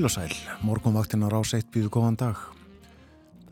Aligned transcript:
Heil 0.00 0.08
og 0.08 0.12
sæl, 0.14 0.32
morgunvaktin 0.64 1.20
á 1.20 1.28
rás 1.28 1.50
1 1.52 1.66
býðu 1.68 1.90
góðan 1.92 2.14
dag. 2.16 2.38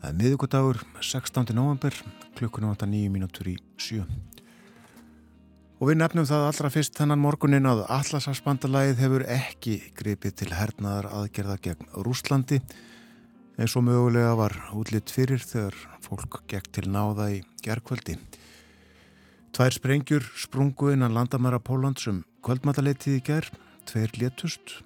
Það 0.01 0.07
er 0.07 0.15
miðugudagur, 0.17 0.79
16. 0.97 1.53
november, 1.53 1.93
átta 2.41 2.87
nýju 2.89 3.11
mínútur 3.13 3.51
í 3.51 3.53
sjö. 3.77 4.01
Og 5.77 5.91
við 5.91 5.99
nefnum 5.99 6.25
það 6.25 6.47
allra 6.47 6.71
fyrst 6.73 6.97
þennan 6.97 7.21
morgunin 7.21 7.69
að 7.69 7.83
Allarsafsbandalæðið 7.93 9.03
hefur 9.03 9.27
ekki 9.29 9.75
gripið 9.93 10.35
til 10.41 10.49
hernaðar 10.57 11.11
aðgerða 11.19 11.59
gegn 11.67 11.93
Rúslandi 12.01 12.63
eins 13.61 13.77
og 13.77 13.85
mögulega 13.85 14.33
var 14.41 14.57
útlitt 14.73 15.13
fyrir 15.13 15.45
þegar 15.45 15.77
fólk 16.01 16.41
gegn 16.49 16.73
til 16.73 16.87
náða 16.89 17.29
í 17.37 17.43
gerðkvöldi. 17.61 18.17
Tvær 19.53 19.77
sprengjur 19.77 20.25
sprungu 20.33 20.95
innan 20.97 21.13
landamæra 21.13 21.61
Póland 21.61 22.01
sem 22.01 22.23
kvöldmataleitið 22.41 23.21
í 23.21 23.25
gerð, 23.29 23.53
tveir 23.85 24.17
létust 24.17 24.79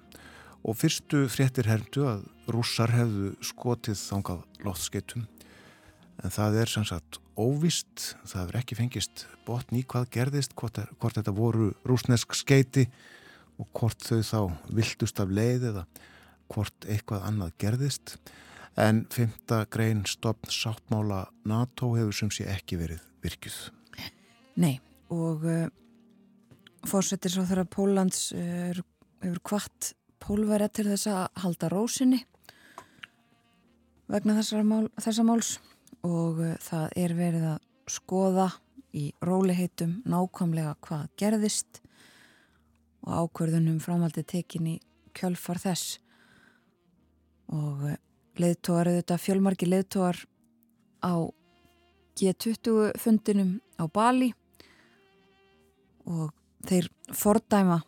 og 0.64 0.78
fyrstu 0.80 1.26
fréttir 1.28 1.68
hermdu 1.68 2.06
að 2.08 2.24
rússar 2.52 2.92
hefðu 2.94 3.34
skotið 3.44 3.98
þangað 4.00 4.64
loftskeitum 4.64 5.26
en 6.24 6.32
það 6.32 6.60
er 6.62 6.72
sem 6.72 6.86
sagt 6.88 7.18
óvist, 7.40 8.14
það 8.22 8.40
hefur 8.40 8.58
ekki 8.60 8.78
fengist 8.78 9.24
botn 9.44 9.80
í 9.80 9.82
hvað 9.90 10.08
gerðist, 10.14 10.54
hvort, 10.56 10.78
er, 10.78 10.90
hvort 11.00 11.18
þetta 11.18 11.34
voru 11.34 11.72
rúsnesk 11.86 12.36
skeiti 12.38 12.86
og 13.58 13.68
hvort 13.74 14.02
þau 14.06 14.22
þá 14.22 14.40
viltust 14.74 15.20
af 15.22 15.32
leið 15.34 15.68
eða 15.72 15.84
hvort 16.52 16.88
eitthvað 16.88 17.26
annað 17.28 17.54
gerðist 17.60 18.16
en 18.80 19.04
fymta 19.12 19.64
grein 19.70 20.02
stopn 20.08 20.50
sáttmála 20.50 21.24
NATO 21.46 21.92
hefur 21.94 22.16
sem 22.16 22.32
sé 22.34 22.46
ekki 22.50 22.78
verið 22.80 23.02
virkjuð. 23.24 23.58
Nei 24.60 24.78
og 25.12 25.44
uh, 25.46 25.66
fórsetir 26.88 27.34
svo 27.34 27.44
þegar 27.46 27.68
Pólans 27.70 28.30
uh, 28.34 28.80
hefur 29.22 29.42
kvart 29.46 29.92
pólverja 30.24 30.70
til 30.72 30.86
þess 30.88 31.10
að 31.12 31.24
halda 31.42 31.68
rósinni 31.72 32.22
vegna 34.08 34.36
mál, 34.64 34.88
þessa 35.00 35.24
máls. 35.24 35.58
Og 36.04 36.40
uh, 36.40 36.54
það 36.60 36.96
er 37.00 37.14
verið 37.16 37.46
að 37.54 37.60
skoða 37.90 38.48
í 38.94 39.08
róliheitum 39.24 40.02
nákvæmlega 40.08 40.76
hvað 40.84 41.06
gerðist 41.20 41.80
og 43.04 43.24
ákverðunum 43.24 43.80
framhaldi 43.82 44.24
tekin 44.24 44.68
í 44.68 44.74
kjölfar 45.16 45.60
þess. 45.60 45.98
Og 47.52 47.88
uh, 47.88 47.96
leðtóar, 48.40 48.92
auðvitað 48.92 49.24
fjölmarki 49.24 49.68
leðtóar 49.68 50.20
á 51.04 51.14
G20 52.14 52.94
fundinum 53.00 53.58
á 53.80 53.84
Bali. 53.88 54.32
Og 56.04 56.32
þeir 56.68 56.88
fordæma 57.16 57.80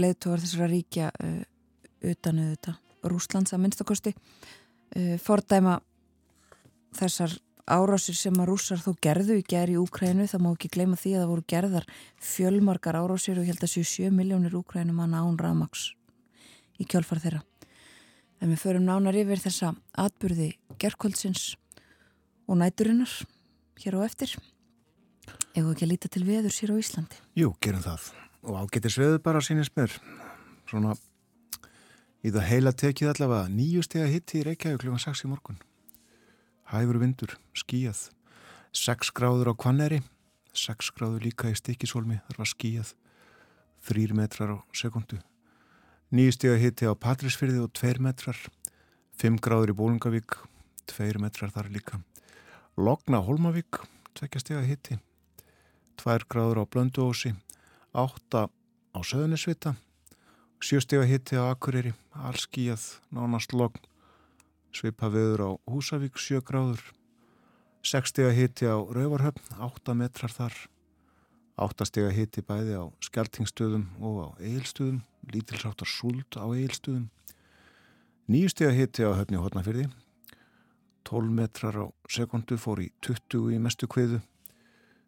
leiðtóðar 0.00 0.42
þessara 0.44 0.70
ríkja 0.70 1.10
uh, 1.12 1.40
utan 2.04 2.42
auðvitað 2.42 3.08
Rúslands 3.12 3.54
að 3.54 3.64
minnstakosti 3.64 4.14
uh, 4.14 5.16
fordæma 5.22 5.78
þessar 6.96 7.36
árásir 7.64 8.16
sem 8.16 8.36
að 8.40 8.50
rússar 8.50 8.80
þó 8.82 8.92
gerðu 9.02 9.38
í 9.40 9.44
gerð 9.48 9.74
í 9.74 9.80
Úkrænu, 9.80 10.26
það 10.28 10.42
má 10.44 10.50
ekki 10.52 10.70
gleyma 10.74 10.98
því 11.00 11.14
að 11.14 11.22
það 11.22 11.30
voru 11.32 11.44
gerðar 11.48 11.86
fjölmarkar 12.20 12.98
árásir 13.00 13.38
og 13.40 13.46
ég 13.46 13.54
held 13.54 13.64
að 13.64 13.72
séu 13.72 13.88
7 13.88 14.12
miljónir 14.12 14.56
Úkrænum 14.58 15.00
að 15.00 15.14
nán 15.14 15.38
ramags 15.40 15.92
í 16.76 16.84
kjölfar 16.84 17.22
þeirra 17.24 17.40
en 18.42 18.52
við 18.52 18.60
förum 18.60 18.84
nánar 18.84 19.16
yfir 19.16 19.40
þessa 19.40 19.72
atbyrði 19.96 20.50
gerðkvöldsins 20.82 21.54
og 22.44 22.60
næturinnar 22.60 23.22
hér 23.80 23.96
á 23.96 24.00
eftir 24.04 24.36
Egu 25.54 25.70
ekki 25.70 25.86
að 25.86 25.92
líta 25.92 26.10
til 26.10 26.24
veður 26.26 26.52
sér 26.52 26.74
á 26.74 26.76
Íslandi? 26.76 27.18
Jú, 27.38 27.52
gerum 27.62 27.82
það. 27.84 28.08
Og 28.44 28.56
ágetis 28.60 28.98
veður 29.00 29.22
bara 29.24 29.40
sínist 29.44 29.72
mér. 29.76 29.92
Svona 30.68 30.94
í 32.24 32.32
það 32.32 32.48
heila 32.48 32.72
tekið 32.72 33.12
allavega 33.12 33.52
nýju 33.52 33.84
steg 33.84 34.04
að 34.04 34.12
hitti 34.14 34.40
í 34.40 34.44
Reykjavík 34.48 34.82
kl. 34.84 34.96
6 35.00 35.24
í 35.24 35.30
morgun. 35.30 35.60
Hæfur 36.72 36.98
vindur, 37.00 37.36
skíjað. 37.56 38.10
6 38.72 39.12
gráður 39.16 39.52
á 39.52 39.54
Kvanneri. 39.56 40.00
6 40.52 40.92
gráður 40.96 41.24
líka 41.24 41.50
í 41.52 41.56
Stikisólmi. 41.56 42.20
Það 42.28 42.40
var 42.40 42.50
skíjað. 42.50 42.94
3 43.84 44.16
metrar 44.16 44.56
á 44.56 44.58
sekundu. 44.76 45.20
Nýju 46.14 46.36
steg 46.36 46.54
að 46.54 46.62
hitti 46.64 46.88
á 46.88 46.92
Patrísfyrði 46.96 47.60
og 47.64 47.72
2 47.76 48.00
metrar. 48.04 48.38
5 49.20 49.40
gráður 49.44 49.72
í 49.72 49.78
Bólungavík. 49.78 50.36
2 50.88 51.20
metrar 51.20 51.52
þar 51.52 51.72
líka. 51.72 52.00
Logna 52.76 53.20
Holmavík. 53.24 53.84
2 54.16 54.40
steg 54.40 54.60
að 54.60 54.70
hitti. 54.72 54.98
2 56.00 56.24
gráður 56.28 56.64
á 56.64 56.64
Blönduósi, 56.66 57.34
8 57.94 58.50
á 58.50 58.98
Söðunisvita, 59.06 59.76
7 60.58 60.82
steg 60.82 61.04
að 61.04 61.12
hitti 61.12 61.36
á 61.38 61.46
Akureyri, 61.46 61.92
allskíjað, 62.26 62.82
nánast 63.14 63.54
logn, 63.54 63.78
svipa 64.74 65.06
viður 65.14 65.44
á 65.46 65.50
Húsavík, 65.70 66.18
7 66.18 66.42
gráður, 66.42 66.82
6 67.86 68.10
steg 68.10 68.26
að 68.26 68.38
hitti 68.40 68.66
á 68.66 68.82
Rauvarhöfn, 68.82 69.46
8 69.62 69.94
metrar 69.94 70.34
þar, 70.34 70.56
8 71.54 71.86
steg 71.86 72.08
að 72.08 72.18
hitti 72.18 72.42
bæði 72.42 72.82
á 72.82 72.84
Skeltingstöðum 72.98 73.86
og 74.02 74.18
á 74.26 74.28
Egilstöðum, 74.42 74.98
lítilsáttar 75.30 75.86
súld 75.86 76.34
á 76.34 76.50
Egilstöðum, 76.50 77.06
9 78.26 78.50
steg 78.56 78.72
að 78.72 78.78
hitti 78.80 79.06
á 79.06 79.14
Höfni 79.14 79.38
Hótnafyrði, 79.38 79.86
12 81.06 81.30
metrar 81.30 81.78
á 81.78 81.86
sekundu 82.10 82.58
fór 82.58 82.82
í 82.82 82.90
20 83.06 83.54
í 83.54 83.62
mestu 83.62 83.86
kviðu, 83.86 84.18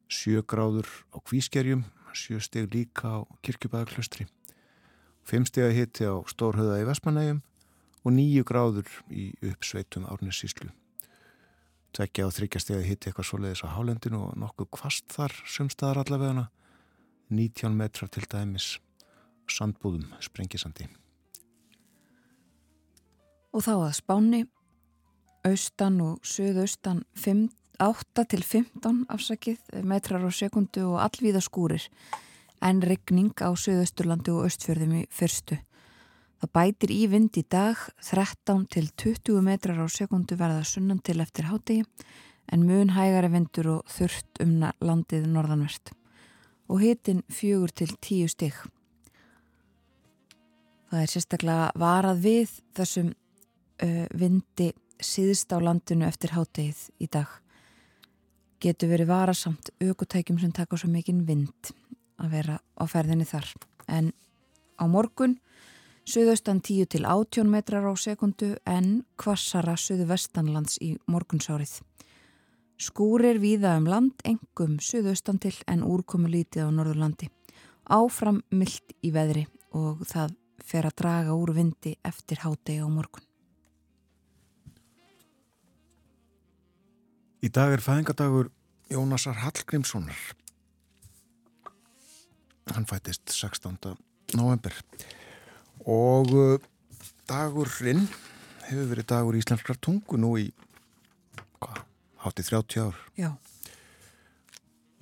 7 0.06 0.46
gráður 0.46 0.86
á 1.10 1.18
Kvískerjum, 1.18 1.82
7 2.16 2.40
steg 2.42 2.72
líka 2.72 3.12
á 3.12 3.18
Kirkjubæðarklustri, 3.44 4.26
5 5.26 5.48
steg 5.50 5.68
að 5.68 5.76
hitti 5.76 6.08
á 6.08 6.14
Stórhauða 6.30 6.80
í 6.80 6.88
Vestmanægjum 6.88 7.42
og 8.06 8.14
9 8.14 8.44
gráður 8.46 8.90
í 9.10 9.28
uppsveitum 9.44 10.06
Árnissíslu. 10.08 10.70
Tveggja 11.96 12.28
á 12.28 12.30
þryggja 12.36 12.62
steg 12.62 12.78
að 12.78 12.88
hitti 12.90 13.10
eitthvað 13.10 13.28
svoleiðis 13.30 13.64
á 13.66 13.74
Hálendinu 13.74 14.20
og 14.28 14.36
nokkuð 14.38 14.68
kvast 14.78 15.08
þar 15.12 15.34
sumstaðar 15.48 16.02
allavegana, 16.04 16.48
19 17.32 17.74
metrar 17.74 18.10
til 18.12 18.26
dæmis, 18.30 18.76
sandbúðum, 19.50 20.10
sprengisandi. 20.22 20.86
Og 23.56 23.64
þá 23.64 23.72
að 23.76 23.94
spáni, 23.96 24.42
austan 25.46 26.02
og 26.04 26.20
söðaustan 26.26 27.02
5 27.16 27.48
8 27.82 28.24
til 28.30 28.42
15 28.42 29.04
afsakið 29.12 29.82
metrar 29.84 30.24
á 30.24 30.30
sekundu 30.32 30.86
og 30.94 31.00
allvíða 31.04 31.42
skúrir 31.44 31.84
en 32.64 32.80
regning 32.80 33.34
á 33.44 33.52
Suðausturlandi 33.52 34.32
og 34.32 34.46
Östfjörðum 34.48 34.94
í 35.02 35.02
fyrstu. 35.12 35.58
Það 36.40 36.52
bætir 36.56 36.92
í 36.94 37.02
vind 37.12 37.36
í 37.36 37.44
dag 37.44 37.76
13 38.00 38.64
til 38.72 38.88
20 38.96 39.44
metrar 39.44 39.82
á 39.82 39.86
sekundu 39.92 40.38
verða 40.40 40.64
sunnan 40.64 41.02
til 41.04 41.20
eftir 41.20 41.50
hátegi 41.50 41.84
en 42.52 42.64
mun 42.64 42.94
hægari 42.96 43.30
vindur 43.32 43.70
og 43.76 43.92
þurft 43.92 44.40
um 44.44 44.58
landið 44.80 45.28
norðanvert 45.28 45.92
og 46.72 46.82
hitin 46.82 47.22
fjögur 47.30 47.72
til 47.76 47.92
10 48.00 48.32
stygg. 48.32 48.56
Það 50.90 51.02
er 51.02 51.10
sérstaklega 51.12 51.70
varað 51.76 52.22
við 52.24 52.60
þessum 52.78 53.10
uh, 53.12 54.06
vindi 54.14 54.72
síðst 54.96 55.52
á 55.52 55.60
landinu 55.60 56.06
eftir 56.08 56.32
hátegið 56.32 56.86
í 57.02 57.10
dag 57.12 57.28
getur 58.62 58.90
verið 58.92 59.10
varasamt 59.10 59.72
aukotækjum 59.82 60.38
sem 60.40 60.52
taka 60.52 60.78
svo 60.78 60.90
mikinn 60.90 61.24
vind 61.26 61.72
að 62.20 62.32
vera 62.32 62.60
á 62.76 62.84
ferðinni 62.88 63.26
þar. 63.28 63.48
En 63.88 64.12
á 64.80 64.84
morgun 64.88 65.36
söðaustan 66.06 66.62
10 66.62 66.88
til 66.94 67.04
18 67.04 67.50
metrar 67.50 67.86
á 67.86 67.94
sekundu 67.98 68.54
en 68.64 69.04
kvassara 69.18 69.76
söðu 69.76 70.08
vestanlands 70.12 70.78
í 70.80 70.94
morgunsárið. 71.10 71.80
Skúrir 72.76 73.40
víða 73.40 73.76
um 73.80 73.86
land, 73.88 74.18
engum 74.24 74.76
söðaustan 74.84 75.40
til 75.40 75.54
en 75.66 75.84
úrkomu 75.84 76.28
lítið 76.28 76.68
á 76.68 76.70
norðurlandi. 76.70 77.30
Áfram 77.88 78.42
myllt 78.50 78.92
í 79.00 79.12
veðri 79.14 79.46
og 79.72 80.04
það 80.08 80.36
fer 80.66 80.88
að 80.88 80.98
draga 81.00 81.36
úr 81.38 81.54
vindi 81.56 81.94
eftir 82.04 82.42
hádegi 82.42 82.82
á 82.84 82.88
morgun. 82.90 83.24
Í 87.44 87.50
dag 87.52 87.74
er 87.74 87.82
fæðingadagur 87.84 88.48
Jónasar 88.88 89.36
Hallgrímssonar. 89.42 90.16
Hann 92.72 92.86
fættist 92.88 93.28
16. 93.28 93.76
november 94.34 94.72
og 95.86 96.32
uh, 96.32 96.56
dagurinn 97.28 98.06
hefur 98.66 98.88
verið 98.90 99.08
dagur 99.12 99.36
í 99.36 99.42
Íslandskrar 99.44 99.78
tungu 99.78 100.18
nú 100.18 100.32
í 100.40 100.48
hvað, 101.60 101.84
hátti 102.24 102.46
30 102.48 102.86
ár. 102.88 103.04
Já. 103.20 103.30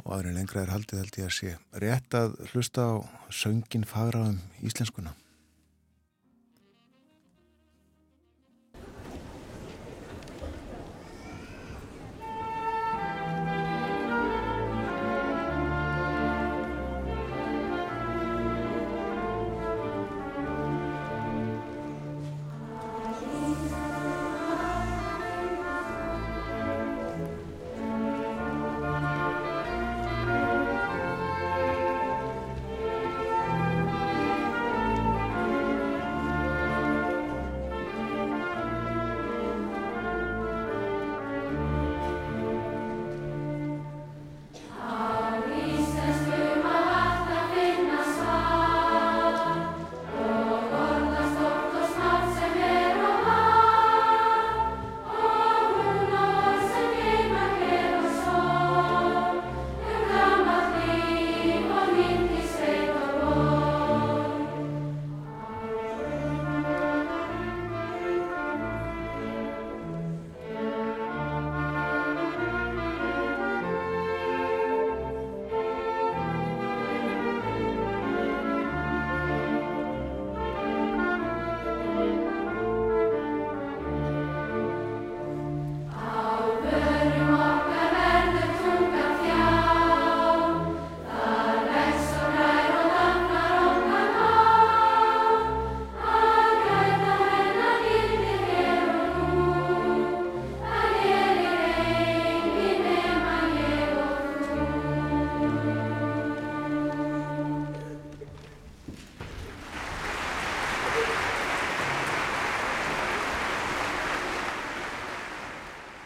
Og 0.02 0.10
aðrið 0.18 0.40
lengra 0.40 0.64
er 0.66 0.74
haldið 0.74 1.04
held 1.04 1.20
ég 1.22 1.30
að 1.30 1.36
sé 1.38 1.54
rétt 1.86 2.18
að 2.18 2.34
hlusta 2.50 2.90
á 2.90 2.94
söngin 3.30 3.86
fagra 3.88 4.26
um 4.34 4.42
íslenskuna. 4.66 5.14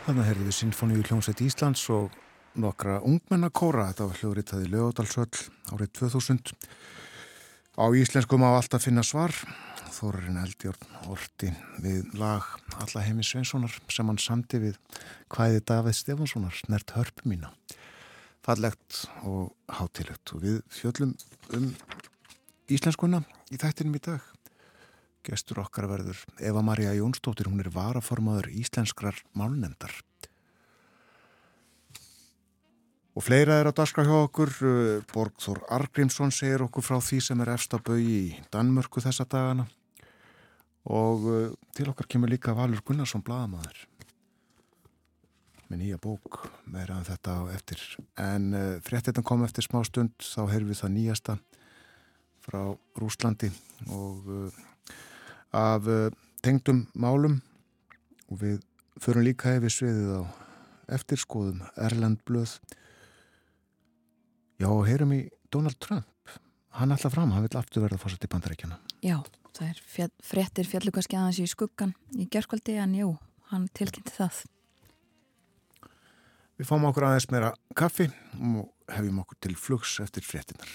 Þannig 0.08 0.22
að 0.22 0.28
herðið 0.30 0.54
Sinfoníu 0.56 1.02
hljómsveit 1.04 1.40
Íslands 1.44 1.82
og 1.92 2.14
nokkra 2.56 2.94
ungmennakóra. 3.04 3.90
Þetta 3.90 4.06
var 4.08 4.20
hljóðritaði 4.22 4.70
Lögadalsvöll 4.72 5.42
árið 5.68 5.90
2000. 5.98 6.52
Á 7.76 7.84
íslenskum 7.92 8.46
á 8.48 8.56
alltaf 8.56 8.86
finna 8.86 9.04
svar. 9.04 9.36
Þórarinn 9.92 10.40
Eldjórn 10.40 10.96
orti 11.12 11.50
við 11.84 12.08
lag 12.16 12.48
Alla 12.80 13.04
heimi 13.04 13.26
Sveinssonar 13.28 13.76
sem 13.92 14.08
hann 14.08 14.22
samti 14.24 14.62
við 14.62 14.80
hvaðið 15.28 15.66
Davíð 15.74 16.00
Stefánssonar 16.00 16.56
snert 16.56 16.96
hörpu 16.96 17.28
mína. 17.28 17.52
Fallegt 18.40 19.04
og 19.28 19.52
hátilegt 19.68 20.32
og 20.32 20.46
við 20.46 20.62
fjöllum 20.72 21.12
um 21.52 21.68
íslenskuna 22.64 23.26
í 23.52 23.60
þættinum 23.60 24.00
í 24.00 24.06
dag. 24.08 24.24
Gestur 25.28 25.60
okkar 25.60 25.84
verður 25.90 26.20
Eva 26.40 26.62
Maria 26.64 26.94
Jónsdóttir, 26.96 27.50
hún 27.50 27.60
er 27.60 27.68
varaformaður 27.74 28.48
íslenskrar 28.56 29.18
málnendar. 29.36 29.92
Og 33.18 33.24
fleira 33.26 33.58
er 33.58 33.68
á 33.68 33.72
daska 33.74 34.04
hjá 34.06 34.14
okkur, 34.14 34.52
uh, 34.62 35.02
Borgþór 35.10 35.64
Argrímsson 35.74 36.32
segir 36.32 36.62
okkur 36.64 36.86
frá 36.86 37.00
því 37.02 37.18
sem 37.26 37.40
er 37.42 37.50
efst 37.56 37.74
á 37.74 37.78
bau 37.82 37.98
í 37.98 38.38
Danmörku 38.54 39.02
þessa 39.04 39.26
dagana 39.26 39.66
og 40.88 41.26
uh, 41.26 41.48
til 41.74 41.90
okkar 41.90 42.06
kemur 42.08 42.30
líka 42.30 42.54
Valur 42.56 42.80
Gunnarsson 42.86 43.24
Bladamæður 43.26 43.84
með 45.68 45.82
nýja 45.82 45.98
bók 46.00 46.40
meira 46.64 46.96
en 46.96 47.04
þetta 47.04 47.34
á 47.36 47.52
eftir. 47.52 47.82
En 48.16 48.48
uh, 48.54 48.78
fréttetan 48.86 49.26
kom 49.26 49.42
eftir 49.44 49.66
smá 49.66 49.82
stund, 49.84 50.14
þá 50.22 50.46
heyrðum 50.54 50.72
við 50.72 50.80
það 50.80 50.94
nýjasta 50.94 51.38
frá 52.46 52.62
Rúslandi 52.96 53.50
og 53.92 54.30
af 55.54 55.88
uh, 55.88 56.10
tengdum 56.44 56.86
málum 56.94 57.40
og 58.28 58.42
við 58.42 58.60
förum 59.00 59.24
líka 59.26 59.54
hefði 59.54 59.72
sviðið 59.72 60.12
á 60.20 60.22
eftirskoðum. 60.98 61.62
Erland 61.76 62.20
Blöð. 62.28 62.58
Já, 64.58 64.68
heyrum 64.88 65.12
í 65.14 65.22
Donald 65.52 65.78
Trump. 65.80 66.06
Hann 66.78 66.92
alltaf 66.92 67.14
fram, 67.14 67.32
hann 67.32 67.46
vil 67.46 67.58
aftur 67.58 67.82
verða 67.84 67.98
fórsett 67.98 68.26
í 68.26 68.30
bandarækjana 68.30 68.76
Já, 69.02 69.16
það 69.56 69.70
er 69.70 69.80
fjall, 69.94 70.12
fréttir 70.22 70.68
fjallugaskjaðans 70.68 71.40
í 71.42 71.48
skuggan 71.50 71.94
í 72.18 72.28
gerðskvöldi 72.30 72.76
en 72.82 72.94
jú, 72.98 73.08
hann 73.52 73.66
tilkynnti 73.74 74.14
það. 74.14 74.42
Við 76.58 76.70
fáum 76.70 76.88
okkur 76.90 77.08
aðeins 77.08 77.28
meira 77.30 77.52
kaffi 77.78 78.08
og 78.36 78.70
hefjum 78.90 79.22
okkur 79.22 79.42
til 79.46 79.58
flugs 79.58 79.98
eftir 80.02 80.26
fréttinar 80.26 80.70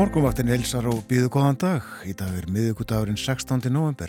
Morgonvaktin 0.00 0.48
Elsar 0.48 0.86
og 0.88 1.02
býðu 1.04 1.28
góðan 1.28 1.58
dag. 1.60 1.84
Í 2.08 2.14
dag 2.16 2.32
er 2.32 2.46
miðugudagurinn 2.48 3.18
16. 3.20 3.68
november. 3.68 4.08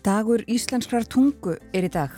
Dagur 0.00 0.40
íslenskrar 0.48 1.04
tungu 1.04 1.58
er 1.76 1.84
í 1.84 1.88
dag. 1.92 2.14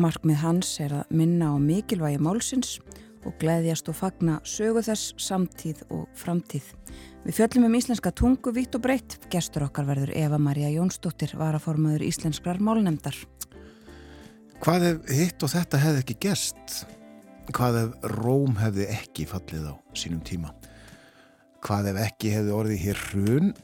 Markmið 0.00 0.38
hans 0.40 0.70
er 0.80 0.94
að 0.96 1.10
minna 1.12 1.50
á 1.52 1.60
mikilvægi 1.60 2.16
málsins 2.24 2.70
og 3.28 3.34
gleyðjast 3.36 3.90
og 3.92 3.98
fagna 3.98 4.38
sögu 4.48 4.80
þess 4.86 5.10
samtíð 5.20 5.82
og 5.92 6.06
framtíð. 6.16 6.70
Við 7.26 7.36
fjöllum 7.36 7.66
um 7.68 7.76
íslenska 7.76 8.14
tungu 8.16 8.54
vitt 8.56 8.78
og 8.78 8.86
breytt. 8.86 9.18
Gestur 9.28 9.66
okkar 9.66 9.84
verður 9.90 10.14
Eva 10.16 10.38
Maria 10.40 10.70
Jónsdóttir, 10.72 11.34
varaformaður 11.36 12.06
íslenskrar 12.06 12.62
málnemdar. 12.64 13.18
Hvað 14.64 14.88
ef 14.88 15.12
hitt 15.18 15.44
og 15.44 15.52
þetta 15.52 15.82
hefði 15.82 16.02
ekki 16.06 16.18
gest? 16.30 16.78
Hvað 17.52 17.78
ef 17.82 18.08
Róm 18.14 18.56
hefði 18.62 18.88
ekki 18.96 19.28
fallið 19.28 19.68
á 19.68 19.74
sínum 19.92 20.24
tíma? 20.24 20.54
Hvað 21.60 21.92
ef 21.92 22.02
ekki 22.06 22.32
hefði 22.38 22.56
orðið 22.56 22.82
hér 22.86 23.04
hrun? 23.10 23.54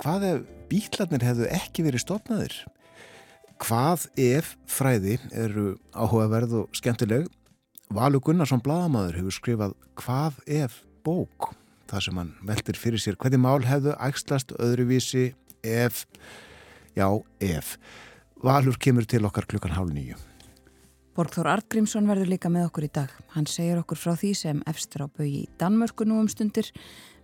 Hvað 0.00 0.28
ef 0.32 0.50
bílarnir 0.72 1.28
hefðu 1.28 1.52
ekki 1.52 1.84
verið 1.84 2.06
stopnaðir? 2.06 2.58
Hvað 3.58 4.06
ef 4.20 4.52
fræði 4.70 5.16
eru 5.34 5.72
áhugaverð 5.90 6.52
og 6.60 6.76
skemmtileg? 6.78 7.26
Valur 7.90 8.22
Gunnarsson 8.22 8.62
Bladamadur 8.62 9.18
hefur 9.18 9.34
skrifað 9.34 9.74
Hvað 9.98 10.38
ef 10.46 10.76
bók? 11.02 11.50
Það 11.90 12.04
sem 12.04 12.20
hann 12.20 12.30
veltir 12.46 12.78
fyrir 12.78 13.02
sér. 13.02 13.18
Hvernig 13.18 13.42
mál 13.42 13.64
hefðu 13.66 13.96
ægslast 13.96 14.54
öðruvísi 14.62 15.32
ef, 15.66 16.04
já 16.94 17.08
ef. 17.42 17.74
Valur 18.44 18.78
kemur 18.78 19.08
til 19.08 19.24
okkar 19.26 19.48
klukkan 19.50 19.74
hálf 19.74 19.90
nýju. 19.90 20.18
Borgþór 21.18 21.50
Artgrímsson 21.50 22.06
verður 22.06 22.30
líka 22.30 22.52
með 22.52 22.68
okkur 22.68 22.86
í 22.86 22.94
dag. 22.94 23.10
Hann 23.34 23.48
segir 23.50 23.80
okkur 23.80 23.98
frá 23.98 24.14
því 24.14 24.34
sem 24.38 24.62
efstur 24.70 25.02
á 25.02 25.06
bau 25.10 25.26
í 25.26 25.48
Danmörku 25.58 26.06
nú 26.06 26.20
um 26.22 26.28
stundir 26.30 26.70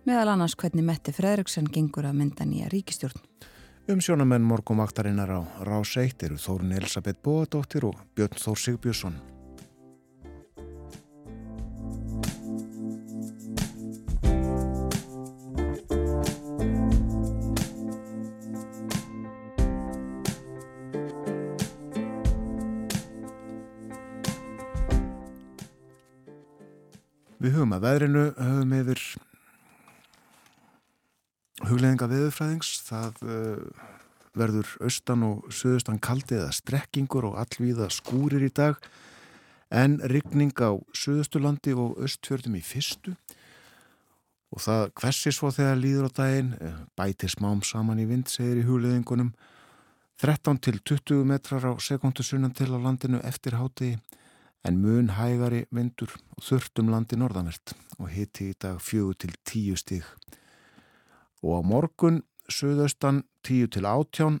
meðal 0.03 0.33
annars 0.33 0.57
hvernig 0.59 0.83
Mette 0.83 1.15
Fredriksson 1.15 1.71
gengur 1.71 2.09
að 2.09 2.19
mynda 2.19 2.43
nýja 2.43 2.67
ríkistjórn. 2.73 3.21
Um 3.87 3.99
sjónamenn 4.01 4.41
morgumvaktarinnar 4.41 5.29
á 5.29 5.45
Rás 5.61 5.91
1 5.93 6.23
eru 6.25 6.39
Þórun 6.41 6.71
Elisabeth 6.73 7.21
Bóadóttir 7.21 7.85
og 7.85 7.99
Björn 8.17 8.33
Þór 8.33 8.57
Sigbjörnsson. 8.57 9.13
Við 27.37 27.53
hugum 27.53 27.77
að 27.77 27.85
veðrinu 27.85 28.27
höfum 28.33 28.77
yfir 28.81 29.05
hugleðinga 31.63 32.09
veðurfræðings. 32.11 32.71
Það 32.89 33.23
uh, 33.23 33.91
verður 34.35 34.75
austan 34.83 35.23
og 35.23 35.49
söðustan 35.53 36.01
kaldi 36.03 36.37
eða 36.39 36.51
strekkingur 36.55 37.29
og 37.31 37.39
allvíða 37.39 37.87
skúrir 37.93 38.43
í 38.43 38.51
dag 38.51 38.79
en 39.73 39.97
rigning 40.11 40.53
á 40.59 40.75
söðustulandi 40.93 41.73
og 41.79 41.97
östfjörðum 42.05 42.59
í 42.59 42.63
fyrstu 42.63 43.15
og 44.55 44.61
það 44.63 44.83
hversi 44.99 45.33
svo 45.35 45.49
þegar 45.51 45.79
líður 45.79 46.07
á 46.07 46.17
daginn, 46.19 46.51
bæti 46.95 47.27
smám 47.31 47.63
saman 47.65 47.99
í 47.99 48.05
vind, 48.07 48.29
segir 48.31 48.61
í 48.61 48.67
hugleðingunum 48.67 49.33
13 50.21 50.61
til 50.63 50.79
20 50.79 51.25
metrar 51.27 51.65
á 51.67 51.73
sekundu 51.81 52.23
sunnan 52.23 52.53
til 52.55 52.71
á 52.71 52.79
landinu 52.79 53.19
eftir 53.27 53.57
hátegi 53.59 53.97
en 54.65 54.79
mun 54.81 55.11
hægari 55.17 55.65
vindur 55.75 56.13
og 56.37 56.45
þurftum 56.45 56.87
landi 56.93 57.19
norðamert 57.19 57.75
og 57.99 58.07
hitti 58.13 58.51
í 58.53 58.55
dag 58.59 58.79
fjögur 58.81 59.17
til 59.19 59.35
tíu 59.45 59.75
stíg. 59.77 60.05
Og 61.45 61.61
á 61.61 61.61
morgun 61.61 62.23
söðaustan 62.49 63.21
tíu 63.45 63.69
til 63.69 63.85
átján 63.85 64.39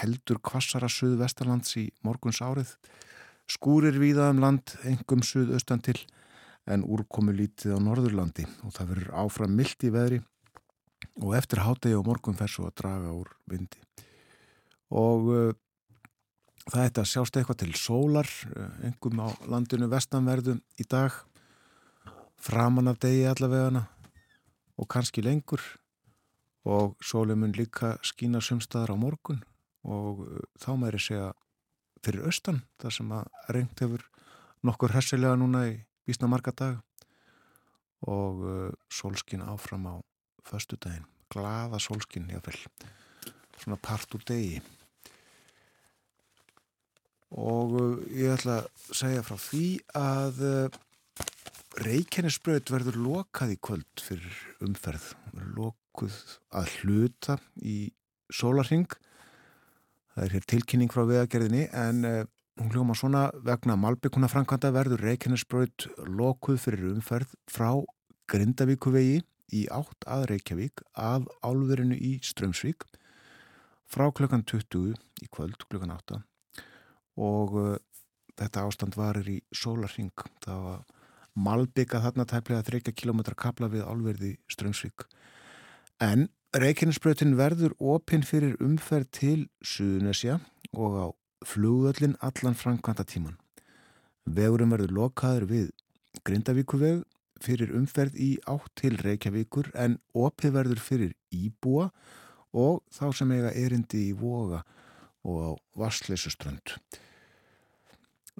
heldur 0.00 0.40
kvassara 0.40 0.88
söðvestarlands 0.88 1.76
í 1.76 1.90
morguns 2.06 2.40
árið. 2.40 2.72
Skúrir 3.50 3.98
víða 4.00 4.30
um 4.32 4.40
land, 4.40 4.72
engum 4.88 5.20
söðaustan 5.26 5.84
til 5.84 5.98
en 6.70 6.84
úrkomu 6.86 7.34
lítið 7.36 7.76
á 7.76 7.78
norðurlandi. 7.84 8.46
Og 8.64 8.72
það 8.72 8.94
verður 8.94 9.16
áfram 9.24 9.56
mild 9.58 9.84
í 9.84 9.92
veðri. 9.92 10.20
Og 11.20 11.34
eftir 11.36 11.60
hátegi 11.64 11.98
og 11.98 12.06
morgun 12.08 12.38
fer 12.38 12.48
svo 12.48 12.70
að 12.70 12.78
draga 12.80 13.12
úr 13.12 13.34
vindi. 13.50 13.80
Og 14.96 15.28
uh, 15.28 15.52
Það 16.70 16.84
ætti 16.86 17.00
að 17.00 17.08
sjást 17.08 17.36
eitthvað 17.38 17.56
til 17.62 17.72
sólar, 17.78 18.28
engum 18.86 19.22
á 19.24 19.28
landinu 19.50 19.88
vestanverðu 19.90 20.58
í 20.78 20.84
dag, 20.86 21.14
framan 22.38 22.92
af 22.92 23.00
degi 23.02 23.24
allavegana. 23.26 23.86
Og 24.78 24.86
kannski 24.92 25.24
lengur 25.24 25.64
og 26.68 26.96
sólið 27.04 27.40
mun 27.40 27.54
líka 27.56 27.94
skína 28.04 28.42
sumstaðar 28.44 28.94
á 28.94 28.96
morgun. 29.00 29.40
Og 29.84 30.26
þá 30.60 30.70
mæri 30.76 31.00
segja 31.00 31.30
fyrir 32.04 32.26
austan, 32.28 32.62
þar 32.80 32.96
sem 32.96 33.12
að 33.16 33.54
reynd 33.56 33.80
hefur 33.80 34.04
nokkur 34.64 34.92
hessilega 34.92 35.38
núna 35.40 35.66
í 35.70 35.78
vísna 36.08 36.28
marga 36.28 36.52
dag 36.56 36.80
og 38.08 38.44
sólskinn 38.92 39.44
áfram 39.44 39.88
á 39.88 39.94
förstu 40.44 40.76
daginn, 40.80 41.06
glaða 41.32 41.80
sólskinn 41.80 42.30
jáfnvel, 42.32 42.60
svona 43.60 43.78
part 43.80 44.14
úr 44.16 44.24
degi. 44.28 44.60
Og 47.30 47.74
uh, 47.78 47.98
ég 48.10 48.34
ætla 48.34 48.62
að 48.64 48.94
segja 48.96 49.22
frá 49.22 49.36
því 49.38 49.66
að 49.94 50.40
uh, 50.42 50.78
Reykjanesbröð 51.80 52.72
verður 52.74 52.98
lokað 52.98 53.54
í 53.54 53.60
kvöld 53.62 54.02
fyrir 54.02 54.40
umferð 54.66 55.12
lokuð 55.90 56.38
að 56.54 56.68
hluta 56.80 57.38
í 57.62 57.92
sólarhing 58.30 58.88
Það 60.10 60.24
er 60.24 60.32
hér 60.34 60.46
tilkynning 60.50 60.90
frá 60.90 61.04
vegagerðinni 61.06 61.68
en 61.70 62.04
uh, 62.04 62.24
hún 62.58 62.72
hljóma 62.74 62.94
svona 62.98 63.30
vegna 63.46 63.76
Malbygguna 63.78 64.28
framkvæmda 64.28 64.72
verður 64.74 65.04
Reykjanesbröð 65.06 65.86
lokuð 66.18 66.58
fyrir 66.58 66.90
umferð 66.90 67.30
frá 67.48 67.78
Grindavíkuvegi 68.30 69.20
í 69.54 69.62
átt 69.70 70.06
að 70.06 70.26
Reykjavík 70.32 70.82
að 70.98 71.28
álverinu 71.46 71.94
í 71.94 72.18
Strömsvík 72.26 72.84
frá 73.90 74.10
klukkan 74.10 74.44
20 74.44 74.98
í 75.22 75.30
kvöld 75.30 75.62
klukkan 75.68 75.94
8 75.94 76.20
og 77.22 77.54
uh, 77.58 77.76
þetta 78.38 78.66
ástand 78.66 78.98
varir 78.98 79.30
í 79.30 79.40
sólarring 79.54 80.26
það 80.42 80.66
var 80.66 80.84
Malbygga 81.40 82.02
þarna 82.02 82.26
tæplega 82.26 82.66
30 82.66 82.98
km 82.98 83.22
kapla 83.38 83.70
við 83.70 83.86
álverði 83.86 84.34
Strömsvík 84.50 85.06
en 86.00 86.28
Reykjanesbröðin 86.56 87.36
verður 87.38 87.76
opinn 87.78 88.24
fyrir 88.26 88.56
umferð 88.64 89.10
til 89.14 89.38
Suðunesja 89.62 90.40
og 90.74 90.96
á 90.98 91.06
flugöllin 91.46 92.16
allan 92.24 92.58
framkvæmta 92.58 93.06
tíman 93.06 93.38
vegurum 94.26 94.74
verður 94.74 94.94
lokaður 94.96 95.46
við 95.50 95.68
Grindavíkuveg 96.26 97.04
fyrir 97.40 97.72
umferð 97.76 98.18
í 98.20 98.30
átt 98.50 98.72
til 98.78 98.96
Reykjavíkur 99.00 99.70
en 99.74 99.98
opið 100.12 100.56
verður 100.56 100.82
fyrir 100.84 101.14
Íbúa 101.32 101.88
og 102.52 102.82
þá 102.92 103.06
sem 103.16 103.32
eiga 103.36 103.52
erindi 103.56 104.08
í 104.10 104.16
Voga 104.16 104.64
og 105.24 105.38
á 105.40 105.50
Vassleysuströnd. 105.80 106.76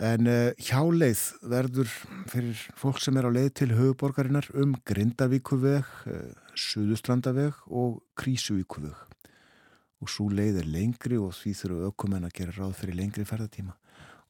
En 0.00 0.24
uh, 0.32 0.48
hjáleið 0.56 1.22
verður 1.44 1.90
fyrir 2.30 2.60
fólk 2.80 3.02
sem 3.04 3.18
er 3.20 3.26
á 3.28 3.30
leið 3.36 3.50
til 3.60 3.66
höfuborgarinnar 3.76 4.46
um 4.56 4.72
Grindavíkuveg, 4.88 5.90
uh, 6.08 6.22
Suðustrandaveg 6.56 7.58
og 7.68 7.98
Krísuvíkuveg. 8.16 8.96
Og 10.00 10.08
svo 10.08 10.30
leið 10.32 10.62
er 10.62 10.70
lengri 10.72 11.20
og 11.20 11.34
því 11.36 11.52
þurfu 11.58 11.90
aukumenn 11.90 12.24
að 12.30 12.38
gera 12.38 12.56
ráð 12.56 12.78
fyrir 12.80 12.96
lengri 13.02 13.26
ferðatíma. 13.28 13.76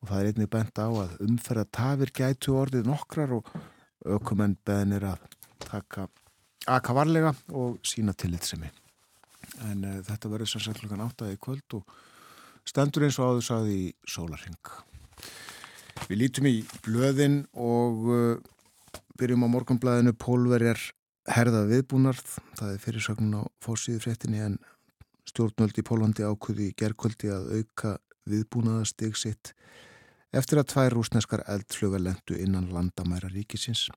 Og 0.03 0.11
það 0.11 0.19
er 0.19 0.33
einnig 0.33 0.51
bent 0.51 0.83
á 0.83 0.89
að 0.91 1.17
umferða 1.29 1.67
tafir 1.71 2.15
gætu 2.19 2.59
orðið 2.59 2.91
nokkrar 2.91 3.39
og 3.39 3.55
aukumenn 4.03 4.59
beðnir 4.67 5.07
að 5.13 5.23
taka 5.63 6.11
aka 6.67 6.93
varlega 6.99 7.31
og 7.55 7.79
sína 7.87 8.17
tillitsemi. 8.19 8.75
En 9.71 9.87
uh, 9.87 9.99
þetta 10.03 10.35
verður 10.35 10.51
sem 10.51 10.67
sagt 10.67 10.83
klukkan 10.83 11.07
áttaði 11.07 11.39
kvöld 11.39 11.79
og 11.79 11.99
stendur 12.67 13.07
eins 13.07 13.23
og 13.23 13.37
áður 13.37 13.53
saði 13.55 13.83
í 13.87 13.91
sólarheng. 14.03 14.90
Við 16.11 16.19
lítum 16.19 16.49
í 16.51 16.57
blöðin 16.85 17.45
og 17.55 18.09
uh, 18.11 18.41
byrjum 19.21 19.47
á 19.47 19.49
morgunblæðinu 19.53 20.15
Pólverjar 20.19 20.81
herða 21.31 21.65
viðbúnarð. 21.71 22.37
Það 22.59 22.73
er 22.75 22.83
fyrirsögnin 22.83 23.39
á 23.39 23.43
fórsíðu 23.63 24.03
fréttinni 24.05 24.43
en 24.43 24.59
stjórnvöld 25.29 25.79
í 25.79 25.87
Pólandi 25.87 26.27
ákvöði 26.27 26.71
í 26.71 26.77
gerðkvöldi 26.79 27.31
að 27.35 27.51
auka 27.61 27.97
viðbúnaðastig 28.31 29.19
sitt 29.19 29.55
eftir 30.37 30.61
að 30.61 30.69
tvær 30.71 30.95
rúsneskar 30.95 31.43
eldfluga 31.51 31.99
lendu 31.99 32.37
innan 32.39 32.69
landamæra 32.71 33.31
ríkisins. 33.33 33.89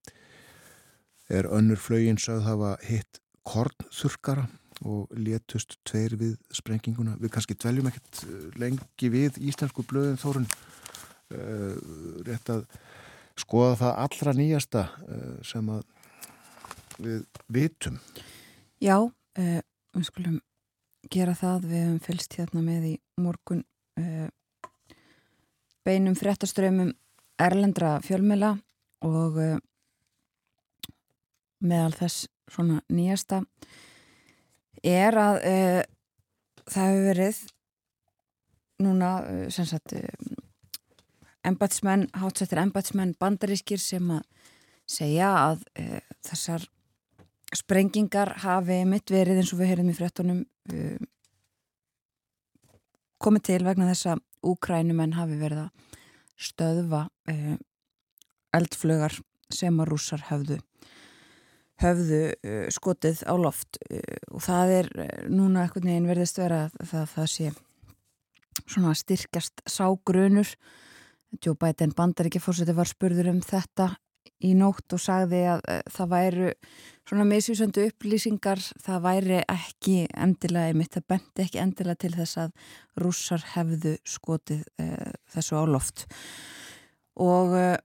Er 1.30 1.46
önnur 1.46 1.80
flögin 1.82 2.20
sögð 2.22 2.48
hafa 2.48 2.76
hitt 2.86 3.22
kornþurkara 3.48 4.48
og 4.84 5.12
létust 5.14 5.78
tveir 5.88 6.18
við 6.20 6.38
sprenginguna. 6.54 7.16
Við 7.22 7.34
kannski 7.36 7.58
dveljum 7.58 7.90
ekkert 7.92 8.24
lengi 8.60 9.12
við 9.14 9.38
íslensku 9.46 9.86
blöðin 9.88 10.20
þórun 10.22 10.50
uh, 10.50 10.83
rétt 11.32 12.50
að 12.54 12.66
skoða 13.40 13.76
það 13.80 14.00
allra 14.06 14.34
nýjasta 14.38 14.86
uh, 15.08 15.36
sem 15.46 15.70
að 15.74 15.84
við 17.04 17.42
vitum. 17.54 18.00
Já, 18.84 18.98
uh, 19.02 19.62
við 19.96 20.08
skulum 20.10 20.40
gera 21.14 21.36
það, 21.38 21.68
við 21.70 21.84
hefum 21.84 22.02
fylst 22.08 22.38
hérna 22.40 22.64
með 22.64 22.90
í 22.94 22.96
morgun 23.22 23.64
beinum 25.86 26.16
fréttaströymum 26.18 26.94
erlendra 27.44 27.98
fjölmela 28.02 28.56
og 29.06 29.36
meðal 31.62 31.92
þess 32.00 32.24
svona 32.50 32.80
nýjasta 32.90 33.44
er 34.82 35.20
að 35.20 35.38
það 36.64 36.88
hefur 36.88 37.06
verið 37.12 37.44
núna 38.88 39.12
sem 39.54 39.70
sagt 39.70 39.94
embatsmenn, 41.48 42.08
hátsettir 42.18 42.62
embatsmenn 42.62 43.16
bandarískir 43.20 43.82
sem 43.82 44.12
að 44.16 44.24
segja 44.90 45.30
að 45.38 45.64
e, 45.80 46.02
þessar 46.26 46.68
sprengingar 47.54 48.34
hafi 48.44 48.82
mitt 48.90 49.12
verið 49.14 49.42
eins 49.42 49.54
og 49.54 49.62
við 49.62 49.72
heyrðum 49.72 49.92
í 49.92 49.98
frettunum 49.98 50.42
e, 50.44 50.98
komið 53.24 53.46
til 53.50 53.62
vegna 53.68 53.90
þess 53.92 54.14
að 54.14 54.24
úkrænumenn 54.54 55.16
hafi 55.16 55.40
verið 55.40 55.66
að 55.66 56.00
stöðva 56.50 57.06
e, 57.30 57.58
eldflögar 58.54 59.20
sem 59.54 59.80
að 59.80 59.94
rússar 59.94 60.24
höfðu 60.32 60.60
höfðu 61.82 62.20
skotið 62.72 63.24
á 63.28 63.34
loft. 63.36 63.80
Og 64.32 64.44
það 64.46 64.74
er 64.78 64.90
núna 65.28 65.66
eitthvað 65.66 65.88
neginn 65.90 66.08
verðist 66.08 66.38
vera 66.40 66.68
að 66.68 66.76
það, 66.88 67.08
það 67.16 67.30
sé 67.34 67.48
svona 68.62 68.94
styrkjast 68.96 69.64
ságrunur 69.68 70.54
Joe 71.42 71.58
Biden 71.60 71.94
bandaríkjafórseti 71.98 72.76
var 72.76 72.90
spurður 72.90 73.32
um 73.34 73.42
þetta 73.44 73.94
í 74.44 74.54
nótt 74.58 74.96
og 74.96 75.02
sagði 75.02 75.42
að 75.54 75.64
uh, 75.72 75.80
það 75.92 76.12
væru 76.14 76.52
svona 77.08 77.26
misvísöndu 77.28 77.88
upplýsingar, 77.90 78.62
það 78.84 79.06
væri 79.06 79.40
ekki 79.42 79.96
endilega, 80.12 80.72
ég 80.72 80.80
mitt 80.80 80.96
það 80.96 81.08
bendi 81.14 81.46
ekki 81.46 81.62
endilega 81.64 82.02
til 82.04 82.14
þess 82.16 82.40
að 82.46 82.70
rússar 83.04 83.44
hefðu 83.54 83.96
skotið 84.08 84.64
uh, 84.84 85.12
þessu 85.34 85.60
á 85.60 85.64
loft. 85.68 86.06
Og 87.24 87.58
uh, 87.60 87.76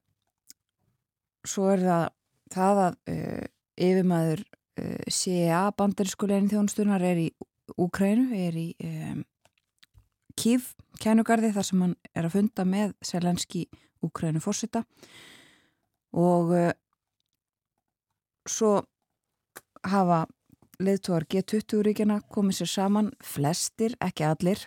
svo 1.46 1.72
er 1.74 1.84
það 1.84 2.06
það 2.48 2.78
að 2.80 2.94
yfirmaður 3.84 4.40
CIA 5.12 5.66
bandarískulegin 5.76 6.48
þjónustunar 6.48 7.02
er 7.04 7.18
í 7.20 7.26
Úkrænu, 7.76 8.30
er 8.32 8.54
í 8.56 8.70
um, 8.80 9.18
Kív 10.38 10.72
kænugarði 11.02 11.52
þar 11.54 11.66
sem 11.66 11.82
hann 11.82 11.94
er 12.14 12.28
að 12.28 12.36
funda 12.36 12.66
með 12.68 12.94
Selenski 13.04 13.66
Úkrænu 14.06 14.40
fórsita 14.42 14.84
og 16.14 16.52
uh, 16.54 16.70
svo 18.48 18.78
hafa 19.86 20.24
leðtúar 20.78 21.26
G20 21.26 21.82
ríkjana 21.88 22.20
komið 22.30 22.60
sér 22.60 22.70
saman, 22.70 23.10
flestir, 23.18 23.96
ekki 24.04 24.26
allir, 24.28 24.62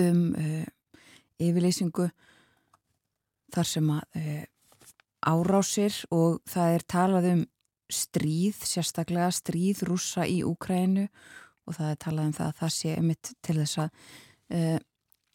um 0.00 0.30
uh, 0.32 0.64
yfirleysingu 1.42 2.08
þar 3.52 3.68
sem 3.68 3.90
að 3.92 4.20
uh, 4.20 4.44
árásir 5.26 5.98
og 6.14 6.40
það 6.48 6.78
er 6.78 6.86
talað 6.88 7.28
um 7.34 7.42
stríð, 7.92 8.62
sérstaklega 8.66 9.28
stríð 9.34 9.84
rúsa 9.86 10.26
í 10.26 10.40
Úkrænu 10.46 11.06
og 11.66 11.76
það 11.76 11.90
er 11.90 12.00
talað 12.02 12.30
um 12.30 12.36
það 12.38 12.48
að 12.48 12.62
það 12.62 12.72
sé 12.76 12.94
mitt 13.02 13.32
til 13.44 13.58
þess 13.60 13.82
að 13.84 14.08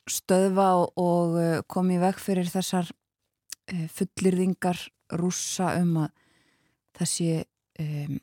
stöðva 0.09 0.71
og, 0.81 1.37
uh, 1.37 1.61
komi 1.69 1.99
veg 2.01 2.19
fyrir 2.21 2.49
þessar 2.49 2.89
uh, 2.89 3.87
fullirðingar 3.91 4.79
rúsa 5.19 5.75
um 5.81 6.05
að 6.05 6.11
sé 7.09 7.45
um, 7.81 8.19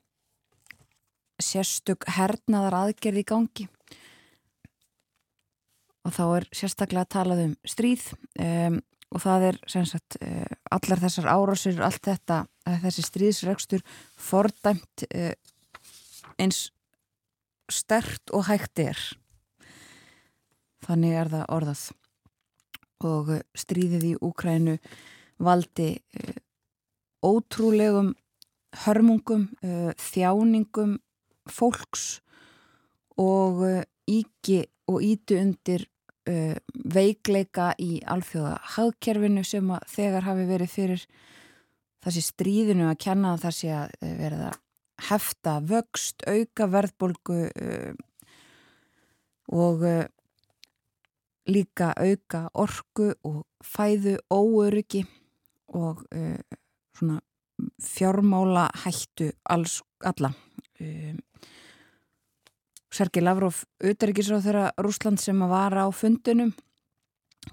sérstök 1.43 2.07
hernaðar 2.15 2.77
aðgerð 2.79 3.19
í 3.19 3.25
gangi. 3.27 3.65
Og 6.07 6.15
þá 6.15 6.23
er 6.37 6.47
sérstaklega 6.55 7.03
að 7.03 7.11
talað 7.17 7.43
um 7.43 7.57
stríð 7.67 8.05
um, 8.39 8.79
og 9.09 9.23
það 9.25 9.47
er 9.49 9.59
sagt, 9.89 10.19
allar 10.71 11.03
þessar 11.03 11.27
árásir 11.33 11.83
allt 11.83 12.05
þetta, 12.07 12.43
þessi 12.85 13.05
stríðsregstur 13.09 13.85
fordæmt 14.15 15.07
uh, 15.09 15.33
eins 16.39 16.69
stert 17.73 18.31
og 18.31 18.47
hægt 18.47 18.79
er 18.85 19.01
þannig 20.87 21.17
er 21.19 21.31
það 21.33 21.51
orðað. 21.55 21.83
Og 23.09 23.33
uh, 23.37 23.43
stríðið 23.57 24.07
í 24.11 24.15
Úkrænu 24.27 24.79
valdi 25.45 25.91
uh, 25.99 26.33
ótrúlegum 27.25 28.15
hörmungum, 28.85 29.49
uh, 29.65 29.93
þjáningum 29.99 30.99
fólks 31.49 32.19
og 33.19 33.63
íki 34.09 34.67
og 34.89 35.01
ítu 35.03 35.39
undir 35.41 35.89
veikleika 36.93 37.71
í 37.81 38.03
alþjóða 38.05 38.59
hagkerfinu 38.75 39.41
sem 39.49 39.71
þegar 39.89 40.27
hafi 40.27 40.45
verið 40.45 40.71
fyrir 40.71 41.05
þessi 42.05 42.23
stríðinu 42.27 42.91
að 42.91 42.99
kenna 43.01 43.33
sé 43.49 43.71
að 43.73 43.95
verða 44.21 44.51
hefta 45.09 45.55
vöxt, 45.65 46.21
auka 46.29 46.69
verðbolgu 46.69 47.39
og 49.57 49.87
líka 51.49 51.93
auka 51.97 52.49
orku 52.55 53.13
og 53.25 53.45
fæðu 53.65 54.19
óöryggi 54.31 55.05
og 55.75 56.05
uh, 56.15 56.39
svona 56.97 57.21
fjármála 57.83 58.69
hættu 58.85 59.31
alls 59.51 59.83
alla. 60.05 60.33
Um, 60.81 61.19
Sergei 62.93 63.23
Lavrov, 63.23 63.65
auðverkisráð 63.85 64.47
þeirra 64.47 64.67
Rúsland 64.81 65.21
sem 65.21 65.41
var 65.51 65.77
á 65.77 65.87
fundinum 65.93 66.55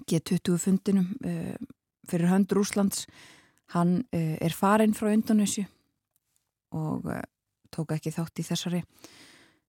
G20 0.09 0.59
fundinum 0.61 1.09
uh, 1.25 1.55
fyrir 2.07 2.31
hönd 2.31 2.53
Rúslands 2.53 3.05
hann 3.73 4.03
uh, 4.13 4.35
er 4.39 4.53
farinn 4.53 4.95
frá 4.95 5.11
Indonési 5.13 5.65
og 6.75 7.07
tók 7.71 7.93
ekki 7.95 8.11
þátt 8.11 8.41
í 8.41 8.43
þessari 8.43 8.81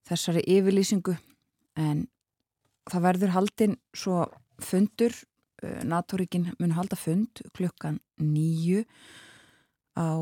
þessari 0.07 0.42
yfirlýsingu. 0.57 1.16
En 1.77 2.07
það 2.90 3.07
verður 3.09 3.35
haldinn 3.35 3.77
svo 3.96 4.25
fundur 4.62 5.14
NATO-ríkin 5.62 6.51
mun 6.61 6.75
halda 6.77 6.99
fund 7.01 7.40
klukkan 7.57 7.99
nýju 8.20 8.85
á 9.96 10.12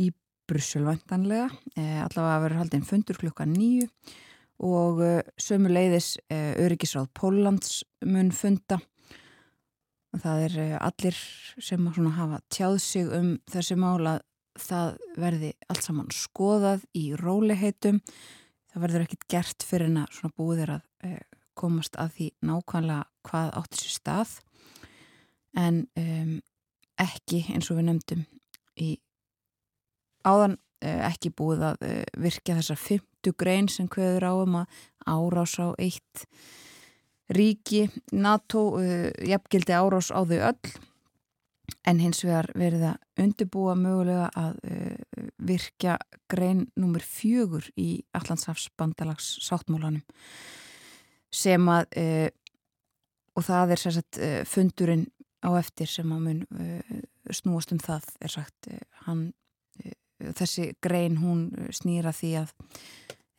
í 0.00 0.06
Brussel 0.48 0.86
vantanlega 0.88 1.50
allavega 1.76 2.40
verður 2.46 2.62
haldinn 2.62 2.88
fundur 2.88 3.20
klukkan 3.20 3.52
nýju 3.52 3.90
og 4.62 5.00
uh, 5.02 5.20
sömu 5.40 5.72
leiðis 5.72 6.14
uh, 6.30 6.54
öryggisráð 6.62 7.08
Póllands 7.16 7.82
mun 8.06 8.30
funda. 8.34 8.78
Það 10.14 10.44
er 10.46 10.56
uh, 10.62 10.76
allir 10.86 11.18
sem 11.58 11.88
hafa 11.88 12.40
tjáð 12.52 12.78
sig 12.82 13.10
um 13.10 13.34
þessi 13.50 13.76
mála 13.78 14.20
það 14.54 14.96
verði 15.18 15.52
allt 15.68 15.82
saman 15.82 16.10
skoðað 16.14 16.84
í 16.94 17.08
róliheitum 17.18 18.00
það 18.74 18.84
verður 18.86 19.06
ekkit 19.06 19.28
gert 19.30 19.66
fyrir 19.66 19.88
en 19.88 20.02
að 20.04 20.34
búðir 20.36 20.74
að 20.76 21.16
komast 21.54 21.96
að 22.02 22.12
því 22.16 22.28
nákvæmlega 22.42 23.28
hvað 23.28 23.50
átti 23.60 23.80
sér 23.80 23.94
stað. 23.94 24.36
En 25.54 25.84
um, 26.00 26.36
ekki 26.98 27.44
eins 27.54 27.70
og 27.70 27.78
við 27.78 27.88
nefndum 27.88 28.24
í 28.82 28.90
áðan 30.26 30.58
ekki 30.84 31.30
búið 31.32 31.62
að 31.70 31.84
virka 32.20 32.58
þessar 32.58 32.80
fimm 32.80 33.06
fymtu 33.24 33.36
grein 33.38 33.68
sem 33.68 33.88
hverður 33.88 34.24
á 34.28 34.32
um 34.36 34.56
að 34.60 34.66
árás 35.08 35.56
á 35.56 35.72
eitt 35.80 36.26
ríki 37.32 37.88
NATO 38.12 38.78
jafngildi 39.24 39.72
árás 39.72 40.12
á 40.12 40.20
þau 40.28 40.40
öll 40.52 40.93
en 41.84 42.00
hins 42.00 42.22
vegar 42.24 42.48
verið 42.56 42.86
að 42.90 43.24
undirbúa 43.24 43.74
mögulega 43.78 44.28
að 44.40 44.60
uh, 44.64 45.26
virka 45.38 45.98
grein 46.30 46.66
numur 46.80 47.04
fjögur 47.04 47.68
í 47.76 48.04
Allandshafsbandalags 48.16 49.34
sáttmólanum 49.44 50.04
sem 51.34 51.68
að 51.68 51.88
uh, 52.00 52.28
og 53.34 53.46
það 53.48 53.74
er 53.74 53.82
sérsagt 53.82 54.20
uh, 54.22 54.40
fundurinn 54.48 55.08
á 55.44 55.52
eftir 55.58 55.90
sem 55.90 56.12
að 56.14 56.24
mun 56.28 56.44
uh, 56.56 57.02
snúast 57.34 57.74
um 57.74 57.82
það 57.82 58.08
er 58.20 58.32
sagt 58.32 58.70
uh, 58.72 58.80
hann 59.08 59.28
þessi 60.32 60.72
grein 60.82 61.18
hún 61.20 61.48
snýra 61.74 62.12
því 62.14 62.30
að 62.42 62.52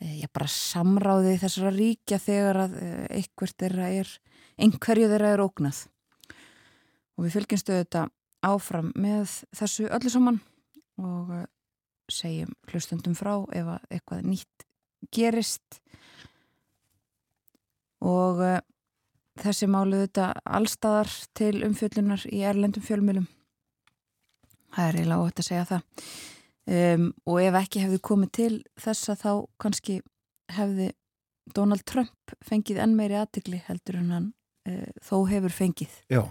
eh, 0.04 0.26
bara 0.34 0.48
samráði 0.52 1.38
þessara 1.42 1.72
ríkja 1.76 2.20
þegar 2.22 2.62
að 2.66 2.78
einhverju 3.16 5.10
þeirra 5.12 5.34
er 5.34 5.44
ógnað. 5.44 5.86
Og 7.16 7.26
við 7.26 7.38
fylgjumstu 7.38 7.80
þetta 7.80 8.08
áfram 8.46 8.92
með 9.00 9.42
þessu 9.56 9.88
öllu 9.90 10.12
saman 10.12 10.42
og 11.02 11.32
eh, 11.36 11.48
segjum 12.12 12.52
hlustundum 12.70 13.16
frá 13.18 13.34
ef 13.56 13.72
eitthvað 13.90 14.26
nýtt 14.28 14.66
gerist. 15.16 15.80
Og 18.06 18.42
þessi 19.42 19.68
málu 19.72 20.04
þetta 20.04 20.34
allstaðar 20.46 21.10
til 21.38 21.64
umfjöllunar 21.66 22.28
í 22.30 22.44
erlendum 22.46 22.86
fjölmjölum 22.86 23.26
það 24.76 24.90
er 24.90 25.00
eiginlega 25.00 25.26
ótt 25.26 25.42
að 25.42 25.50
segja 25.50 25.66
það. 25.70 26.06
Um, 26.66 27.10
og 27.30 27.42
ef 27.44 27.58
ekki 27.60 27.84
hefði 27.84 28.02
komið 28.10 28.32
til 28.40 28.54
þess 28.82 29.12
að 29.14 29.20
þá 29.22 29.32
kannski 29.62 30.00
hefði 30.56 30.88
Donald 31.54 31.86
Trump 31.86 32.34
fengið 32.46 32.80
enn 32.82 32.96
meiri 32.98 33.20
aðtikli 33.20 33.60
heldur 33.68 34.00
en 34.00 34.14
hann 34.16 34.32
uh, 34.70 34.90
þó 35.06 35.18
hefur 35.30 35.54
fengið. 35.54 35.94
Já, 36.10 36.24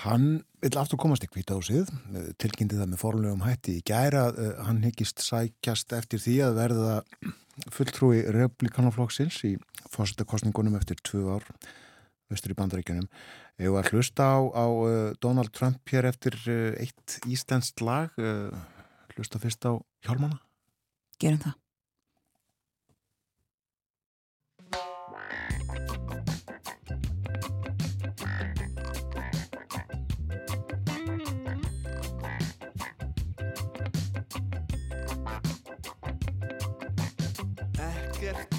hann 0.00 0.42
vil 0.62 0.72
aftur 0.80 0.98
komast 1.00 1.24
í 1.26 1.28
kvításið, 1.28 1.90
e, 2.14 2.24
tilkynnti 2.40 2.78
það 2.78 2.90
með 2.92 3.02
forlegum 3.02 3.44
hætti 3.44 3.76
í 3.78 3.84
gæra, 3.86 4.28
uh, 4.32 4.52
hann 4.66 4.80
hyggist 4.86 5.20
sækjast 5.24 5.92
eftir 5.96 6.22
því 6.22 6.36
að 6.46 6.58
verða 6.60 6.96
fulltrúi 7.74 8.22
republikanaflokksins 8.32 9.42
í 9.50 9.52
fórsættakostningunum 9.92 10.78
eftir 10.78 11.00
tvö 11.04 11.36
ár 11.36 11.48
vestur 12.32 12.54
í 12.54 12.58
bandaríkjunum. 12.58 13.08
Eða 13.60 13.82
að 13.82 13.90
hlusta 13.92 14.28
á, 14.32 14.40
á 14.48 14.66
uh, 14.66 14.92
Donald 15.20 15.52
Trump 15.52 15.82
hér 15.92 16.08
eftir 16.08 16.38
eitt 16.80 17.18
íslenskt 17.28 17.84
lag 17.84 18.16
hlusta 19.12 19.42
fyrst 19.42 19.68
á 19.68 19.76
hjálmana? 20.06 20.40
Gerum 21.20 21.42
það. 21.42 21.61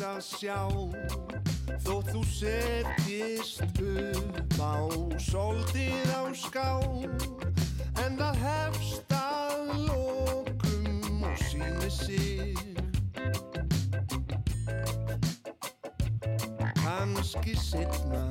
Að 0.04 0.20
sjá 0.26 0.60
Þótt 1.84 2.10
þú 2.12 2.22
setjist 2.28 3.80
upp 3.80 4.58
á 4.60 4.76
Soltið 5.20 6.12
á 6.12 6.24
ská. 6.36 6.70
En 8.04 8.18
það 8.20 8.39
hefst 8.44 9.16
að 9.16 9.74
lók 9.88 10.66
síni 11.39 11.89
sig. 11.92 12.58
Kanski 16.84 17.56
setna 17.58 18.28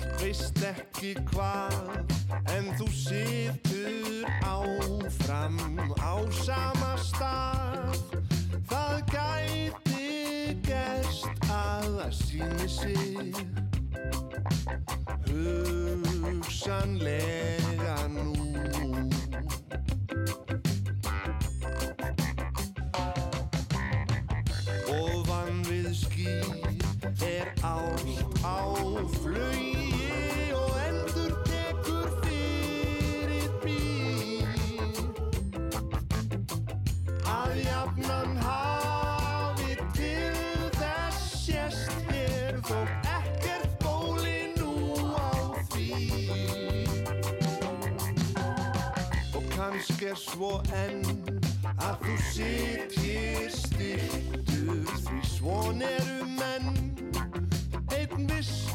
Þú 0.00 0.22
veist 0.22 0.62
ekki 0.72 1.16
hvað 1.32 2.15
En 2.52 2.64
þú 2.78 2.86
situr 2.92 4.26
áfram 4.44 5.56
á 5.96 6.14
sama 6.44 6.92
stað. 7.00 7.96
Það 8.70 8.96
gæti 9.14 10.58
gerst 10.66 11.26
að 11.48 11.86
það 11.98 12.12
síni 12.20 12.68
sig. 12.68 13.32
Hugsanlega 16.26 17.98
nú 18.14 18.36
er 50.06 50.18
svo 50.18 50.60
enn 50.76 51.00
að 51.82 52.02
þú 52.04 52.14
sitjir 52.30 53.48
stiltur 53.50 54.92
því 55.02 55.20
svon 55.26 55.82
eru 55.82 56.28
menn. 56.36 56.68
Einn 57.96 58.28
viss, 58.30 58.68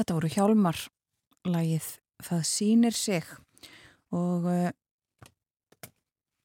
Þetta 0.00 0.16
voru 0.16 0.28
hjálmar 0.32 0.78
lagið 1.44 1.90
Það 2.24 2.44
sýnir 2.44 2.96
sig. 2.96 3.24
Og 4.12 4.46
uh, 4.50 4.70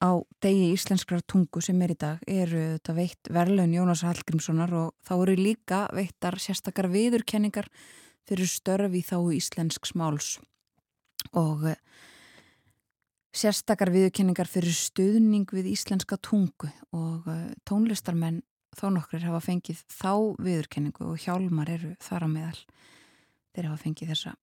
á 0.04 0.10
degi 0.44 0.72
íslenskrar 0.76 1.24
tungu 1.26 1.64
sem 1.64 1.80
er 1.82 1.96
í 1.96 1.98
dag 2.00 2.26
eru 2.30 2.62
þetta 2.76 2.96
veitt 2.98 3.32
verðlaun 3.34 3.74
Jónas 3.74 4.04
Hallgrímssonar 4.06 4.74
og 4.78 4.92
þá 5.08 5.14
eru 5.16 5.38
líka 5.40 5.80
veittar 5.96 6.38
sérstakar 6.42 6.90
viðurkenningar 6.94 7.70
fyrir 8.28 8.50
störfi 8.50 9.02
þá 9.06 9.18
íslensk 9.34 9.88
smáls 9.90 10.36
og 11.34 11.66
uh, 11.72 11.78
sérstakar 13.34 13.90
viðurkenningar 13.96 14.52
fyrir 14.52 14.76
stuðning 14.78 15.50
við 15.50 15.72
íslenska 15.74 16.20
tungu 16.22 16.70
og 16.94 17.26
uh, 17.26 17.48
tónlistarmenn 17.66 18.44
þó 18.76 18.92
nokkur 18.94 19.26
hafa 19.26 19.42
fengið 19.48 19.82
þá 19.90 20.36
viðurkenningu 20.44 21.08
og 21.08 21.24
hjálmar 21.24 21.72
eru 21.72 21.96
þar 22.04 22.28
á 22.28 22.30
meðal 22.30 22.60
þeir 23.56 23.70
hafa 23.70 23.84
fengið 23.86 24.12
þessa 24.14 24.36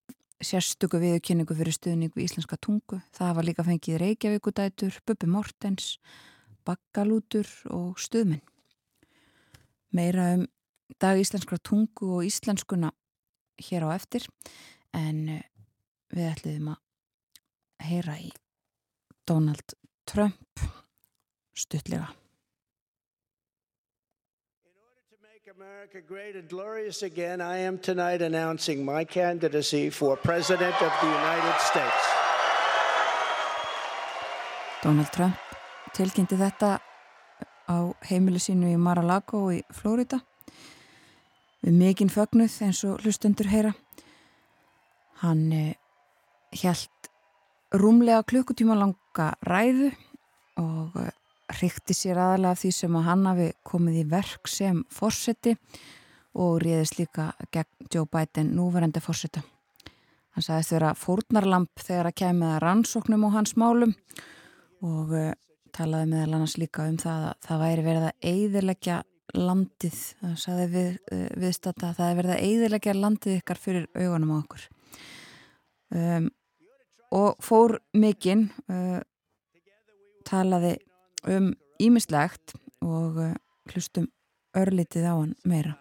sérstöku 0.43 0.99
viðurkenningu 1.03 1.55
fyrir 1.57 1.77
stuðning 1.77 2.15
við 2.17 2.27
íslenska 2.27 2.59
tungu. 2.59 2.99
Það 3.15 3.29
hafa 3.31 3.45
líka 3.47 3.67
fengið 3.67 4.01
Reykjavíkudætur, 4.03 4.99
Bubbi 5.07 5.29
Mortens, 5.31 5.99
Bakkalútur 6.67 7.49
og 7.71 8.01
Stuðminn. 8.01 8.43
Meira 9.93 10.33
um 10.39 10.47
dag 11.01 11.21
íslenskra 11.21 11.59
tungu 11.63 12.17
og 12.19 12.27
íslenskuna 12.27 12.93
hér 13.63 13.87
á 13.89 13.95
eftir 13.95 14.27
en 14.97 15.29
eh, 15.29 15.45
við 16.13 16.31
ætliðum 16.33 16.73
að 16.75 17.87
heyra 17.89 18.17
í 18.21 18.33
Donald 19.29 19.77
Trump 20.09 20.65
stuttlega. 21.55 22.11
America 25.59 26.01
great 26.09 26.35
and 26.35 26.49
glorious 26.49 27.03
again, 27.03 27.41
I 27.43 27.59
am 27.59 27.79
tonight 27.79 28.23
announcing 28.23 28.85
my 28.85 29.05
candidacy 29.05 29.91
for 29.91 30.17
President 30.17 30.75
of 30.81 30.93
the 31.01 31.07
United 31.07 31.57
States. 31.61 32.05
Donald 34.83 35.11
Trump 35.13 35.37
tilkynnti 35.93 36.39
þetta 36.41 36.71
á 37.69 37.77
heimili 38.09 38.41
sínu 38.41 38.73
í 38.73 38.81
Mar-a-Lago 38.81 39.51
í 39.53 39.61
Flórida 39.77 40.23
við 41.61 41.77
mikinn 41.83 42.13
fögnuð 42.13 42.57
eins 42.65 42.81
og 42.89 43.05
hlustendur 43.05 43.53
heyra. 43.53 43.75
Hann 45.21 45.53
eh, 45.53 45.75
held 46.63 47.13
rúmlega 47.77 48.25
klukkutíma 48.25 48.79
langa 48.79 49.35
ræðu 49.45 49.93
og 50.63 50.97
eh, 51.53 51.59
hrykti 51.61 51.97
sér 51.97 52.21
aðalega 52.21 52.57
af 52.57 52.63
því 52.63 52.71
sem 52.77 52.97
að 52.99 53.09
hann 53.09 53.27
hafi 53.29 53.49
komið 53.69 53.99
í 54.03 54.07
verk 54.11 54.51
sem 54.51 54.83
fórseti 54.93 55.57
og 56.33 56.63
réðist 56.65 56.99
líka 56.99 57.33
gegn 57.53 57.89
Joe 57.93 58.09
Biden 58.09 58.55
núverandi 58.57 59.03
fórseta. 59.05 59.43
Hann 60.33 60.45
sagðist 60.47 60.73
vera 60.73 60.95
fórnarlamp 60.97 61.83
þegar 61.85 62.09
að 62.09 62.19
kemið 62.23 62.55
að 62.55 62.61
rannsóknum 62.65 63.27
á 63.29 63.37
hans 63.37 63.53
málum 63.61 63.93
og 64.83 65.13
uh, 65.13 65.33
talaði 65.77 66.09
meðal 66.09 66.39
annars 66.39 66.57
líka 66.61 66.87
um 66.89 66.97
það 67.01 67.27
að 67.29 67.35
það 67.47 67.65
væri 67.67 67.85
verið 67.87 68.07
að 68.09 68.31
eiðilegja 68.33 68.99
landið, 69.33 69.99
það 70.21 70.39
sagði 70.41 70.69
við, 70.73 70.89
uh, 71.13 71.27
viðstata 71.45 71.91
að 71.91 71.99
það 71.99 72.09
er 72.09 72.19
verið 72.21 72.35
að 72.35 72.47
eiðilegja 72.49 72.95
landið 72.97 73.37
ykkar 73.43 73.61
fyrir 73.61 73.89
augunum 73.93 74.33
á 74.33 74.37
okkur. 74.39 74.65
Um, 75.93 76.31
og 77.13 77.45
fór 77.45 77.77
mikinn, 77.93 78.47
uh, 78.73 79.01
talaði 80.25 80.79
um 81.27 81.55
ímislegt 81.81 82.55
og 82.81 83.17
uh, 83.17 83.35
hlustum 83.71 84.09
örlítið 84.57 85.07
á 85.09 85.15
hann 85.15 85.35
meira. 85.45 85.79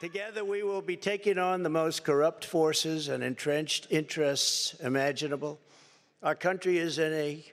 Together 0.00 0.44
we 0.44 0.62
will 0.62 0.82
be 0.82 0.96
taking 0.96 1.38
on 1.38 1.62
the 1.62 1.70
most 1.70 2.04
corrupt 2.04 2.44
forces 2.44 3.08
and 3.08 3.24
entrenched 3.24 3.86
interests 3.90 4.74
imaginable. 4.80 5.58
Our 6.22 6.34
country 6.34 6.78
is 6.78 6.98
in 6.98 7.12
a 7.12 7.44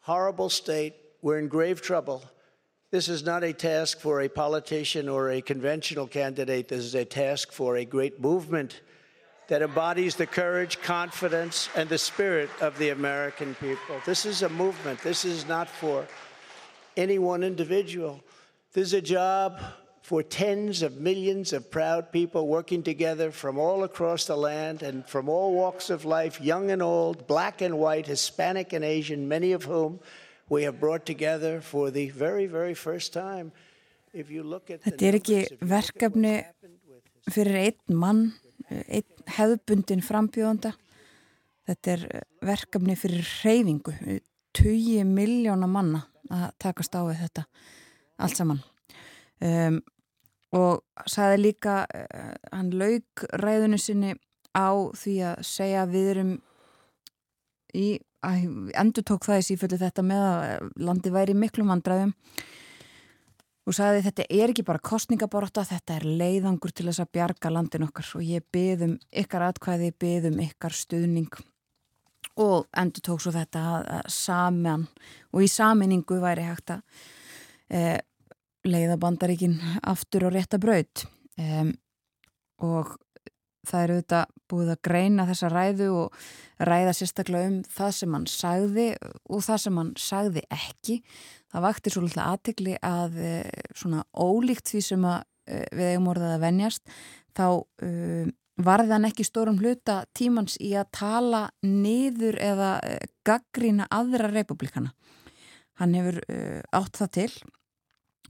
horrible 0.00 0.50
state. 0.50 0.94
We're 1.22 1.38
in 1.38 1.48
grave 1.48 1.80
trouble. 1.80 2.22
This 2.90 3.08
is 3.08 3.24
not 3.24 3.42
a 3.42 3.52
task 3.52 4.00
for 4.00 4.20
a 4.20 4.28
politician 4.28 5.08
or 5.08 5.30
a 5.30 5.40
conventional 5.40 6.06
candidate. 6.06 6.68
This 6.68 6.84
is 6.84 6.94
a 6.94 7.04
task 7.04 7.52
for 7.52 7.76
a 7.76 7.84
great 7.84 8.20
movement 8.20 8.80
that 9.48 9.62
embodies 9.62 10.16
the 10.16 10.26
courage, 10.26 10.80
confidence, 10.82 11.68
and 11.76 11.88
the 11.88 11.98
spirit 11.98 12.50
of 12.60 12.76
the 12.78 12.90
American 12.90 13.54
people. 13.56 13.96
This 14.04 14.26
is 14.26 14.42
a 14.42 14.48
movement. 14.48 15.00
This 15.02 15.24
is 15.24 15.46
not 15.46 15.68
for 15.68 16.06
any 16.96 17.18
one 17.18 17.42
individual. 17.42 18.20
This 18.72 18.88
is 18.88 18.94
a 18.94 19.00
job 19.00 19.60
for 20.02 20.22
tens 20.22 20.82
of 20.82 21.00
millions 21.00 21.52
of 21.52 21.70
proud 21.70 22.12
people 22.12 22.46
working 22.46 22.82
together 22.82 23.30
from 23.30 23.58
all 23.58 23.82
across 23.82 24.24
the 24.26 24.36
land 24.36 24.82
and 24.82 25.04
from 25.06 25.28
all 25.28 25.52
walks 25.52 25.90
of 25.90 26.04
life, 26.04 26.40
young 26.40 26.70
and 26.70 26.80
old, 26.80 27.26
black 27.26 27.60
and 27.60 27.78
white, 27.78 28.06
Hispanic 28.06 28.72
and 28.72 28.84
Asian, 28.84 29.26
many 29.26 29.52
of 29.52 29.64
whom 29.64 29.98
we 30.48 30.62
have 30.62 30.78
brought 30.78 31.04
together 31.06 31.60
for 31.60 31.90
the 31.90 32.08
very, 32.10 32.46
very 32.46 32.74
first 32.74 33.12
time. 33.12 33.50
If 34.12 34.30
you 34.30 34.44
look 34.44 34.70
at 34.70 34.82
the 34.82 34.92
Þetta 34.92 35.08
er 35.08 35.18
ekki 35.18 35.36
numbers, 35.36 35.50
if 35.50 35.60
you 35.60 35.66
look 35.66 36.02
at 36.02 36.12
what 36.12 36.14
verkefni 36.14 36.34
happened 36.36 36.78
with 36.86 37.34
fyrir 37.34 37.56
einn 37.66 37.98
mann, 37.98 38.32
einn 38.70 39.32
hefðbundin 39.36 40.04
frambjóðanda. 40.04 40.74
Þetta 41.66 41.92
er 41.96 42.06
verkefni 42.46 42.94
fyrir 42.98 43.26
hreyfingu, 43.40 43.94
20 44.56 45.08
miljóna 45.10 45.68
manna 45.70 46.04
að 46.30 46.48
takast 46.62 46.94
á 46.94 47.02
við 47.06 47.22
þetta 47.24 47.46
allt 48.22 48.38
saman. 48.38 48.62
Um, 49.42 49.80
og 50.56 51.08
sagði 51.10 51.42
líka, 51.42 51.80
uh, 51.90 52.34
hann 52.54 52.70
lauk 52.78 53.26
ræðinu 53.42 53.78
sinni 53.82 54.14
á 54.56 54.70
því 54.96 55.16
að 55.32 55.42
segja 55.44 55.86
við 55.90 56.12
erum 56.14 56.34
í, 57.76 57.88
endur 58.24 59.04
tók 59.04 59.26
það 59.28 59.42
í 59.42 59.46
síföldu 59.50 59.80
þetta 59.82 60.04
með 60.06 60.22
að 60.30 60.70
landi 60.88 61.12
væri 61.12 61.34
í 61.36 61.40
miklum 61.42 61.68
vandræðum 61.74 62.14
og 63.66 63.74
sagði 63.74 64.04
þetta 64.06 64.26
er 64.30 64.52
ekki 64.52 64.64
bara 64.66 64.82
kostningaborta, 64.82 65.64
þetta 65.66 65.96
er 65.98 66.06
leiðangur 66.20 66.72
til 66.72 66.86
þess 66.86 67.02
að 67.02 67.12
bjarga 67.16 67.50
landin 67.50 67.86
okkar. 67.88 68.10
Og 68.18 68.26
ég 68.26 68.44
byðum 68.54 68.96
ykkar 69.22 69.48
atkvæði, 69.48 69.92
byðum 69.98 70.38
ykkar 70.44 70.76
stuðning. 70.76 71.40
Og 72.42 72.66
endur 72.76 73.02
tók 73.02 73.24
svo 73.24 73.32
þetta 73.34 73.62
að, 73.72 73.88
að 73.98 74.12
saman 74.12 74.84
og 75.32 75.42
í 75.42 75.48
saminningu 75.50 76.20
væri 76.22 76.44
hægt 76.46 76.74
að 76.76 77.02
e, 77.72 77.82
leiða 78.68 78.98
bandaríkin 79.00 79.56
aftur 79.82 80.28
og 80.28 80.36
rétta 80.36 80.60
braut. 80.62 81.06
E, 81.40 81.64
og 82.62 82.94
það 83.66 83.82
eru 83.82 83.96
auðvitað 83.96 84.34
búið 84.50 84.70
að 84.72 84.82
greina 84.86 85.26
þessa 85.28 85.50
ræðu 85.52 85.88
og 86.00 86.20
ræða 86.68 86.94
sérstaklega 86.96 87.50
um 87.50 87.58
það 87.76 87.92
sem 87.98 88.16
hann 88.16 88.26
sagði 88.30 88.86
og 89.02 89.44
það 89.46 89.60
sem 89.64 89.80
hann 89.80 89.92
sagði 90.00 90.44
ekki. 90.56 90.96
Það 91.52 91.66
vakti 91.66 91.92
svo 91.92 92.04
litla 92.04 92.30
aðtikli 92.32 92.78
að 92.84 93.20
e, 93.20 93.34
svona 93.76 94.04
ólíkt 94.12 94.72
því 94.72 94.82
sem 94.90 95.06
að, 95.08 95.28
e, 95.46 95.60
við 95.72 95.92
eigum 95.92 96.10
orðað 96.12 96.36
að 96.36 96.46
venjast 96.46 96.96
þá 97.36 97.46
e, 97.82 97.90
varði 98.66 98.96
hann 98.96 99.10
ekki 99.10 99.26
stórum 99.26 99.60
hluta 99.60 99.98
tímans 100.16 100.56
í 100.64 100.72
að 100.78 100.90
tala 100.96 101.42
niður 101.66 102.38
eða 102.40 102.70
gaggrína 103.26 103.88
aðra 103.92 104.30
republikana. 104.32 104.94
Hann 105.76 105.92
hefur 105.92 106.22
átt 106.72 106.96
það 106.96 107.10
til 107.18 107.32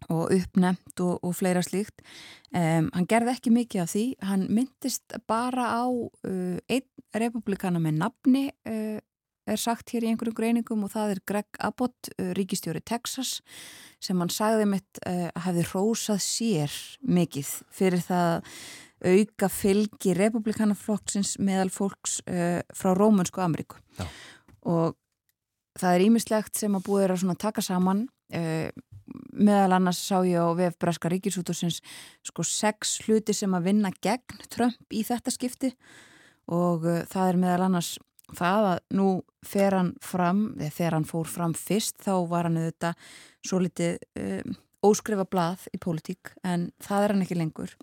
og 0.08 0.30
uppnefnt 0.34 1.02
og, 1.04 1.18
og 1.24 1.34
fleira 1.38 1.62
slíkt. 1.64 2.04
Um, 2.52 2.90
hann 2.94 3.08
gerði 3.10 3.34
ekki 3.34 3.52
mikið 3.54 3.82
af 3.82 3.92
því, 3.92 4.04
hann 4.28 4.46
myndist 4.52 5.18
bara 5.28 5.68
á 5.82 5.84
uh, 5.88 6.56
einn 6.68 6.86
republikana 7.16 7.82
með 7.82 8.00
nafni, 8.04 8.46
uh, 8.68 8.98
er 9.46 9.60
sagt 9.62 9.92
hér 9.94 10.06
í 10.06 10.10
einhverjum 10.10 10.36
greiningum 10.36 10.86
og 10.86 10.92
það 10.94 11.12
er 11.14 11.22
Greg 11.28 11.60
Abbott, 11.64 12.10
uh, 12.16 12.32
ríkistjóri 12.38 12.82
Texas, 12.86 13.38
sem 14.02 14.18
hann 14.20 14.32
sagði 14.32 14.66
mitt 14.70 15.00
að 15.06 15.30
hefði 15.46 15.68
rósað 15.70 16.18
sér 16.24 16.74
mikið 17.06 17.52
fyrir 17.74 18.02
það 18.04 18.50
auka 19.04 19.48
fylgi 19.52 20.14
republikanaflokksins 20.16 21.36
meðal 21.44 21.70
fólks 21.72 22.20
uh, 22.24 22.62
frá 22.74 22.94
Rómunsku 22.96 23.42
Ameríku 23.44 23.80
Já. 23.98 24.06
og 24.64 24.96
það 25.76 25.96
er 25.96 26.04
ímislegt 26.06 26.56
sem 26.56 26.76
að 26.76 26.86
búið 26.88 27.04
er 27.06 27.16
að 27.16 27.40
taka 27.42 27.64
saman 27.64 28.06
uh, 28.32 28.70
meðal 29.32 29.76
annars 29.76 30.00
sá 30.02 30.20
ég 30.26 30.40
á 30.40 30.50
VF 30.56 30.78
Breska 30.82 31.10
Ríkisútusins 31.12 31.80
sko 32.26 32.44
sex 32.46 32.98
hluti 33.06 33.34
sem 33.36 33.54
að 33.56 33.70
vinna 33.70 33.92
gegn 34.02 34.44
Trump 34.52 34.92
í 34.92 35.04
þetta 35.06 35.34
skipti. 35.34 35.72
Og 36.52 36.86
uh, 36.86 37.00
það 37.10 37.32
er 37.32 37.40
meðal 37.42 37.66
annars 37.68 37.96
það 38.34 38.68
að 38.72 38.78
nú 38.98 39.08
fer 39.46 39.76
hann 39.76 39.92
fram, 40.02 40.46
eða 40.58 40.74
þegar 40.74 40.96
hann 40.98 41.08
fór 41.08 41.30
fram 41.30 41.54
fyrst 41.54 42.00
þá 42.02 42.14
var 42.30 42.48
hann 42.48 42.58
auðvitað 42.58 43.10
svo 43.46 43.60
litið 43.62 43.98
um, 44.22 44.56
óskrifa 44.86 45.26
blað 45.30 45.66
í 45.74 45.80
pólitík 45.82 46.32
en 46.46 46.70
það 46.82 47.04
er 47.04 47.14
hann 47.14 47.26
ekki 47.26 47.38
lengur. 47.38 47.76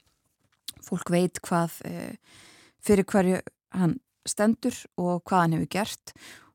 Fólk 0.84 1.12
veit 1.14 1.40
hvað 1.44 1.80
uh, 1.88 2.40
fyrir 2.84 3.08
hverju 3.08 3.44
hann 3.74 3.98
stendur 4.28 4.76
og 5.00 5.24
hvað 5.28 5.46
hann 5.46 5.56
hefur 5.58 5.72
gert 5.72 6.14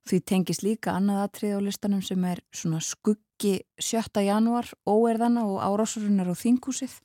því 0.08 0.20
tengis 0.26 0.62
líka 0.64 0.94
annað 0.96 1.24
atrið 1.26 1.58
á 1.58 1.60
listanum 1.64 2.04
sem 2.04 2.24
er 2.28 2.40
svona 2.54 2.80
skuggi 2.84 3.58
7. 3.80 4.22
januar, 4.24 4.68
óerðana 4.88 5.44
og 5.46 5.60
árásurinnar 5.62 6.30
á 6.32 6.34
þingúsið 6.38 6.98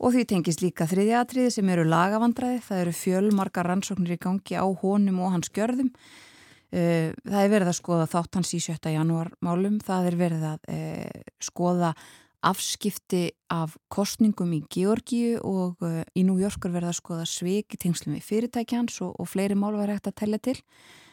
og 0.00 0.14
því 0.14 0.24
tengis 0.28 0.60
líka 0.62 0.88
þriðja 0.88 1.20
atriði 1.24 1.52
sem 1.54 1.68
eru 1.72 1.84
lagavandræði, 1.88 2.62
það 2.64 2.82
eru 2.84 2.96
fjölmarkar 2.96 3.68
rannsóknir 3.68 4.16
í 4.16 4.22
gangi 4.22 4.56
á 4.56 4.64
honum 4.64 5.20
og 5.20 5.36
hans 5.36 5.52
gjörðum 5.52 5.90
uh, 5.92 7.12
það 7.12 7.42
er 7.42 7.52
verið 7.54 7.72
að 7.72 7.78
skoða 7.82 8.08
þátt 8.14 8.40
hans 8.40 8.54
í 8.56 8.62
7. 8.64 8.80
januar 8.96 9.30
málum, 9.44 9.78
það 9.84 10.10
er 10.10 10.18
verið 10.24 10.48
að 10.54 10.72
uh, 10.72 11.22
skoða 11.42 11.92
afskipti 12.40 13.26
af 13.52 13.74
kostningum 13.92 14.54
í 14.56 14.62
Georgíu 14.72 15.36
og 15.44 15.84
uh, 15.84 16.00
í 16.16 16.24
er 16.24 16.72
verið 16.72 16.88
að 16.88 16.98
skoða 17.02 17.28
sveik 17.28 17.76
í 17.76 17.80
tengslum 17.84 18.16
við 18.16 18.24
fyrirtæki 18.24 18.78
hans 18.78 18.96
og, 19.04 19.12
og 19.20 19.28
fleiri 19.28 19.58
mál 19.58 19.76
var 19.76 19.92
hægt 19.92 20.08
að 20.08 20.20
tella 20.24 20.40
til 20.40 20.56
og 20.56 21.09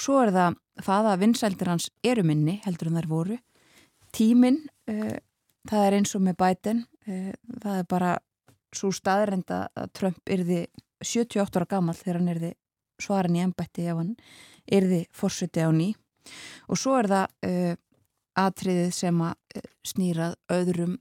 svo 0.00 0.20
er 0.22 0.32
það 0.34 0.56
það 0.84 1.10
að 1.10 1.22
vinsældir 1.22 1.70
hans 1.72 1.88
eru 2.04 2.24
minni 2.26 2.58
heldur 2.64 2.90
en 2.90 2.98
þær 3.00 3.08
voru. 3.10 3.38
Tíminn, 4.16 4.62
uh, 4.90 5.16
það 5.68 5.86
er 5.86 5.98
eins 5.98 6.14
og 6.16 6.24
með 6.26 6.38
bæten 6.42 6.82
uh, 7.08 7.32
það 7.62 7.78
er 7.78 7.88
bara 7.90 8.16
svo 8.76 8.92
staðrenda 8.92 9.66
að 9.76 9.92
Trump 9.96 10.32
yrði 10.32 10.66
78 11.04 11.60
ára 11.60 11.70
gammal 11.70 11.96
þegar 11.96 12.20
hann 12.20 12.32
yrði 12.34 12.52
svaran 13.00 13.36
í 13.36 13.42
ennbætti 13.44 13.86
ef 13.88 14.00
hann 14.00 14.12
yrði 14.72 15.02
fórsöti 15.14 15.64
á 15.64 15.70
ný. 15.72 15.92
Og 16.68 16.80
svo 16.80 16.96
er 16.98 17.08
það 17.12 17.50
uh, 17.50 17.72
atriðið 18.36 18.92
sem 18.92 19.24
að 19.24 19.64
snýrað 19.86 20.36
öðrum 20.52 20.98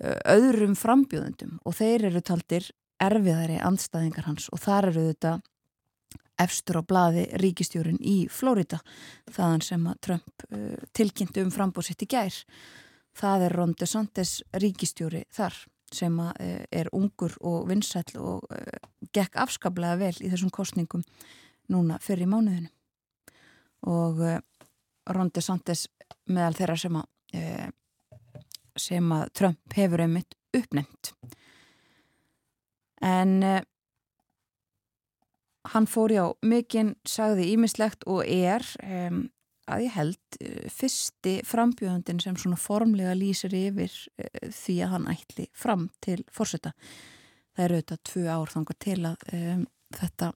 öðrum 0.00 0.72
frambjóðundum 0.80 1.58
og 1.68 1.74
þeir 1.76 2.06
eru 2.08 2.22
taldir 2.24 2.70
erfiðari 3.04 3.58
andstæðingar 3.60 4.28
hans 4.30 4.46
og 4.52 4.62
þar 4.62 4.88
eru 4.88 5.02
þetta 5.10 5.32
efstur 6.40 6.80
á 6.80 6.82
bladi 6.86 7.26
ríkistjórin 7.40 7.98
í 8.00 8.24
Flórida 8.32 8.80
þaðan 9.30 9.64
sem 9.66 9.88
að 9.90 10.00
Trump 10.06 10.46
uh, 10.50 10.78
tilkynntu 10.96 11.44
um 11.44 11.52
frambóðsitt 11.54 12.06
í 12.06 12.10
gær. 12.10 12.40
Það 13.20 13.46
er 13.46 13.56
Ron 13.58 13.76
DeSantis 13.78 14.38
ríkistjóri 14.62 15.24
þar 15.34 15.56
sem 15.94 16.18
að, 16.22 16.32
uh, 16.40 16.64
er 16.80 16.90
ungur 16.96 17.36
og 17.46 17.68
vinsæll 17.70 18.16
og 18.18 18.46
uh, 18.50 18.78
gekk 19.12 19.40
afskaplega 19.42 19.98
vel 20.00 20.14
í 20.20 20.30
þessum 20.30 20.52
kostningum 20.54 21.04
núna 21.70 21.98
fyrir 22.02 22.26
í 22.26 22.30
mánuðinu 22.30 22.70
og 23.90 24.24
uh, 24.24 24.38
Ron 25.10 25.32
DeSantis 25.34 25.88
meðal 26.30 26.56
þeirra 26.58 26.78
sem 26.78 26.98
að 27.00 27.38
uh, 27.40 27.68
sem 28.78 29.12
að 29.12 29.28
Trump 29.36 29.76
hefur 29.76 30.04
einmitt 30.04 30.36
uppnefnt. 30.56 31.12
En 33.04 33.36
uh, 33.42 33.60
hann 35.68 35.86
fór 35.90 36.12
já 36.14 36.24
mikinn, 36.46 36.94
sagði 37.08 37.50
ímislegt 37.54 38.06
og 38.08 38.24
er 38.24 38.64
um, 38.84 39.26
að 39.70 39.84
ég 39.86 39.94
held 39.94 40.38
fyrsti 40.72 41.34
frambjöðundin 41.46 42.22
sem 42.22 42.36
svona 42.40 42.58
formlega 42.58 43.14
lýsir 43.18 43.54
yfir 43.54 43.92
uh, 43.92 44.50
því 44.56 44.76
að 44.84 44.94
hann 44.96 45.08
ætli 45.12 45.48
fram 45.52 45.88
til 46.04 46.22
fórseta. 46.32 46.72
Það 47.56 47.64
eru 47.66 47.80
auðvitað 47.80 48.04
tvö 48.12 48.26
ár 48.30 48.54
þangar 48.54 48.80
til 48.80 49.00
að 49.10 49.26
um, 49.36 49.66
þetta 49.98 50.32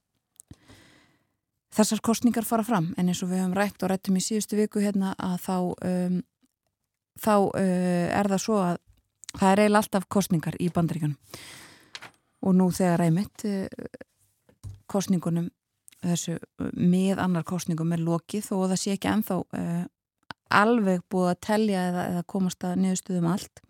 þessar 1.75 2.03
kostningar 2.05 2.47
fara 2.47 2.65
fram 2.67 2.93
en 2.99 3.11
eins 3.11 3.23
og 3.25 3.33
við 3.33 3.43
höfum 3.43 3.57
rætt 3.57 3.83
og 3.83 3.91
rættum 3.91 4.19
í 4.19 4.23
síðustu 4.23 4.59
viku 4.59 4.83
hérna 4.83 5.15
að 5.19 5.37
þá 5.43 5.57
um, 5.91 6.19
þá 7.21 7.35
uh, 7.35 8.07
er 8.15 8.31
það 8.31 8.43
svo 8.45 8.59
að 8.63 8.81
það 9.35 9.51
er 9.51 9.63
eiginlega 9.65 9.83
alltaf 9.83 10.09
kostningar 10.13 10.59
í 10.63 10.71
bandaríkanum 10.75 11.17
og 12.45 12.57
nú 12.59 12.69
þegar 12.75 13.07
æmitt 13.09 13.47
uh, 13.49 13.67
kostningunum 14.91 15.51
þessu 16.05 16.39
með 16.77 17.21
annar 17.23 17.45
kostningum 17.49 17.93
er 17.95 18.03
lokið 18.05 18.51
og 18.57 18.69
það 18.73 18.81
sé 18.81 18.95
ekki 18.95 19.11
enþá 19.11 19.41
uh, 19.43 19.85
alveg 20.55 21.05
búið 21.11 21.31
að 21.33 21.43
telja 21.49 21.85
eða, 21.91 22.07
eða 22.13 22.25
komast 22.31 22.67
að 22.67 22.81
niðurstuðum 22.83 23.29
allt 23.33 23.63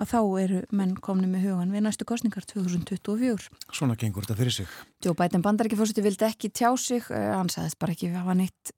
að 0.00 0.10
þá 0.10 0.18
eru 0.42 0.60
menn 0.74 0.96
komni 0.98 1.28
með 1.30 1.46
hugan 1.48 1.70
við 1.74 1.84
næstu 1.84 2.06
kostningar 2.08 2.46
2024. 2.50 3.46
Svona 3.70 3.94
gengur 3.98 4.26
þetta 4.26 4.38
fyrir 4.40 4.56
sig. 4.56 4.72
Joe 5.04 5.14
Biden 5.18 5.44
bandarækifórsiti 5.44 6.02
vildi 6.02 6.26
ekki 6.26 6.50
tjá 6.50 6.72
sig, 6.80 7.06
uh, 7.14 7.36
hann 7.38 7.52
sagðist 7.52 7.78
bara 7.82 7.94
ekki 7.94 8.10
hafa 8.14 8.34
neitt 8.38 8.74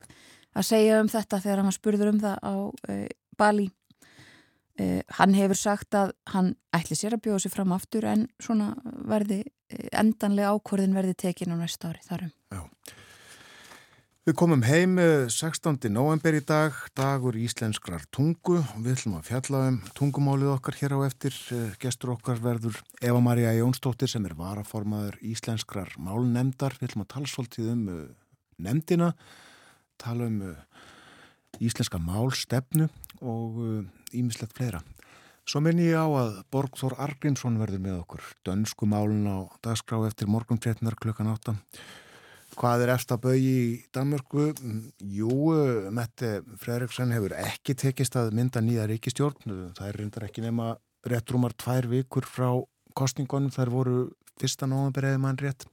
að 0.57 0.69
segja 0.69 1.01
um 1.01 1.09
þetta 1.13 1.41
þegar 1.45 1.65
hann 1.65 1.77
spurður 1.77 2.13
um 2.13 2.23
það 2.25 2.39
á 2.45 2.55
uh, 2.69 3.09
Bali. 3.37 3.71
Hann 5.17 5.33
hefur 5.33 5.57
sagt 5.57 5.97
að 5.97 6.11
hann 6.29 6.51
ætli 6.77 6.93
sér 7.01 7.15
að 7.17 7.23
bjóða 7.25 7.39
sér 7.47 7.53
fram 7.55 7.71
aftur 7.73 8.05
en 8.05 8.27
svona 8.45 8.75
verði 9.09 9.39
endanlega 9.71 10.55
ákvörðin 10.55 10.97
verði 10.97 11.17
tekin 11.27 11.55
á 11.55 11.57
næsta 11.59 11.91
ári 11.91 12.03
þarum. 12.07 12.33
Já. 12.55 12.63
Við 14.27 14.35
komum 14.35 14.65
heim 14.67 14.97
16. 15.31 15.87
november 15.95 16.35
í 16.35 16.41
dag, 16.43 16.75
dagur 16.99 17.37
íslenskrar 17.39 18.03
tungu 18.11 18.57
og 18.59 18.81
við 18.83 18.97
ætlum 18.97 19.21
að 19.21 19.29
fjalla 19.29 19.61
um 19.69 19.77
tungumálið 19.95 20.51
okkar 20.57 20.79
hér 20.81 20.97
á 20.99 21.07
eftir. 21.07 21.37
Gestur 21.79 22.17
okkar 22.17 22.43
verður 22.43 22.81
Eva-Maria 22.99 23.53
Jónsdóttir 23.55 24.11
sem 24.11 24.27
er 24.27 24.35
varaformaður 24.35 25.21
íslenskrar 25.23 25.95
málnemndar. 26.03 26.75
Við 26.81 26.91
ætlum 26.91 27.07
að 27.07 27.13
tala 27.15 27.31
svolítið 27.31 27.71
um 27.77 27.87
nemndina, 28.67 29.13
tala 30.03 30.27
um 30.27 30.43
íslenska 31.63 32.03
málstefnu 32.03 32.91
og 33.23 33.63
ímislegt 34.11 34.59
fleira. 34.59 34.83
Svo 35.47 35.61
minn 35.63 35.79
ég 35.79 35.95
á 35.95 36.03
að 36.03 36.41
Borgþór 36.51 36.97
Argrímsson 37.05 37.61
verður 37.61 37.83
með 37.85 38.01
okkur. 38.01 38.23
Dönsku 38.43 38.87
málun 38.91 39.29
á 39.31 39.47
dagskrá 39.63 40.01
eftir 40.09 40.27
morgun 40.27 40.59
13. 40.59 40.91
klukkan 40.99 41.29
8. 41.31 41.53
Hvað 42.59 42.83
er 42.83 42.91
eftir 42.97 43.15
að 43.15 43.21
bauði 43.29 43.53
í 43.53 43.69
Danmörku? 43.95 44.47
Jú, 45.07 45.37
Mette 45.95 46.41
Fredriksson 46.59 47.15
hefur 47.15 47.37
ekki 47.39 47.77
tekist 47.79 48.19
að 48.19 48.33
mynda 48.35 48.59
nýja 48.65 48.89
ríkistjórn. 48.91 49.71
Það 49.79 49.87
er 49.87 49.99
reyndar 50.01 50.27
ekki 50.27 50.43
nema 50.43 50.73
rétt 51.07 51.31
rúmar 51.31 51.55
tvær 51.55 51.87
vikur 51.95 52.27
frá 52.27 52.49
kostningunum. 52.99 53.55
Það 53.55 53.73
voru 53.77 53.97
fyrsta 54.43 54.67
nóðanberið 54.67 55.15
eða 55.15 55.23
mann 55.29 55.39
rétt. 55.45 55.69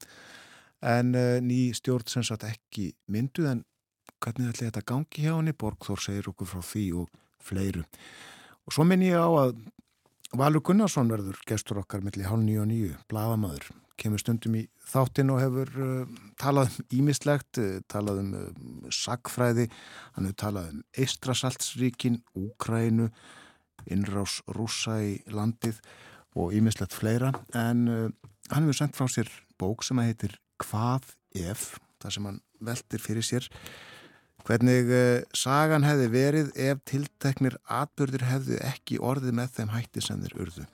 En 0.86 1.18
uh, 1.18 1.40
ný 1.42 1.72
stjórn 1.74 2.14
sem 2.14 2.28
satt 2.30 2.46
ekki 2.46 2.92
mynduð 3.10 3.50
en 3.56 3.66
hvernig 4.22 4.54
ætli 4.54 4.70
þetta 4.70 4.86
gangi 4.94 5.26
hjá 5.26 5.34
henni? 5.34 5.58
Borgþór 5.58 6.06
segir 6.06 6.30
okkur 6.30 6.54
frá 6.54 6.62
því 6.62 6.86
og 7.02 7.22
fleiru. 7.42 7.88
Og 8.68 8.76
svo 8.76 8.86
minn 8.88 9.04
ég 9.06 9.20
á 9.20 9.28
að 9.28 9.58
Valur 10.34 10.64
Gunnarsson 10.66 11.12
verður 11.12 11.38
gestur 11.46 11.84
okkar 11.84 12.02
millir 12.02 12.26
hálf 12.26 12.42
nýju 12.42 12.64
og 12.64 12.70
nýju, 12.72 12.94
bladamadur 13.12 13.68
kemur 14.00 14.22
stundum 14.22 14.56
í 14.58 14.64
þáttin 14.90 15.32
og 15.34 15.40
hefur 15.42 15.72
uh, 15.84 16.14
talað 16.42 16.74
um 16.74 16.88
ímislegt, 16.98 17.60
uh, 17.62 17.80
talað 17.92 18.24
um 18.24 18.32
uh, 18.40 18.90
sagfræði, 18.94 19.68
hann 20.16 20.28
hefur 20.28 20.40
talað 20.42 20.72
um 20.72 20.82
Eistrasaltsríkin, 21.04 22.20
Úkrænu, 22.40 23.10
innrás 23.94 24.40
rúsa 24.56 24.98
í 25.04 25.18
landið 25.32 25.82
og 26.40 26.56
ímislegt 26.58 26.96
fleira. 26.96 27.34
En 27.54 27.86
hann 27.90 28.64
hefur 28.64 28.80
sendt 28.80 28.98
frá 28.98 29.10
sér 29.12 29.30
bók 29.60 29.86
sem 29.86 30.00
heitir 30.02 30.40
Hvað 30.64 31.10
ef, 31.36 31.74
það 32.00 32.16
sem 32.16 32.28
hann 32.30 32.38
veldir 32.64 33.02
fyrir 33.02 33.26
sér 33.26 33.48
hvernig 34.44 34.90
sagan 35.38 35.86
hefði 35.88 36.08
verið 36.12 36.54
ef 36.60 36.82
tilteknir 36.90 37.58
atbyrðir 37.72 38.26
hefði 38.28 38.60
ekki 38.68 39.00
orðið 39.00 39.38
með 39.40 39.54
þeim 39.58 39.76
hætti 39.76 40.04
sem 40.04 40.24
þeir 40.24 40.40
urðu 40.46 40.66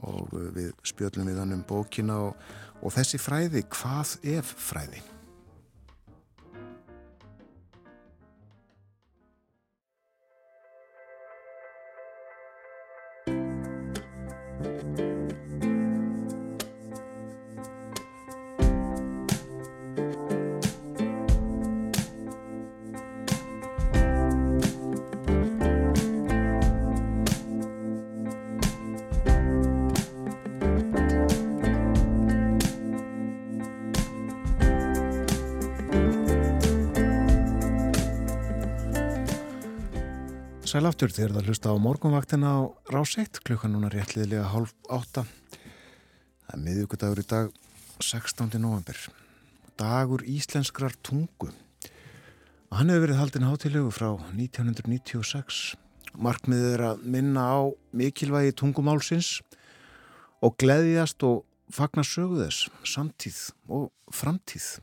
og 0.00 0.32
við 0.56 0.70
spjöldum 0.86 1.28
við 1.28 1.40
hann 1.42 1.56
um 1.58 1.64
bókina 1.68 2.16
og, 2.28 2.44
og 2.80 2.94
þessi 2.94 3.20
fræði, 3.20 3.64
hvað 3.74 4.14
ef 4.38 4.54
fræði? 4.70 5.02
Aftur 40.90 41.12
þegar 41.14 41.36
það 41.36 41.48
hlusta 41.50 41.70
á 41.70 41.76
morgunvaktina 41.78 42.50
á 42.50 42.60
ráseitt 42.90 43.38
klukkan 43.46 43.70
núna 43.74 43.90
réttliðilega 43.92 44.48
hálf 44.50 44.72
átta. 44.90 45.22
Það 46.46 46.56
er 46.56 46.62
miðugudagur 46.64 47.20
í 47.22 47.26
dag 47.30 47.52
16. 48.02 48.56
november. 48.58 48.98
Dagur 49.78 50.24
íslenskrar 50.26 50.96
tungu. 51.06 51.52
Og 51.52 52.74
hann 52.80 52.90
hefur 52.90 53.04
verið 53.06 53.20
haldin 53.20 53.46
hátilegu 53.46 53.94
frá 53.94 54.08
1996. 54.34 55.62
Markmiðið 56.18 56.74
er 56.74 56.84
að 56.88 57.06
minna 57.06 57.46
á 57.46 57.60
mikilvægi 57.94 58.56
tungumálsins 58.58 59.36
og 60.42 60.58
gleðjast 60.58 61.22
og 61.22 61.44
fagna 61.70 62.02
sögu 62.02 62.42
þess, 62.42 62.66
samtíð 62.82 63.42
og 63.70 63.90
framtíð. 64.10 64.80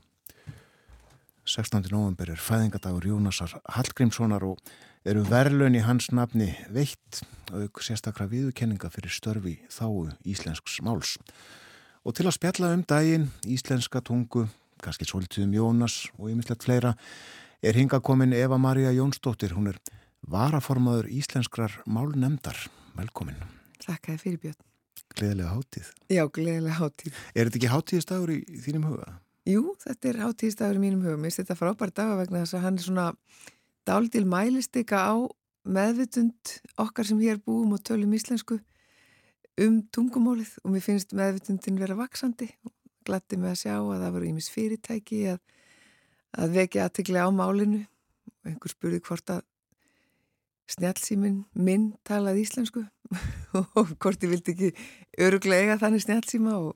16. 1.47 1.87
november 1.91 2.31
er 2.31 2.39
fæðingadagur 2.39 3.11
Jónasar 3.11 3.59
Hallgrímssonar 3.75 4.43
og 4.47 4.59
eru 5.07 5.23
verðlun 5.23 5.77
í 5.77 5.81
hans 5.85 6.09
nafni 6.11 6.49
veitt 6.73 7.21
auk 7.55 7.79
sérstakra 7.83 8.27
viðurkenninga 8.27 8.89
fyrir 8.91 9.13
störfi 9.13 9.55
þáu 9.71 10.09
íslensks 10.27 10.81
máls. 10.83 11.15
Og 12.03 12.15
til 12.17 12.27
að 12.27 12.35
spjalla 12.35 12.73
um 12.75 12.83
daginn, 12.87 13.29
íslenska 13.47 14.01
tungu, 14.03 14.45
kannski 14.83 15.07
svolítið 15.07 15.45
um 15.45 15.55
Jónas 15.55 15.95
og 16.17 16.31
ymislegt 16.31 16.67
fleira, 16.67 16.93
er 17.63 17.79
hinga 17.79 18.01
komin 18.03 18.35
Eva 18.35 18.59
Maria 18.59 18.91
Jónsdóttir. 18.95 19.55
Hún 19.55 19.71
er 19.71 19.79
varaformaður 20.27 21.07
íslenskrar 21.11 21.79
málnemdar. 21.87 22.59
Velkomin. 22.97 23.39
Þakkaði 23.83 24.19
fyrir 24.23 24.41
Björn. 24.43 24.63
Gleðilega 25.17 25.53
hátíð. 25.55 25.91
Já, 26.11 26.23
gleðilega 26.27 26.79
hátíð. 26.81 27.19
Er 27.33 27.47
þetta 27.47 27.61
ekki 27.61 27.71
hátíðistagur 27.71 28.33
í, 28.33 28.39
þínum 28.65 28.89
huga? 28.91 29.13
Jú, 29.47 29.63
þetta 29.83 30.09
er 30.11 30.23
hátíðistagur 30.25 30.79
í 30.79 30.83
mínum 30.83 31.05
hugum. 31.05 31.21
Mér 31.23 31.31
finnst 31.31 31.45
þetta 31.45 31.59
frábært 31.59 31.95
daga 31.95 32.17
vegna 32.19 32.43
þess 32.43 32.57
að 32.57 32.65
hann 32.67 32.79
er 32.79 32.87
svona 32.87 33.05
dáldil 33.87 34.27
mælistika 34.29 34.99
á 35.07 35.15
meðvitund 35.67 36.57
okkar 36.79 37.07
sem 37.07 37.19
hér 37.23 37.39
búum 37.43 37.75
og 37.75 37.83
tölum 37.87 38.15
íslensku 38.15 38.59
um 39.63 39.81
tungumólið 39.93 40.53
og 40.63 40.73
mér 40.75 40.85
finnst 40.85 41.15
meðvitundin 41.17 41.79
vera 41.81 41.97
vaksandi 41.97 42.49
og 42.67 42.73
glatti 43.07 43.39
með 43.39 43.53
að 43.53 43.61
sjá 43.63 43.75
að 43.77 44.01
það 44.03 44.15
voru 44.17 44.29
ímis 44.29 44.49
fyrirtæki 44.53 45.21
að, 45.33 45.39
að 46.37 46.57
vekja 46.59 46.87
aðtegli 46.87 47.23
á 47.23 47.29
málinu. 47.31 47.85
Og 48.43 48.51
einhver 48.51 48.73
spurði 48.73 49.01
hvort 49.07 49.33
að 49.33 49.41
snjálfsýmin 50.75 51.41
minn 51.55 51.93
talað 52.07 52.41
íslensku 52.43 52.83
og 53.79 53.95
hvort 53.95 54.23
ég 54.23 54.33
vildi 54.33 54.53
ekki 54.53 54.71
öruglega 55.23 55.79
þannig 55.79 56.03
snjálfsýma 56.03 56.57
og 56.59 56.75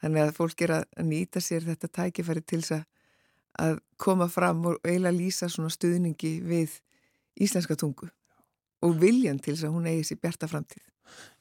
Þannig 0.00 0.22
að 0.24 0.36
fólk 0.36 0.62
er 0.64 0.72
að 0.78 1.04
nýta 1.04 1.42
sér 1.44 1.66
þetta 1.66 1.90
tækifæri 1.98 2.42
til 2.48 2.62
þess 2.62 2.78
að 2.78 2.86
koma 4.00 4.28
fram 4.30 4.64
og 4.70 4.78
eiginlega 4.84 5.16
lýsa 5.16 5.48
svona 5.50 5.72
stuðningi 5.72 6.38
við 6.46 6.76
íslenska 7.40 7.76
tungu 7.76 8.08
og 8.80 8.96
viljan 9.00 9.40
til 9.42 9.54
þess 9.54 9.68
að 9.68 9.74
hún 9.74 9.88
eigi 9.90 10.06
sér 10.08 10.20
bjarta 10.22 10.48
framtíð. 10.48 10.84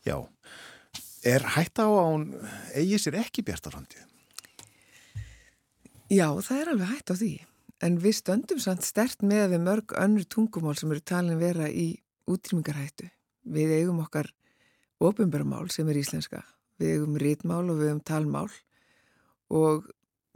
Já, 0.03 0.17
er 1.23 1.45
hætta 1.55 1.87
á 1.87 1.89
að 1.89 2.09
hún 2.09 2.25
eigi 2.75 2.99
sér 2.99 3.19
ekki 3.21 3.45
bjarta 3.47 3.71
framtíð? 3.71 4.03
Já, 6.09 6.27
það 6.41 6.57
er 6.57 6.73
alveg 6.73 6.91
hætt 6.95 7.13
á 7.13 7.15
því. 7.15 7.33
En 7.85 7.95
við 8.03 8.17
stöndum 8.17 8.59
samt 8.59 8.83
stert 8.83 9.21
með 9.23 9.53
við 9.53 9.63
mörg 9.63 9.95
önnur 9.95 10.25
tungumál 10.27 10.75
sem 10.75 10.91
eru 10.91 11.03
talin 11.05 11.39
vera 11.39 11.69
í 11.69 11.93
útrýmingarhættu. 12.27 13.07
Við 13.47 13.75
eigum 13.77 14.01
okkar 14.03 14.33
ofinbæramál 14.99 15.69
sem 15.71 15.87
er 15.87 16.01
íslenska 16.01 16.41
við 16.79 16.95
hefum 16.95 17.19
rítmál 17.19 17.65
og 17.67 17.79
við 17.79 17.91
hefum 17.91 18.03
talmál 18.07 18.49
og 19.51 19.87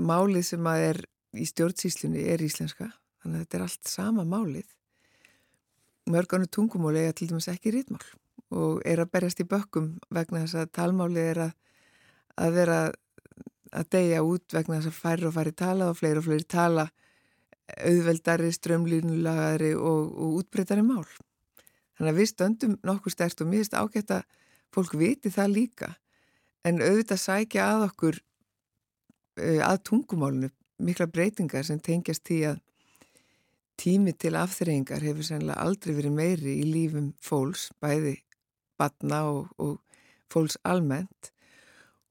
málið 0.02 0.47
sem 0.52 0.70
að 0.70 0.86
er 0.89 1.02
í 1.34 1.46
stjórnsýslunni 1.50 2.26
er 2.30 2.44
íslenska 2.46 2.90
þannig 3.24 3.38
að 3.38 3.44
þetta 3.44 3.58
er 3.58 3.66
allt 3.66 3.90
sama 3.90 4.26
málið. 4.28 4.68
Mörganu 6.12 6.50
tungumál 6.52 6.98
eiga 7.00 7.14
til 7.16 7.30
dæmis 7.32 7.48
ekki 7.52 7.72
rítmál 7.74 8.04
og 8.54 8.82
er 8.86 9.02
að 9.02 9.14
berjast 9.16 9.42
í 9.42 9.48
bökkum 9.50 9.94
vegna 10.14 10.44
þess 10.44 10.60
að 10.60 10.74
talmáli 10.78 11.24
er 11.32 11.40
að, 11.48 11.54
að 12.44 12.58
vera 12.58 12.80
að 13.74 13.90
deyja 13.96 14.26
út 14.28 14.54
vegna 14.54 14.80
þess 14.80 14.92
að 14.92 15.00
færri 15.00 15.30
og 15.30 15.36
færri 15.38 15.56
tala 15.64 15.90
og 15.90 15.98
fleiri 15.98 16.22
og 16.22 16.28
fleiri 16.28 16.50
tala 16.50 16.88
auðveldari, 17.74 18.52
strömlínulagari 18.54 19.72
og, 19.78 20.12
og 20.12 20.42
útbreytari 20.42 20.84
mál. 20.86 21.06
Þannig 21.98 22.12
að 22.12 22.20
við 22.20 22.30
stöndum 22.30 22.76
nokkuð 22.86 23.16
stert 23.16 23.42
og 23.42 23.50
mér 23.50 23.64
finnst 23.64 23.78
ágætt 23.78 24.14
að 24.18 24.26
fólk 24.74 24.96
viti 25.00 25.32
það 25.34 25.56
líka. 25.56 25.90
En 26.68 26.82
auðvitað 26.84 27.22
sækja 27.24 27.70
að 27.72 27.86
okkur 27.88 28.20
uh, 28.20 29.62
að 29.64 29.82
tungumálunu 29.90 30.52
mikla 30.78 31.07
breytingar 31.07 31.65
sem 31.67 31.80
tengjast 31.80 32.24
því 32.28 32.39
að 32.51 32.61
tími 33.80 34.13
til 34.17 34.36
afþreyingar 34.38 35.03
hefur 35.03 35.28
sennilega 35.28 35.61
aldrei 35.65 35.93
verið 35.97 36.17
meiri 36.17 36.57
í 36.61 36.65
lífum 36.69 37.11
fólks, 37.21 37.71
bæði 37.82 38.17
batna 38.80 39.24
og, 39.30 39.53
og 39.57 39.80
fólks 40.34 40.57
almennt. 40.63 41.32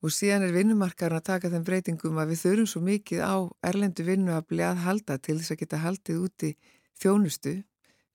Og 0.03 0.11
síðan 0.11 0.49
er 0.49 0.55
vinnumarkarinn 0.55 1.21
að 1.21 1.29
taka 1.29 1.51
þeim 1.51 1.67
breytingum 1.67 2.19
að 2.19 2.33
við 2.33 2.41
þurfum 2.43 2.71
svo 2.71 2.81
mikið 2.83 3.21
á 3.23 3.35
erlendu 3.71 4.07
vinnuafli 4.07 4.65
að 4.67 4.83
halda 4.87 5.19
til 5.23 5.37
þess 5.39 5.55
að 5.55 5.61
geta 5.63 5.83
haldið 5.85 6.25
úti 6.27 6.51
þjónustu 6.99 7.61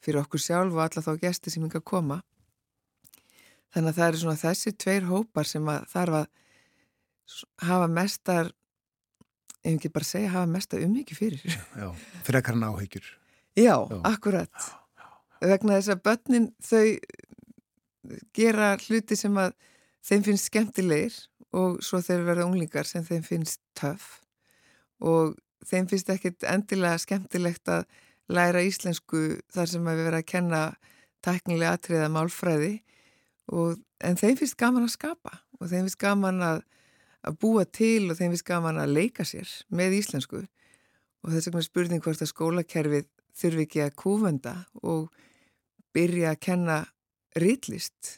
fyrir 0.03 0.19
okkur 0.21 0.43
sjálf 0.43 0.75
og 0.75 0.83
alla 0.83 1.03
þá 1.05 1.13
gæsti 1.21 1.53
sem 1.53 1.63
hinga 1.63 1.79
að 1.79 1.87
koma. 1.87 2.19
Þannig 3.71 3.93
að 3.93 3.97
það 3.99 4.09
eru 4.09 4.19
svona 4.21 4.41
þessi 4.41 4.73
tveir 4.83 5.07
hópar 5.07 5.47
sem 5.47 5.71
að 5.71 5.87
þarf 5.93 6.19
að 6.19 6.27
hafa 7.67 7.87
mestar, 7.91 8.51
ef 9.67 9.77
ekki 9.77 9.93
bara 9.93 10.07
segja, 10.07 10.33
hafa 10.33 10.49
mestar 10.49 10.83
umhyggi 10.85 11.17
fyrir. 11.17 11.43
Já, 11.75 11.87
fyrir 12.23 12.41
ekkar 12.41 12.59
náhyggjur. 12.59 13.07
Já, 13.57 13.75
Já, 13.75 14.01
akkurat. 14.07 14.53
Já, 14.57 15.01
já. 15.01 15.07
Vegna 15.53 15.79
þess 15.79 15.93
að 15.93 16.03
börnin 16.07 16.51
þau 16.63 16.85
gera 18.37 18.75
hluti 18.87 19.17
sem 19.19 19.35
að 19.37 19.55
þeim 20.07 20.23
finnst 20.27 20.49
skemmtilegir 20.49 21.17
og 21.57 21.81
svo 21.85 21.99
þeir 22.03 22.25
verða 22.27 22.47
unglingar 22.47 22.87
sem 22.87 23.05
þeim 23.05 23.23
finnst 23.25 23.61
töf 23.77 24.21
og 25.03 25.35
þeim 25.67 25.87
finnst 25.91 26.09
ekkit 26.11 26.45
endilega 26.47 26.99
skemmtilegt 27.01 27.71
að 27.71 27.85
læra 28.31 28.63
íslensku 28.65 29.39
þar 29.53 29.71
sem 29.71 29.87
að 29.87 29.99
við 29.99 30.07
verðum 30.09 30.21
að 30.21 30.31
kenna 30.31 30.61
tæknilega 31.25 31.75
atriða 31.77 32.09
málfræði 32.13 32.73
og, 33.51 33.77
en 34.03 34.19
þeim 34.19 34.37
finnst 34.39 34.59
gaman 34.59 34.87
að 34.87 34.95
skapa 34.95 35.39
og 35.59 35.69
þeim 35.69 35.87
finnst 35.87 36.01
gaman 36.01 36.43
að, 36.43 36.63
að 37.25 37.39
búa 37.41 37.65
til 37.65 38.09
og 38.11 38.17
þeim 38.19 38.33
finnst 38.33 38.47
gaman 38.47 38.79
að 38.81 38.95
leika 38.97 39.25
sér 39.27 39.49
með 39.73 39.97
íslensku 40.01 40.43
og 40.43 41.33
þess 41.33 41.49
vegna 41.49 41.65
spurning 41.65 42.03
hvort 42.03 42.21
að 42.21 42.31
skólakerfið 42.31 43.07
þurfi 43.37 43.65
ekki 43.65 43.83
að 43.83 43.95
kúfenda 44.01 44.55
og 44.83 45.09
byrja 45.95 46.33
að 46.33 46.41
kenna 46.47 46.77
rýtlist 47.37 48.17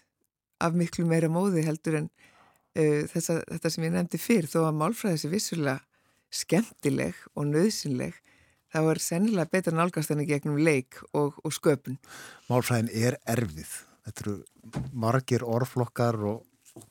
af 0.64 0.76
miklu 0.76 1.06
meira 1.08 1.30
móði 1.32 1.64
heldur 1.68 2.02
en 2.02 2.10
uh, 2.10 3.04
þessa, 3.12 3.40
þetta 3.48 3.74
sem 3.74 3.88
ég 3.88 3.96
nefndi 3.96 4.22
fyrr 4.22 4.50
þó 4.52 4.62
að 4.68 4.80
málfræðis 4.82 5.28
er 5.28 5.36
vissulega 5.36 5.78
skemmtileg 6.30 7.18
og 7.34 7.48
nöðsynleg 7.50 8.18
þá 8.70 8.82
er 8.84 9.02
sennilega 9.02 9.50
betra 9.50 9.74
nálgast 9.74 10.12
enn 10.14 10.22
að 10.22 10.34
gegnum 10.36 10.60
leik 10.62 11.00
og, 11.10 11.40
og 11.42 11.56
sköpun. 11.56 11.98
Málfræðin 12.52 12.92
er 12.94 13.18
erfið 13.26 13.72
þetta 14.10 14.26
eru 14.26 14.90
margir 14.94 15.46
orðflokkar 15.46 16.20
og 16.30 16.46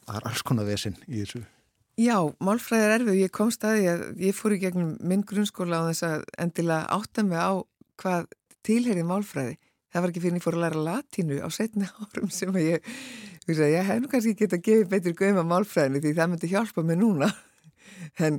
það 0.06 0.18
er 0.18 0.28
alls 0.30 0.44
konar 0.46 0.68
vesinn 0.68 0.98
í 1.06 1.22
þessu. 1.22 1.44
Já, 1.98 2.14
málfræði 2.38 2.84
er 2.86 2.92
erfið 2.94 3.16
ég 3.18 3.30
kom 3.34 3.48
staði 3.50 3.88
að 3.90 4.02
ég 4.22 4.36
fór 4.38 4.52
í 4.54 4.60
gegnum 4.62 4.92
minn 5.02 5.24
grunnskóla 5.26 5.80
á 5.82 5.88
þess 5.88 6.04
að 6.06 6.20
endilega 6.44 6.92
átta 6.94 7.24
mig 7.26 7.40
á 7.42 7.58
hvað 7.98 8.28
tilherið 8.68 9.08
málfræði. 9.08 9.56
Það 9.90 10.04
var 10.04 10.12
ekki 10.12 10.22
fyrir 10.22 10.36
að 10.36 10.38
ég 10.38 10.44
fór 10.44 10.56
að 10.58 10.62
læra 10.62 10.84
latínu 10.86 11.38
á 11.42 11.48
setni 11.50 11.88
árum 11.98 12.30
sem 12.30 12.54
að 12.54 12.66
ég, 12.68 12.92
ég, 13.48 13.62
ég 13.74 13.88
hef 13.88 13.98
nú 13.98 14.10
kannski 14.12 14.36
gett 14.38 14.54
að 14.54 14.62
gefa 14.68 14.86
betur 14.92 15.16
göma 15.18 15.42
málfræðinu 15.50 16.02
því 16.04 16.12
það 16.20 16.30
myndi 16.30 16.52
hjálpa 16.52 16.84
mig 16.86 17.00
núna. 17.00 17.32
En 18.24 18.38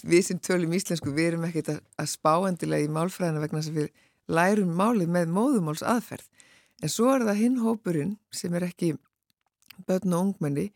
við 0.00 0.24
sem 0.24 0.40
tölum 0.40 0.72
íslensku, 0.74 1.12
við 1.12 1.34
erum 1.34 1.44
ekkert 1.44 1.74
að 1.74 2.08
spá 2.08 2.32
endilega 2.48 2.88
í 2.88 2.92
málfræðina 2.94 3.42
vegna 3.42 3.60
sem 3.66 3.76
við 3.76 3.90
lærum 4.32 4.72
málið 4.80 5.12
með 5.12 5.36
móðumáls 5.36 5.84
aðferð. 5.84 6.24
En 6.80 6.92
svo 6.92 7.12
er 7.12 7.28
það 7.28 7.40
hinn 7.42 7.60
hópurinn 7.60 8.16
sem 8.32 8.56
er 8.56 8.64
ekki 8.70 8.94
börn 9.84 10.16
og 10.16 10.30
ungmenni 10.30 10.70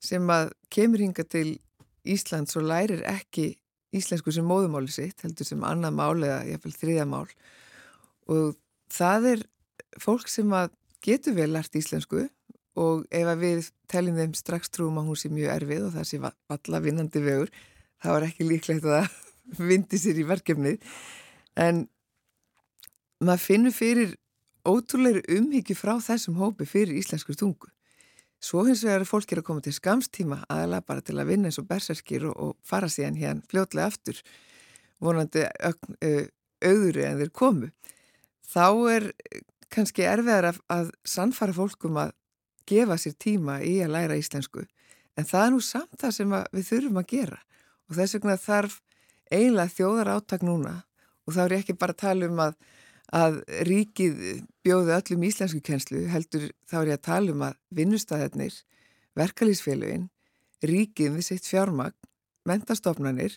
sem 0.00 0.32
að 0.32 0.52
kemur 0.72 1.02
hinga 1.04 1.24
til 1.28 1.58
Íslands 2.08 2.56
og 2.56 2.66
lærir 2.70 3.02
ekki 3.08 3.52
íslensku 3.96 4.32
sem 4.32 4.46
móðumáli 4.46 4.92
sitt, 4.92 5.20
heldur 5.24 5.46
sem 5.46 5.62
annað 5.66 5.96
mál 5.98 6.22
eða 6.22 6.42
jáfnveil 6.48 6.76
þriðja 6.78 7.06
mál 7.10 7.26
og 8.30 8.54
það 8.92 9.26
er 9.32 9.42
fólk 10.00 10.30
sem 10.30 10.52
að 10.54 10.70
getur 11.04 11.34
vel 11.38 11.50
lært 11.54 11.76
íslensku 11.78 12.28
og 12.80 13.06
ef 13.10 13.30
að 13.32 13.42
við 13.42 13.70
teljum 13.90 14.20
þeim 14.20 14.36
strax 14.38 14.70
trúum 14.70 15.00
að 15.00 15.10
hún 15.10 15.18
sé 15.18 15.30
mjög 15.32 15.54
erfið 15.56 15.86
og 15.88 15.94
það 15.96 16.08
sé 16.08 16.20
valla 16.22 16.82
vinnandi 16.84 17.24
vegur, 17.24 17.50
þá 18.00 18.10
er 18.14 18.26
ekki 18.28 18.46
líklegt 18.46 18.86
að 18.86 18.96
það 19.00 19.66
vindi 19.72 20.00
sér 20.00 20.20
í 20.20 20.28
verkefnið 20.28 20.92
en 21.60 21.84
maður 23.20 23.46
finnur 23.48 23.74
fyrir 23.74 24.14
ótrúleiri 24.68 25.24
umhyggju 25.34 25.76
frá 25.76 25.96
þessum 26.04 26.38
hópi 26.38 26.66
fyrir 26.68 26.98
íslensku 27.00 27.34
tungu. 27.34 27.68
Svo 28.40 28.64
hins 28.64 28.82
vegar 28.86 29.04
er 29.04 29.08
fólkir 29.08 29.42
að 29.42 29.46
koma 29.50 29.64
til 29.64 29.74
skamstíma 29.76 30.44
aðalega 30.48 30.86
bara 30.88 31.04
til 31.04 31.18
að 31.20 31.28
vinna 31.28 31.50
eins 31.50 31.60
og 31.60 31.68
berserkir 31.68 32.24
og, 32.30 32.36
og 32.40 32.56
fara 32.64 32.88
síðan 32.88 33.18
hérna 33.20 33.44
fljótlega 33.50 33.90
aftur 33.90 34.22
vonandi 35.00 35.44
auðuri 36.60 37.04
en 37.04 37.20
þeir 37.20 37.32
komu. 37.36 37.70
Þá 38.50 38.66
er 38.92 39.10
kannski 39.70 40.04
erfiðar 40.08 40.50
að, 40.50 40.60
að 40.72 40.90
sannfara 41.06 41.54
fólkum 41.56 42.00
að 42.00 42.14
gefa 42.70 42.96
sér 43.00 43.16
tíma 43.20 43.60
í 43.66 43.78
að 43.84 43.94
læra 43.94 44.18
íslensku. 44.18 44.64
En 45.18 45.26
það 45.26 45.46
er 45.46 45.54
nú 45.54 45.62
samt 45.64 45.96
það 46.00 46.16
sem 46.16 46.34
við 46.56 46.68
þurfum 46.68 47.00
að 47.00 47.08
gera. 47.12 47.40
Og 47.90 47.96
þess 47.98 48.16
vegna 48.16 48.36
þarf 48.40 48.76
eiginlega 49.30 49.74
þjóðar 49.76 50.12
áttak 50.16 50.44
núna. 50.46 50.74
Og 51.26 51.36
þá 51.36 51.40
er 51.44 51.54
ég 51.56 51.64
ekki 51.64 51.78
bara 51.78 51.96
að 51.96 52.02
tala 52.04 52.30
um 52.30 52.42
að, 52.46 52.56
að 53.14 53.40
ríkið 53.66 54.20
bjóði 54.64 54.94
öllum 54.94 55.24
íslensku 55.26 55.60
kjenslu 55.66 56.04
heldur 56.12 56.50
þá 56.70 56.76
er 56.80 56.92
ég 56.92 56.98
að 56.98 57.06
tala 57.08 57.34
um 57.34 57.44
að 57.48 57.56
vinnustæðarnir, 57.74 58.54
verkalýsfélagin, 59.18 60.06
ríkið 60.62 61.16
við 61.16 61.26
sitt 61.26 61.48
fjármagn, 61.48 61.96
mentastofnanir 62.46 63.36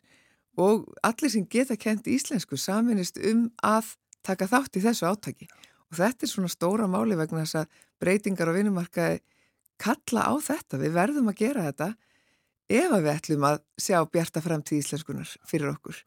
og 0.59 0.85
allir 1.03 1.33
sem 1.33 1.47
geta 1.49 1.77
kent 1.79 2.07
íslensku 2.07 2.57
saminist 2.59 3.17
um 3.17 3.47
að 3.65 3.95
taka 4.23 4.47
þátt 4.47 4.77
í 4.77 4.83
þessu 4.83 5.09
átaki. 5.09 5.49
Og 5.89 5.97
þetta 5.97 6.25
er 6.25 6.31
svona 6.31 6.51
stóra 6.51 6.87
máli 6.87 7.17
vegna 7.17 7.43
þess 7.43 7.63
að 7.63 7.81
breytingar 8.01 8.53
á 8.53 8.57
vinnumarkaði 8.57 9.21
kalla 9.81 10.29
á 10.29 10.33
þetta, 10.37 10.79
við 10.79 10.93
verðum 10.95 11.31
að 11.31 11.39
gera 11.41 11.65
þetta 11.69 11.89
ef 12.73 12.93
að 12.93 13.03
við 13.05 13.11
ætlum 13.13 13.45
að 13.47 13.59
sjá 13.85 13.97
bjarta 14.09 14.41
framtíð 14.43 14.79
íslenskunar 14.81 15.33
fyrir 15.49 15.71
okkur. 15.73 15.99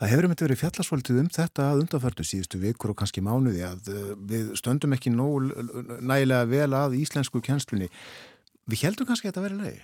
Það 0.00 0.12
hefur 0.12 0.28
myndið 0.30 0.46
verið 0.46 0.60
fjallasvöldið 0.62 1.20
um 1.22 1.30
þetta 1.36 1.68
að 1.70 1.84
undanfærtu 1.84 2.26
síðustu 2.26 2.60
vikur 2.62 2.92
og 2.92 2.98
kannski 3.00 3.24
mánuði 3.24 3.64
að 3.66 3.92
uh, 3.92 4.10
við 4.30 4.52
stöndum 4.60 4.96
ekki 4.96 5.12
nóg 5.14 5.50
nægilega 6.00 6.50
vel 6.50 6.70
að 6.76 6.98
íslensku 7.00 7.42
kjenslunni. 7.44 7.88
Við 8.70 8.84
heldum 8.86 9.08
kannski 9.08 9.28
að 9.28 9.34
þetta 9.34 9.46
verið 9.48 9.64
leiði? 9.64 9.80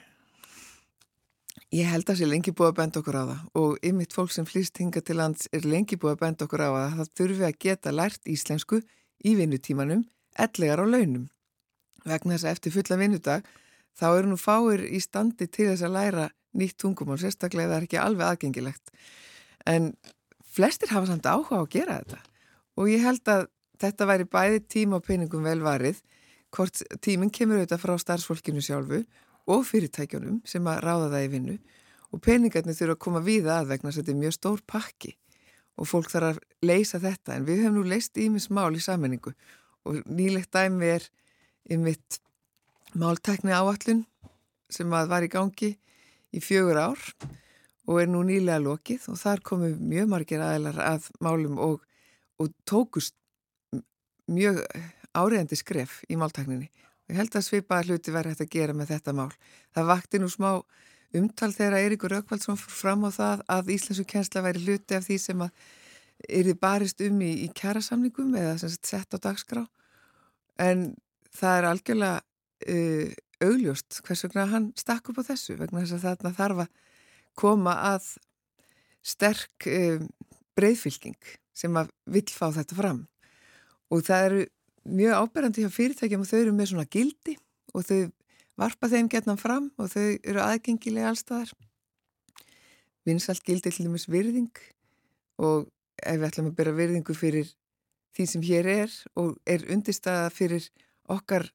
Ég 1.75 1.89
held 1.91 2.05
að 2.05 2.13
það 2.13 2.19
sé 2.21 2.27
lengi 2.31 2.53
búið 2.55 2.69
að 2.71 2.77
benda 2.79 3.01
okkur 3.01 3.17
á 3.19 3.23
það 3.27 3.61
og 3.61 3.87
ymitt 3.89 4.13
fólk 4.15 4.31
sem 4.31 4.47
flýst 4.47 4.79
hinga 4.79 5.01
til 5.03 5.17
lands 5.19 5.49
er 5.57 5.65
lengi 5.67 5.97
búið 5.99 6.15
að 6.15 6.21
benda 6.23 6.47
okkur 6.47 6.63
á 6.63 6.71
það. 6.71 6.93
Það 7.01 7.15
þurfi 7.19 7.47
að 7.49 7.57
geta 7.65 7.93
lært 7.95 8.31
íslensku 8.31 8.79
í 9.27 9.33
vinnutímanum, 9.35 10.05
ellegar 10.39 10.85
á 10.85 10.87
launum. 10.87 11.25
Vegna 12.07 12.37
þess 12.37 12.47
að 12.47 12.53
eftir 12.55 12.75
fulla 12.77 13.01
vinnudag 13.01 13.49
þá 13.97 14.07
eru 14.11 14.33
nú 14.33 14.39
fáir 14.41 14.85
í 14.87 15.01
standi 15.03 15.49
til 15.49 15.71
þess 15.71 15.87
að 15.87 15.97
læra 15.97 16.29
nýtt 16.57 16.79
tungumál, 16.81 17.19
sérstaklega 17.21 17.73
það 17.73 17.79
er 17.79 17.87
ekki 17.89 18.01
alveg 18.01 18.31
aðgengilegt. 18.31 18.95
En 19.69 19.93
flestir 20.57 20.93
hafa 20.93 21.11
samt 21.11 21.29
áhuga 21.29 21.61
á 21.61 21.63
að 21.65 21.73
gera 21.75 21.99
þetta. 22.01 22.21
Og 22.77 22.91
ég 22.93 23.05
held 23.05 23.29
að 23.33 23.47
þetta 23.81 24.09
væri 24.09 24.29
bæði 24.33 24.63
tíma 24.73 25.01
og 25.01 25.07
peningum 25.07 25.45
velvarið, 25.45 26.01
hvort 26.55 26.83
tíminn 27.05 27.33
kemur 27.35 27.61
auðvitað 27.61 27.83
frá 27.83 27.95
starfsfólkinu 28.01 28.63
sjálfu 28.65 29.03
og 29.53 29.67
fyrirtækjunum 29.69 30.41
sem 30.49 30.67
að 30.71 30.83
ráða 30.87 31.11
það 31.13 31.27
í 31.27 31.31
vinnu. 31.35 31.57
Og 32.15 32.23
peningarnir 32.23 32.77
þurfa 32.79 32.97
að 32.97 33.05
koma 33.05 33.23
við 33.25 33.49
að 33.53 33.73
vegna 33.73 33.91
þess 33.91 33.99
að 33.99 34.05
þetta 34.05 34.15
er 34.15 34.21
mjög 34.23 34.37
stór 34.37 34.63
pakki. 34.73 35.13
Og 35.77 35.89
fólk 35.91 36.09
þarf 36.09 36.31
að 36.31 36.39
leysa 36.65 37.01
þetta. 37.03 37.37
En 37.37 37.49
við 37.49 37.65
höfum 37.65 37.81
nú 37.81 37.85
leist 37.91 38.17
ímis 38.17 38.49
mál 38.49 38.71
í 38.73 38.81
sammenningu 38.81 39.35
og 39.87 40.01
nýlegt 40.09 40.55
dæmi 40.55 40.89
er 40.97 41.05
í 41.71 41.77
mitt 41.79 42.21
máltækni 42.97 43.53
áallun 43.53 44.05
sem 44.73 44.93
að 44.97 45.11
var 45.11 45.27
í 45.27 45.33
gangi 45.33 45.73
í 46.35 46.43
fjögur 46.43 46.81
ár 46.81 47.03
og 47.87 48.01
er 48.03 48.11
nú 48.11 48.23
nýlega 48.27 48.59
lokið 48.63 49.11
og 49.13 49.21
þar 49.21 49.43
komu 49.47 49.71
mjög 49.79 50.09
margir 50.11 50.43
aðeinar 50.43 50.81
að 50.83 51.11
málum 51.23 51.61
og, 51.63 51.85
og 52.41 52.51
tókust 52.69 53.15
mjög 54.27 54.63
áriðandi 55.17 55.59
skref 55.59 56.01
í 56.11 56.19
máltækninni 56.19 56.67
og 57.07 57.15
ég 57.15 57.21
held 57.21 57.39
að 57.39 57.47
svipa 57.47 57.83
hluti 57.85 58.15
verið 58.15 58.35
hægt 58.35 58.47
að 58.47 58.55
gera 58.57 58.75
með 58.75 58.93
þetta 58.97 59.15
mál. 59.15 59.31
Það 59.71 59.91
vakti 59.93 60.21
nú 60.21 60.31
smá 60.33 60.51
umtal 61.17 61.53
þegar 61.55 61.79
Eiríkur 61.79 62.13
Rökkvaldsson 62.17 62.59
fór 62.59 62.75
fram 62.75 63.07
á 63.07 63.11
það 63.15 63.45
að 63.55 63.71
Íslensu 63.77 64.05
kjensla 64.09 64.43
væri 64.43 64.65
hluti 64.65 64.97
af 64.99 65.07
því 65.07 65.19
sem 65.23 65.45
að 65.47 65.67
er 66.27 66.49
þið 66.49 66.59
barist 66.59 67.03
um 67.07 67.21
í, 67.23 67.33
í 67.45 67.49
kjærasamningum 67.55 68.35
eða 68.41 68.71
sett 68.73 69.15
á 69.15 69.19
dagskrá 69.21 69.63
en 70.59 70.89
það 71.37 71.59
er 71.61 71.69
algjörlega 71.71 72.25
uh, 72.65 73.09
augljóst 73.45 74.01
hvers 74.07 74.25
vegna 74.27 74.47
hann 74.53 74.71
stakk 74.79 75.11
upp 75.13 75.21
á 75.21 75.29
þessu 75.29 75.59
vegna 75.61 75.83
þess 75.83 75.99
að 75.99 76.07
þarna 76.07 76.37
þarf 76.37 76.63
að 76.65 76.71
koma 77.37 77.75
að 77.93 78.13
sterk 79.07 79.69
uh, 79.71 80.01
breyðfylging 80.57 81.19
sem 81.57 81.77
að 81.77 81.93
vill 82.09 82.29
fá 82.33 82.49
þetta 82.55 82.79
fram 82.79 83.03
og 83.93 84.05
það 84.07 84.29
eru 84.29 84.45
mjög 84.87 85.21
áberandi 85.21 85.65
hjá 85.65 85.73
fyrirtækjum 85.73 86.23
og 86.23 86.31
þau 86.31 86.39
eru 86.39 86.55
með 86.55 86.71
svona 86.73 86.89
gildi 86.91 87.37
og 87.75 87.87
þau 87.87 88.01
varpa 88.57 88.91
þeim 88.91 89.11
getnam 89.13 89.39
fram 89.41 89.71
og 89.77 89.91
þau 89.93 90.07
eru 90.25 90.43
aðgengilega 90.43 91.11
allstaðar. 91.13 91.53
Vinsalt 93.07 93.45
gildi 93.47 93.71
til 93.71 93.87
dæmis 93.87 94.09
virðing 94.11 94.63
og 95.43 95.69
ef 96.01 96.19
við 96.19 96.29
ætlum 96.31 96.51
að 96.51 96.59
byrja 96.61 96.77
virðingu 96.81 97.17
fyrir 97.17 97.53
því 98.17 98.27
sem 98.31 98.45
hér 98.47 98.71
er 98.73 98.97
og 99.19 99.37
er 99.47 99.67
undirstaða 99.73 100.31
fyrir 100.35 100.67
okkar 101.13 101.51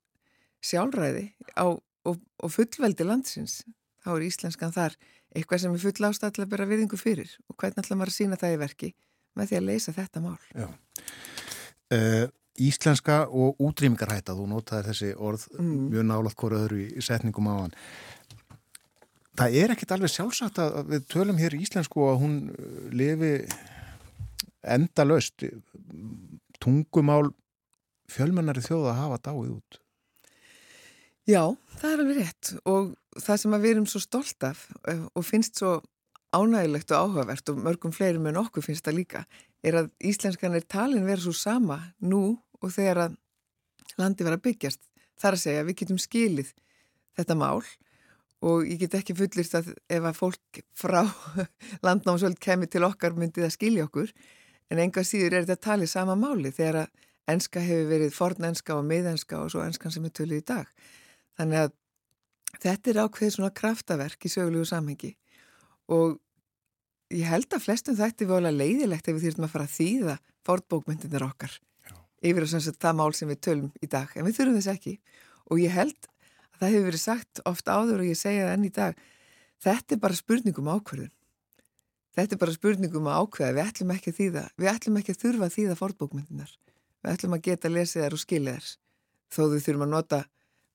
sjálfræði 0.66 1.26
á, 1.58 1.66
og, 1.68 2.20
og 2.20 2.54
fullveldi 2.54 3.08
landsins, 3.08 3.62
þá 4.04 4.14
er 4.16 4.28
íslenskan 4.28 4.76
þar 4.76 4.98
eitthvað 5.36 5.64
sem 5.64 5.76
er 5.76 5.82
full 5.82 6.10
ástæð 6.10 6.36
til 6.36 6.44
að 6.46 6.52
byrja 6.52 6.70
virðingu 6.70 7.00
fyrir 7.00 7.32
og 7.48 7.56
hvernig 7.56 7.82
ætlum 7.84 8.04
að 8.04 8.14
sína 8.16 8.40
það 8.40 8.56
í 8.56 8.62
verki 8.62 8.92
með 9.40 9.52
því 9.52 9.58
að 9.58 9.68
leysa 9.70 9.96
þetta 9.96 10.24
mál. 10.24 10.38
Uh, 11.92 12.26
íslenska 12.62 13.24
og 13.32 13.60
útrýmingarhætta 13.64 14.36
þú 14.36 14.48
notaði 14.52 14.90
þessi 14.90 15.12
orð 15.16 15.46
mm. 15.56 15.76
mjög 15.94 16.08
nálat 16.10 16.38
hvora 16.40 16.64
öðru 16.66 16.82
í 16.84 17.04
setningum 17.04 17.48
á 17.48 17.56
hann 17.56 17.76
það 19.40 19.58
er 19.62 19.74
ekkit 19.74 19.94
alveg 19.96 20.12
sjálfsagt 20.14 20.60
að 20.62 20.80
við 20.92 21.06
tölum 21.12 21.40
hér 21.40 21.56
í 21.56 21.62
íslensku 21.66 22.04
og 22.04 22.14
að 22.14 22.20
hún 22.26 22.36
uh, 22.52 22.82
lifi 22.92 23.34
enda 24.62 25.08
löst 25.08 25.48
tungumál 26.62 27.32
fjölmennari 28.12 28.64
þjóða 28.66 28.92
að 28.92 29.00
hafa 29.00 29.22
dáið 29.30 29.56
út 29.56 29.81
Já, 31.32 31.46
það 31.80 31.92
er 31.92 32.02
alveg 32.04 32.18
rétt 32.18 32.50
og 32.68 32.92
það 33.22 33.38
sem 33.40 33.54
við 33.56 33.72
erum 33.72 33.88
svo 33.88 34.02
stolt 34.04 34.44
af 34.44 34.66
uh, 34.90 35.06
og 35.16 35.24
finnst 35.24 35.62
svo 35.62 35.78
ánægilegt 36.36 36.92
og 36.92 37.06
áhugavert 37.06 37.52
og 37.52 37.62
mörgum 37.64 37.94
fleirum 37.96 38.28
en 38.28 38.40
okkur 38.42 38.66
finnst 38.66 38.88
það 38.88 38.98
líka 38.98 39.22
er 39.64 39.78
að 39.80 39.92
íslenskan 40.12 40.58
er 40.58 40.66
talin 40.68 41.06
verið 41.08 41.30
svo 41.30 41.36
sama 41.38 41.78
nú 42.04 42.24
og 42.62 42.74
þegar 42.74 43.06
að 43.06 43.18
landi 44.00 44.26
verið 44.26 44.40
að 44.40 44.46
byggjast. 44.48 44.82
Það 45.20 45.30
er 45.30 45.38
að 45.38 45.44
segja 45.44 45.62
að 45.62 45.70
við 45.70 45.80
getum 45.82 46.02
skilið 46.02 46.52
þetta 47.20 47.38
mál 47.38 47.62
og 48.42 48.66
ég 48.66 48.80
get 48.82 48.98
ekki 48.98 49.16
fullist 49.18 49.56
að 49.60 49.74
ef 49.86 50.08
að 50.08 50.18
fólk 50.18 50.62
frá 50.78 51.04
landnámsvöld 51.86 52.42
kemur 52.42 52.72
til 52.72 52.84
okkar 52.88 53.16
myndið 53.16 53.48
að 53.48 53.56
skilja 53.56 53.86
okkur 53.88 54.12
en 54.72 54.82
enga 54.82 55.06
síður 55.06 55.38
er 55.38 55.46
þetta 55.46 55.68
talið 55.70 55.94
sama 55.94 56.18
máli 56.18 56.52
þegar 56.56 56.86
að 56.86 57.06
enska 57.32 57.62
hefur 57.64 57.92
verið 57.92 58.16
fornenska 58.16 58.76
og 58.80 58.88
miðenska 58.90 59.44
og 59.44 59.54
svo 59.54 59.62
enskan 59.64 59.94
sem 59.94 60.08
er 60.08 60.16
tölur 60.16 60.42
í 60.42 60.48
dag. 60.48 60.66
Þannig 61.42 61.64
að 61.64 61.74
þetta 62.62 62.92
er 62.92 63.02
ákveðið 63.02 63.34
svona 63.36 63.56
kraftaverk 63.58 64.30
í 64.30 64.32
sögulegu 64.32 64.70
samhengi. 64.70 65.16
Og 65.92 66.20
ég 67.12 67.28
held 67.28 67.50
að 67.52 67.66
flestum 67.66 67.98
þetta 67.98 68.26
er 68.26 68.32
volið 68.32 68.62
leiðilegt 68.62 69.10
ef 69.10 69.18
við 69.18 69.28
þurfum 69.28 69.48
að 69.50 69.54
fara 69.56 69.68
að 69.68 69.76
þýða 69.80 70.18
fórtbókmyndirnir 70.48 71.26
okkar 71.26 71.58
Já. 71.58 71.96
yfir 72.30 72.46
að 72.48 72.70
það 72.72 72.98
mál 73.02 73.12
sem 73.18 73.34
við 73.34 73.42
tölum 73.50 73.72
í 73.82 73.90
dag. 73.90 74.14
En 74.16 74.28
við 74.30 74.38
þurfum 74.38 74.60
þess 74.60 74.74
ekki. 74.76 74.96
Og 75.50 75.64
ég 75.66 75.74
held 75.74 75.98
að 76.06 76.62
það 76.62 76.76
hefur 76.76 76.88
verið 76.92 77.04
sagt 77.04 77.42
oft 77.50 77.72
áður 77.74 78.04
og 78.04 78.12
ég 78.12 78.20
segja 78.20 78.46
það 78.46 78.56
enn 78.56 78.70
í 78.70 78.76
dag 78.76 79.02
þetta 79.62 79.96
er 79.96 80.02
bara 80.02 80.18
spurningum 80.18 80.70
ákverðun 80.70 81.14
þetta 82.18 82.36
er 82.36 82.42
bara 82.42 82.56
spurningum 82.56 83.10
að 83.10 83.24
ákveða 83.24 83.56
við 83.56 83.64
ætlum 83.66 83.94
ekki 83.96 84.12
að 84.12 84.20
þýða, 84.20 84.44
við 84.58 84.72
ætlum 84.74 85.00
ekki 85.00 85.16
að 85.16 85.22
þurfa 85.22 85.48
að 85.48 85.56
þýða 85.56 85.78
fórtbókmyndirnar, 85.80 86.54
við 87.02 87.14
ætlum 87.14 87.36
að 87.38 87.44
geta 87.48 87.72
lesa 87.72 88.04
þær 88.04 88.18
og 88.18 88.22
skilja 88.22 88.56
þær 88.58 88.72
þó 89.32 89.42
við 89.54 89.66
þurfum 89.68 89.86
að 89.86 89.94
nota 89.96 90.22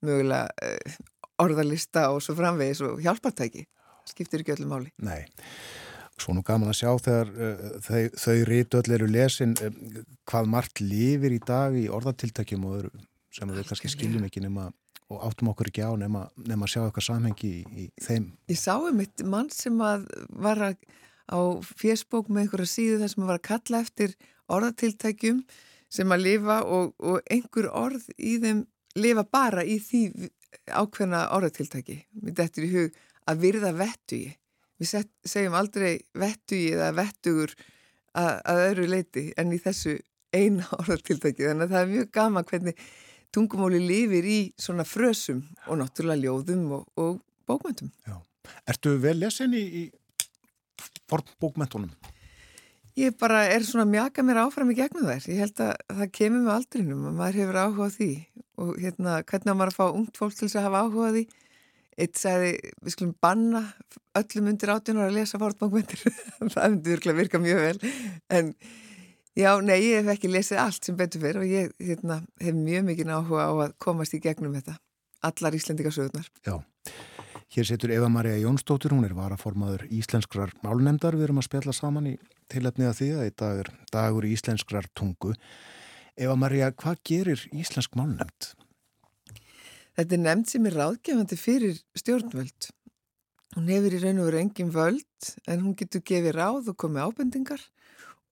mögulega 0.05 0.51
uh, 0.67 1.01
orðalista 1.43 2.09
og 2.13 2.23
svo 2.25 2.37
framvegis 2.39 2.83
og 2.85 3.03
hjálpartæki 3.05 3.67
skiptir 4.07 4.43
ekki 4.43 4.55
öllum 4.57 4.73
máli. 4.75 4.93
Nei. 5.03 5.27
Svo 6.17 6.33
nú 6.33 6.41
gaman 6.47 6.71
að 6.73 6.79
sjá 6.81 6.91
þegar 7.05 7.33
uh, 7.35 7.67
þau, 7.85 8.03
þau 8.23 8.37
rítöll 8.49 8.97
eru 8.97 9.11
lesin 9.11 9.57
uh, 9.61 10.01
hvað 10.29 10.51
margt 10.53 10.83
lifir 10.85 11.37
í 11.37 11.43
dag 11.45 11.77
í 11.77 11.87
orðatiltækjum 11.93 12.67
og 12.69 12.81
öðru 12.81 13.07
sem 13.37 13.53
við 13.53 13.69
kannski 13.69 13.93
skiljum 13.93 14.25
ekki 14.25 14.41
nema 14.45 14.71
og 15.13 15.23
áttum 15.23 15.53
okkur 15.53 15.71
ekki 15.71 15.85
á 15.87 15.93
nema, 15.99 16.25
nema 16.49 16.67
að 16.67 16.73
sjá 16.73 16.81
eitthvað 16.83 17.07
samhengi 17.07 17.51
í, 17.51 17.61
í 17.85 17.85
þeim. 18.03 18.31
Ég 18.51 18.59
sá 18.59 18.75
um 18.75 19.03
eitt 19.03 19.23
mann 19.23 19.51
sem 19.55 19.77
að 19.85 20.07
var 20.35 20.63
að, 20.73 20.81
á 21.31 21.39
fjersbók 21.79 22.31
með 22.31 22.47
einhverja 22.47 22.73
síðu 22.73 22.99
þar 23.03 23.13
sem 23.13 23.27
var 23.29 23.39
að 23.39 23.47
kalla 23.51 23.83
eftir 23.85 24.17
orðatiltækjum 24.57 25.45
sem 25.97 26.15
að 26.15 26.25
lifa 26.25 26.59
og, 26.67 26.97
og 26.99 27.21
einhver 27.31 27.69
orð 27.71 28.09
í 28.19 28.37
þeim 28.43 28.65
lifa 28.97 29.27
bara 29.29 29.65
í 29.65 29.79
því 29.83 30.03
ákveðna 30.73 31.27
orðatiltæki. 31.37 32.01
Þetta 32.27 32.61
er 32.61 32.67
í 32.67 32.75
hug 32.75 33.01
að 33.27 33.41
virða 33.43 33.73
vettu 33.77 34.21
ég 34.25 34.37
við 34.81 34.91
set, 34.91 35.11
segjum 35.27 35.57
aldrei 35.57 35.97
vettugi 36.17 36.75
eða 36.75 36.93
vettugur 36.97 37.53
að, 38.17 38.31
að 38.45 38.63
öðru 38.69 38.87
leiti 38.93 39.27
en 39.41 39.55
í 39.55 39.61
þessu 39.63 39.97
eina 40.37 40.67
orðartiltæki 40.81 41.49
þannig 41.49 41.69
að 41.69 41.75
það 41.75 41.83
er 41.83 41.93
mjög 41.95 42.11
gama 42.19 42.45
hvernig 42.51 42.87
tungumóli 43.35 43.83
lifir 43.83 44.27
í 44.29 44.39
svona 44.61 44.87
frösum 44.89 45.43
og 45.67 45.81
náttúrulega 45.81 46.25
ljóðum 46.25 46.67
og, 46.79 46.87
og 47.01 47.21
bókmöntum. 47.49 47.93
Já. 48.07 48.19
Ertu 48.71 48.95
vel 49.03 49.19
lesin 49.21 49.57
í, 49.57 49.65
í 49.83 49.85
fornbókmöntunum? 51.11 51.91
Ég 52.97 53.17
bara 53.21 53.43
er 53.53 53.65
svona 53.67 53.85
að 53.85 53.93
mjaka 53.93 54.23
mér 54.25 54.39
áfram 54.47 54.71
í 54.73 54.77
gegnum 54.79 55.05
þær. 55.05 55.27
Ég 55.29 55.43
held 55.43 55.59
að 55.61 55.73
það 55.99 56.13
kemur 56.17 56.45
með 56.47 56.55
aldrinum 56.55 57.03
og 57.11 57.19
maður 57.19 57.39
hefur 57.43 57.59
áhuga 57.61 57.89
á 57.93 57.97
því 57.97 58.13
og 58.57 58.71
hérna 58.81 59.17
hvernig 59.29 59.53
á 59.53 59.59
maður 59.59 59.73
að 59.73 59.77
fá 59.77 59.85
ungt 59.89 60.21
fólk 60.21 60.37
til 60.37 60.47
þess 60.47 60.57
að 60.57 60.65
hafa 60.65 60.81
áhuga 60.87 61.11
á 61.11 61.15
því. 61.17 61.25
Eitt 61.97 62.21
sagði, 62.21 62.55
við 62.85 62.95
skulum 62.95 63.13
banna 63.25 63.63
öllum 64.17 64.49
undir 64.53 64.73
átjónar 64.73 65.11
að 65.11 65.19
lesa 65.19 65.41
fórtbankmyndir. 65.41 66.07
það 66.55 66.73
myndi 66.73 66.95
virkulega 66.95 67.21
virka 67.21 67.41
mjög 67.45 67.61
vel. 67.67 67.93
En 68.33 68.55
já, 69.37 69.51
nei, 69.61 69.77
ég 69.85 70.01
hef 70.01 70.11
ekki 70.17 70.33
lesið 70.33 70.63
allt 70.65 70.89
sem 70.89 70.97
betur 70.97 71.25
fyrir 71.27 71.43
og 71.43 71.53
ég 71.53 71.77
hérna, 71.77 72.23
hef 72.41 72.57
mjög 72.57 72.89
mikið 72.89 73.13
áhuga 73.13 73.45
á 73.45 73.53
að 73.67 73.77
komast 73.85 74.17
í 74.17 74.23
gegnum 74.25 74.57
þetta. 74.57 74.79
Allar 75.29 75.61
Íslendingasögurnar. 75.61 76.33
Já. 76.49 76.57
Hér 77.47 77.65
setur 77.65 77.93
Eva-Maria 77.95 78.41
Jónsdóttir, 78.43 78.91
hún 78.91 79.07
er 79.07 79.15
varaformaður 79.15 79.85
íslenskrar 79.95 80.51
málnemdar. 80.67 81.15
Við 81.15 81.29
erum 81.29 81.39
að 81.39 81.47
spjalla 81.47 81.75
saman 81.77 82.09
í 82.11 82.15
tilhefniða 82.51 82.95
því 82.99 83.11
að 83.15 83.29
í 83.29 83.35
dag 83.39 83.61
er 83.63 83.71
dagur 83.95 84.27
íslenskrar 84.27 84.89
tungu. 84.99 85.31
Eva-Maria, 86.19 86.73
hvað 86.75 86.99
gerir 87.07 87.45
íslensk 87.55 87.95
málnemd? 87.95 88.51
Þetta 89.97 90.19
er 90.19 90.23
nefnd 90.25 90.51
sem 90.51 90.67
er 90.67 90.77
ráðgefandi 90.81 91.39
fyrir 91.39 91.79
stjórnvöld. 91.97 92.69
Hún 93.55 93.71
hefur 93.71 93.95
í 93.95 94.03
raun 94.03 94.21
og 94.21 94.29
veru 94.29 94.43
engin 94.43 94.75
völd 94.75 95.33
en 95.47 95.63
hún 95.63 95.79
getur 95.79 96.03
gefið 96.05 96.35
ráð 96.37 96.75
og 96.75 96.81
komið 96.83 97.07
ábendingar 97.07 97.63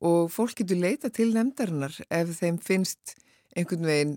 og 0.05 0.27
fólk 0.35 0.59
getur 0.59 0.83
leita 0.83 1.09
til 1.09 1.31
nefndarinnar 1.33 1.97
ef 2.11 2.35
þeim 2.43 2.59
finnst 2.61 3.15
einhvern 3.55 3.89
veginn 3.89 4.15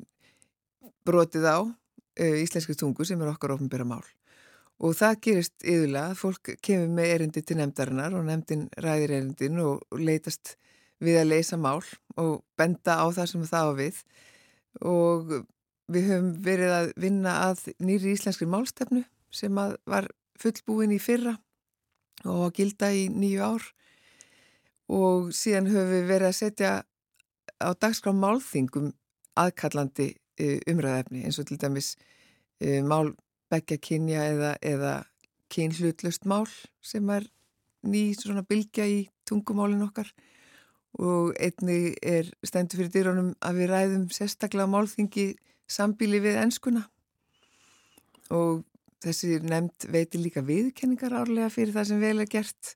brotið 1.07 1.47
á 1.47 1.57
uh, 1.63 2.37
íslenski 2.41 2.75
tungu 2.75 3.05
sem 3.07 3.21
er 3.21 3.31
okkar 3.31 3.55
ofnbæra 3.55 3.87
mál 3.87 4.03
og 4.77 4.93
það 4.97 5.19
gerist 5.25 5.65
yðurlega 5.65 6.11
að 6.11 6.19
fólk 6.21 6.51
kemur 6.61 6.91
með 6.93 7.13
erindi 7.15 7.41
til 7.41 7.57
nefndarinnar 7.57 8.15
og 8.17 8.25
nefndin 8.27 8.67
ræðir 8.77 9.15
erindin 9.17 9.61
og 9.63 9.97
leitast 9.97 10.55
við 11.03 11.21
að 11.21 11.31
leysa 11.31 11.57
mál 11.61 11.81
og 12.17 12.43
benda 12.57 12.99
á 13.01 13.05
það 13.13 13.31
sem 13.31 13.47
það 13.49 13.69
á 13.69 13.73
við. 13.77 14.01
Og 14.85 15.33
við 15.93 16.09
höfum 16.11 16.29
verið 16.45 16.75
að 16.75 16.91
vinna 16.99 17.33
að 17.47 17.63
nýri 17.81 18.13
íslenskri 18.13 18.49
málstefnu 18.49 19.03
sem 19.33 19.57
var 19.57 20.09
fullbúin 20.37 20.93
í 20.93 21.01
fyrra 21.01 21.37
og 22.27 22.53
gilda 22.57 22.91
í 22.93 23.07
nýju 23.13 23.41
ár. 23.45 23.65
Og 24.93 25.33
síðan 25.35 25.71
höfum 25.71 25.93
við 25.95 26.09
verið 26.11 26.29
að 26.29 26.37
setja 26.37 26.71
á 27.57 27.69
dagskrá 27.73 28.13
málþingum 28.13 28.91
aðkallandi 29.37 30.11
eh, 30.37 30.59
umræðefni 30.69 31.25
eins 31.25 31.39
og 31.41 31.49
til 31.49 31.57
dæmis 31.61 31.95
eh, 32.61 32.81
mál 32.85 33.15
begja 33.51 33.77
kynja 33.81 34.23
eða, 34.31 34.53
eða 34.61 34.93
kynhlutlust 35.53 36.27
mál 36.27 36.47
sem 36.83 37.09
er 37.13 37.27
ný 37.87 38.11
svona 38.17 38.43
bylgja 38.47 38.87
í 38.87 39.05
tungumálin 39.27 39.85
okkar 39.85 40.09
og 40.97 41.35
einni 41.39 41.93
er 42.01 42.29
stendur 42.45 42.81
fyrir 42.81 42.93
dýrónum 42.93 43.33
að 43.45 43.61
við 43.61 43.71
ræðum 43.71 44.07
sérstaklega 44.13 44.69
málþingi 44.71 45.27
sambíli 45.69 46.19
við 46.23 46.41
enskuna 46.41 46.87
og 48.33 48.63
þessi 49.03 49.37
nefnd 49.45 49.87
veitir 49.93 50.23
líka 50.23 50.43
viðkenningar 50.45 51.15
árlega 51.21 51.51
fyrir 51.53 51.75
það 51.75 51.89
sem 51.91 52.01
vel 52.01 52.17
er 52.23 52.31
gert 52.31 52.73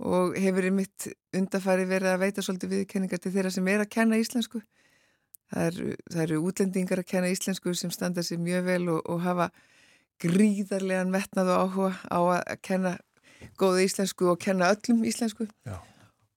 og 0.00 0.36
hefur 0.40 0.68
í 0.68 0.72
mitt 0.72 1.08
undafæri 1.36 1.84
verið 1.88 2.14
að 2.14 2.22
veita 2.22 2.44
svolítið 2.44 2.76
viðkenningar 2.76 3.20
til 3.20 3.32
þeirra 3.34 3.52
sem 3.52 3.66
er 3.68 3.82
að 3.82 3.90
kenna 3.92 4.20
íslensku. 4.20 4.62
Það 5.50 5.66
eru, 5.66 5.96
það 6.06 6.22
eru 6.24 6.38
útlendingar 6.46 7.02
að 7.02 7.10
kenna 7.10 7.32
íslensku 7.34 7.74
sem 7.76 7.92
standa 7.92 8.24
sér 8.24 8.40
mjög 8.40 8.64
vel 8.68 8.84
og, 8.94 9.00
og 9.10 9.20
hafa 9.26 9.50
gríðarlegan 10.20 11.12
metnað 11.12 11.52
og 11.54 11.60
áhuga 11.64 11.92
á 12.12 12.20
að 12.36 12.60
kenna 12.66 12.94
góða 13.60 13.84
íslensku 13.86 14.28
og 14.32 14.40
kenna 14.40 14.70
öllum 14.74 15.04
íslensku 15.08 15.48
Já. 15.66 15.78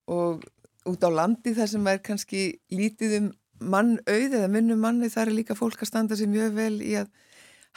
og 0.08 0.44
út 0.88 1.04
á 1.04 1.10
landi 1.12 1.54
þar 1.56 1.70
sem 1.72 1.88
er 1.90 2.00
kannski 2.04 2.44
lítið 2.72 3.18
um 3.20 3.28
mannauð 3.74 4.38
eða 4.40 4.48
minnum 4.52 4.80
manni 4.82 5.10
þar 5.12 5.30
er 5.30 5.38
líka 5.38 5.56
fólk 5.56 5.84
að 5.84 5.90
standa 5.92 6.18
sér 6.18 6.30
mjög 6.32 6.56
vel 6.56 6.74
í 6.84 6.96
að 7.00 7.12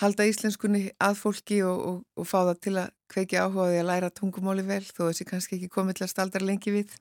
halda 0.02 0.28
íslenskunni 0.30 0.84
að 1.02 1.20
fólki 1.22 1.62
og, 1.66 1.78
og, 1.90 2.00
og 2.18 2.28
fá 2.30 2.40
það 2.40 2.58
til 2.66 2.76
að 2.84 2.90
kveiki 3.12 3.40
áhuga 3.40 3.70
því 3.72 3.80
að 3.82 3.88
læra 3.90 4.14
tungumáli 4.14 4.66
vel 4.68 4.84
þó 4.86 5.08
þessi 5.08 5.28
kannski 5.30 5.58
ekki 5.58 5.72
komið 5.74 6.00
til 6.00 6.08
að 6.08 6.12
staldra 6.14 6.44
lengi 6.46 6.74
við 6.74 6.92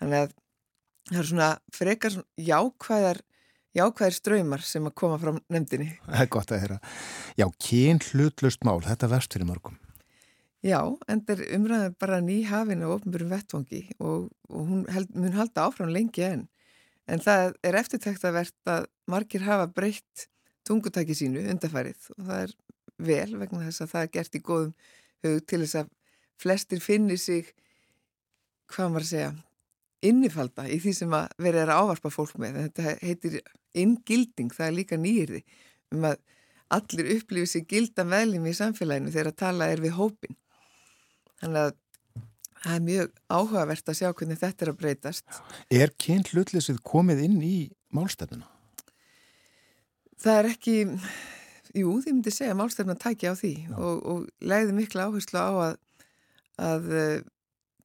þannig 0.00 0.18
að 0.24 0.32
það 1.10 1.20
er 1.20 1.28
svona 1.30 1.50
frekar 1.74 2.14
svona 2.16 2.48
jákvæðar 2.48 3.22
jákvæðir 3.76 4.16
ströymar 4.16 4.64
sem 4.66 4.86
að 4.88 4.96
koma 5.00 5.18
frá 5.20 5.32
nefndinni. 5.52 5.94
Það 6.06 6.24
er 6.24 6.30
gott 6.36 6.52
að 6.52 6.62
heyra. 6.64 6.78
Já, 7.38 7.46
kyn 7.66 8.02
hlutlust 8.10 8.66
mál, 8.68 8.80
þetta 8.84 9.10
verst 9.12 9.34
fyrir 9.34 9.48
mörgum. 9.48 9.78
Já, 10.62 10.78
en 11.10 11.22
það 11.26 11.40
er 11.40 11.54
umræðið 11.56 11.94
bara 11.98 12.20
ný 12.22 12.36
hafinn 12.46 12.84
á 12.86 12.94
ofnbjörnum 12.94 13.32
vettvangi 13.34 13.80
og, 13.98 14.28
og 14.46 14.68
hún 14.68 14.84
held, 14.94 15.08
mun 15.18 15.34
halda 15.34 15.64
áfram 15.66 15.90
lengi 15.90 16.22
enn. 16.22 16.44
En 17.10 17.22
það 17.22 17.56
er 17.66 17.78
eftirtækt 17.80 18.26
að 18.28 18.36
verðt 18.36 18.70
að 18.70 18.84
margir 19.10 19.42
hafa 19.42 19.66
breytt 19.74 20.28
tungutæki 20.68 21.16
sínu 21.18 21.42
undarfærið 21.50 22.12
og 22.14 22.28
það 22.28 22.44
er 22.44 22.54
vel 23.02 23.40
vegna 23.40 23.64
þess 23.64 23.82
að 23.82 23.90
það 23.94 24.06
er 24.06 24.12
gert 24.16 24.38
í 24.38 24.42
góðum 24.46 24.74
hug 25.26 25.40
til 25.50 25.60
þess 25.64 25.80
að 25.80 25.90
flestir 26.42 26.82
finnir 26.82 27.18
sig, 27.18 27.50
hvað 28.70 28.92
maður 28.92 29.06
að 29.06 29.10
segja, 29.10 29.32
innifalda 30.02 30.68
í 30.70 30.78
því 30.82 30.94
sem 30.98 31.18
að 31.18 31.34
verið 31.42 31.64
að 31.64 31.82
ávarpa 31.82 32.10
fólk 32.14 32.38
með. 32.42 32.62
Þetta 32.68 32.94
heitir 33.02 33.36
inngilding, 33.78 34.52
það 34.52 34.68
er 34.68 34.76
líka 34.76 34.98
nýjirði 35.00 35.42
um 35.92 36.06
að 36.08 36.20
allir 36.72 37.10
upplifið 37.18 37.50
sér 37.50 37.66
gilda 37.68 38.04
meðlum 38.08 38.48
í 38.48 38.54
samfélaginu 38.56 39.12
þegar 39.12 39.32
að 39.32 39.40
tala 39.42 39.68
er 39.72 39.82
við 39.82 39.96
hópin. 39.98 40.36
Þannig 41.42 41.66
að 41.66 41.74
það 42.62 42.76
er 42.76 42.86
mjög 42.86 43.12
áhugavert 43.28 43.90
að 43.90 43.98
sjá 43.98 44.08
hvernig 44.12 44.40
þetta 44.40 44.64
er 44.64 44.72
að 44.72 44.80
breytast. 44.80 45.42
Er 45.68 45.92
kyn 46.00 46.24
hlutlisið 46.30 46.80
komið 46.86 47.24
inn 47.26 47.38
í 47.44 47.56
málstefnuna? 47.92 48.48
Það 50.22 50.38
er 50.38 50.48
ekki, 50.52 50.76
jú, 51.74 51.96
því 51.98 52.14
myndi 52.14 52.32
segja 52.32 52.54
að 52.54 52.60
málstefnuna 52.62 53.02
tækja 53.02 53.34
á 53.34 53.36
því 53.36 53.54
og, 53.74 54.02
og 54.06 54.48
leiði 54.52 54.76
mikla 54.76 55.08
áherslu 55.10 55.42
á 55.42 55.52
að, 55.66 55.76
að 56.62 56.90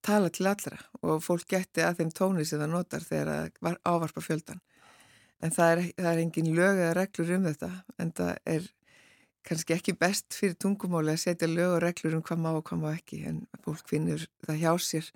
tala 0.06 0.30
til 0.32 0.48
allra 0.48 0.78
og 1.02 1.24
fólk 1.26 1.50
geti 1.50 1.84
að 1.84 2.04
þeim 2.04 2.14
tóni 2.16 2.46
sem 2.48 2.62
það 2.62 2.74
notar 2.76 3.04
þegar 3.04 3.50
það 3.58 3.80
ávarpa 3.90 4.24
fjöldan. 4.24 4.62
En 5.44 5.54
það 5.54 5.72
er, 5.72 5.84
það 6.00 6.12
er 6.12 6.24
engin 6.24 6.52
lög 6.58 6.80
eða 6.82 6.98
reglur 6.98 7.34
um 7.36 7.44
þetta 7.46 7.72
en 8.02 8.12
það 8.18 8.32
er 8.56 8.70
kannski 9.48 9.76
ekki 9.78 9.96
best 10.00 10.36
fyrir 10.36 10.58
tungumáli 10.60 11.14
að 11.14 11.24
setja 11.24 11.50
lög 11.50 11.78
og 11.78 11.82
reglur 11.86 12.18
um 12.18 12.24
hvað 12.26 12.42
má 12.44 12.50
og 12.56 12.64
hvað 12.68 12.82
má 12.82 12.88
ekki 12.96 13.22
en 13.30 13.44
fólk 13.64 13.86
finnur 13.90 14.26
það 14.48 14.64
hjá 14.64 14.72
sér 14.84 15.12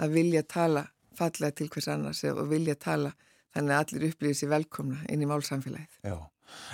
að 0.00 0.16
vilja 0.18 0.42
tala 0.48 0.88
fallega 1.16 1.56
til 1.60 1.70
hvers 1.72 1.88
annars 1.92 2.22
og 2.32 2.44
vilja 2.50 2.76
tala 2.80 3.14
þannig 3.54 3.74
að 3.74 3.80
allir 3.84 4.10
upplýðir 4.10 4.38
sér 4.40 4.52
velkomna 4.52 5.00
inn 5.10 5.24
í 5.24 5.28
málsamfélagið. 5.28 5.96
Já, 6.06 6.16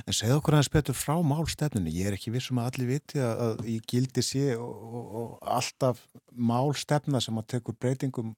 en 0.05 0.16
segð 0.16 0.36
okkur 0.36 0.57
aðeins 0.57 0.72
betur 0.74 0.99
frá 0.99 1.14
málstefnunni. 1.24 1.94
Ég 1.94 2.11
er 2.11 2.16
ekki 2.18 2.34
vissum 2.34 2.61
að 2.61 2.70
allir 2.72 2.90
viti 2.94 3.22
að, 3.22 3.62
ég 3.70 3.86
gildi 3.88 4.24
sé 4.24 4.44
og, 4.59 4.74
og, 4.86 5.07
og 5.20 5.53
alltaf 5.57 6.03
málstefna 6.32 7.22
sem 7.24 7.40
að 7.40 7.49
tekur 7.57 7.78
breytingum 7.80 8.34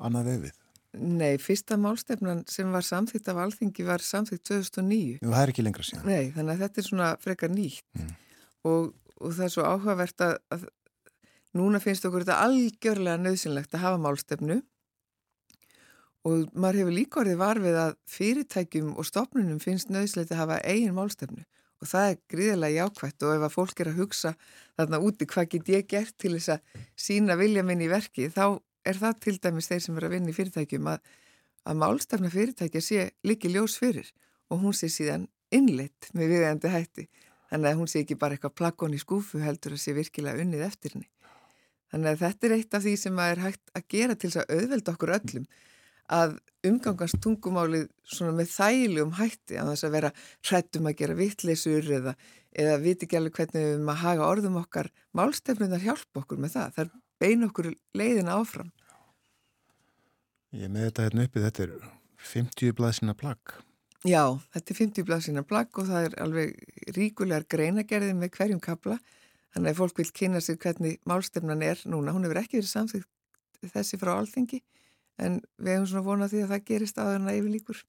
annað 0.00 0.34
við. 0.46 0.59
Nei, 0.98 1.36
fyrsta 1.38 1.76
málstefnan 1.78 2.42
sem 2.50 2.70
var 2.74 2.82
samþýtt 2.82 3.28
af 3.30 3.38
alþingi 3.44 3.84
var 3.86 4.02
samþýtt 4.02 4.42
2009. 4.48 5.20
Jú, 5.20 5.28
það 5.28 5.42
er 5.44 5.52
ekki 5.52 5.64
lengra 5.64 5.86
síðan. 5.86 6.08
Nei, 6.10 6.32
þannig 6.34 6.56
að 6.56 6.64
þetta 6.64 6.82
er 6.82 6.86
svona 6.88 7.10
frekar 7.22 7.52
nýtt 7.54 7.84
mm. 7.94 8.08
og, 8.66 8.88
og 9.20 9.36
það 9.36 9.44
er 9.46 9.52
svo 9.54 9.66
áhugavert 9.68 10.24
að, 10.26 10.34
að 10.56 10.66
núna 11.60 11.80
finnst 11.82 12.06
okkur 12.08 12.26
þetta 12.26 12.40
algjörlega 12.46 13.22
nöðsynlegt 13.22 13.76
að 13.76 13.84
hafa 13.84 14.02
málstefnu 14.02 14.58
og 16.28 16.50
maður 16.52 16.82
hefur 16.82 16.96
líka 16.96 17.22
orðið 17.22 17.38
varfið 17.40 17.78
að 17.80 17.94
fyrirtækjum 18.12 18.90
og 18.98 19.08
stopnunum 19.08 19.62
finnst 19.62 19.92
nöðsynlegt 19.94 20.34
að 20.34 20.42
hafa 20.42 20.58
eigin 20.66 20.96
málstefnu 20.96 21.46
og 21.80 21.88
það 21.88 22.08
er 22.10 22.18
gríðilega 22.28 22.84
jákvægt 22.84 23.24
og 23.24 23.36
ef 23.36 23.46
að 23.46 23.54
fólk 23.54 23.80
er 23.80 23.90
að 23.92 24.00
hugsa 24.02 24.34
þarna 24.76 25.00
úti 25.06 25.28
hvað 25.30 25.48
get 25.54 25.70
ég 25.72 25.86
gert 25.88 26.16
til 26.20 26.34
þess 26.36 26.56
að 26.56 26.82
sína 27.06 27.38
vilja 27.40 27.64
minn 27.64 27.80
í 27.80 27.88
verki 27.90 28.28
þá 28.34 28.60
er 28.86 29.00
það 29.00 29.18
til 29.26 29.36
dæmis 29.42 29.68
þeir 29.70 29.84
sem 29.84 29.98
er 29.98 30.06
að 30.06 30.14
vinna 30.16 30.32
í 30.32 30.36
fyrirtækjum 30.36 30.90
að, 30.92 31.00
að 31.68 31.80
málstafna 31.82 32.32
fyrirtækja 32.32 32.82
sé 32.84 33.06
líki 33.26 33.52
ljós 33.52 33.76
fyrir 33.80 34.10
og 34.50 34.64
hún 34.64 34.76
sé 34.76 34.90
síðan 34.92 35.28
innleitt 35.54 36.10
með 36.14 36.34
viðeigandi 36.34 36.72
hætti. 36.72 37.06
Þannig 37.50 37.72
að 37.72 37.80
hún 37.80 37.90
sé 37.90 38.04
ekki 38.04 38.18
bara 38.18 38.36
eitthvað 38.36 38.56
plakon 38.60 38.94
í 38.94 39.00
skúfu 39.02 39.40
heldur 39.42 39.74
að 39.74 39.82
sé 39.82 39.94
virkilega 39.96 40.42
unnið 40.44 40.66
eftir 40.68 40.94
henni. 40.94 41.08
Þannig 41.90 42.12
að 42.12 42.22
þetta 42.22 42.46
er 42.46 42.54
eitt 42.54 42.76
af 42.76 42.84
því 42.84 42.94
sem 43.02 43.18
er 43.24 43.42
hægt 43.42 43.72
að 43.74 43.86
gera 43.90 44.14
til 44.14 44.30
þess 44.30 44.42
að 44.44 44.52
auðvelda 44.54 44.94
okkur 44.94 45.14
öllum 45.16 45.46
að 46.10 46.36
umgangast 46.66 47.18
tungumálið 47.22 47.86
svona 48.06 48.34
með 48.36 48.52
þægilegum 48.52 49.16
hætti 49.18 49.58
að 49.58 49.70
þess 49.72 49.86
að 49.86 49.94
vera 49.96 50.10
hrættum 50.46 50.88
að 50.90 50.96
gera 51.00 51.16
vittleysur 51.18 51.90
eða, 51.98 52.14
eða 52.50 52.78
viti 52.82 53.06
ekki 53.06 53.18
alveg 53.18 53.38
hvernig 53.38 53.66
við 53.66 53.84
maður 53.86 54.02
haga 54.04 54.28
orðum 54.28 54.58
okkar 54.60 54.90
málstefnunar 55.18 55.82
hjálpa 55.82 56.22
okkur 56.22 56.42
með 56.42 56.56
það. 56.56 56.74
Það 56.76 56.84
er 56.84 56.92
bein 57.20 57.46
okkur 57.46 57.72
leiðina 57.96 58.38
áfram. 58.40 58.70
Ég 60.56 60.70
með 60.72 60.88
þetta 60.88 61.06
hérna 61.06 61.26
uppi, 61.28 61.42
þetta 61.44 61.66
er 61.66 61.74
50 62.30 62.74
blaðsina 62.78 63.14
plagg. 63.14 63.54
Já, 64.08 64.40
þetta 64.54 64.72
er 64.72 64.78
50 64.80 65.06
blaðsina 65.06 65.44
plagg 65.46 65.78
og 65.78 65.88
það 65.90 66.08
er 66.08 66.18
alveg 66.24 66.92
ríkulegar 66.96 67.46
greinagerði 67.52 68.16
með 68.16 68.32
hverjum 68.38 68.62
kabla. 68.64 68.96
Þannig 69.54 69.74
að 69.74 69.80
fólk 69.82 70.00
vil 70.00 70.10
kynna 70.14 70.40
sig 70.42 70.58
hvernig 70.62 71.00
málstefnan 71.08 71.62
er 71.66 71.80
núna. 71.90 72.14
Hún 72.14 72.24
hefur 72.24 72.40
ekki 72.40 72.60
verið 72.60 72.72
samþýtt 72.72 73.70
þessi 73.74 73.98
frá 74.00 74.14
alþengi 74.16 74.62
en 75.20 75.40
við 75.60 75.74
hefum 75.74 75.88
svona 75.90 76.06
vonað 76.06 76.34
því 76.34 76.44
að 76.44 76.52
það 76.54 76.68
gerist 76.70 77.00
aðeins 77.02 77.30
að 77.30 77.40
yfir 77.40 77.54
líkur. 77.56 77.82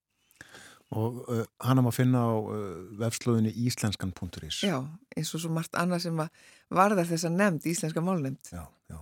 Og 0.92 1.22
uh, 1.32 1.46
hann 1.64 1.80
er 1.80 1.86
maður 1.86 1.94
að 1.94 2.00
finna 2.02 2.22
á 2.28 2.32
uh, 2.36 2.64
vefslöðinni 3.00 3.54
íslenskan.is. 3.64 4.58
Já, 4.68 4.76
eins 5.16 5.32
og 5.38 5.44
svo 5.46 5.54
margt 5.56 5.78
annað 5.80 6.10
sem 6.10 6.20
varðar 6.20 7.08
þess 7.08 7.30
að 7.30 7.38
nefnd, 7.38 7.70
íslenska 7.72 8.04
málnefnd. 8.04 8.52
Já, 8.52 8.66
já. 8.92 9.00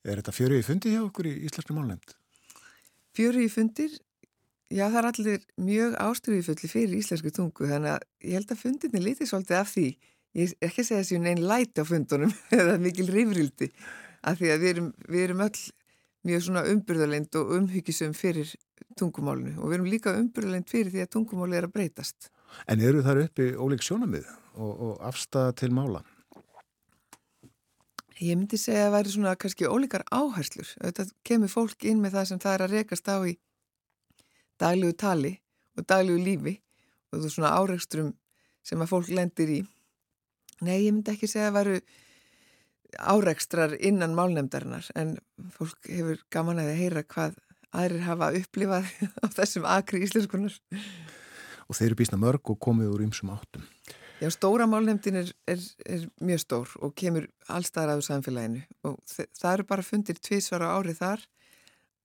Er 0.00 0.20
þetta 0.20 0.32
fjöru 0.32 0.56
í 0.56 0.64
fundi 0.64 0.94
hjá 0.94 1.00
okkur 1.02 1.28
í 1.28 1.34
íslenska 1.44 1.74
málnefnd? 1.76 2.14
Fjöru 3.16 3.42
í 3.44 3.48
fundir, 3.52 3.96
já 4.72 4.86
það 4.86 5.00
er 5.00 5.08
allir 5.10 5.42
mjög 5.60 5.96
ástriðifulli 6.00 6.70
fyrir 6.70 6.94
íslensku 6.96 7.32
tungu 7.36 7.68
þannig 7.68 7.96
að 7.98 8.06
ég 8.24 8.38
held 8.38 8.54
að 8.54 8.62
fundinni 8.62 9.02
lítið 9.04 9.28
svolítið 9.28 9.58
af 9.58 9.74
því. 9.74 9.88
Ég 10.38 10.54
er 10.54 10.70
ekki 10.70 10.84
að 10.84 10.88
segja 10.88 11.02
þessi 11.02 11.18
einn 11.20 11.44
læti 11.50 11.82
á 11.82 11.84
fundunum 11.84 12.32
eða 12.60 12.78
mikil 12.80 13.08
rifrildi 13.10 13.68
af 14.24 14.40
því 14.40 14.52
að 14.54 14.64
við 14.64 14.72
erum, 14.72 14.90
við 15.10 15.26
erum 15.26 15.44
öll 15.44 15.62
mjög 16.28 16.44
svona 16.46 16.64
umbyrðalend 16.70 17.36
og 17.40 17.52
umhyggisum 17.56 18.14
fyrir 18.16 18.54
tungumálinu 18.96 19.56
og 19.58 19.68
við 19.68 19.78
erum 19.78 19.90
líka 19.90 20.14
umbyrðalend 20.16 20.68
fyrir 20.70 20.92
því 20.94 21.04
að 21.04 21.12
tungumáli 21.16 21.58
er 21.60 21.68
að 21.68 21.74
breytast. 21.76 22.30
En 22.68 22.80
eru 22.80 23.04
þar 23.04 23.26
uppi 23.26 23.50
ólík 23.52 23.84
sjónamið 23.84 24.28
og, 24.56 24.72
og 24.72 25.04
afstæða 25.10 25.52
til 25.60 25.72
mála? 25.76 26.02
Ég 28.20 28.36
myndi 28.36 28.58
segja 28.60 28.84
að 28.84 28.90
það 28.90 28.94
væri 28.96 29.12
svona 29.14 29.36
kannski 29.40 29.68
ólíkar 29.70 30.02
áherslur. 30.12 30.68
Þetta 30.76 31.06
kemur 31.24 31.48
fólk 31.48 31.86
inn 31.88 32.02
með 32.02 32.18
það 32.18 32.26
sem 32.28 32.40
það 32.42 32.56
er 32.56 32.64
að 32.66 32.74
rekast 32.76 33.08
á 33.08 33.16
í 33.24 33.32
daglegu 34.60 34.96
tali 35.00 35.32
og 35.78 35.86
daglegu 35.88 36.20
lífi 36.20 36.54
og 37.10 37.22
þú 37.22 37.30
svona 37.32 37.54
áreikstrum 37.56 38.10
sem 38.66 38.82
að 38.84 38.92
fólk 38.92 39.08
lendir 39.16 39.54
í. 39.54 39.60
Nei, 40.60 40.82
ég 40.84 40.92
myndi 40.92 41.14
ekki 41.14 41.30
segja 41.30 41.48
að 41.48 41.54
það 41.54 41.58
væru 41.60 41.80
áreikstrar 43.14 43.76
innan 43.78 44.16
málnefndarinnar 44.18 44.90
en 45.00 45.16
fólk 45.56 45.88
hefur 45.88 46.20
gaman 46.34 46.60
að 46.60 46.74
heyra 46.76 47.06
hvað 47.06 47.38
aðrir 47.72 48.04
hafa 48.04 48.32
upplifað 48.36 48.90
á 49.24 49.26
þessum 49.32 49.68
akri 49.70 50.04
íslenskunar. 50.04 50.60
Og 51.70 51.78
þeir 51.78 51.92
eru 51.92 52.00
bísna 52.02 52.20
mörg 52.20 52.52
og 52.52 52.60
komið 52.60 52.92
úr 52.92 53.06
ymsum 53.06 53.32
áttum. 53.32 53.64
Já, 54.20 54.28
stóra 54.28 54.66
málnefndin 54.68 55.16
er, 55.16 55.28
er, 55.48 55.60
er 55.88 56.02
mjög 56.20 56.42
stór 56.42 56.72
og 56.84 56.92
kemur 56.92 57.24
allstaðar 57.48 57.94
aðu 57.94 58.02
samfélaginu 58.04 58.60
og 58.84 58.98
það 59.08 59.52
eru 59.54 59.64
bara 59.70 59.84
fundir 59.86 60.20
tvísvara 60.20 60.74
árið 60.76 60.98
þar 61.00 61.22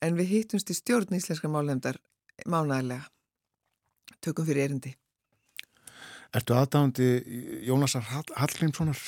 en 0.05 0.15
við 0.15 0.31
hittumst 0.31 0.71
í 0.71 0.77
stjórn 0.77 1.17
íslenska 1.17 1.51
málnefndar 1.51 1.99
mánægilega. 2.47 3.09
Tökum 4.23 4.47
fyrir 4.47 4.69
erindi. 4.69 4.93
Ertu 6.35 6.55
aðdándi 6.55 7.11
Jónasar 7.67 8.07
Hallgrímssonar? 8.07 9.03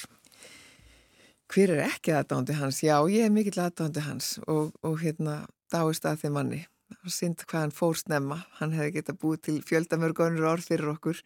Hver 1.47 1.77
er 1.77 1.85
ekki 1.87 2.11
aðdándi 2.11 2.59
hans? 2.59 2.83
Já, 2.83 2.99
ég 3.07 3.23
er 3.23 3.31
mikill 3.31 3.63
aðdándi 3.63 4.03
hans 4.03 4.35
og, 4.51 4.75
og 4.83 4.99
hérna 4.99 5.45
dáist 5.71 6.03
að 6.03 6.25
þeim 6.25 6.39
manni. 6.41 6.61
Synd 7.07 7.47
hvað 7.47 7.69
hann 7.69 7.75
fór 7.75 7.95
snemma. 7.99 8.41
Hann 8.59 8.75
hefði 8.75 8.97
geta 8.99 9.15
búið 9.15 9.43
til 9.47 9.59
fjöldamörgunur 9.63 10.51
orð 10.51 10.67
fyrir 10.73 10.91
okkur 10.91 11.23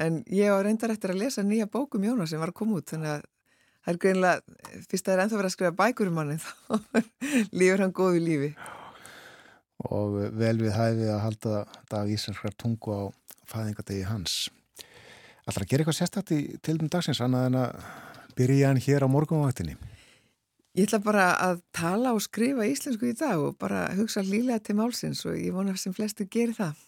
En 0.00 0.22
ég 0.26 0.50
á 0.50 0.58
reyndar 0.58 0.90
eftir 0.90 1.12
að 1.14 1.20
lesa 1.22 1.44
nýja 1.46 1.68
bókum 1.70 2.02
Jónas 2.02 2.32
sem 2.32 2.40
var 2.42 2.50
að 2.50 2.58
koma 2.58 2.80
út 2.80 2.90
þannig 2.90 3.12
að 3.12 3.26
það 3.84 3.92
er 3.92 3.98
greinlega, 4.02 4.56
fyrst 4.88 5.04
að 5.04 5.10
það 5.10 5.14
er 5.14 5.22
ennþá 5.24 5.38
verið 5.38 5.50
að 5.50 5.54
skrifa 5.54 5.76
bækur 5.78 6.10
um 6.10 6.18
hann 6.20 6.40
þá 6.42 6.50
lífur 7.60 7.84
hann 7.84 7.94
góðu 7.94 8.22
lífi. 8.24 8.50
Og 9.84 10.16
vel 10.40 10.56
við 10.62 10.74
hæfið 10.74 11.12
að 11.12 11.22
halda 11.22 11.62
dag 11.92 12.10
íslenskar 12.10 12.56
tungu 12.58 12.96
á 12.96 13.02
fæðingadegi 13.50 14.06
hans. 14.08 14.36
Alltaf 15.44 15.62
að 15.62 15.70
gera 15.70 15.84
eitthvað 15.84 15.98
sérstætt 16.00 16.32
í 16.34 16.40
tilum 16.64 16.90
dagsins 16.90 17.20
annað 17.22 17.50
en 17.50 17.58
að 17.60 17.90
byrja 18.38 18.70
hann 18.72 18.80
hér 18.82 19.06
á 19.06 19.08
morgunvaktinni? 19.12 19.76
Ég 20.74 20.88
ætla 20.88 20.98
bara 21.04 21.28
að 21.38 21.60
tala 21.76 22.16
og 22.16 22.24
skrifa 22.24 22.66
íslensku 22.66 23.12
í 23.12 23.14
dag 23.14 23.38
og 23.38 23.54
bara 23.60 23.84
hugsa 23.94 24.24
lílega 24.26 24.58
til 24.64 24.74
málsins 24.80 25.22
og 25.28 25.36
ég 25.38 25.54
vona 25.54 25.76
sem 25.78 25.94
flesti 25.94 26.26
gerir 26.26 26.56
það 26.56 26.80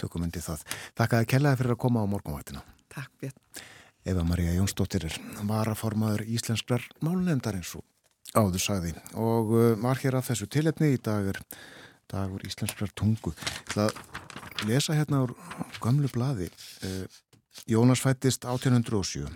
tökum 0.00 0.24
undir 0.26 0.44
það. 0.44 0.64
Þakkaði 0.98 1.30
kellaði 1.34 1.60
fyrir 1.62 1.76
að 1.76 1.82
koma 1.84 2.04
á 2.04 2.06
morgunvættina. 2.12 2.64
Takk 2.92 3.12
Björn. 3.20 3.38
Eva 4.04 4.24
Maria 4.26 4.50
Jónsdóttir 4.56 5.06
var 5.46 5.68
að 5.70 5.78
formaður 5.78 6.24
íslensklar 6.26 6.82
málnefndar 7.06 7.54
eins 7.60 7.70
og 7.78 7.84
áður 8.34 8.62
sagði 8.64 8.94
og 9.20 9.52
uh, 9.54 9.66
var 9.78 10.00
hér 10.02 10.16
að 10.18 10.26
þessu 10.30 10.48
tilefni 10.50 10.88
í 10.96 10.98
dagur, 10.98 11.38
dagur 12.10 12.42
íslensklar 12.48 12.90
tungu. 12.98 13.34
Það 13.70 13.94
lesa 14.66 14.96
hérna 14.98 15.22
úr 15.26 15.36
gamlu 15.82 16.10
bladi. 16.10 16.48
Uh, 16.82 17.06
Jónas 17.70 18.02
fættist 18.02 18.46
1807 18.48 19.28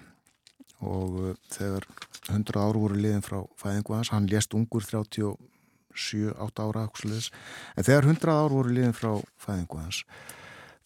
og 0.82 1.20
uh, 1.20 1.34
þegar 1.54 1.86
100 2.32 2.58
ár 2.58 2.80
voru 2.80 2.98
liðin 2.98 3.22
frá 3.22 3.44
fæðingu 3.60 3.94
hans, 3.94 4.10
hann 4.10 4.26
lést 4.30 4.54
ungur 4.58 4.82
37-8 4.82 6.64
ára 6.66 6.88
en 6.90 7.86
þegar 7.86 8.10
100 8.10 8.34
ár 8.34 8.50
voru 8.50 8.74
liðin 8.74 8.96
frá 8.96 9.12
fæðingu 9.38 9.78
hans 9.78 10.02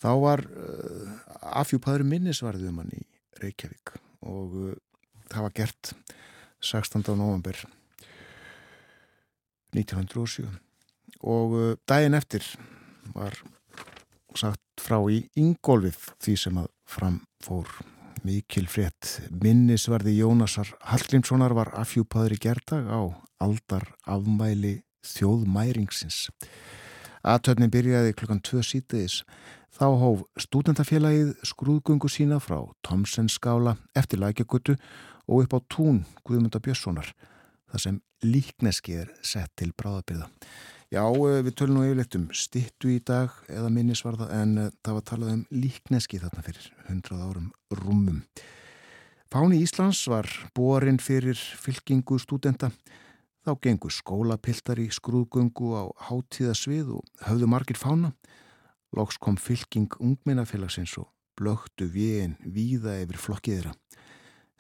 þá 0.01 0.11
var 0.23 0.45
uh, 0.47 1.11
afhjúpaður 1.61 2.07
minnisvarðið 2.09 2.73
um 2.73 2.81
hann 2.83 2.95
í 2.97 3.03
Reykjavík 3.41 3.95
og 4.29 4.57
uh, 4.57 4.73
það 5.31 5.47
var 5.47 5.55
gert 5.61 5.93
16. 6.65 7.05
november 7.17 7.57
1907 9.77 10.49
og 11.21 11.57
uh, 11.57 11.73
daginn 11.89 12.19
eftir 12.19 12.47
var 13.15 13.37
sagt 14.39 14.63
frá 14.81 14.99
í 15.13 15.23
Ingólfið 15.41 16.13
því 16.23 16.37
sem 16.39 16.61
að 16.61 16.71
framfór 16.89 17.73
mikil 18.27 18.67
frétt 18.69 19.17
minnisvarði 19.43 20.19
Jónasar 20.19 20.69
Hallgrímssonar 20.91 21.55
var 21.57 21.73
afhjúpaður 21.81 22.37
í 22.37 22.41
gerdag 22.43 22.89
á 22.89 23.01
aldar 23.41 23.87
afmæli 24.05 24.81
þjóðmæringsins 25.07 26.27
aðtöfnin 27.23 27.73
byrjaði 27.73 28.17
klukkan 28.17 28.45
2 28.45 28.63
sítiðis 28.65 29.23
Þá 29.71 29.87
hóf 29.97 30.25
stúdentafélagið 30.41 31.31
skrúðgungu 31.47 32.11
sína 32.11 32.41
frá 32.43 32.59
Tomsenskála 32.85 33.77
eftir 33.97 34.21
lækjagutu 34.21 34.75
og 35.31 35.45
upp 35.45 35.55
á 35.55 35.59
tún 35.71 36.03
Guðmunda 36.27 36.59
Björnssonar, 36.61 37.13
þar 37.71 37.85
sem 37.85 38.01
líkneski 38.27 38.99
er 39.05 39.13
sett 39.23 39.53
til 39.57 39.71
bráðabyrða. 39.73 40.27
Já, 40.91 41.07
eh, 41.07 41.41
við 41.47 41.55
tölum 41.55 41.79
nú 41.79 41.85
yfirleitt 41.87 42.17
um 42.19 42.29
stittu 42.35 42.91
í 42.91 42.99
dag 42.99 43.31
eða 43.49 43.71
minnisvarða 43.71 44.27
en 44.43 44.59
eh, 44.59 44.71
það 44.83 44.97
var 44.99 45.07
talað 45.07 45.33
um 45.33 45.47
líkneski 45.55 46.19
þarna 46.19 46.43
fyrir 46.43 46.67
hundrað 46.89 47.23
árum 47.29 47.53
rúmum. 47.71 48.25
Fáni 49.31 49.63
Íslands 49.63 50.03
var 50.11 50.27
borin 50.53 50.99
fyrir 50.99 51.39
fylkingu 51.39 52.19
stúdenta. 52.19 52.73
Þá 53.41 53.55
gengur 53.65 53.95
skólapiltar 53.95 54.81
í 54.83 54.91
skrúðgungu 54.93 55.71
á 55.73 55.85
hátíðasvið 56.11 56.91
og 56.99 57.25
höfðu 57.25 57.49
margir 57.49 57.79
fána. 57.81 58.13
Lóks 58.93 59.17
kom 59.23 59.39
fylking 59.41 59.95
ungminnafélagsins 59.97 60.99
og 61.01 61.09
blöktu 61.41 61.89
viðin 61.89 62.37
víða 62.45 62.99
yfir 63.01 63.21
flokkiðra. 63.23 63.73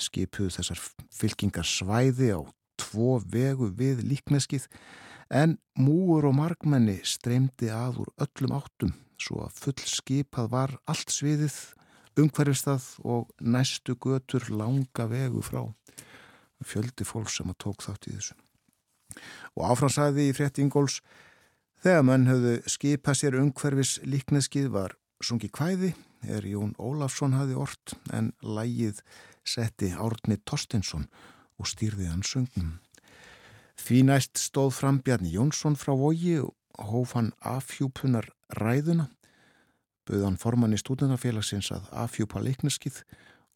Skipuðu 0.00 0.54
þessar 0.56 0.80
fylkingar 1.12 1.68
svæði 1.68 2.32
á 2.32 2.40
tvo 2.80 3.18
vegu 3.20 3.68
við 3.76 4.00
líkneskið 4.08 4.66
en 5.30 5.58
múur 5.76 6.30
og 6.30 6.38
markmenni 6.40 6.98
streymdi 7.04 7.68
að 7.68 8.00
úr 8.06 8.12
öllum 8.24 8.56
áttum 8.56 8.96
svo 9.20 9.44
að 9.44 9.58
full 9.60 9.80
skipað 9.84 10.52
var 10.54 10.76
allt 10.88 11.12
sviðið, 11.12 11.56
umhverfistað 12.16 12.86
og 13.04 13.28
næstu 13.40 13.96
götur 14.00 14.48
langa 14.48 15.06
vegu 15.10 15.44
frá. 15.44 15.66
Fjöldi 16.64 17.04
fólk 17.08 17.28
sem 17.32 17.52
að 17.52 17.60
tók 17.66 17.84
þátt 17.84 18.08
í 18.08 18.16
þessu. 18.16 18.40
Og 19.58 19.66
áfransæði 19.72 20.28
í 20.30 20.36
frétti 20.36 20.64
Ingóls 20.64 21.00
Þegar 21.80 22.02
mann 22.04 22.28
höfðu 22.28 22.58
skipað 22.68 23.16
sér 23.16 23.36
umhverfis 23.40 23.94
líkneskið 24.04 24.66
var 24.74 24.92
sungi 25.24 25.48
kvæði 25.48 25.94
er 26.28 26.44
Jón 26.44 26.74
Ólafsson 26.76 27.32
hafi 27.32 27.56
orrt 27.56 27.94
en 28.12 28.34
lægið 28.44 29.00
setti 29.48 29.88
Árni 29.96 30.36
Torstinsson 30.44 31.06
og 31.56 31.70
stýrði 31.70 32.10
hann 32.10 32.24
sungnum. 32.26 32.74
Því 33.80 34.02
næst 34.10 34.36
stóð 34.36 34.74
fram 34.76 34.98
Bjarni 35.00 35.32
Jónsson 35.32 35.78
frá 35.80 35.94
vogi 35.96 36.36
og 36.42 36.52
hóf 36.90 37.14
hann 37.16 37.32
afhjúpunar 37.40 38.28
ræðuna, 38.60 39.08
bauð 40.04 40.26
hann 40.26 40.36
formann 40.40 40.76
í 40.76 40.80
stúdunarfélagsins 40.82 41.72
að 41.72 41.88
afhjúpa 42.04 42.44
líkneskið 42.44 43.00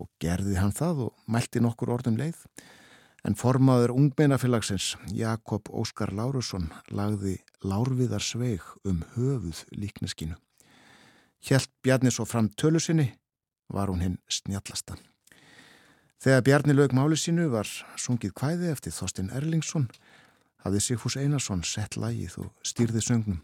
og 0.01 0.09
gerði 0.17 0.57
hann 0.63 0.73
það 0.73 1.11
og 1.11 1.29
mælti 1.29 1.61
nokkur 1.61 1.93
orðum 1.99 2.17
leið. 2.17 2.41
En 3.25 3.37
formaður 3.41 3.95
ungmeinafélagsins 3.95 4.95
Jakob 5.17 5.71
Óskar 5.73 6.13
Lárusson 6.13 6.67
lagði 6.93 7.39
Lárviðar 7.65 8.21
sveig 8.21 8.65
um 8.85 9.01
höfuð 9.15 9.63
líkneskinu. 9.73 10.37
Hjælt 11.45 11.71
Bjarni 11.83 12.13
svo 12.13 12.27
fram 12.29 12.51
tölu 12.53 12.81
sinni 12.81 13.15
var 13.73 13.89
hún 13.89 14.05
hinn 14.05 14.19
snjallasta. 14.29 14.99
Þegar 16.21 16.45
Bjarni 16.45 16.77
lög 16.77 16.93
máli 16.97 17.17
sínu 17.21 17.49
var 17.53 17.69
sungið 18.01 18.35
kvæði 18.37 18.71
eftir 18.73 18.93
Þorstin 18.97 19.33
Erlingsson 19.33 19.89
hafði 20.65 20.81
Sigfús 20.85 21.17
Einarsson 21.21 21.65
sett 21.65 21.97
lægið 22.01 22.39
og 22.45 22.53
stýrði 22.65 23.03
söngnum 23.05 23.41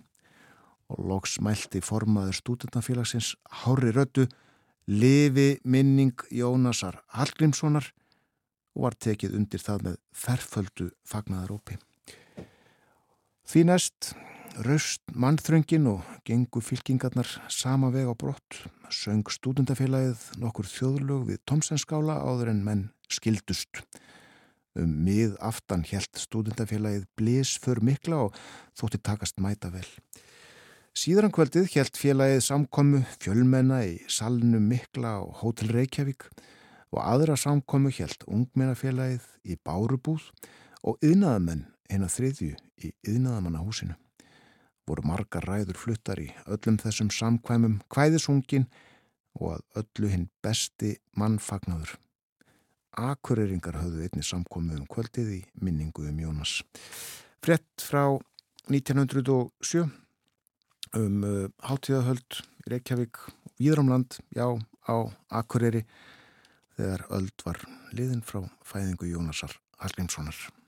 og 0.91 1.01
loks 1.09 1.39
mælti 1.45 1.81
formaður 1.85 2.37
stúdentafélagsins 2.41 3.35
Hári 3.63 3.93
Rödu 3.97 4.27
Livi 4.89 5.61
minning 5.65 6.17
Jónasar 6.33 7.01
Hallgrímssonar 7.15 7.93
og 8.77 8.87
var 8.87 8.97
tekið 8.97 9.37
undir 9.39 9.63
það 9.63 9.87
með 9.87 10.01
ferföldu 10.15 10.91
fagnaðarópi. 11.09 11.79
Því 13.51 13.65
næst 13.67 14.13
raust 14.67 15.03
mannþröngin 15.15 15.89
og 15.91 16.07
gengu 16.27 16.63
fylkingarnar 16.63 17.29
sama 17.51 17.91
veg 17.95 18.11
á 18.11 18.15
brott, 18.19 18.61
söng 18.91 19.27
stúdendafélagið 19.31 20.23
nokkur 20.43 20.69
þjóðlög 20.69 21.27
við 21.31 21.43
Tomsenskála 21.47 22.19
áður 22.21 22.53
en 22.55 22.65
menn 22.67 22.85
skildust. 23.11 23.83
Um 24.79 24.91
mið 25.05 25.35
aftan 25.43 25.83
helt 25.91 26.19
stúdendafélagið 26.19 27.07
blís 27.19 27.57
för 27.59 27.83
mikla 27.83 28.27
og 28.29 28.39
þótti 28.79 29.01
takast 29.03 29.41
mæta 29.43 29.71
vel. 29.75 29.87
Síðan 30.95 31.33
kvöldið 31.35 31.71
helt 31.75 31.99
félagið 31.99 32.41
samkomu 32.45 33.05
fjölmenna 33.23 33.83
í 33.87 33.99
salnum 34.11 34.67
mikla 34.71 35.21
og 35.25 35.43
hótel 35.43 35.71
Reykjavík 35.75 36.27
og 36.91 37.01
aðra 37.05 37.37
samkomu 37.39 37.93
helt 37.95 38.25
ungmennafélagið 38.27 39.27
í 39.47 39.57
Bárubúð 39.65 40.31
og 40.83 40.99
yðnaðamenn 41.05 41.67
eina 41.91 42.09
þriðju 42.11 42.55
í 42.83 42.93
yðnaðamannahúsinu 43.07 43.97
voru 44.91 45.07
margar 45.07 45.47
ræður 45.47 45.79
fluttar 45.79 46.21
í 46.23 46.29
öllum 46.51 46.79
þessum 46.83 47.11
samkvæmum 47.15 47.79
kvæðisungin 47.93 48.67
og 49.39 49.55
að 49.55 49.83
öllu 49.83 50.11
hinn 50.11 50.29
besti 50.43 50.97
mannfagnadur. 51.19 51.95
Akureyringar 52.99 53.79
höfðu 53.79 54.03
einni 54.07 54.25
samkomið 54.27 54.81
um 54.81 54.89
kvöldið 54.91 55.35
í 55.37 55.41
minningu 55.63 56.09
um 56.11 56.19
Jónas. 56.19 56.57
Frett 57.41 57.85
frá 57.85 58.19
1907 58.67 59.87
um 60.99 61.23
uh, 61.23 61.47
hátíðahöld 61.63 62.41
í 62.65 62.73
Reykjavík 62.75 63.23
og 63.31 63.55
Víðramland, 63.61 64.19
já, 64.35 64.59
á 64.91 64.95
Akureyri 65.31 65.85
þegar 66.81 67.05
öld 67.19 67.45
var 67.45 67.61
liðin 67.93 68.25
frá 68.25 68.41
fæðingu 68.65 69.11
Jónasar 69.11 69.53
Hallgrímssonar. 69.83 70.60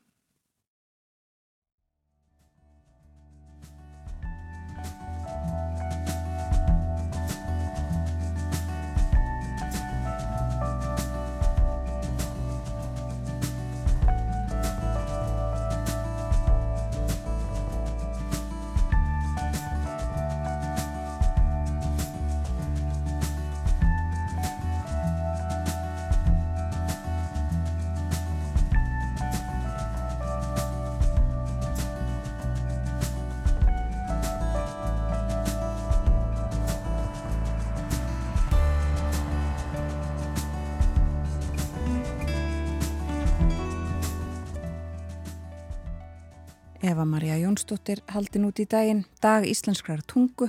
Eva 46.83 47.05
Maria 47.07 47.37
Jónsdóttir 47.39 48.01
haldin 48.11 48.49
út 48.49 48.59
í 48.59 48.65
daginn, 48.67 49.05
dag 49.23 49.45
íslenskrar 49.47 50.01
tungu. 50.03 50.49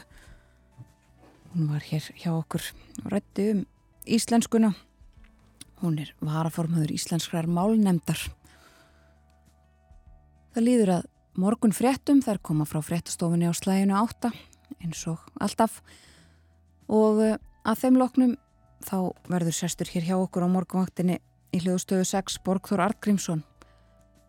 Hún 1.53 1.67
var 1.69 1.83
hér 1.85 2.07
hjá 2.17 2.31
okkur 2.33 2.63
og 3.03 3.11
rætti 3.13 3.45
um 3.51 3.59
íslenskuna. 4.09 4.71
Hún 5.83 5.99
er 6.01 6.09
varaformaður 6.25 6.95
íslenskrar 6.95 7.45
málnemdar. 7.45 8.17
Það 10.57 10.65
líður 10.65 10.93
að 10.95 11.05
morgun 11.37 11.77
fréttum, 11.77 12.25
þær 12.25 12.41
koma 12.41 12.65
frá 12.65 12.81
fréttastofunni 12.81 13.45
á 13.45 13.53
slæginu 13.53 13.93
átta, 14.01 14.33
eins 14.81 15.05
og 15.05 15.21
alltaf. 15.37 15.83
Og 16.89 17.21
eh, 17.21 17.37
að 17.61 17.85
þeim 17.85 18.01
loknum 18.01 18.35
þá 18.81 19.13
verður 19.29 19.61
sestur 19.61 19.93
hér 19.93 20.09
hjá 20.09 20.17
okkur 20.17 20.49
á 20.49 20.53
morgunvaktinni 20.57 21.21
í 21.53 21.61
hljóðstöðu 21.61 22.09
6 22.09 22.41
Borgþór 22.41 22.87
Artgrímsson 22.89 23.45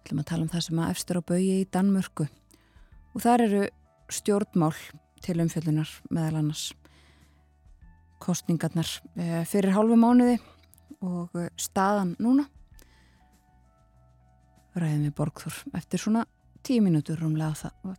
ætlum 0.04 0.20
að 0.20 0.28
tala 0.28 0.44
um 0.44 0.52
það 0.52 0.64
sem 0.66 0.80
að 0.84 0.90
efstur 0.92 1.18
á 1.18 1.22
baui 1.24 1.44
í 1.48 1.68
Danmörku. 1.72 2.26
Og 3.14 3.22
þar 3.24 3.44
eru 3.46 3.62
stjórnmál 4.12 4.74
til 5.24 5.38
umfjöldunar 5.40 5.88
meðal 6.12 6.42
annars. 6.42 6.64
Kostningarnar 8.20 8.90
eh, 9.16 9.42
fyrir 9.48 9.72
hálfu 9.72 9.96
mánuði 9.96 10.36
og 11.00 11.32
eh, 11.40 11.48
staðan 11.56 12.14
núna. 12.20 12.44
Ræðum 14.76 15.08
við 15.08 15.16
Borgþór 15.16 15.58
eftir 15.78 16.02
svona 16.02 16.26
tíu 16.66 16.84
mínútur 16.84 17.20
rúmlega 17.22 17.64
það. 17.64 17.96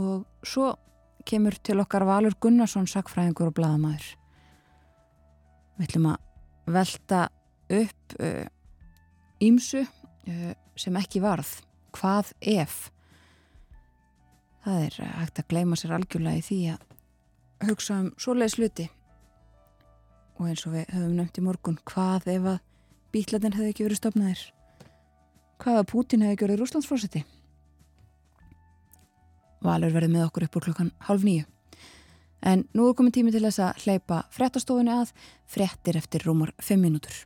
Og 0.00 0.46
svo 0.46 0.72
kemur 1.28 1.56
til 1.64 1.80
okkar 1.82 2.06
Valur 2.08 2.36
Gunnarsson 2.40 2.88
sakfræðingur 2.88 3.52
og 3.52 3.56
bladamæður 3.56 4.12
við 5.74 5.88
ætlum 5.88 6.10
að 6.12 6.74
velta 6.74 7.20
upp 7.74 8.14
ímsu 9.42 9.82
uh, 9.82 9.88
uh, 10.30 10.52
sem 10.76 10.96
ekki 10.98 11.22
varð. 11.24 11.60
Hvað 11.94 12.32
ef? 12.40 12.90
Það 14.64 14.84
er 14.88 14.98
hægt 15.20 15.40
að 15.42 15.48
gleima 15.52 15.78
sér 15.78 15.94
algjörlega 15.98 16.40
í 16.40 16.44
því 16.44 16.60
að 16.74 16.90
hugsa 17.68 18.00
um 18.02 18.12
svoleiðis 18.20 18.58
luti 18.58 18.86
og 20.38 20.48
eins 20.48 20.64
og 20.66 20.74
við 20.74 20.90
höfum 20.90 21.14
nefnt 21.18 21.38
í 21.38 21.44
morgun 21.44 21.78
hvað 21.86 22.28
ef 22.32 22.48
að 22.54 22.60
bítlatin 23.14 23.54
hefði 23.54 23.70
ekki 23.70 23.86
verið 23.86 24.00
stopnaðir 24.00 24.42
hvað 25.62 25.80
ef 25.80 25.90
Putin 25.92 26.24
hefði 26.26 26.40
verið 26.42 26.62
rúslandsfórseti 26.62 27.24
Valur 29.64 29.94
verið 29.94 30.12
með 30.12 30.26
okkur 30.26 30.48
upp 30.48 30.58
úr 30.58 30.66
klokkan 30.68 30.90
halv 31.06 31.24
nýju 31.24 31.46
en 32.44 32.66
nú 32.76 32.88
er 32.88 32.96
komið 32.98 33.18
tími 33.18 33.32
til 33.32 33.44
þess 33.46 33.62
að 33.64 33.86
hleypa 33.86 34.24
frettastofunni 34.34 34.92
að 34.92 35.14
frettir 35.48 36.00
eftir 36.00 36.26
rúmar 36.26 36.52
5 36.60 36.82
mínútur 36.82 37.22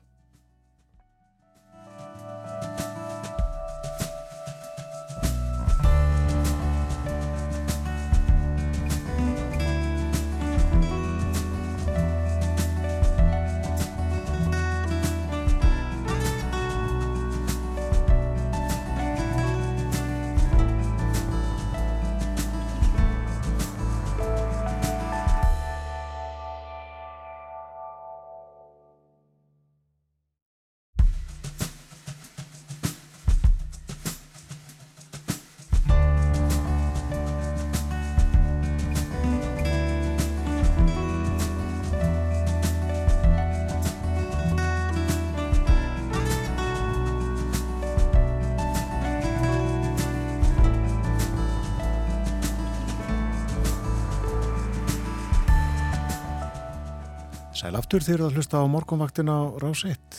aftur 57.89 58.05
þeir 58.05 58.20
að 58.20 58.34
hlusta 58.36 58.59
á 58.61 58.68
morgunvaktin 58.68 59.30
á 59.32 59.49
rás 59.64 59.80
1. 59.89 60.16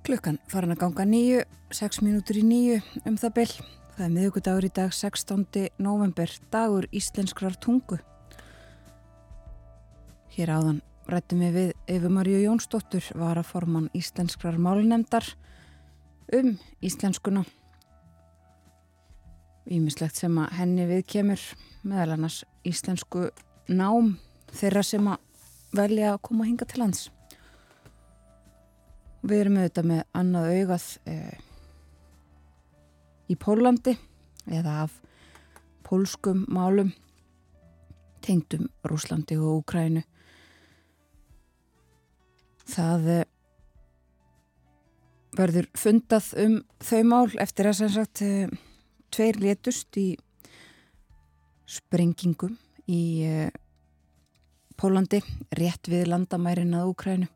Klukkan 0.00 0.38
farin 0.48 0.72
að 0.72 0.78
ganga 0.80 1.04
nýju, 1.04 1.42
6 1.76 2.00
mínútur 2.00 2.38
í 2.40 2.44
nýju 2.48 2.78
um 3.04 3.18
það 3.20 3.34
byll. 3.36 3.52
Það 3.98 4.06
er 4.06 4.14
miðugudagur 4.14 4.68
í 4.70 4.70
dag 4.72 4.96
16. 4.96 5.44
november, 5.76 6.32
dagur 6.48 6.88
íslenskrar 6.88 7.60
tungu. 7.60 8.00
Hér 10.32 10.54
áðan 10.56 10.80
rættum 11.04 11.44
við 11.44 11.58
við 11.58 11.76
Efu 11.98 12.14
Maríu 12.16 12.40
Jónsdóttur, 12.46 13.12
var 13.12 13.44
að 13.44 13.52
forman 13.52 13.92
íslenskrar 13.92 14.56
málnemdar 14.56 15.34
um 16.32 16.56
íslenskuna. 16.80 17.44
Ímislegt 19.68 20.16
sem 20.24 20.40
að 20.40 20.60
henni 20.64 20.88
við 20.96 21.08
kemur 21.18 21.48
meðal 21.84 22.14
annars 22.16 22.44
íslensku 22.64 23.28
nám 23.68 24.14
þeirra 24.52 24.82
sem 24.86 25.08
að 25.08 25.20
velja 25.76 26.12
að 26.12 26.22
koma 26.28 26.44
að 26.44 26.50
hinga 26.50 26.68
til 26.68 26.80
lands. 26.82 27.02
Við 29.22 29.44
erum 29.44 29.58
auðvitað 29.60 29.88
með 29.88 30.02
annað 30.18 30.48
augað 30.56 30.86
eh, 31.12 31.36
í 33.30 33.36
Pólandi 33.38 33.94
eða 34.50 34.78
af 34.84 34.96
pólskum 35.86 36.42
málum 36.50 36.90
tengdum 38.22 38.68
Rúslandi 38.86 39.38
og 39.38 39.62
Úkrænu. 39.62 40.02
Það 42.72 43.08
eh, 43.14 43.24
verður 45.38 45.70
fundað 45.78 46.28
um 46.42 46.58
þau 46.82 47.00
mál 47.08 47.40
eftir 47.40 47.70
að 47.70 47.78
sem 47.80 47.94
sagt 47.94 48.24
eh, 48.26 48.52
tveir 49.12 49.40
letust 49.40 49.96
í 50.00 50.10
sprengingum 51.68 52.56
í 52.90 53.02
uh, 53.28 53.50
Pólandi, 54.82 55.20
rétt 55.54 55.86
við 55.86 56.08
landamærin 56.10 56.74
að 56.74 56.88
Úkrænu. 56.90 57.28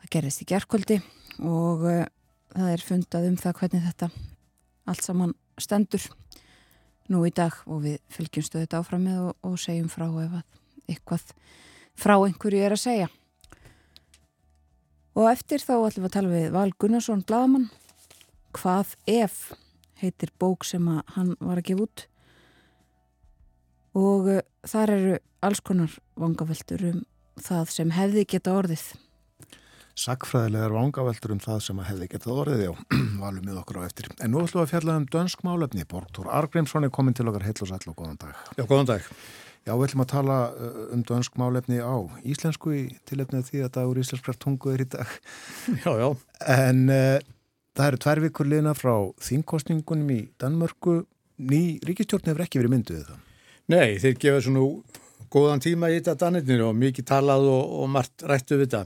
Það 0.00 0.12
gerist 0.14 0.40
í 0.40 0.46
gerðkvöldi 0.48 0.96
og 1.44 1.84
uh, 1.84 2.06
það 2.54 2.70
er 2.72 2.84
fundað 2.86 3.26
um 3.28 3.36
það 3.36 3.58
hvernig 3.60 3.84
þetta 3.90 4.08
allt 4.88 5.04
saman 5.04 5.36
stendur 5.60 6.08
nú 7.12 7.20
í 7.28 7.34
dag 7.36 7.60
og 7.68 7.84
við 7.84 8.00
fylgjum 8.12 8.46
stöðut 8.46 8.78
áfram 8.80 9.04
með 9.04 9.20
og, 9.26 9.36
og 9.44 9.60
segjum 9.60 9.92
frá 9.92 10.06
ef 10.08 10.40
að 10.40 10.88
eitthvað 10.88 11.30
frá 11.98 12.16
einhverju 12.16 12.64
er 12.64 12.78
að 12.78 12.84
segja. 12.86 13.12
Og 15.18 15.28
eftir 15.28 15.60
þá 15.60 15.74
ætlum 15.76 16.06
við 16.06 16.08
að 16.08 16.16
tala 16.16 16.36
við 16.38 16.52
Val 16.56 16.68
Gunnarsson 16.78 17.24
Bladamann. 17.28 17.68
Hvað 18.56 18.96
ef 19.10 19.50
heitir 20.00 20.32
bók 20.40 20.64
sem 20.64 20.88
hann 20.88 21.34
var 21.36 21.60
að 21.60 21.68
gefa 21.68 21.84
út 21.84 22.08
og 23.98 24.30
uh, 24.30 24.40
þar 24.68 24.94
eru 24.94 25.18
alls 25.44 25.60
konar 25.64 25.98
vangaveltur 26.18 26.86
um 26.92 27.04
það 27.42 27.70
sem 27.74 27.92
hefði 27.94 28.24
geta 28.34 28.54
orðið. 28.58 28.86
Sackfræðilegar 29.98 30.74
vangaveltur 30.76 31.34
um 31.34 31.40
það 31.42 31.60
sem 31.66 31.82
hefði 31.82 32.06
geta 32.12 32.30
orðið, 32.30 32.64
já, 32.68 32.72
valum 33.22 33.48
við 33.50 33.58
okkur 33.58 33.80
á 33.82 33.88
eftir. 33.88 34.10
En 34.22 34.32
nú 34.34 34.44
ætlum 34.44 34.62
við 34.62 34.66
að 34.66 34.72
fjalla 34.72 34.96
um 35.00 35.06
dönsk 35.10 35.42
málefni. 35.46 35.86
Borgtúr 35.90 36.30
Argrímsson 36.30 36.86
er 36.86 36.94
komin 36.94 37.16
til 37.18 37.26
okkar 37.26 37.46
heil 37.48 37.56
og 37.56 37.70
sætla 37.70 37.94
og 37.94 37.98
góðan 37.98 38.20
dag. 38.22 38.42
Já, 38.54 38.62
góðan 38.62 38.90
dag. 38.92 39.08
Já, 39.66 39.72
við 39.74 39.88
ætlum 39.88 40.04
að 40.04 40.12
tala 40.14 40.36
um 40.94 41.02
dönsk 41.10 41.34
málefni 41.40 41.80
á 41.82 41.96
íslensku 42.22 42.72
í 42.76 42.84
tilefnið 43.10 43.50
því 43.50 43.64
að 43.66 43.74
dagur 43.74 44.00
íslenskrar 44.00 44.38
tungu 44.38 44.72
er 44.72 44.86
í 44.86 44.88
dag. 44.94 45.18
Já, 45.84 45.90
já. 45.98 46.08
En 46.54 46.86
uh, 46.94 47.18
það 47.76 47.90
eru 47.90 48.02
tvær 48.06 48.22
vikur 48.24 48.48
liðna 48.48 48.78
frá 48.78 48.94
þingkostningunum 49.26 50.14
í 50.14 50.20
Danmörku. 50.40 51.02
Ný 51.38 51.62
ríkistjórn 51.86 52.30
hefur 52.30 52.46
ekki 52.46 52.62
verið 52.62 52.74
mynduð 52.78 53.02
það. 53.10 53.24
Nei, 53.68 53.98
þeir 54.00 54.14
gefa 54.16 54.44
svona 54.46 54.64
góðan 55.28 55.60
tíma 55.60 55.90
í 55.92 55.98
þetta 55.98 56.14
danirnir 56.22 56.62
og 56.64 56.76
mikið 56.78 57.08
talað 57.10 57.48
og, 57.52 57.74
og 57.82 57.90
margt 57.92 58.24
rættu 58.24 58.56
við 58.56 58.70
þetta. 58.70 58.84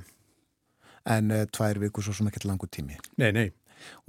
En 1.12 1.30
uh, 1.34 1.44
tvær 1.50 1.78
vikur 1.82 2.06
svo 2.06 2.14
sem 2.16 2.30
ekkert 2.30 2.48
langur 2.50 2.70
tími. 2.70 2.98
Nei, 3.22 3.30
nei. 3.34 3.48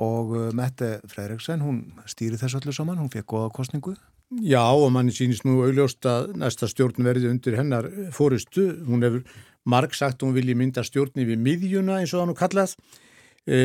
Og 0.02 0.34
uh, 0.34 0.48
Mette 0.58 0.96
Freyriksson, 1.10 1.62
hún 1.66 1.84
stýri 2.10 2.40
þessu 2.42 2.62
öllu 2.62 2.74
saman, 2.74 2.98
hún 3.02 3.14
fekk 3.14 3.30
góða 3.36 3.54
kostningu. 3.54 3.94
Já, 4.42 4.64
og 4.66 4.90
manni 4.94 5.14
sínist 5.14 5.46
nú 5.46 5.60
augljóst 5.62 6.06
að 6.10 6.34
næsta 6.42 6.66
stjórn 6.70 7.06
verði 7.06 7.30
undir 7.30 7.58
hennar 7.60 7.90
fóristu. 8.16 8.66
Hún 8.88 9.06
hefur 9.06 9.26
marg 9.70 9.94
sagt 9.94 10.24
hún 10.26 10.34
vilji 10.34 10.56
mynda 10.58 10.82
stjórni 10.86 11.28
við 11.28 11.42
miðjuna 11.44 12.00
eins 12.02 12.14
og 12.16 12.24
það 12.24 12.30
nú 12.32 12.38
kallað. 12.40 12.74
E, 13.44 13.58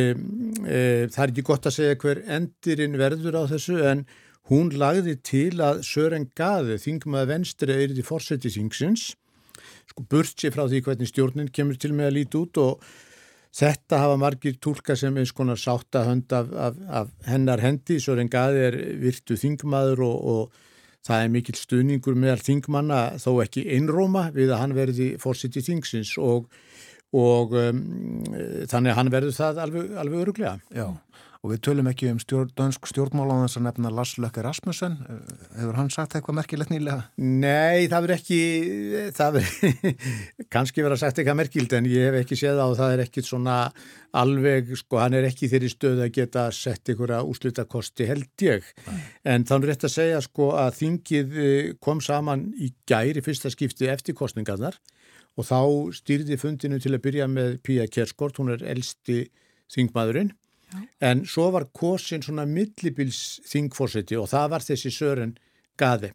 e, 0.66 0.80
það 1.08 1.22
er 1.24 1.32
ekki 1.32 1.46
gott 1.46 1.68
að 1.70 1.76
segja 1.78 1.98
hver 2.02 2.20
endirinn 2.36 2.98
verður 3.00 3.40
á 3.40 3.42
þessu 3.54 3.78
en 3.86 4.04
hún 4.48 4.72
lagði 4.80 5.16
til 5.24 5.60
að 5.64 5.82
Sören 5.86 6.28
Gaði, 6.38 6.78
þingmaði 6.82 7.32
venstri 7.32 7.76
eirði 7.76 8.04
fórseti 8.06 8.52
þingsins, 8.54 9.10
sko 9.90 10.06
burt 10.08 10.38
sér 10.38 10.54
frá 10.54 10.64
því 10.68 10.82
hvernig 10.86 11.10
stjórnin 11.10 11.52
kemur 11.52 11.78
til 11.80 11.92
með 11.96 12.10
að 12.10 12.18
líti 12.20 12.42
út 12.42 12.64
og 12.64 12.88
Þetta 13.58 13.98
hafa 14.02 14.16
margir 14.20 14.58
tólka 14.60 14.94
sem 14.98 15.16
eins 15.18 15.32
konar 15.34 15.58
sáttahönd 15.58 16.30
af, 16.36 16.50
af, 16.52 16.74
af 17.00 17.12
hennar 17.26 17.62
hendi, 17.64 17.96
Sören 17.98 18.28
Gaði 18.30 18.64
er 18.66 18.76
virtu 19.00 19.38
þingmaður 19.40 20.02
og, 20.04 20.18
og 20.32 21.06
það 21.08 21.24
er 21.24 21.32
mikill 21.32 21.56
stuðningur 21.56 22.18
meðal 22.18 22.42
þingmanna 22.44 23.00
þó 23.22 23.30
ekki 23.44 23.64
einróma 23.72 24.28
við 24.34 24.52
að 24.52 24.62
hann 24.62 24.76
verði 24.76 25.08
fórsitt 25.22 25.56
í 25.56 25.64
þingsins 25.64 26.12
og, 26.20 26.50
og 27.16 27.56
um, 27.56 27.82
þannig 28.68 28.92
að 28.92 28.98
hann 29.00 29.12
verður 29.16 29.36
það 29.38 29.62
alveg, 29.64 29.90
alveg 30.04 30.24
öruglega. 30.26 30.54
Já, 30.68 30.88
og 31.48 31.54
við 31.54 31.60
tölum 31.64 31.86
ekki 31.88 32.10
um 32.12 32.18
stjórn, 32.20 32.50
dönsk 32.58 32.84
stjórnmálan 32.90 33.46
þess 33.46 33.56
að 33.56 33.62
nefna 33.64 33.90
Lars 33.96 34.10
Lökke 34.20 34.42
Rasmussen. 34.44 34.98
Hefur 35.56 35.76
hann 35.78 35.88
sagt 35.92 36.16
eitthvað 36.18 36.36
merkilegt 36.36 36.72
nýlega? 36.72 37.06
Nei, 37.16 37.86
það 37.88 38.04
verður 38.04 38.14
ekki, 38.18 38.40
það 39.16 39.38
verður 39.38 40.02
kannski 40.54 40.84
verið 40.84 40.96
að 40.98 41.00
sagt 41.00 41.20
eitthvað 41.22 41.38
merkild 41.40 41.76
en 41.78 41.88
ég 41.88 42.04
hef 42.10 42.18
ekki 42.20 42.36
séð 42.36 42.60
á 42.60 42.68
það 42.76 42.92
er 42.92 43.02
ekkit 43.06 43.28
svona 43.30 43.54
alveg, 44.20 44.74
sko, 44.76 44.98
hann 45.00 45.16
er 45.16 45.28
ekki 45.30 45.48
þeirri 45.48 45.70
stöð 45.72 46.02
að 46.04 46.12
geta 46.18 46.44
sett 46.52 46.92
einhverja 46.92 47.22
úslutakosti 47.24 48.08
held 48.10 48.44
ég. 48.44 48.68
Nei. 48.90 48.98
En 49.32 49.46
þannig 49.48 49.72
rétt 49.72 49.86
að 49.88 49.94
segja 49.94 50.20
sko 50.24 50.50
að 50.60 50.76
þingið 50.82 51.38
kom 51.84 52.02
saman 52.04 52.50
í 52.60 52.74
gæri 52.88 53.24
fyrsta 53.24 53.52
skipti 53.54 53.88
eftir 53.88 54.16
kostningarnar 54.18 54.76
og 55.38 55.48
þá 55.48 55.60
stýrði 55.96 56.36
fundinu 56.40 56.80
til 56.82 56.92
að 56.92 57.04
byrja 57.08 57.30
með 57.30 57.56
Pía 57.64 57.88
Kerskort, 57.88 58.36
hún 58.36 58.52
er 58.52 58.66
elsti 58.68 59.22
þingmaðurinn 59.72 60.34
Já. 60.68 60.80
en 61.10 61.24
svo 61.26 61.48
var 61.54 61.68
kosin 61.72 62.22
svona 62.24 62.44
millibils 62.48 63.40
þingforseti 63.48 64.18
og 64.20 64.28
það 64.28 64.50
var 64.54 64.66
þessi 64.66 64.92
Sören 64.92 65.36
Gaði 65.78 66.12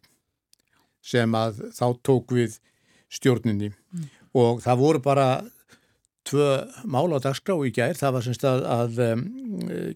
sem 1.04 1.34
að 1.36 1.64
þá 1.74 1.86
tók 2.06 2.34
við 2.36 2.58
stjórninni 3.12 3.72
mm. 3.72 4.06
og 4.40 4.62
það 4.64 4.80
voru 4.80 5.02
bara 5.04 5.26
tvö 6.24 6.46
mál 6.88 7.12
á 7.12 7.18
dagskrá 7.20 7.56
í 7.66 7.72
gær, 7.74 7.96
það 7.98 8.14
var 8.16 8.24
semst 8.24 8.44
að, 8.48 8.62
að 8.64 9.00
um, 9.04 9.24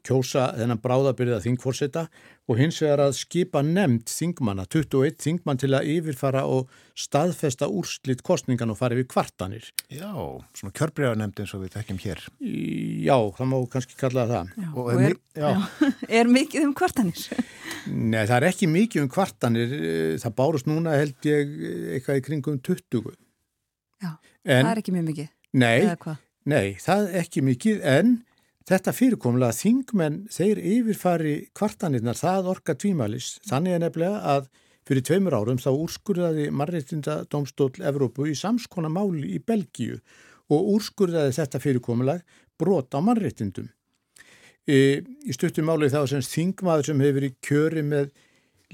kjósa 0.05 0.51
þennan 0.59 0.81
bráðabyrða 0.83 1.41
þingforseta 1.45 2.05
og 2.49 2.61
hins 2.61 2.81
vegar 2.81 3.03
að 3.05 3.15
skipa 3.19 3.63
nefnd 3.65 4.09
þingmanna, 4.09 4.65
21 4.73 5.17
þingmann 5.21 5.61
til 5.61 5.71
að 5.77 5.89
yfirfara 5.93 6.45
og 6.49 6.73
staðfesta 6.99 7.69
úrslitt 7.69 8.23
kostningan 8.27 8.73
og 8.73 8.79
fara 8.81 8.97
við 8.99 9.09
kvartanir. 9.13 9.69
Já, 9.93 10.09
svona 10.57 10.75
kjörbregarnemnd 10.77 11.41
eins 11.43 11.55
og 11.57 11.65
við 11.65 11.75
tekjum 11.77 12.01
hér. 12.03 12.25
Já, 12.41 13.17
það 13.37 13.51
má 13.53 13.57
kannski 13.73 13.99
kalla 14.01 14.27
það. 14.31 14.53
Já, 14.57 14.69
og 14.73 14.93
er, 14.95 15.17
já. 15.37 15.49
Já, 15.49 15.93
er 16.21 16.33
mikið 16.33 16.69
um 16.69 16.77
kvartanir? 16.77 17.25
Nei, 18.13 18.23
það 18.25 18.37
er 18.41 18.51
ekki 18.51 18.71
mikið 18.73 19.05
um 19.05 19.13
kvartanir, 19.13 19.75
það 20.25 20.37
bárust 20.41 20.69
núna 20.69 20.97
held 20.97 21.29
ég 21.29 21.57
eitthvað 21.97 22.23
í 22.23 22.29
kringum 22.29 22.61
20. 22.65 23.17
Já, 23.99 24.13
en, 24.45 24.63
það 24.63 24.73
er 24.73 24.85
ekki 24.85 24.97
mjög 24.97 25.11
mikið. 25.13 25.35
Nei, 25.57 25.89
nei, 26.45 26.77
það 26.77 27.07
er 27.09 27.21
ekki 27.23 27.43
mikið 27.47 27.85
en 27.89 28.17
þetta 28.69 28.93
fyrirkomlega 28.93 29.57
þingmenn 29.57 30.19
þeir 30.33 30.61
yfirfari 30.61 31.37
kvartanirnar 31.57 32.19
það 32.19 32.51
orka 32.53 32.75
tvímælis. 32.77 33.39
Þannig 33.49 33.77
er 33.77 33.85
nefnilega 33.87 34.35
að 34.37 34.51
fyrir 34.89 35.05
tveimur 35.05 35.37
árum 35.37 35.61
þá 35.61 35.71
úrskurðaði 35.73 36.51
Marreitinda 36.53 37.23
Dómstól 37.33 37.73
Evrópu 37.81 38.29
í 38.29 38.37
samskona 38.37 38.93
máli 38.93 39.35
í 39.37 39.41
Belgíu 39.41 39.99
og 40.53 40.71
úrskurðaði 40.77 41.35
þetta 41.37 41.61
fyrirkomlega 41.65 42.45
brot 42.61 42.93
á 42.97 43.01
Marreitindum. 43.05 43.69
E, 44.69 45.01
í 45.01 45.33
stuttum 45.33 45.69
máli 45.69 45.89
þá 45.93 46.03
sem 46.11 46.25
þingmaður 46.25 46.91
sem 46.91 47.05
hefur 47.05 47.21
verið 47.21 47.37
kjöri 47.45 47.85
með 47.89 48.11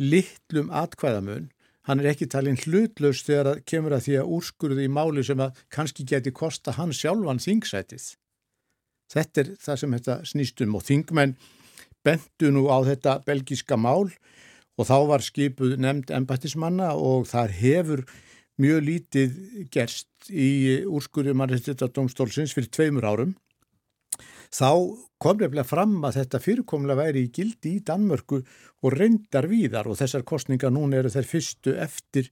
litlum 0.00 0.72
atkvæðamun 0.74 1.50
hann 1.88 2.00
er 2.00 2.10
ekki 2.12 2.28
talinn 2.32 2.60
hlutlaus 2.60 3.22
þegar 3.26 3.50
að 3.52 3.64
kemur 3.68 3.96
að 3.96 4.06
því 4.06 4.14
að 4.20 4.30
úrskurði 4.38 4.86
í 4.86 4.92
máli 4.92 5.24
sem 5.26 5.40
að 5.44 5.58
kannski 5.74 6.06
geti 6.08 6.32
kosta 6.32 6.74
hann 6.78 6.94
sjálfan 6.96 7.42
þingsætið. 7.44 8.06
Þetta 9.12 9.42
er 9.42 9.50
það 9.60 9.80
sem 9.80 9.96
þetta 9.98 10.16
snýstum 10.30 10.78
og 10.78 10.86
þingmenn 10.86 11.36
bentu 12.04 12.50
nú 12.52 12.66
á 12.72 12.80
þetta 12.88 13.18
belgíska 13.26 13.76
mál 13.80 14.08
og 14.74 14.88
þá 14.88 14.96
var 15.10 15.24
skipuð 15.24 15.76
nefnd 15.80 16.12
embættismanna 16.16 16.94
og 16.96 17.28
þar 17.30 17.52
hefur 17.60 18.04
mjög 18.60 18.84
lítið 18.88 19.38
gerst 19.74 20.30
í 20.30 20.80
úrskurði 20.86 21.34
mannreitita 21.36 21.90
domstólsins 21.92 22.54
fyrir 22.56 22.70
tveimur 22.72 23.06
árum. 23.06 23.34
Þá 24.54 24.70
kom 25.18 25.40
nefnilega 25.40 25.66
fram 25.66 25.96
að 26.06 26.20
þetta 26.20 26.40
fyrirkomlega 26.42 27.00
væri 27.00 27.24
í 27.26 27.30
gildi 27.34 27.72
í 27.74 27.82
Danmörku 27.86 28.38
og 28.84 28.94
reyndar 28.94 29.48
víðar 29.50 29.88
og 29.90 29.98
þessar 29.98 30.22
kostningar 30.28 30.70
núna 30.74 31.00
eru 31.00 31.10
þeir 31.10 31.26
fyrstu 31.26 31.74
eftir 31.82 32.30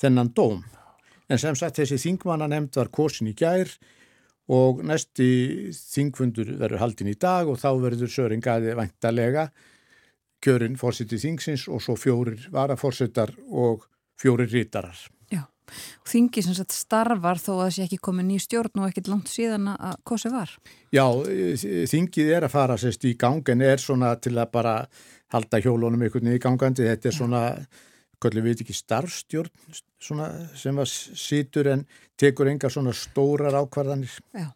þennan 0.00 0.32
dóm. 0.34 0.64
En 1.30 1.38
sem 1.38 1.54
sagt 1.54 1.78
þessi 1.78 2.00
þingmanna 2.02 2.48
nefnd 2.50 2.80
var 2.80 2.90
kosin 2.90 3.30
í 3.30 3.36
gær 3.38 3.70
og 4.50 4.82
næsti 4.82 5.70
þingfundur 5.76 6.56
verður 6.58 6.82
haldin 6.82 7.12
í 7.12 7.14
dag 7.14 7.46
og 7.46 7.60
þá 7.62 7.70
verður 7.84 8.10
Söringaði 8.16 8.74
væntalega 8.74 9.46
kjörinn 10.42 10.78
fórsetið 10.80 11.22
þingsins 11.22 11.68
og 11.70 11.84
svo 11.84 11.94
fjórir 12.00 12.48
varaforsetar 12.50 13.36
og 13.46 13.86
fjórir 14.18 14.50
rítarar. 14.50 14.98
Þingi 16.08 16.44
sem 16.44 16.56
sagt 16.56 16.74
starfar 16.74 17.40
þó 17.40 17.52
að 17.66 17.72
sé 17.76 17.86
ekki 17.86 18.00
komið 18.02 18.28
ný 18.28 18.38
stjórn 18.42 18.82
og 18.82 18.88
ekkit 18.90 19.10
langt 19.12 19.30
síðan 19.30 19.72
að 19.74 20.18
sem 20.20 20.34
var? 20.34 20.52
Já, 20.94 21.06
þingið 21.90 22.32
er 22.36 22.46
að 22.46 22.54
fara 22.54 22.78
sérst 22.80 23.06
í 23.08 23.14
gang 23.20 23.46
en 23.52 23.64
er 23.66 23.82
svona 23.82 24.14
til 24.20 24.36
að 24.36 24.52
bara 24.52 24.74
halda 25.30 25.60
hjólunum 25.62 26.02
einhvern 26.02 26.26
veginn 26.26 26.40
í 26.40 26.42
gangandi. 26.42 26.88
Þetta 26.88 27.10
er 27.10 27.16
svona, 27.16 27.42
hvernig 28.20 28.46
við 28.46 28.54
veit 28.54 28.64
ekki, 28.66 28.78
starfstjórn 28.80 29.50
sem 30.00 30.80
að 30.80 30.88
situr 30.90 31.70
en 31.74 31.84
tekur 32.20 32.50
enga 32.50 32.70
svona 32.72 32.92
stórar 32.96 33.56
ákvarðanir. 33.60 34.16
Já. 34.36 34.50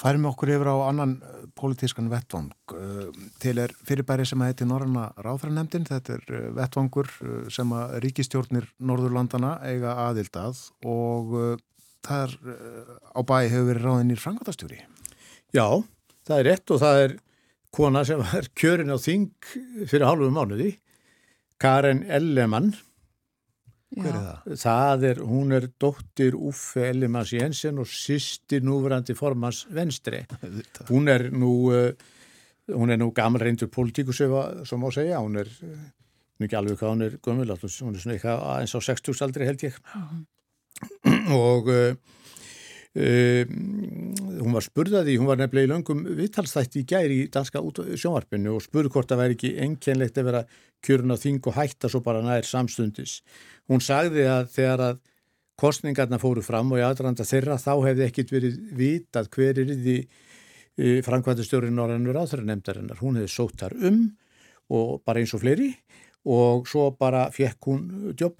Færum 0.00 0.30
okkur 0.30 0.54
yfir 0.54 0.70
á 0.72 0.76
annan 0.88 1.18
uh, 1.20 1.40
pólitískan 1.58 2.08
vettvang. 2.08 2.48
Uh, 2.72 3.10
til 3.42 3.60
er 3.60 3.72
fyrirbæri 3.84 4.24
sem 4.28 4.40
að 4.40 4.52
heiti 4.52 4.68
Norranna 4.68 5.10
Ráðræðanemdin. 5.20 5.84
Þetta 5.88 6.14
er 6.16 6.22
uh, 6.38 6.46
vettvangur 6.56 7.10
sem 7.52 7.74
að 7.76 7.98
ríkistjórnir 8.06 8.70
Norðurlandana 8.80 9.58
eiga 9.68 9.98
aðildað 10.06 10.62
og 10.88 11.34
það 12.06 12.22
er 12.24 12.36
á 13.12 13.20
bæi 13.28 13.50
hefur 13.52 13.66
verið 13.68 13.84
ráðinir 13.84 14.22
frangvátastjóri. 14.22 14.80
Já, 15.52 15.66
það 16.24 16.38
er 16.38 16.48
rétt 16.48 16.72
og 16.72 16.80
það 16.80 17.00
er 17.04 17.16
kona 17.76 18.04
sem 18.08 18.22
var 18.24 18.48
kjörin 18.56 18.94
á 18.94 18.98
þing 18.98 19.28
fyrir 19.84 20.08
hálfum 20.08 20.38
mánuði, 20.38 20.72
Karen 21.60 22.06
Ellemann. 22.08 22.72
Hver 23.90 24.10
er 24.14 24.20
það? 24.22 24.58
Það 24.62 25.04
er, 25.08 25.20
hún 25.26 25.54
er 25.56 25.66
dóttir 25.82 26.36
Uffe 26.38 26.84
Ellemans 26.92 27.32
Jensen 27.34 27.80
og 27.82 27.88
sýstir 27.90 28.62
núverandi 28.66 29.16
formans 29.18 29.64
venstri. 29.74 30.22
Hún 30.92 31.10
er 31.10 31.26
nú, 31.34 31.54
uh, 31.74 31.90
hún 32.70 32.94
er 32.94 33.00
nú 33.00 33.10
gammal 33.14 33.42
reyndur 33.42 33.70
politíkus 33.72 34.20
sem 34.22 34.78
má 34.78 34.92
segja, 34.94 35.18
hún 35.18 35.40
er 35.42 35.50
ekki 36.40 36.56
alveg 36.56 36.78
hvað 36.78 36.92
hún 36.94 37.04
er 37.04 37.16
gömul, 37.18 37.50
hún 37.50 37.96
er 37.96 38.00
svona 38.00 38.14
eitthvað 38.14 38.44
eins 38.60 38.76
á 38.78 38.80
60 38.80 39.24
aldri 39.26 39.48
held 39.48 39.64
ég. 39.66 39.80
og 41.42 41.68
uh, 41.74 42.19
hún 42.90 44.50
var 44.50 44.64
spurðaði, 44.66 45.14
hún 45.20 45.28
var 45.30 45.38
nefnilega 45.38 45.68
í 45.68 45.70
löngum 45.70 46.00
viðtalstætti 46.18 46.82
í 46.82 46.88
gæri 46.90 47.18
í 47.22 47.28
danska 47.30 47.62
sjónvarpinu 47.62 48.56
og 48.56 48.64
spurði 48.64 48.90
hvort 48.90 49.12
það 49.12 49.20
væri 49.22 49.36
ekki 49.36 49.50
enkenlegt 49.62 50.18
að 50.18 50.26
vera 50.26 50.40
kjörun 50.82 51.14
á 51.14 51.22
þing 51.22 51.46
og 51.46 51.54
hætta 51.54 51.90
svo 51.92 52.00
bara 52.02 52.24
nær 52.24 52.48
samstundis. 52.48 53.20
Hún 53.70 53.84
sagði 53.84 54.26
að 54.26 54.50
þegar 54.56 54.84
að 54.88 54.98
kostningarna 55.60 56.18
fóru 56.18 56.42
fram 56.42 56.72
og 56.72 56.80
í 56.80 56.84
aðranda 56.86 57.26
þeirra 57.28 57.60
þá 57.60 57.72
hefði 57.84 58.06
ekkit 58.08 58.34
verið 58.34 58.58
vitað 58.74 59.30
hver 59.36 59.62
er 59.62 59.72
því 59.76 59.96
framkvæmtastjórin 61.06 61.76
Norrannur 61.76 62.18
áþræðanemdarinnar. 62.24 62.98
Hún 63.04 63.20
hefði 63.20 63.32
sótt 63.34 63.60
þar 63.60 63.76
um 63.86 64.04
og 64.70 65.02
bara 65.06 65.22
eins 65.22 65.34
og 65.36 65.44
fleiri 65.44 65.74
og 66.26 66.66
svo 66.68 66.90
bara 66.98 67.28
fekk 67.34 67.70
hún. 67.70 67.86
Já. 68.18 68.30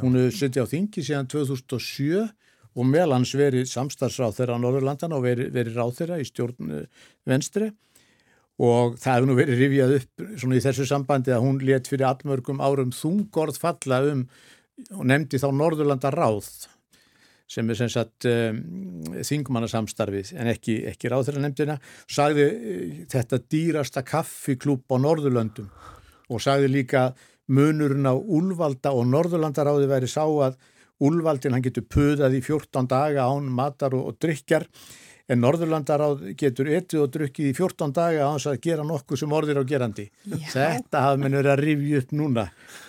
Hún 0.00 0.16
hefði 0.16 0.36
sittið 0.38 0.64
á 0.64 0.72
þingi 0.72 1.04
síðan 1.04 1.28
2007 1.32 2.28
og 2.78 2.86
meðlans 2.86 3.34
verið 3.36 3.66
samstagsráð 3.70 4.38
þeirra 4.38 4.56
á 4.56 4.62
Norðurlandana 4.62 5.18
og 5.18 5.26
verið, 5.26 5.50
verið 5.54 5.78
ráð 5.80 5.94
þeirra 5.98 6.20
í 6.22 6.28
stjórn 6.28 6.72
venstri 7.28 7.72
og 8.58 8.96
það 8.98 9.14
hefði 9.14 9.28
nú 9.28 9.36
verið 9.38 9.60
rifjað 9.62 9.96
upp 9.98 10.24
svona 10.40 10.58
í 10.58 10.62
þessu 10.64 10.86
sambandi 10.88 11.34
að 11.34 11.44
hún 11.44 11.60
let 11.66 11.90
fyrir 11.90 12.08
allmörgum 12.08 12.62
árum 12.62 12.94
þungorð 12.94 13.60
falla 13.62 14.00
um 14.12 14.24
og 14.94 15.06
nefndi 15.10 15.40
þá 15.42 15.48
Norðurlanda 15.54 16.10
ráð 16.14 16.50
sem 17.48 17.70
er 17.70 17.78
sem 17.78 17.88
sagt 17.90 18.26
um, 18.28 18.58
þingmannasamstarfið 19.24 20.34
en 20.36 20.50
ekki, 20.52 20.82
ekki 20.90 21.10
ráð 21.10 21.30
þeirra 21.30 21.44
nefndina 21.46 21.78
sagði 22.04 22.46
uh, 22.52 22.98
þetta 23.08 23.40
dýrasta 23.48 24.04
kaffiklúp 24.06 24.84
á 24.92 24.96
Norðurlöndum. 25.00 25.70
Og 26.28 26.42
sagði 26.44 26.68
líka 26.74 27.06
munurinn 27.48 28.04
á 28.04 28.12
Úlvalda 28.12 28.92
og 28.92 29.08
Norðurlandaráði 29.08 29.88
væri 29.88 30.10
sá 30.12 30.26
að 30.28 30.58
Úlvaldin 31.04 31.54
hann 31.54 31.64
getur 31.64 31.84
puðað 31.86 32.38
í 32.38 32.40
14 32.42 32.88
daga 32.90 33.28
án 33.30 33.50
matar 33.54 33.94
og, 33.94 34.10
og 34.10 34.18
drikjar 34.22 34.66
en 35.28 35.42
Norðurlandaráð 35.44 36.22
getur 36.40 36.70
etið 36.72 37.02
og 37.04 37.10
drukkið 37.12 37.50
í 37.50 37.56
14 37.56 37.92
daga 37.94 38.30
á 38.30 38.32
þess 38.34 38.50
að 38.54 38.62
gera 38.64 38.86
nokkuð 38.88 39.20
sem 39.20 39.34
orðir 39.36 39.60
á 39.60 39.64
gerandi. 39.68 40.06
Já. 40.24 40.38
Þetta 40.54 41.02
hafði 41.04 41.22
menn 41.22 41.36
verið 41.36 41.52
að 41.52 41.62
rifja 41.64 42.00
upp 42.02 42.14
núna 42.16 42.46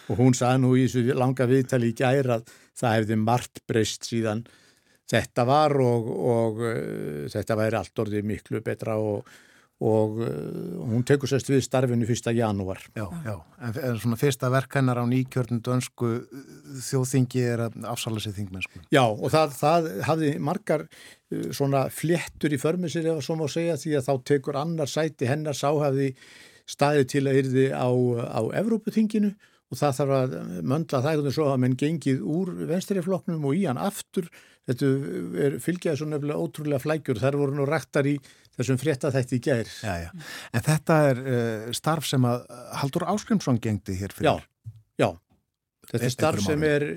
og 0.08 0.22
hún 0.24 0.38
sagði 0.40 0.64
nú 0.64 0.72
í 0.80 0.88
þessu 0.88 1.20
langa 1.20 1.50
viðtali 1.52 1.92
í 1.92 1.98
gæra 2.00 2.40
að 2.40 2.56
það 2.80 2.96
hefði 2.96 3.20
margt 3.26 3.62
breyst 3.68 4.08
síðan 4.08 4.46
þetta 5.10 5.46
var 5.50 5.76
og, 5.84 6.10
og 6.32 6.64
uh, 6.64 7.28
þetta 7.34 7.60
væri 7.60 7.80
allt 7.80 8.04
orðið 8.06 8.28
miklu 8.32 8.64
betra 8.66 8.98
og 9.02 9.28
og 9.80 10.18
uh, 10.20 10.32
hún 10.90 11.06
tekur 11.08 11.32
sérst 11.32 11.48
við 11.48 11.62
starfinu 11.64 12.08
fyrsta 12.08 12.34
janúar. 12.36 12.82
Já, 12.98 13.06
já, 13.24 13.36
en 13.64 14.00
svona 14.02 14.20
fyrsta 14.20 14.50
verk 14.52 14.76
hennar 14.76 15.00
á 15.00 15.06
nýkjörnum 15.08 15.62
dönsku 15.64 16.10
uh, 16.20 16.50
þjóðþingi 16.84 17.46
er 17.48 17.64
að 17.70 17.80
afsala 17.88 18.20
sér 18.24 18.36
þingmennsku. 18.36 18.84
Já, 18.92 19.06
og 19.08 19.32
það, 19.32 19.56
það 19.56 19.90
hafði 20.10 20.34
margar 20.50 20.84
uh, 20.90 21.48
svona 21.56 21.86
fléttur 21.96 22.56
í 22.56 22.60
förmið 22.60 22.96
sér 22.98 23.12
ef 23.14 23.22
að 23.22 23.26
svo 23.30 23.40
má 23.40 23.46
segja 23.52 23.80
því 23.80 23.96
að 24.00 24.10
þá 24.10 24.14
tekur 24.34 24.60
annar 24.60 24.92
sæti 24.92 25.32
hennar 25.32 25.56
sáhafði 25.56 26.12
staði 26.70 27.08
til 27.10 27.24
að 27.30 27.40
yrði 27.44 27.70
á, 27.72 27.88
á 28.36 28.42
Evrópuþinginu 28.60 29.32
og 29.70 29.78
það 29.78 29.98
þarf 30.00 30.16
að 30.18 30.36
möndla 30.66 31.02
það 31.04 31.12
eitthvað 31.12 31.36
svo 31.36 31.48
að 31.50 31.60
menn 31.64 31.80
gengið 31.80 32.22
úr 32.26 32.54
venstrifloknum 32.70 33.46
og 33.46 33.58
í 33.58 33.66
hann 33.70 33.80
aftur. 33.82 34.30
Þetta 34.70 34.90
er 35.46 35.58
fylgjaði 35.62 36.02
svo 36.02 36.08
nefnilega 36.10 36.46
ótrúlega 36.46 36.82
flækjur. 36.84 37.22
Þar 37.22 37.38
voru 37.42 37.58
nú 37.58 37.68
rættar 37.70 38.10
í 38.10 38.16
þessum 38.60 38.80
frétta 38.82 39.12
þetta 39.14 39.36
í 39.36 39.42
gær. 39.44 39.72
Já, 39.84 39.94
já. 40.04 40.10
En 40.56 40.66
þetta 40.66 41.00
er 41.10 41.22
uh, 41.24 41.66
starf 41.76 42.08
sem 42.10 42.28
að 42.28 42.46
Haldur 42.82 43.08
Áskrimsson 43.14 43.60
gengdi 43.64 43.96
hér 44.00 44.16
fyrir. 44.16 44.30
Já, 44.30 44.74
já. 45.02 45.10
Þetta 45.90 46.06
er 46.06 46.14
starf 46.14 46.46
sem 46.46 46.66
er, 46.68 46.88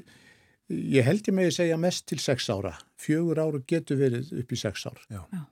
ég 0.68 1.06
held 1.06 1.28
ég 1.30 1.36
með 1.36 1.50
að 1.52 1.58
segja 1.60 1.80
mest 1.80 2.06
til 2.10 2.20
sex 2.22 2.48
ára. 2.52 2.74
Fjögur 3.00 3.40
ára 3.40 3.62
getur 3.68 4.00
verið 4.00 4.32
upp 4.42 4.52
í 4.52 4.60
sex 4.60 4.86
ár. 4.90 5.02
Já. 5.08 5.22
já. 5.32 5.42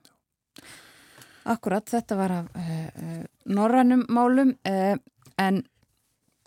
Akkurat, 1.51 1.87
þetta 1.89 2.17
var 2.19 2.35
af 2.41 2.51
uh, 2.53 2.73
uh, 2.87 3.21
norrannum 3.49 4.05
málum 4.13 4.53
en 4.61 5.63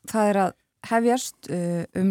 það 0.07 0.29
er 0.31 0.39
að 0.45 0.53
hefjast 0.85 1.49
um 1.97 2.11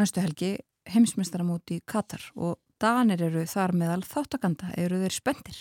næstu 0.00 0.22
helgi 0.24 0.54
heimsmyndstaramóti 0.88 1.76
í 1.78 1.84
Katar 1.84 2.22
og 2.34 2.56
Danir 2.78 3.22
eru 3.26 3.42
þar 3.50 3.74
meðal 3.74 4.04
þáttakanda, 4.06 4.70
eru 4.78 5.00
þeir 5.02 5.14
spendir? 5.16 5.60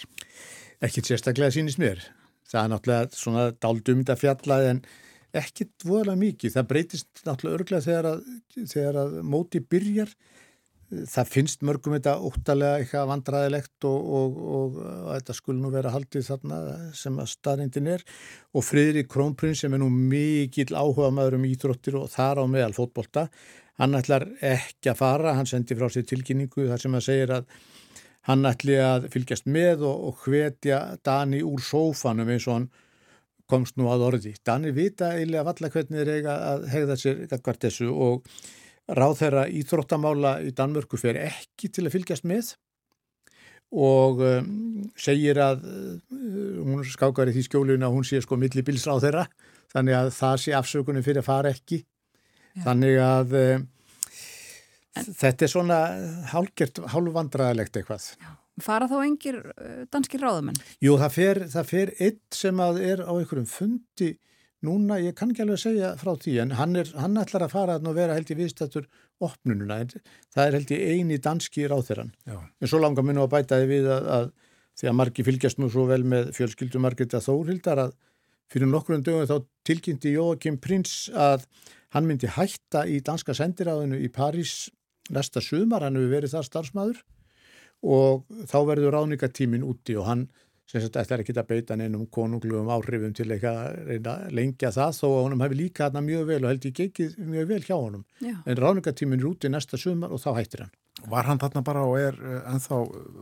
Ekkit 0.85 1.09
sérstaklega 1.09 1.55
sínist 1.55 1.81
mér. 1.81 2.03
Það 2.47 2.63
er 2.63 2.71
náttúrulega 2.73 3.17
svona 3.17 3.45
daldumita 3.57 4.15
fjallað 4.19 4.71
en 4.71 4.81
ekkit 5.35 5.85
voðalega 5.85 6.21
mikið. 6.21 6.53
Það 6.53 6.67
breytist 6.69 7.23
náttúrulega 7.25 7.59
örglega 7.59 7.85
þegar 7.87 8.09
að, 8.11 8.27
þegar 8.59 8.99
að 9.01 9.17
móti 9.33 9.63
byrjar. 9.73 10.13
Það 10.87 11.31
finnst 11.33 11.65
mörgum 11.67 11.97
þetta 11.97 12.13
óttalega 12.23 12.77
eitthvað 12.79 13.09
vandræðilegt 13.09 13.87
og, 13.89 14.11
og, 14.19 14.37
og, 14.59 14.77
og 14.85 15.09
þetta 15.17 15.33
skul 15.35 15.57
nú 15.57 15.71
vera 15.73 15.91
haldið 15.91 16.29
þarna 16.29 16.59
sem 16.95 17.17
að 17.19 17.31
staðrindin 17.33 17.89
er 17.97 18.05
og 18.55 18.63
Friðri 18.63 19.03
Krónprins 19.03 19.65
sem 19.65 19.75
er 19.75 19.81
nú 19.81 19.89
mikil 19.91 20.69
áhuga 20.71 21.09
maður 21.11 21.41
um 21.41 21.49
íþróttir 21.49 21.97
og 21.99 22.07
þar 22.13 22.39
á 22.39 22.45
meðal 22.47 22.77
fótbolta 22.77 23.25
hann 23.77 23.97
ætlar 23.97 24.25
ekki 24.41 24.91
að 24.91 24.99
fara, 24.99 25.35
hann 25.37 25.49
sendi 25.49 25.77
frá 25.77 25.89
sér 25.93 26.07
tilkynningu 26.09 26.67
þar 26.69 26.83
sem 26.83 26.97
að 26.97 27.05
segir 27.07 27.33
að 27.37 27.47
hann 28.27 28.45
ætli 28.49 28.75
að 28.81 29.07
fylgjast 29.13 29.47
með 29.47 29.85
og, 29.87 30.09
og 30.09 30.23
hvetja 30.25 30.81
Dani 31.05 31.43
úr 31.45 31.63
sófanum 31.63 32.33
eins 32.33 32.47
og 32.49 32.57
hann 32.57 32.69
komst 33.47 33.77
nú 33.79 33.87
að 33.87 34.05
orði. 34.09 34.33
Dani 34.45 34.73
vita 34.75 35.13
eiginlega 35.15 35.47
valla 35.47 35.71
hvernig 35.71 36.01
þeir 36.01 36.15
eiga 36.17 36.37
að 36.51 36.65
hegða 36.73 36.97
sér 36.99 37.21
hvert 37.31 37.61
þessu 37.63 37.91
og 37.93 38.31
ráð 38.87 39.19
þeirra 39.21 39.43
íþróttamála 39.61 40.37
í 40.47 40.53
Danmörku 40.55 40.99
fer 40.99 41.19
ekki 41.21 41.69
til 41.71 41.85
að 41.87 41.95
fylgjast 41.95 42.27
með 42.27 42.55
og 43.75 44.21
um, 44.23 44.51
segir 44.95 45.39
að 45.43 45.65
uh, 45.67 46.59
hún 46.63 46.85
skákar 46.87 47.27
í 47.27 47.35
því 47.35 47.43
skjólinu 47.49 47.83
að 47.83 47.97
hún 47.97 48.07
sé 48.07 48.21
sko 48.23 48.37
milli 48.39 48.63
bilsráð 48.63 49.03
þeirra 49.03 49.25
þannig 49.73 49.97
að 49.97 50.11
það 50.15 50.37
sé 50.43 50.53
afsökunum 50.55 51.03
fyrir 51.03 51.19
að 51.19 51.27
fara 51.27 51.51
ekki 51.51 51.81
Já. 52.57 52.63
þannig 52.65 53.01
að 53.05 53.35
um, 53.41 53.65
Þetta 54.97 55.45
er 55.45 55.51
svona 55.51 55.79
hálfgert, 56.31 56.79
hálfvandræðilegt 56.89 57.75
eitthvað. 57.77 58.05
Já. 58.17 58.31
Fara 58.65 58.87
þá 58.89 58.95
engir 59.03 59.35
uh, 59.45 59.83
danskir 59.93 60.23
ráðamenn? 60.25 60.57
Jú, 60.81 60.95
það 60.97 61.11
fer, 61.13 61.39
það 61.53 61.67
fer 61.69 61.91
eitt 62.01 62.39
sem 62.39 62.63
að 62.63 62.79
er 62.81 63.03
á 63.05 63.13
einhverjum 63.13 63.45
fundi 63.51 64.15
núna, 64.65 64.97
ég 64.97 65.13
kann 65.17 65.29
ekki 65.29 65.43
alveg 65.43 65.59
að 65.59 65.63
segja 65.67 65.91
frá 66.01 66.15
því, 66.17 66.33
en 66.41 66.55
hann, 66.57 66.73
er, 66.81 66.89
hann 66.97 67.21
ætlar 67.21 67.45
að 67.45 67.53
fara 67.53 67.77
að 67.77 67.91
vera 67.93 68.17
held 68.17 68.31
í 68.33 68.37
viðstættur 68.39 68.87
opnununa, 69.21 69.77
en 69.83 69.91
það 70.33 70.43
er 70.43 70.57
held 70.57 70.73
í 70.73 70.79
eini 70.95 71.19
danski 71.21 71.67
ráðherran. 71.69 72.09
Já. 72.25 72.39
En 72.41 72.71
svo 72.71 72.81
langar 72.81 73.05
mér 73.05 73.19
nú 73.19 73.27
að 73.27 73.35
bætaði 73.35 73.69
við 73.69 73.91
að, 73.93 74.09
að 74.17 74.27
því 74.77 74.89
að 74.89 74.97
margi 74.97 75.25
fylgjast 75.27 75.61
nú 75.61 75.69
svo 75.73 75.85
vel 75.89 76.03
með 76.09 76.33
fjölskyldumarketa 76.37 77.21
Þórhildar 77.25 77.83
að 77.85 77.95
fyrir 78.51 78.69
nokkurinn 78.71 79.05
dögum 79.05 79.29
þá 79.29 79.37
tilkynnti 79.67 80.13
Jóakim 80.15 80.57
Prins 80.63 81.07
að 81.13 81.45
hann 81.95 82.07
myndi 82.07 82.29
hætta 82.31 82.85
í 82.87 82.99
danska 83.05 83.35
sendiráðinu 83.37 83.99
í 84.03 84.09
París 84.13 84.67
næsta 85.13 85.41
sumar, 85.43 85.85
hann 85.85 85.95
hefur 85.95 86.13
verið 86.17 86.35
það 86.35 86.49
starfsmæður 86.49 87.05
og 87.87 88.25
þá 88.49 88.57
verður 88.67 88.95
ráningatímin 88.97 89.65
úti 89.67 89.95
og 89.99 90.07
hann 90.09 90.27
sem 90.67 90.83
sagt 90.83 90.97
ætlar 90.99 91.21
ekki 91.23 91.35
að 91.37 91.47
beita 91.47 91.75
neinum 91.79 92.07
konunglugum 92.11 92.67
áhrifum 92.75 93.13
til 93.15 93.29
eitthvað 93.31 93.59
að 93.61 93.77
reyna 93.87 94.15
lengja 94.35 94.71
það 94.75 94.97
þó 94.97 95.05
að 95.07 95.21
honum 95.21 95.43
hefur 95.45 95.59
líka 95.61 95.87
hann 95.87 96.03
mjög 96.03 96.25
vel 96.27 96.39
og 96.41 96.49
held 96.51 96.67
ég 96.67 96.75
gekið 96.81 97.13
mjög 97.23 97.47
vel 97.53 97.61
hjá 97.63 97.75
honum 97.77 98.03
Já. 98.19 98.33
en 98.43 98.59
ráningatímin 98.59 99.21
er 99.21 99.29
úti 99.29 99.51
næsta 99.53 99.79
sumar 99.79 100.11
og 100.11 100.19
þá 100.19 100.29
hættir 100.41 100.65
hann. 100.65 100.73
Var 101.07 101.29
hann 101.29 101.39
þarna 101.39 101.63
bara 101.63 101.85
og 101.87 101.95
er 102.01 102.19
ennþá 102.51 102.81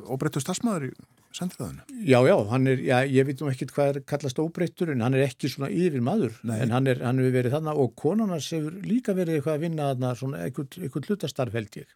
óbreyttu 0.10 0.42
starfsmæður 0.42 0.88
í 0.90 0.92
sendriðaðinu? 1.36 1.86
Já, 2.08 2.18
já, 2.28 2.36
hann 2.52 2.70
er, 2.72 2.84
já, 2.86 2.96
ég 3.12 3.28
veit 3.28 3.42
nú 3.44 3.50
ekkit 3.52 3.74
hvað 3.76 3.92
er 3.92 4.00
kallast 4.12 4.40
óbreyttur 4.42 4.94
en 4.94 5.04
hann 5.06 5.18
er 5.18 5.26
ekki 5.28 5.52
svona 5.52 5.72
yfir 5.74 6.04
maður 6.06 6.38
Nei. 6.48 6.58
en 6.64 6.76
hann, 6.76 6.88
er, 6.92 7.02
hann 7.06 7.20
hefur 7.22 7.36
verið 7.36 7.58
þarna 7.58 7.76
og 7.84 7.96
konunars 8.00 8.52
hefur 8.56 8.78
líka 8.86 9.16
verið 9.18 9.40
eitthvað 9.40 9.58
að 9.58 9.66
vinna 9.68 9.90
þarna 9.92 10.14
svona 10.22 10.46
eitthvað 10.46 11.12
hlutastarf 11.12 11.60
held 11.60 11.82
ég. 11.82 11.92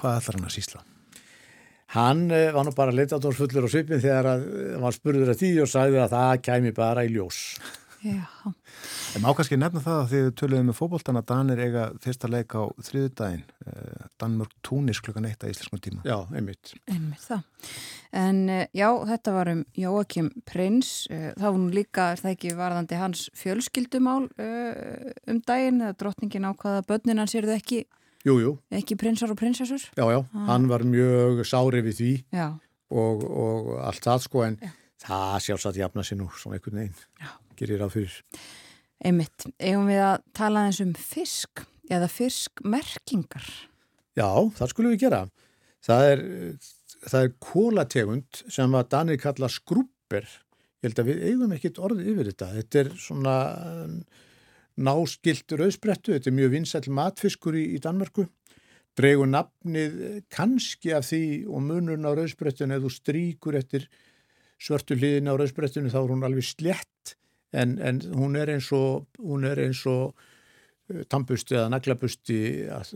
Hvað 0.00 0.18
ætlar 0.22 0.40
hann 0.40 0.48
að 0.48 0.56
sísla? 0.56 0.82
Hann 1.90 2.28
eh, 2.30 2.52
var 2.54 2.66
nú 2.66 2.72
bara 2.76 2.94
leitadórsfullur 2.94 3.66
og 3.66 3.72
svipin 3.72 4.02
þegar 4.02 4.28
hann 4.30 4.82
var 4.84 4.94
spurður 4.94 5.32
að 5.32 5.40
því 5.40 5.52
og 5.64 5.70
sagði 5.72 6.02
að 6.04 6.12
það 6.14 6.34
kæmi 6.46 6.74
bara 6.76 7.02
í 7.06 7.10
ljós. 7.10 7.40
Já. 8.00 8.22
En 9.14 9.20
má 9.24 9.28
kannski 9.36 9.58
nefna 9.60 9.80
það 9.84 9.98
að 10.00 10.06
því 10.12 10.20
við 10.24 10.30
töluðum 10.40 10.68
með 10.70 10.76
fókbóltana 10.78 11.22
Danir 11.28 11.60
eiga 11.60 11.82
fyrsta 12.00 12.30
leik 12.32 12.54
á 12.56 12.62
þriðudaginn 12.86 13.42
eh, 13.66 14.06
Danmörk 14.22 14.54
túnis 14.64 15.00
klukkan 15.04 15.26
eitt 15.28 15.44
að 15.44 15.52
íslenskum 15.52 15.82
tíma. 15.84 16.00
Já, 16.08 16.16
einmitt. 16.32 16.72
Einmitt 16.88 17.26
það. 17.26 17.42
En 18.22 18.40
eh, 18.48 18.64
já, 18.72 18.88
þetta 19.10 19.34
var 19.36 19.52
um 19.52 19.60
Jóakim 19.76 20.30
Prins. 20.48 20.92
Eh, 21.12 21.30
Það 21.36 21.46
var 21.50 21.60
nú 21.60 21.68
líka, 21.76 22.08
er 22.14 22.22
það 22.24 22.34
ekki 22.38 22.54
varðandi 22.56 23.00
hans 23.02 23.26
fjölskyldumál 23.36 24.24
eh, 24.40 25.12
um 25.28 25.42
daginn, 25.44 25.82
eða 25.84 25.98
drottningin 26.00 26.48
ákvaða 26.54 26.86
börnin 26.88 27.20
hans 27.20 27.36
eru 27.38 27.52
ekki, 27.54 27.84
Jú, 28.24 28.34
jú, 28.36 28.50
ekki 28.76 28.96
prinsar 29.00 29.30
og 29.32 29.38
prinsessur. 29.40 29.80
já, 29.96 30.04
já, 30.12 30.18
hann 30.48 30.66
var 30.68 30.82
mjög 30.84 31.38
sári 31.48 31.80
við 31.86 31.94
því 32.00 32.10
Já, 32.36 32.48
og, 32.92 33.22
og 33.24 33.70
allt 33.80 34.04
það 34.04 34.24
sko 34.26 34.42
en 34.44 34.58
Já. 34.60 34.72
Það 35.00 35.36
sjálfsagt 35.46 35.80
jafna 35.80 36.04
sér 36.06 36.20
nú 36.20 36.28
svona 36.36 36.58
einhvern 36.58 36.82
veginn. 36.82 37.06
Já. 37.20 37.30
Gerir 37.60 37.82
ráð 37.82 37.96
fyrir. 37.96 38.18
einmitt. 39.00 39.46
Eigum 39.60 39.88
við 39.88 40.02
að 40.04 40.16
tala 40.36 40.66
eins 40.68 40.80
um 40.84 40.92
fisk 40.96 41.64
eða 41.90 42.08
fiskmerkingar. 42.12 43.46
Já, 44.18 44.28
það 44.56 44.72
skulum 44.72 44.94
við 44.94 45.04
gera. 45.06 45.22
Það 45.84 46.06
er, 46.10 46.22
það 47.06 47.24
er 47.24 47.34
kólategund 47.40 48.42
sem 48.52 48.76
að 48.76 48.90
Danir 48.92 49.20
kalla 49.22 49.48
skrúper. 49.48 50.26
Ég 50.80 50.90
held 50.90 51.00
að 51.02 51.08
við 51.10 51.22
eigum 51.28 51.54
ekkit 51.56 51.80
orðið 51.80 52.10
yfir 52.12 52.30
þetta. 52.30 52.50
Þetta 52.58 52.82
er 52.82 52.92
svona 53.00 53.36
náskilt 54.80 55.56
rauðsprettu. 55.56 56.14
Þetta 56.16 56.30
er 56.30 56.36
mjög 56.36 56.54
vinsæl 56.56 56.84
matfiskur 57.00 57.56
í, 57.56 57.64
í 57.76 57.80
Danmörku. 57.82 58.26
Dregur 58.98 59.28
nafnið 59.30 59.98
kannski 60.32 60.92
af 60.96 61.06
því 61.08 61.24
og 61.48 61.64
munurinn 61.64 62.08
á 62.08 62.12
rauðsprettinu 62.12 62.76
ef 62.76 62.84
þú 62.84 62.92
stríkur 62.92 63.56
eftir 63.60 63.86
svörtu 64.60 64.96
hliðin 64.98 65.30
á 65.30 65.34
rauðsprettinu 65.34 65.92
þá 65.92 66.02
er 66.02 66.12
hún 66.12 66.26
alveg 66.26 66.46
slett 66.46 67.16
en, 67.56 67.78
en 67.82 68.02
hún 68.14 68.36
er 68.38 68.52
eins 68.54 68.70
og, 68.76 69.08
hún 69.22 69.46
er 69.48 69.62
eins 69.64 69.82
og 69.90 70.14
tambusti 71.10 71.54
eða 71.54 71.70
naglabusti 71.70 72.38
uh, 72.66 72.94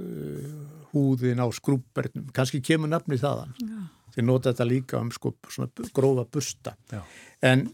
húðin 0.93 1.43
á 1.43 1.47
skrúbernum 1.55 2.31
kannski 2.35 2.63
kemur 2.65 2.91
nafni 2.91 3.19
þaðan 3.21 3.55
Já. 3.61 3.83
þeir 4.17 4.27
nota 4.27 4.51
þetta 4.53 4.71
líka 4.71 5.03
um 5.03 5.13
sko, 5.15 5.35
grófa 5.95 6.27
busta 6.27 6.75
Já. 6.91 7.03
en 7.47 7.69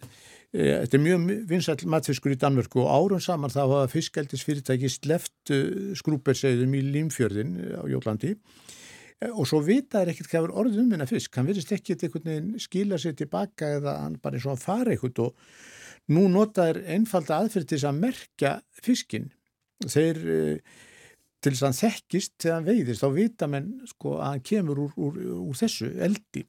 e, 0.53 0.83
þetta 0.83 0.99
er 0.99 1.05
mjög 1.07 1.25
vinsæll 1.49 1.89
matfiskur 1.95 2.35
í 2.35 2.41
Danmörku 2.41 2.83
og 2.85 2.91
árum 2.93 3.23
saman 3.25 3.53
þá 3.53 3.63
hafa 3.63 3.87
fiskeldis 3.95 4.45
fyrirtæki 4.45 4.93
sleft 4.93 5.55
uh, 5.57 5.97
skrúberseiðum 5.97 6.77
í 6.77 6.85
Límfjörðin 6.91 7.57
á 7.81 7.85
Jólandi 7.89 8.37
E, 8.37 8.90
og 9.29 9.45
svo 9.49 9.61
vita 9.65 10.01
er 10.01 10.13
ekkert 10.13 10.31
hvað 10.31 10.47
er 10.47 10.55
orðið 10.63 10.83
um 10.85 10.95
hennar 10.95 11.11
fisk. 11.11 11.35
Hann 11.37 11.49
verðist 11.49 11.73
ekki 11.77 11.97
einhvern 11.97 12.31
veginn 12.31 12.63
skila 12.63 12.99
sér 13.01 13.17
tilbaka 13.19 13.75
eða 13.77 13.99
hann 14.05 14.17
bara 14.23 14.39
eins 14.39 14.47
og 14.47 14.55
hann 14.55 14.63
fara 14.63 14.95
eitthvað 14.95 15.27
og 15.27 16.15
nú 16.15 16.25
nota 16.33 16.71
er 16.71 16.81
einfalda 16.97 17.43
aðferð 17.43 17.69
til 17.69 17.79
þess 17.79 17.91
að 17.91 18.01
merkja 18.01 18.55
fiskinn. 18.81 19.29
Þeir 19.85 20.23
eh, 20.25 20.79
til 21.41 21.53
þess 21.53 21.63
að 21.63 21.69
hann 21.69 21.79
þekkist 21.81 22.35
þegar 22.41 22.57
hann 22.57 22.69
veiðist, 22.69 23.05
þá 23.05 23.17
vita 23.17 23.49
menn 23.51 23.71
sko 23.89 24.17
að 24.19 24.27
hann 24.27 24.45
kemur 24.51 24.83
úr, 24.87 24.97
úr, 24.97 25.23
úr 25.45 25.61
þessu 25.61 25.93
eldi. 26.01 26.47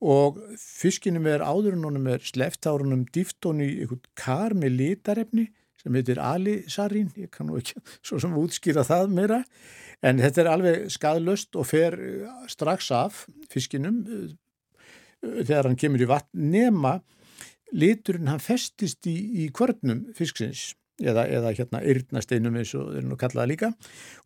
Og 0.00 0.40
fiskinum 0.56 1.28
er 1.28 1.44
áður 1.44 1.76
en 1.76 1.84
honum 1.84 2.08
er 2.14 2.24
sleft 2.24 2.64
þá 2.64 2.72
er 2.72 2.84
honum 2.86 3.04
dýft 3.12 3.44
hon 3.44 3.60
í 3.60 3.68
einhvern 3.82 4.06
kar 4.16 4.56
með 4.56 4.78
litarefni 4.78 5.50
sem 5.80 5.96
heitir 5.96 6.20
alisarín, 6.22 7.10
ég 7.16 7.30
kann 7.32 7.48
nú 7.50 7.58
ekki 7.60 7.80
svo 7.98 8.20
sem 8.22 8.34
útskýra 8.36 8.84
það 8.86 9.14
meira 9.16 9.40
en 10.06 10.20
þetta 10.20 10.42
er 10.42 10.50
alveg 10.54 10.90
skadlöst 10.92 11.56
og 11.60 11.68
fer 11.68 11.96
eh, 11.96 12.26
strax 12.52 12.90
af 12.96 13.24
fiskinum 13.52 14.02
eh, 14.06 14.34
þegar 15.22 15.70
hann 15.70 15.80
kemur 15.80 16.04
í 16.04 16.10
vatn 16.10 16.50
nema 16.52 16.98
liturinn 17.72 18.30
hann 18.30 18.42
festist 18.42 19.06
í, 19.08 19.16
í 19.44 19.48
kvörnum 19.54 20.08
fisksins 20.16 20.72
eða, 21.00 21.26
eða 21.28 21.54
hérna 21.56 21.82
yrnasteinum 21.92 22.58
eins 22.60 22.74
og 22.78 22.92
þeir 22.94 23.08
nú 23.08 23.18
kallaða 23.20 23.50
líka 23.50 23.72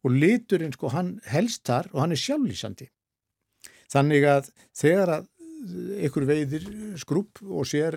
og 0.03 0.15
liturinn 0.15 0.75
sko 0.75 0.91
hann 0.95 1.17
helst 1.31 1.65
þar 1.69 1.91
og 1.93 2.03
hann 2.05 2.15
er 2.17 2.23
sjálflýsandi. 2.23 2.89
Þannig 3.93 4.27
að 4.27 4.51
þegar 4.75 5.13
að 5.19 5.31
ykkur 6.09 6.27
veiðir 6.29 6.67
skrúp 7.01 7.41
og 7.45 7.69
sér 7.69 7.97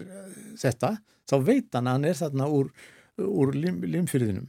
þetta 0.59 0.97
þá 1.27 1.35
veit 1.43 1.73
hann 1.75 1.89
að 1.89 1.97
hann 1.97 2.07
er 2.07 2.19
þarna 2.19 2.47
úr, 2.53 2.69
úr 3.23 3.53
lim, 3.55 3.81
limfyrðinum 3.85 4.47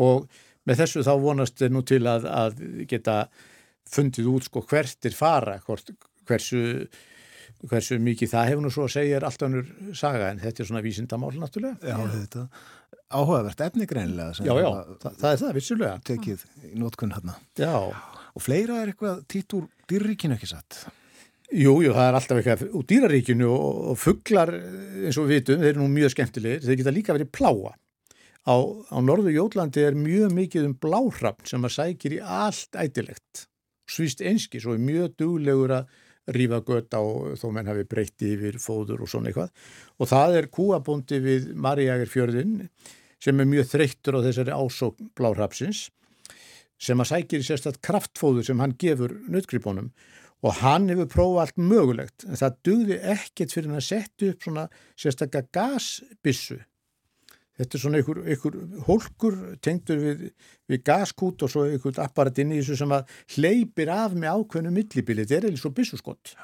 og 0.00 0.26
með 0.68 0.82
þessu 0.84 1.02
þá 1.06 1.12
vonast 1.22 1.58
þeir 1.58 1.72
nú 1.74 1.82
til 1.86 2.02
að, 2.06 2.26
að 2.28 2.60
geta 2.90 3.16
fundið 3.92 4.28
út 4.32 4.46
sko 4.46 4.62
hvert 4.70 5.08
er 5.08 5.16
fara 5.16 5.56
hvort, 5.66 5.90
hversu 6.28 6.86
hversu 7.68 7.98
mikið 8.02 8.30
það 8.32 8.48
hefur 8.50 8.64
nú 8.64 8.70
svo 8.74 8.86
að 8.88 8.94
segja 8.96 9.18
er 9.20 9.26
allt 9.28 9.42
önnur 9.46 9.66
saga 9.94 10.30
en 10.32 10.40
þetta 10.42 10.62
er 10.64 10.68
svona 10.70 10.80
vísindamál 10.82 11.30
náttúrulega. 11.38 11.78
Já, 11.86 11.98
þetta 12.16 12.46
áhugavert 13.12 13.60
efni 13.68 13.86
greinilega 13.86 14.34
sem 14.34 14.48
Já, 14.48 14.54
já, 14.58 14.70
það, 15.02 15.18
það 15.20 15.28
er 15.34 15.38
það, 15.42 15.52
vissulega. 15.58 16.00
tekið 16.08 16.42
í 16.66 16.72
nótkunn 16.82 17.14
hérna. 17.14 17.36
Já, 17.60 17.74
Og 18.32 18.40
fleira 18.40 18.78
er 18.80 18.90
eitthvað 18.94 19.18
týtt 19.28 19.52
úr 19.58 19.66
dýrríkinu 19.92 20.34
ekki 20.38 20.48
satt. 20.48 20.78
jú, 21.52 21.74
jú, 21.84 21.92
það 21.92 22.06
er 22.08 22.16
alltaf 22.18 22.38
eitthvað 22.40 22.62
úr 22.80 22.86
dýraríkinu 22.88 23.48
og, 23.52 23.80
og 23.92 23.98
fugglar 24.00 24.54
eins 24.56 25.18
og 25.20 25.28
við 25.28 25.42
vitum, 25.42 25.60
þeir 25.60 25.74
eru 25.74 25.82
nú 25.84 25.88
mjög 25.92 26.14
skemmtilegir, 26.16 26.62
þeir 26.64 26.78
geta 26.80 26.94
líka 26.96 27.12
verið 27.18 27.30
pláa. 27.36 27.74
Á, 28.42 28.56
á 28.90 28.98
norðu 28.98 29.30
Jólandi 29.30 29.84
er 29.86 29.94
mjög 29.94 30.32
mikið 30.34 30.64
um 30.66 30.78
bláhrafn 30.82 31.46
sem 31.46 31.62
að 31.62 31.76
sækir 31.76 32.16
í 32.16 32.22
allt 32.22 32.74
ætilegt. 32.74 33.44
Svíst 33.86 34.22
einski, 34.24 34.58
svo 34.62 34.74
er 34.74 34.82
mjög 34.82 35.14
duglegur 35.20 35.76
að 35.76 35.92
rífa 36.34 36.58
gött 36.66 36.94
á 36.94 37.02
þó 37.38 37.46
menn 37.54 37.70
hafi 37.70 37.84
breytti 37.86 38.32
yfir 38.34 38.58
fóður 38.62 39.04
og 39.04 39.10
svona 39.10 39.30
eitthvað. 39.30 39.52
Og 39.98 40.10
það 40.10 40.38
er 40.40 40.50
kúabóndi 40.54 41.20
við 41.22 41.52
Maríagerfjörðin 41.54 42.56
sem 43.22 43.38
er 43.38 43.50
mjög 43.50 43.68
þreyttur 43.76 44.18
á 44.18 44.24
þessari 44.26 44.56
ásókn 44.58 45.12
blárhapsins 45.18 45.86
sem 46.82 46.98
að 46.98 47.12
sækir 47.12 47.44
í 47.44 47.46
sérstætt 47.46 47.78
kraftfóður 47.84 48.48
sem 48.48 48.62
hann 48.62 48.74
gefur 48.78 49.14
nötgripunum 49.30 49.92
og 50.42 50.58
hann 50.58 50.88
hefur 50.90 51.10
prófað 51.10 51.44
allt 51.44 51.62
mögulegt 51.62 52.26
en 52.26 52.38
það 52.40 52.58
dugði 52.66 52.98
ekkert 53.14 53.54
fyrir 53.54 53.70
hann 53.70 53.78
að 53.78 53.86
setja 53.86 54.32
upp 54.32 54.46
svona 54.46 54.66
sérstakka 54.98 55.44
gasbissu 55.54 56.58
þetta 57.62 57.78
er 57.78 57.84
svona 57.84 58.00
einhver, 58.02 58.22
einhver 58.26 58.86
hólkur 58.88 59.38
tengdur 59.64 60.00
við, 60.02 60.24
við 60.70 60.86
gaskút 60.86 61.46
og 61.46 61.52
svo 61.52 61.66
einhver 61.68 62.02
apparat 62.04 62.42
inn 62.42 62.54
í 62.54 62.60
þessu 62.60 62.82
sem 62.82 62.96
að 62.98 63.18
hleypir 63.36 63.92
af 63.94 64.16
með 64.16 64.42
ákveðnu 64.42 64.74
millibili, 64.74 65.26
þetta 65.26 65.40
er 65.40 65.52
eða 65.52 65.62
svo 65.62 65.74
bissuskott 65.76 66.34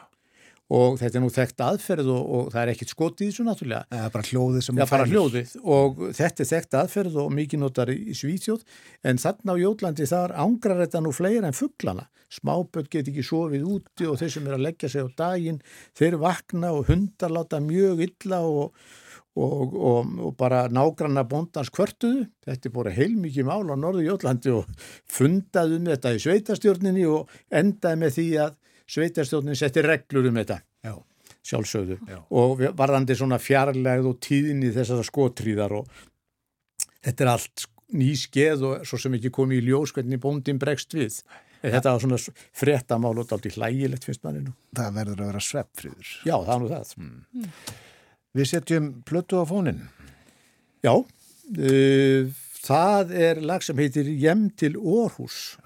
og 0.68 0.98
þetta 1.00 1.16
er 1.16 1.24
nú 1.24 1.30
þekkt 1.32 1.62
aðferð 1.64 2.10
og, 2.12 2.24
og 2.36 2.50
það 2.52 2.60
er 2.60 2.72
ekkert 2.74 2.92
skott 2.92 3.22
í 3.24 3.30
þessu 3.30 3.46
náttúrulega. 3.46 3.88
Það 3.88 4.04
er 4.04 4.12
bara 4.16 4.28
hljóðið 4.28 4.64
sem 4.66 4.76
hún 4.78 4.90
fara 4.90 5.08
hljóðið. 5.08 5.54
Og 5.64 6.02
þetta 6.18 6.44
er 6.44 6.50
þekkt 6.50 6.78
aðferð 6.82 7.18
og 7.22 7.32
mikið 7.38 7.62
notar 7.62 7.92
í 7.94 8.16
Svíþjóð. 8.18 8.66
En 9.08 9.20
þarna 9.22 9.56
á 9.56 9.62
Jólandi 9.62 10.08
þar 10.10 10.36
ángrar 10.44 10.82
þetta 10.84 11.02
nú 11.04 11.14
fleira 11.16 11.48
en 11.48 11.56
fugglana. 11.56 12.04
Smáböld 12.28 12.90
get 12.92 13.08
ekki 13.08 13.24
sofið 13.24 13.64
úti 13.64 14.04
og 14.04 14.18
þeir 14.20 14.34
sem 14.34 14.48
er 14.50 14.58
að 14.58 14.64
leggja 14.66 14.92
sig 14.92 15.08
á 15.08 15.16
daginn, 15.16 15.62
þeir 15.96 16.18
vakna 16.20 16.74
og 16.76 16.90
hundar 16.90 17.32
láta 17.32 17.62
mjög 17.64 18.04
illa 18.04 18.42
og, 18.44 18.74
og, 19.36 19.74
og, 19.74 20.12
og 20.28 20.36
bara 20.38 20.64
nágranna 20.72 21.24
bóndans 21.28 21.70
kvörtuðu. 21.74 22.26
Þetta 22.46 22.70
er 22.70 22.74
bara 22.74 22.94
heilmikið 22.94 23.48
mál 23.48 23.68
á 23.70 23.76
Norðu 23.76 24.06
Jólandi 24.06 24.54
og 24.54 24.68
fundaði 25.10 25.78
um 25.78 25.88
þetta 25.92 26.14
í 26.16 26.22
sveitastjórninni 26.24 27.06
og 27.10 27.32
endaði 27.50 28.02
með 28.02 28.14
því 28.18 28.28
að 28.46 28.58
sveitastjórnin 28.88 29.58
setti 29.58 29.84
reglur 29.84 30.30
um 30.30 30.38
þetta 30.40 30.60
Já. 30.86 30.94
sjálfsögðu 31.50 31.98
Já. 32.08 32.20
og 32.30 32.62
varðandi 32.78 33.16
svona 33.18 33.40
fjarlægð 33.42 34.12
og 34.12 34.22
tíðinni 34.24 34.72
þessara 34.74 35.04
skotríðar 35.06 35.76
og 35.82 35.90
þetta 37.04 37.26
er 37.26 37.32
allt 37.34 37.68
ný 37.98 38.14
skeð 38.20 38.64
og 38.68 38.88
svo 38.88 39.00
sem 39.00 39.14
ekki 39.16 39.32
komið 39.34 39.62
í 39.62 39.68
ljós 39.70 39.94
hvernig 39.96 40.20
bóndin 40.22 40.60
bregst 40.60 40.96
við. 40.96 41.22
Þetta 41.58 41.94
var 41.94 42.02
svona 42.02 42.18
fréttamál 42.54 43.16
og 43.18 43.26
daldi 43.30 43.50
hlægilegt 43.50 44.04
finnst 44.06 44.22
manni 44.22 44.44
nú. 44.44 44.52
Það 44.78 44.98
verður 45.00 45.22
að 45.22 45.30
vera 45.32 45.40
sveppfríður. 45.42 46.10
Já, 46.28 46.36
það 46.36 46.52
er 46.54 46.60
nú 46.62 46.68
það. 46.70 46.92
Við 48.36 48.50
setjum 48.50 48.90
plötu 49.08 49.40
á 49.40 49.44
fónin. 49.48 49.80
Já, 50.84 50.92
uh, 50.94 52.28
það 52.64 53.14
er 53.16 53.40
lag 53.42 53.64
sem 53.64 53.78
heitir 53.80 54.10
Jem 54.20 54.48
til 54.58 54.76
Orhus 54.78 55.56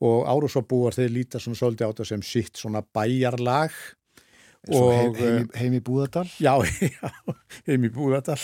og 0.00 0.24
Árúsabúar 0.32 0.96
þeir 0.96 1.12
líta 1.14 1.40
svona 1.40 1.58
svolítið 1.60 1.86
á 1.86 1.90
þetta 1.92 2.06
sem 2.08 2.22
sitt 2.24 2.56
svona 2.60 2.80
bæjarlag 2.82 3.74
Svo 4.68 4.90
heim, 4.92 5.10
og 5.12 5.16
heim, 5.20 5.44
í- 5.46 5.56
heim 5.56 5.74
í 5.78 5.80
Búðardal. 5.84 6.26
Já, 6.40 6.52
já, 6.84 7.10
heim 7.68 7.86
í 7.88 7.90
Búðardal 7.94 8.40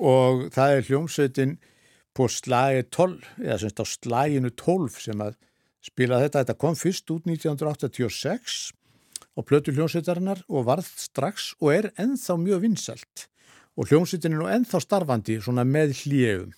og 0.00 0.46
það 0.54 0.74
er 0.76 0.86
hljómsveitin 0.86 1.56
på 2.16 2.26
slagi 2.30 2.84
12 2.94 3.26
eða 3.42 3.56
semst 3.64 3.82
á 3.82 3.84
slaginu 3.86 4.50
12 4.54 5.00
sem 5.08 5.24
að 5.26 5.34
spila 5.82 6.20
þetta. 6.22 6.44
Þetta 6.44 6.58
kom 6.62 6.78
fyrst 6.78 7.10
út 7.14 7.26
1986 7.26 8.60
á 9.40 9.48
plötu 9.48 9.72
hljómsveitarinnar 9.72 10.44
og 10.52 10.68
varð 10.68 10.88
strax 11.00 11.54
og 11.60 11.72
er 11.72 11.92
ennþá 11.96 12.36
mjög 12.36 12.66
vinsælt 12.68 13.30
og 13.80 13.88
hljómsveitin 13.88 14.34
er 14.34 14.42
nú 14.42 14.48
ennþá 14.52 14.80
starfandi 14.84 15.38
svona 15.40 15.64
með 15.64 15.94
hljöfum. 16.02 16.52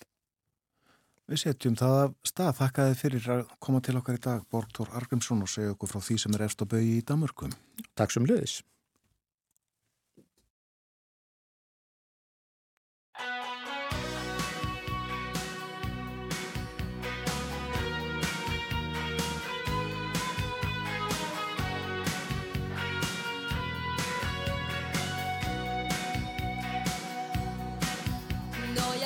Við 1.31 1.39
setjum 1.39 1.77
það 1.79 1.93
af 2.01 2.15
stað. 2.27 2.57
Þakkaði 2.57 2.95
fyrir 2.99 3.27
að 3.31 3.43
koma 3.63 3.79
til 3.79 3.95
okkar 3.95 4.17
í 4.17 4.23
dag, 4.25 4.41
Borgtór 4.51 4.91
Argrimsson, 4.99 5.45
og 5.45 5.51
segja 5.51 5.71
okkur 5.71 5.93
frá 5.93 6.01
því 6.03 6.17
sem 6.19 6.35
er 6.35 6.43
efst 6.49 6.59
á 6.59 6.67
bögi 6.67 6.97
í 6.97 7.05
Damörkum. 7.07 7.53
Takk 7.95 8.11
sem 8.11 8.27
löðis. 8.27 8.59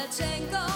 Marchenko. 0.07 0.66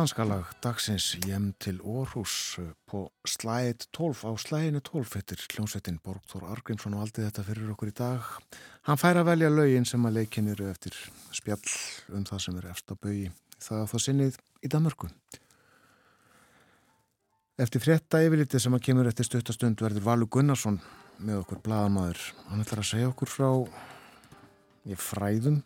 danskalag 0.00 0.46
dagsins 0.64 1.10
hjem 1.26 1.50
til 1.60 1.76
Orhus 1.84 2.56
på 2.88 3.02
slæðið 3.28 3.82
12 3.92 4.22
á 4.24 4.32
slæðinu 4.40 4.80
12 4.86 5.16
eftir 5.18 5.42
hljómsveitin 5.52 5.98
Borgþór 6.00 6.46
Argrímsson 6.54 6.94
og 6.96 7.02
aldrei 7.04 7.26
þetta 7.26 7.44
fyrir 7.44 7.72
okkur 7.74 7.90
í 7.90 7.94
dag. 7.98 8.30
Hann 8.88 9.00
fær 9.00 9.20
að 9.20 9.28
velja 9.28 9.50
laugin 9.52 9.84
sem 9.84 10.06
að 10.08 10.16
leikin 10.16 10.48
eru 10.54 10.70
eftir. 10.70 10.96
Spjall 11.36 11.74
um 12.16 12.24
það 12.24 12.42
sem 12.46 12.56
eru 12.62 12.70
eftir 12.72 12.96
að 12.96 13.02
bau 13.04 13.18
það 13.66 13.82
að 13.82 13.90
það 13.90 14.04
sinnið 14.06 14.38
í 14.40 14.70
Danmörku. 14.72 15.10
Eftir 17.60 17.84
frétta 17.84 18.22
yfirliti 18.24 18.62
sem 18.62 18.78
að 18.78 18.86
kemur 18.88 19.10
eftir 19.10 19.28
stöttastund 19.28 19.84
verður 19.84 20.06
Valur 20.06 20.32
Gunnarsson 20.32 20.80
með 21.20 21.42
okkur 21.42 21.60
bladamæður 21.66 22.24
hann 22.46 22.64
ætlar 22.64 22.86
að 22.86 22.92
segja 22.94 23.12
okkur 23.12 23.34
frá 23.34 23.50
ég 24.88 25.04
fræðum 25.10 25.60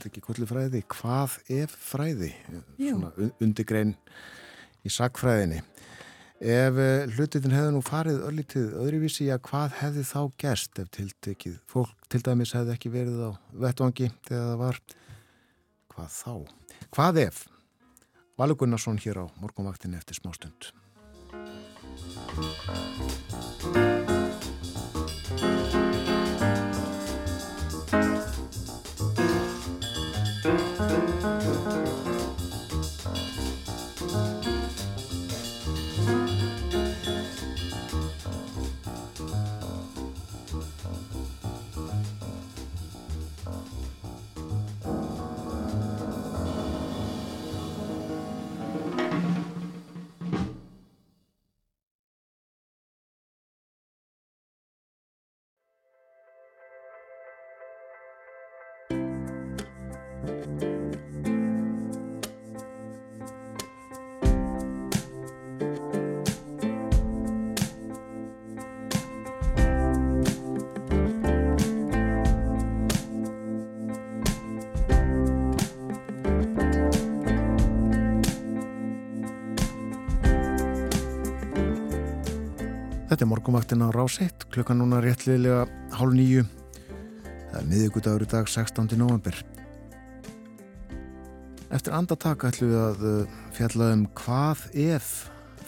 þetta 0.00 0.10
ekki 0.10 0.22
kvöllufræði, 0.24 0.80
hvað 0.96 1.34
ef 1.60 1.74
fræði, 1.76 2.30
Jú. 2.80 2.94
svona 2.96 3.30
undirgrein 3.44 3.92
í 4.80 4.92
sakfræðinni. 4.92 5.60
Ef 6.40 6.78
eh, 6.80 7.04
hlutin 7.12 7.52
hefði 7.52 7.74
nú 7.74 7.82
farið 7.84 8.22
öllitið 8.24 8.70
öðruvísi, 8.80 9.26
já 9.28 9.36
hvað 9.44 9.74
hefði 9.82 10.04
þá 10.08 10.20
gerst 10.40 10.80
ef 10.80 10.88
tiltekið? 10.96 11.58
Fólk 11.68 11.92
til 12.08 12.22
dæmis 12.24 12.54
hefði 12.56 12.72
ekki 12.78 12.92
verið 12.94 13.20
á 13.28 13.30
vettvangi 13.60 14.08
þegar 14.24 14.48
það 14.48 14.62
var. 14.64 14.80
Hvað 15.92 16.16
þá? 16.16 16.32
Hvað 16.96 17.22
ef? 17.26 17.42
Valur 18.40 18.56
Gunnarsson 18.56 18.96
hér 19.04 19.20
á 19.20 19.24
morgunvaktinni 19.36 20.00
eftir 20.00 20.16
smá 20.16 20.32
stund. 20.32 20.72
Þetta 83.40 83.54
morgumvaktin 83.54 83.80
á 83.80 83.88
Ráseitt, 83.88 84.42
klukkan 84.52 84.76
núna 84.76 84.98
réttliðilega 85.00 85.62
hálf 85.96 86.12
nýju. 86.12 86.42
Það 87.48 87.54
er 87.56 87.68
miðugudagur 87.70 88.24
í 88.26 88.26
dag 88.28 88.50
16. 88.52 88.98
november. 89.00 89.38
Eftir 91.72 91.96
andatak 91.96 92.44
ætlum 92.44 92.68
við 92.68 92.80
að 92.82 93.06
uh, 93.08 93.38
fjalla 93.56 93.88
um 93.94 94.02
hvað 94.20 94.66
ef 94.84 95.08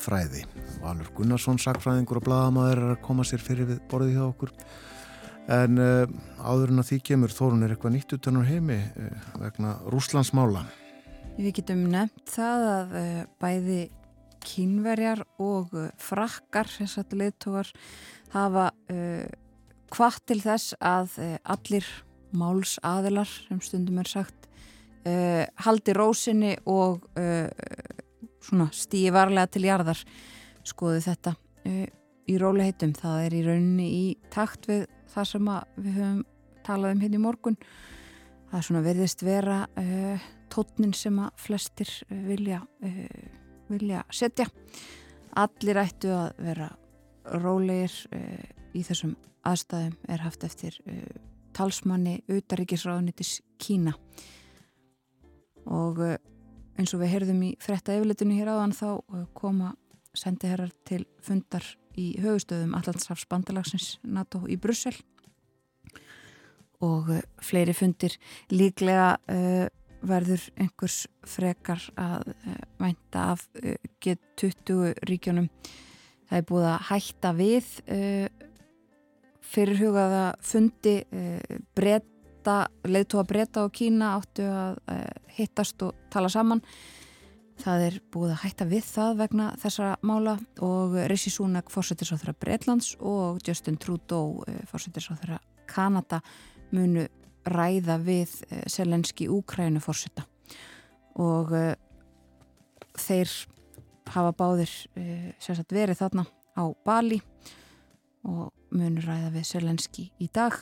fræði. 0.04 0.42
Valur 0.82 1.08
Gunnarsson, 1.16 1.62
sakfræðingur 1.64 2.20
og 2.20 2.26
bladamæður 2.26 2.82
er 2.82 2.92
að 2.92 3.00
koma 3.08 3.24
sér 3.24 3.40
fyrir 3.40 3.70
við 3.70 3.80
borðið 3.88 4.18
hjá 4.18 4.26
okkur. 4.26 4.52
En 5.56 5.80
uh, 5.80 6.04
áður 6.44 6.74
en 6.74 6.84
að 6.84 6.90
því 6.90 7.00
kemur 7.08 7.36
þórun 7.38 7.64
er 7.64 7.72
eitthvað 7.72 7.96
nýtt 7.96 8.16
utan 8.18 8.42
á 8.44 8.50
heimi 8.52 8.82
uh, 8.84 9.32
vegna 9.46 9.78
Rúslandsmála. 9.88 10.66
Við 11.40 11.54
getum 11.62 11.88
nefnt 11.88 12.36
það 12.36 12.70
að 12.76 12.96
uh, 13.00 13.18
bæði 13.40 13.80
kínverjar 14.44 15.24
og 15.42 15.72
uh, 15.76 15.90
frakkar, 16.00 16.70
þess 16.70 17.00
að 17.02 17.18
leittógar, 17.20 17.72
hafa 18.34 18.70
uh, 18.92 19.26
hvað 19.92 20.18
til 20.28 20.40
þess 20.42 20.76
að 20.80 21.18
uh, 21.20 21.36
allir 21.54 21.88
máls 22.36 22.78
aðilar, 22.86 23.28
sem 23.28 23.60
stundum 23.64 24.00
er 24.00 24.08
sagt, 24.08 24.48
uh, 25.06 25.44
haldi 25.64 25.94
rósinni 25.96 26.54
og 26.70 27.04
uh, 27.18 27.48
stíi 28.72 29.12
varlega 29.14 29.52
til 29.52 29.66
jarðar 29.68 30.00
skoðu 30.66 31.02
þetta 31.04 31.34
uh, 31.68 31.86
í 32.30 32.38
róliheitum. 32.40 32.94
Það 32.96 33.26
er 33.26 33.36
í 33.36 33.44
rauninni 33.46 33.88
í 33.92 34.04
takt 34.32 34.68
við 34.70 34.86
það 35.12 35.28
sem 35.32 35.50
við 35.76 35.98
höfum 35.98 36.22
talað 36.66 36.94
um 36.94 37.02
hérna 37.02 37.18
í 37.18 37.24
morgun. 37.26 37.58
Það 38.50 38.58
er 38.58 38.66
svona 38.68 38.84
verðist 38.84 39.22
vera 39.24 39.58
tótnin 40.52 40.92
sem 40.94 41.16
að 41.24 41.30
flestir 41.40 41.90
vilja 42.08 42.60
vilja 43.70 44.04
setja. 44.12 44.46
Allir 45.38 45.80
ættu 45.80 46.12
að 46.12 46.40
vera 46.42 46.70
rólegir 47.42 47.92
uh, 48.12 48.40
í 48.74 48.82
þessum 48.86 49.14
aðstæðum 49.48 49.94
er 50.12 50.24
haft 50.24 50.44
eftir 50.46 50.78
uh, 50.86 51.04
talsmanni 51.56 52.20
utaríkisráðunitis 52.32 53.40
Kína 53.62 53.94
og 55.66 56.02
uh, 56.02 56.16
eins 56.78 56.92
og 56.94 57.02
við 57.02 57.14
heyrðum 57.14 57.44
í 57.46 57.52
fretta 57.62 57.96
yfirleitinu 57.96 58.36
hér 58.38 58.52
áðan 58.54 58.74
þá 58.76 58.88
koma 59.38 59.74
sendiherrar 60.16 60.72
til 60.88 61.04
fundar 61.24 61.64
í 61.96 62.12
höfustöðum 62.20 62.74
Allandsrafs 62.76 63.28
bandalagsins 63.28 63.96
NATO 64.02 64.42
í 64.48 64.58
Brussel 64.60 64.94
og 66.82 67.12
fleiri 67.44 67.74
fundir 67.76 68.16
líklega 68.50 69.20
verður 70.06 70.44
einhvers 70.60 71.06
frekar 71.28 71.82
að 72.00 72.32
uh, 72.32 72.54
vænta 72.82 73.26
af 73.34 73.44
uh, 73.62 73.74
G20 74.02 74.94
ríkjónum. 75.08 75.48
Það 76.28 76.38
er 76.38 76.46
búið 76.48 76.68
að 76.70 76.88
hætta 76.88 77.34
við 77.36 77.68
uh, 77.86 78.48
fyrirhugaða 79.52 80.24
fundi 80.40 80.94
breyta, 81.76 82.54
leiðtóa 82.88 83.24
breyta 83.28 83.66
og 83.66 83.74
Kína 83.76 84.14
áttu 84.16 84.46
að 84.48 84.78
hittast 85.36 85.82
og 85.84 85.98
tala 86.14 86.30
saman. 86.32 86.62
Það 87.60 87.84
er 87.88 87.98
búið 88.14 88.32
að 88.32 88.40
hætta 88.46 88.66
við 88.70 88.86
það 88.86 89.18
vegna 89.18 89.50
þessara 89.60 89.98
mála 90.08 90.38
og 90.64 90.96
Rishi 91.10 91.34
Sunak 91.34 91.68
fórsetisráþara 91.74 92.32
Breitlands 92.40 92.94
og 92.96 93.42
Justin 93.44 93.76
Trudeau 93.82 94.40
fórsetisráþara 94.70 95.36
Kanada 95.68 96.22
munu 96.72 97.04
ræða 97.48 97.98
við 98.02 98.36
Selenski 98.70 99.28
Úkrænu 99.32 99.80
fórseta 99.82 100.26
og 101.20 101.52
uh, 101.52 101.72
þeir 102.98 103.32
hafa 104.12 104.32
báðir 104.36 104.72
uh, 104.96 105.64
verið 105.72 106.00
þarna 106.00 106.26
á 106.56 106.64
Bali 106.84 107.20
og 108.28 108.52
munur 108.72 109.08
ræða 109.08 109.32
við 109.34 109.48
Selenski 109.48 110.08
í 110.22 110.28
dag. 110.32 110.54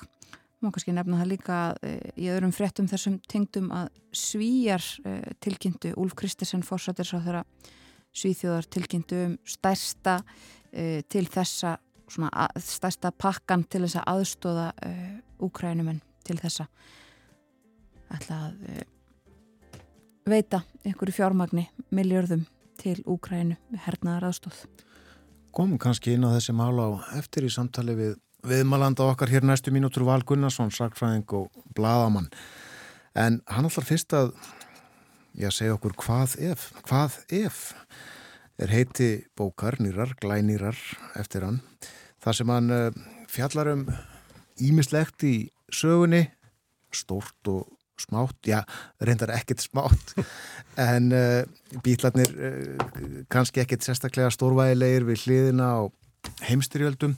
Má 0.61 0.69
kannski 0.69 0.93
nefna 0.93 1.21
það 1.21 1.33
líka 1.33 1.59
uh, 1.75 1.99
í 2.17 2.31
öðrum 2.33 2.55
fréttum 2.55 2.89
þessum 2.91 3.21
tengdum 3.31 3.71
að 3.75 3.91
svíjar 4.17 4.83
tilkynntu 5.41 5.95
Úlf 6.01 6.17
Kristesson 6.19 6.67
fórsatir 6.67 7.07
sá 7.07 7.21
þeirra 7.21 7.45
svíþjóðar 8.11 8.67
tilkynntu 8.75 9.21
um 9.29 9.37
stærsta 9.47 10.17
til 10.71 11.23
þessa 11.31 11.77
svona, 12.11 12.49
stærsta 12.59 13.13
pakkan 13.15 13.63
til 13.71 13.85
þess 13.85 14.01
að 14.01 14.09
aðstóða 14.17 14.67
Úkrænumenn 15.47 16.03
til 16.27 16.39
þessa 16.41 16.67
ætla 18.11 18.39
að 18.49 18.65
uh, 18.71 19.81
veita 20.31 20.63
einhverju 20.85 21.17
fjármagni 21.17 21.67
miljörðum 21.95 22.47
til 22.81 22.99
Úkrænu 23.09 23.59
hernaðar 23.85 24.31
aðstóð. 24.31 24.65
Komum 25.55 25.81
kannski 25.83 26.15
inn 26.15 26.25
á 26.27 26.35
þessi 26.37 26.55
mál 26.57 26.79
á 26.79 26.89
eftir 27.19 27.47
í 27.47 27.53
samtali 27.53 27.97
við 27.99 28.17
viðmalanda 28.47 29.05
okkar 29.11 29.31
hér 29.33 29.45
næstu 29.45 29.73
mínútur 29.75 30.07
Val 30.09 30.23
Gunnarsson, 30.25 30.73
sakfræðing 30.73 31.29
og 31.37 31.51
bladamann. 31.77 32.31
En 33.15 33.41
hann 33.51 33.69
ætlar 33.69 33.87
fyrst 33.89 34.15
að 34.17 34.33
já, 35.35 35.51
segja 35.51 35.75
okkur 35.77 35.97
hvað 35.99 36.39
ef, 36.53 36.71
hvað 36.87 37.19
ef 37.43 37.61
er 38.61 38.73
heiti 38.73 39.11
bókar, 39.37 39.79
nýrar, 39.81 40.15
glænýrar 40.21 40.79
eftir 41.19 41.45
hann. 41.47 41.61
Það 42.21 42.39
sem 42.39 42.53
hann 42.55 42.75
uh, 42.77 43.03
fjallar 43.29 43.73
um 43.75 43.87
ímislegt 44.61 45.25
í 45.25 45.35
sögunni, 45.77 46.25
stórt 46.95 47.51
og 47.51 47.69
smátt, 48.01 48.39
já, 48.49 48.63
reyndar 49.01 49.33
ekkert 49.35 49.63
smátt, 49.65 50.15
en 50.91 51.11
uh, 51.13 51.43
bítlarnir 51.85 52.33
uh, 52.33 52.89
kannski 53.33 53.63
ekkert 53.63 53.85
sérstaklega 53.87 54.31
stórvægilegir 54.35 55.07
við 55.09 55.27
hliðina 55.27 55.71
á 55.77 55.81
heimstyrjöldum, 56.49 57.17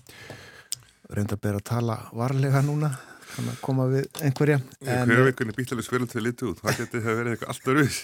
reyndar 1.12 1.40
ber 1.42 1.60
að 1.60 1.66
tala 1.70 1.98
varlega 2.16 2.62
núna, 2.66 2.92
þannig 3.32 3.54
að 3.54 3.60
koma 3.64 3.88
við 3.90 4.22
einhverja. 4.26 4.60
Hverja 4.82 5.26
vikunni 5.28 5.56
bítlarnir 5.56 5.86
svölu 5.86 6.08
til 6.10 6.24
lítið 6.26 6.52
út, 6.52 6.62
það 6.64 6.80
getur 6.82 7.06
verið 7.08 7.36
eitthvað 7.36 7.54
alltaf 7.54 7.76
rauð. 7.78 8.00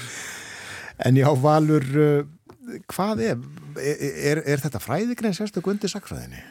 en 1.08 1.22
já, 1.22 1.28
Valur, 1.44 1.88
uh, 1.94 2.74
hvað 2.90 3.24
er, 3.30 3.48
er, 3.80 4.42
er 4.44 4.62
þetta 4.62 4.82
fræðigrein 4.82 5.36
sérstaklega 5.36 5.76
undir 5.76 5.92
sakfræðinni? 5.92 6.44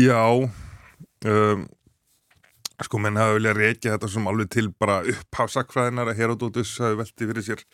Já, 0.00 0.22
um, 1.28 1.64
sko 2.86 3.00
menn 3.02 3.20
hafa 3.20 3.36
viljað 3.36 3.60
reykja 3.60 3.94
þetta 3.94 4.10
sem 4.12 4.28
alveg 4.30 4.50
til 4.52 4.68
bara 4.80 5.00
upphafsakfræðinar 5.12 6.12
að 6.12 6.20
Herodótus 6.20 6.74
hafi 6.82 6.98
velti 7.00 7.28
fyrir 7.30 7.46
sér 7.46 7.64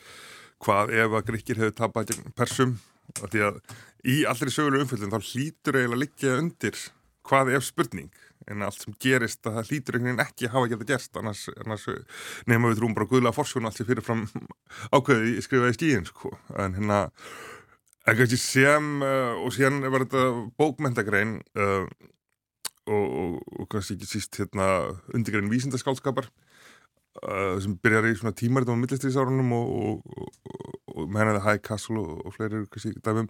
hvað 0.64 0.94
ef 0.98 1.18
að 1.18 1.26
gríkir 1.30 1.60
hefur 1.62 1.76
tapað 1.80 2.14
persum. 2.38 2.78
Og 3.22 3.32
því 3.32 3.44
að 3.48 3.60
í 4.04 4.16
allri 4.28 4.52
söguleg 4.52 4.84
umfjöldin 4.84 5.12
þá 5.14 5.30
hlýtur 5.32 5.78
eiginlega 5.78 6.02
liggja 6.04 6.38
undir 6.38 6.80
hvað 7.28 7.54
ef 7.56 7.68
spurning 7.68 8.10
en 8.48 8.64
allt 8.64 8.80
sem 8.80 8.96
gerist 9.02 9.44
að 9.46 9.58
það 9.58 9.70
hlýtur 9.70 9.98
einhvern 9.98 10.08
veginn 10.08 10.24
ekki 10.24 10.50
hafa 10.52 10.70
geta 10.70 10.88
gerst 10.88 11.18
annars, 11.20 11.44
annars 11.64 11.86
nefnum 12.48 12.70
við 12.70 12.80
trúum 12.80 12.96
bara 12.96 13.08
guðla 13.10 13.34
fórsjónu 13.36 13.68
allt 13.68 13.80
sem 13.80 13.88
fyrirfram 13.88 14.24
ákveði 14.96 15.42
skrifaði 15.44 15.76
skíin 15.76 16.08
sko. 16.08 16.32
En 16.56 16.76
hérna 16.78 17.02
en 18.08 18.16
kannski 18.16 18.40
sem 18.40 18.92
uh, 19.04 19.36
og 19.42 19.52
síðan 19.56 19.82
var 19.84 20.06
þetta 20.06 20.24
bókmentagrein 20.60 21.38
uh, 21.58 21.84
og, 22.88 23.06
og, 23.22 23.56
og 23.60 23.68
kannski 23.72 23.96
ekki 23.96 24.10
síst 24.10 24.38
hérna, 24.40 24.68
undirgrein 25.14 25.50
vísindaskálskapar 25.52 26.28
uh, 27.22 27.56
sem 27.62 27.76
byrjar 27.82 28.10
í 28.10 28.14
svona 28.18 28.36
tímaritum 28.36 28.78
á 28.78 28.82
millistriðsárunum 28.82 29.52
og, 29.56 30.22
og 30.94 31.08
með 31.08 31.22
henni 31.22 31.34
það 31.38 31.44
High 31.48 31.64
Castle 31.68 32.04
og 32.04 32.36
fleiri 32.36 32.64
kannski 32.72 32.94
dæmum 33.04 33.28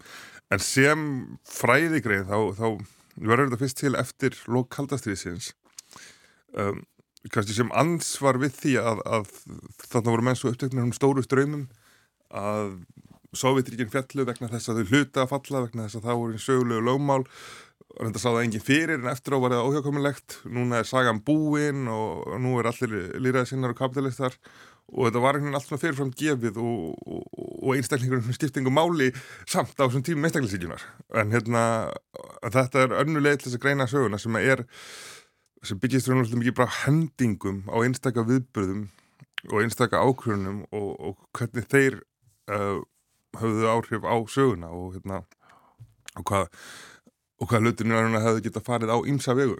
en 0.55 0.65
sem 0.65 1.09
fræðigrein 1.49 2.29
þá, 2.29 2.39
þá 2.59 2.69
verður 3.19 3.49
þetta 3.49 3.63
fyrst 3.65 3.83
til 3.83 3.95
eftir 3.99 4.39
lokaldastriðsins 4.49 5.53
um, 6.57 6.85
kannski 7.33 7.57
sem 7.57 7.75
ansvar 7.77 8.39
við 8.41 8.55
því 8.63 8.79
að, 8.83 9.03
að 9.05 9.35
þarna 9.89 10.15
voru 10.15 10.29
menn 10.29 10.39
svo 10.39 10.53
upptöknir 10.55 10.87
um 10.87 10.97
stóru 10.97 11.25
ströymum 11.27 11.69
að 12.29 12.79
Sovjetríkinn 13.37 13.91
fjallu 13.93 14.25
vegna 14.25 14.49
þess 14.49 14.71
að 14.73 14.79
þau 14.79 14.93
hluta 14.95 15.21
að 15.21 15.33
falla 15.35 15.61
vegna 15.67 15.85
þess 15.85 15.99
að 15.99 16.07
það 16.07 16.21
voru 16.23 16.39
sögulegu 16.41 16.85
lögmál. 16.87 17.25
og 17.27 17.68
reynda 17.97 18.21
sá 18.21 18.29
það 18.29 18.43
enginn 18.45 18.65
fyrir 18.65 18.99
en 18.99 19.11
eftir 19.11 19.37
á 19.37 19.39
var 19.43 19.55
það 19.55 19.69
óhjákomilegt 19.69 20.41
núna 20.53 20.83
er 20.83 20.89
sagan 20.89 21.23
búinn 21.25 21.89
og 21.91 22.35
nú 22.43 22.59
er 22.61 22.69
allir 22.71 23.15
líraði 23.19 23.53
sinnar 23.53 23.73
og 23.75 23.81
kapitalistar 23.81 24.37
og 24.89 25.09
þetta 25.09 25.23
var 25.25 25.37
einhvern 25.37 25.49
veginn 25.49 25.59
allt 25.59 25.69
svona 25.69 25.83
fyrirfram 25.83 26.13
gefið 26.17 26.61
og, 26.63 26.83
og, 27.05 27.25
og 27.37 27.73
einstaklingur 27.77 28.23
skiptingu 28.37 28.73
máli 28.73 29.11
samt 29.49 29.77
á 29.77 29.85
þessum 29.85 30.05
tímum 30.07 30.29
einstaklingsíkjunar 30.29 30.85
en 31.21 31.33
hérna 31.35 31.63
þetta 32.45 32.85
er 32.85 32.97
önnuleg 33.03 33.41
til 33.41 33.49
þess 33.49 33.59
að 33.59 33.65
greina 33.65 33.89
söguna 33.91 34.21
sem 34.21 34.39
er 34.41 34.65
sem 35.67 35.81
byggist 35.81 36.09
raun 36.09 36.23
og 36.23 36.37
mikið 36.39 36.57
bara 36.61 36.77
hendingum 36.85 37.65
á 37.69 37.77
einstakka 37.83 38.25
viðbörðum 38.29 38.87
og 39.49 39.59
einstakka 39.63 40.05
ákvörunum 40.05 40.63
og, 40.73 40.91
og 41.01 41.19
hvernig 41.37 41.67
þeir 41.71 42.01
uh, 42.53 42.79
höfðu 43.39 43.69
áhrif 43.71 44.07
á 44.09 44.17
söguna 44.31 44.71
og 44.73 44.97
hérna 44.97 45.25
og 46.19 46.25
hvað, 46.27 46.49
og 47.39 47.51
hvað 47.51 47.67
hlutinu 47.67 47.99
hefðu 48.19 48.45
geta 48.47 48.65
farið 48.65 48.95
á 48.95 48.99
ymsa 49.11 49.37
vegu? 49.39 49.59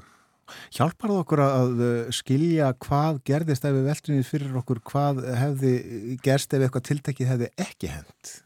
Hjálpar 0.73 1.13
það 1.13 1.23
okkur 1.23 1.41
að 1.45 1.81
skilja 2.17 2.73
hvað 2.81 3.23
gerðist 3.29 3.67
ef 3.69 3.75
við 3.77 3.89
veltum 3.91 4.17
við 4.17 4.29
fyrir 4.31 4.61
okkur 4.63 4.83
hvað 4.91 5.25
hefði 5.37 5.73
gerst 6.25 6.55
ef 6.57 6.65
eitthvað 6.65 6.87
tiltekið 6.89 7.33
hefði 7.35 7.51
ekki 7.67 7.91
hend? 7.93 8.37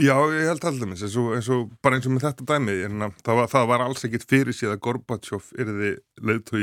Já, 0.00 0.14
ég 0.32 0.46
held 0.48 0.64
alltaf 0.64 0.86
eins 0.88 1.16
og, 1.20 1.32
eins 1.36 1.48
og 1.52 1.66
bara 1.84 1.98
eins 1.98 2.06
og 2.08 2.14
með 2.14 2.30
þetta 2.30 2.46
dæmi 2.48 2.76
en 2.86 3.04
að 3.04 3.18
það, 3.20 3.34
var, 3.36 3.50
það 3.52 3.66
var 3.68 3.82
alls 3.84 4.06
ekkit 4.08 4.24
fyrir 4.30 4.56
síðan 4.56 4.78
að 4.78 4.84
Gorbachev 4.86 5.50
yrði 5.60 5.90
leiðtói 6.24 6.62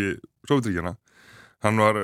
Sovjetríkjana 0.50 0.96
hann 1.66 1.82
var 1.82 2.00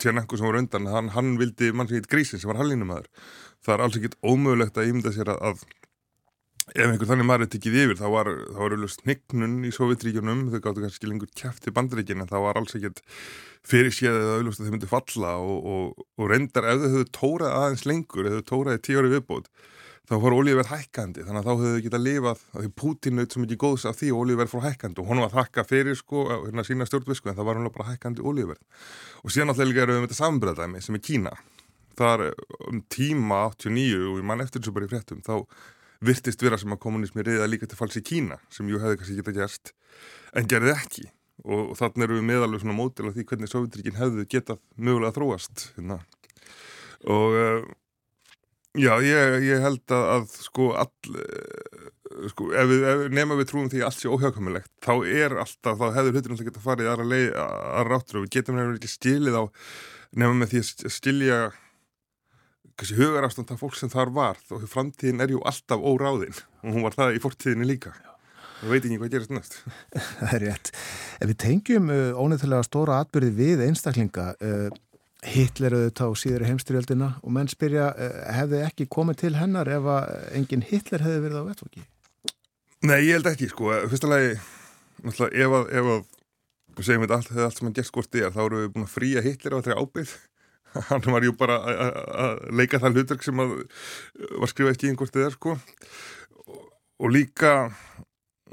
tjernengu 0.00 0.36
sem 0.36 0.48
var 0.48 0.60
undan 0.60 0.88
hann, 0.92 1.10
hann 1.16 1.34
vildi 1.40 1.72
mann 1.72 1.88
sem 1.88 2.00
heit 2.00 2.10
Grísin 2.12 2.40
sem 2.42 2.52
var 2.52 2.60
hallinumadur 2.60 3.08
það 3.64 3.74
er 3.74 3.84
alls 3.86 3.98
ekkit 3.98 4.18
ómögulegt 4.20 4.76
að 4.76 4.92
ímynda 4.92 5.12
sér 5.16 5.32
að, 5.32 5.40
að 5.48 5.64
ef 6.74 6.88
einhver 6.90 7.06
þannig 7.06 7.28
maður 7.28 7.46
er 7.46 7.50
tekið 7.52 7.76
yfir 7.84 7.98
þá 8.00 8.06
var, 8.10 8.30
þá 8.50 8.58
var 8.58 8.74
auðvitað 8.74 8.94
snignun 8.96 9.54
í 9.68 9.70
Sovjetríkjunum 9.74 10.40
þau 10.50 10.58
gáttu 10.64 10.82
kannski 10.82 11.10
lengur 11.10 11.30
kæft 11.38 11.68
í 11.70 11.74
bandaríkin 11.76 12.24
en 12.24 12.30
það 12.30 12.42
var 12.42 12.58
alls 12.58 12.74
ekkit 12.78 13.02
fyrir 13.66 13.94
séð 13.94 14.18
eða 14.18 14.34
auðvitað 14.40 14.66
þau 14.66 14.74
myndi 14.74 14.90
falla. 14.90 15.32
Og, 15.38 15.70
og, 15.70 16.04
og 16.18 16.30
reyndar 16.32 16.66
ef 16.66 16.82
þau 16.82 16.90
höfðu 16.96 17.08
tórað 17.14 17.56
aðeins 17.60 17.86
lengur 17.86 18.28
ef 18.28 18.38
þau 18.40 18.46
tóraði 18.50 18.82
tíu 18.82 19.00
ári 19.00 19.12
viðbót 19.14 19.50
þá 20.06 20.14
fór 20.22 20.36
olíuverð 20.36 20.70
hækkandi. 20.70 21.24
Þannig 21.26 21.40
að 21.40 21.46
þá 21.46 21.52
höfðu 21.52 21.70
þau 21.76 21.84
getað 21.86 22.04
lifað 22.04 22.42
því 22.52 22.72
Putin 22.82 23.16
naut 23.18 23.34
svo 23.34 23.42
mikið 23.42 23.60
góðs 23.62 23.86
af 23.90 23.98
því 23.98 24.10
og 24.14 24.20
olíuverð 24.24 24.52
fór 24.52 24.66
hækkandi. 24.66 25.02
Og 25.02 25.10
hún 25.10 25.22
var 25.22 25.32
þakka 25.34 25.64
fyrir 25.66 25.98
sko 25.98 26.26
hérna 26.32 26.66
sína 26.66 26.86
stjórnvisku 26.86 27.30
en 27.30 27.38
það 27.38 27.48
var 27.48 27.58
hún 27.58 27.70
bara 27.74 27.88
hækkandi 27.90 28.22
olíuverð. 28.26 28.62
Og 29.22 29.34
síðan 29.34 29.50
alltaf 29.50 29.66
erum 29.66 29.96
við 29.96 30.06
þetta 30.06 30.18
sambröðdæmi 30.20 30.82
sem 30.84 30.98
er 30.98 31.02
Kína. 31.08 31.34
Þar 31.98 32.28
um 32.68 32.84
tíma 32.92 33.40
89 33.50 34.12
og 34.12 34.20
ég 34.20 34.28
mann 34.30 34.44
eftir 34.44 34.62
þessu 34.62 34.76
bara 34.76 34.86
í 34.86 34.92
fréttum 34.92 35.24
þá 35.26 35.40
virtist 36.04 36.42
vera 36.42 36.58
sem 36.60 36.72
að 36.74 36.82
kommunismi 36.82 37.24
reyða 37.26 37.48
líka 37.50 37.68
til 37.70 37.78
falsi 37.78 38.02
Kína 38.04 38.40
sem 38.52 38.68
jú 38.68 38.80
hefði 38.82 39.00
kannski 39.00 39.18
getað 39.20 39.40
gerst 39.40 39.72
en 40.36 40.50
gerði 40.50 40.74
ekki 40.74 41.06
og, 41.44 41.72
og 41.72 41.74
þannig 41.78 42.06
erum 42.06 42.20
við 42.20 42.28
meðalveg 42.32 42.62
svona 42.62 42.76
mótil 42.76 43.08
af 43.08 43.16
því 43.16 43.26
hvernig 43.30 43.52
Sovjetríkin 43.52 43.98
hefðu 43.98 44.28
getað 44.28 44.62
mögulega 44.76 45.16
þróast 45.16 45.68
hérna. 45.76 46.00
og 47.06 47.40
uh, 47.40 47.66
Já, 48.76 48.92
ég, 49.00 49.38
ég 49.46 49.62
held 49.64 49.92
að, 49.94 50.06
að 50.12 50.24
sko, 50.44 50.66
all, 50.76 50.90
sko 52.28 52.48
ef 52.52 52.66
við, 52.68 52.82
ef, 52.90 53.04
nema 53.14 53.38
við 53.38 53.48
trúum 53.48 53.70
því 53.72 53.80
að 53.80 53.86
allt 53.88 54.02
sé 54.02 54.10
óhjákamilegt 54.12 54.72
þá 54.84 54.92
er 55.08 55.36
alltaf, 55.40 55.78
þá 55.80 55.96
hefur 55.96 56.16
hlutur 56.16 56.34
alltaf 56.34 56.48
geta 56.50 56.64
farið 56.64 56.90
aðra 56.92 57.06
leið, 57.08 57.28
aðra 57.40 57.86
ráttur 57.88 58.18
og 58.20 58.26
við 58.26 58.34
getum 58.36 58.58
nefnilega 58.58 58.82
ekki 58.82 58.92
stilið 58.92 59.38
á 59.40 59.44
nema 60.20 60.36
með 60.36 60.52
því 60.52 60.60
að 60.60 60.92
stilja 60.92 61.38
hugarafstand 62.76 63.50
af 63.54 63.62
fólk 63.62 63.76
sem 63.78 63.90
þar 63.92 64.12
var 64.12 64.40
og 64.52 64.66
framtíðin 64.68 65.22
er 65.24 65.32
jú 65.32 65.40
alltaf 65.48 65.80
óráðin 65.80 66.36
og 66.62 66.74
hún 66.74 66.84
var 66.84 66.96
það 66.96 67.16
í 67.16 67.22
fortíðinni 67.24 67.68
líka 67.68 67.94
og 68.62 68.72
veit 68.72 68.84
ekki 68.84 68.98
hvað 69.00 69.12
gerist 69.14 69.32
næst 69.32 69.58
Það 70.20 70.34
er 70.36 70.44
rétt. 70.46 70.72
Ef 71.20 71.30
við 71.30 71.38
tengjum 71.44 71.92
uh, 71.92 72.20
ónefnilega 72.20 72.66
stóra 72.66 73.00
atbyrði 73.04 73.32
við 73.36 73.64
einstaklinga 73.66 74.28
uh, 74.36 74.68
Hitler 75.26 75.74
auðvitað 75.74 76.12
á 76.12 76.20
síðari 76.20 76.48
heimstyrjöldina 76.50 77.10
og 77.22 77.34
menn 77.34 77.50
spyrja, 77.50 77.90
uh, 77.96 78.18
hefði 78.36 78.62
ekki 78.68 78.88
komið 78.92 79.22
til 79.24 79.34
hennar 79.40 79.70
ef 79.72 79.88
að 79.96 80.10
engin 80.38 80.64
Hitler 80.66 81.04
hefði 81.04 81.24
verið 81.24 81.40
á 81.40 81.48
vettvoki? 81.48 81.86
Nei, 82.86 83.00
ég 83.08 83.16
held 83.16 83.28
ekki, 83.30 83.48
sko. 83.50 83.72
Fyrsta 83.90 84.10
lagi, 84.10 84.36
náttúrulega, 85.02 85.42
ef 85.42 85.54
að, 85.56 85.68
ef 85.80 85.90
að, 85.94 86.02
við 86.76 86.88
segjum 86.88 87.04
þetta 87.06 87.16
allt, 87.16 87.30
allt 87.46 87.58
sem 87.58 87.66
hann 87.66 87.76
gert 87.78 87.88
skort 87.88 88.18
í, 88.18 88.24
þá 88.34 88.40
eru 88.44 88.62
við 88.62 88.72
búin 88.74 88.86
að 88.86 88.92
fría 88.92 89.22
Hitler 89.24 89.56
á 89.56 89.58
þeirra 89.64 89.80
ábyrð. 89.80 90.12
Hann 90.90 91.06
var 91.12 91.24
jú 91.26 91.32
bara 91.38 91.56
að- 91.62 91.80
að 91.82 91.98
að 92.26 92.40
leika 92.60 92.80
það 92.82 92.96
hlutverk 92.98 93.26
sem 93.26 93.42
að 93.44 93.52
var 94.42 94.50
skrifað 94.52 94.72
ekki 94.74 94.88
í 94.88 94.92
einhvort 94.92 95.18
eða, 95.20 95.30
sko. 95.34 95.54
Og, 96.46 96.64
og 97.02 97.12
líka, 97.14 97.52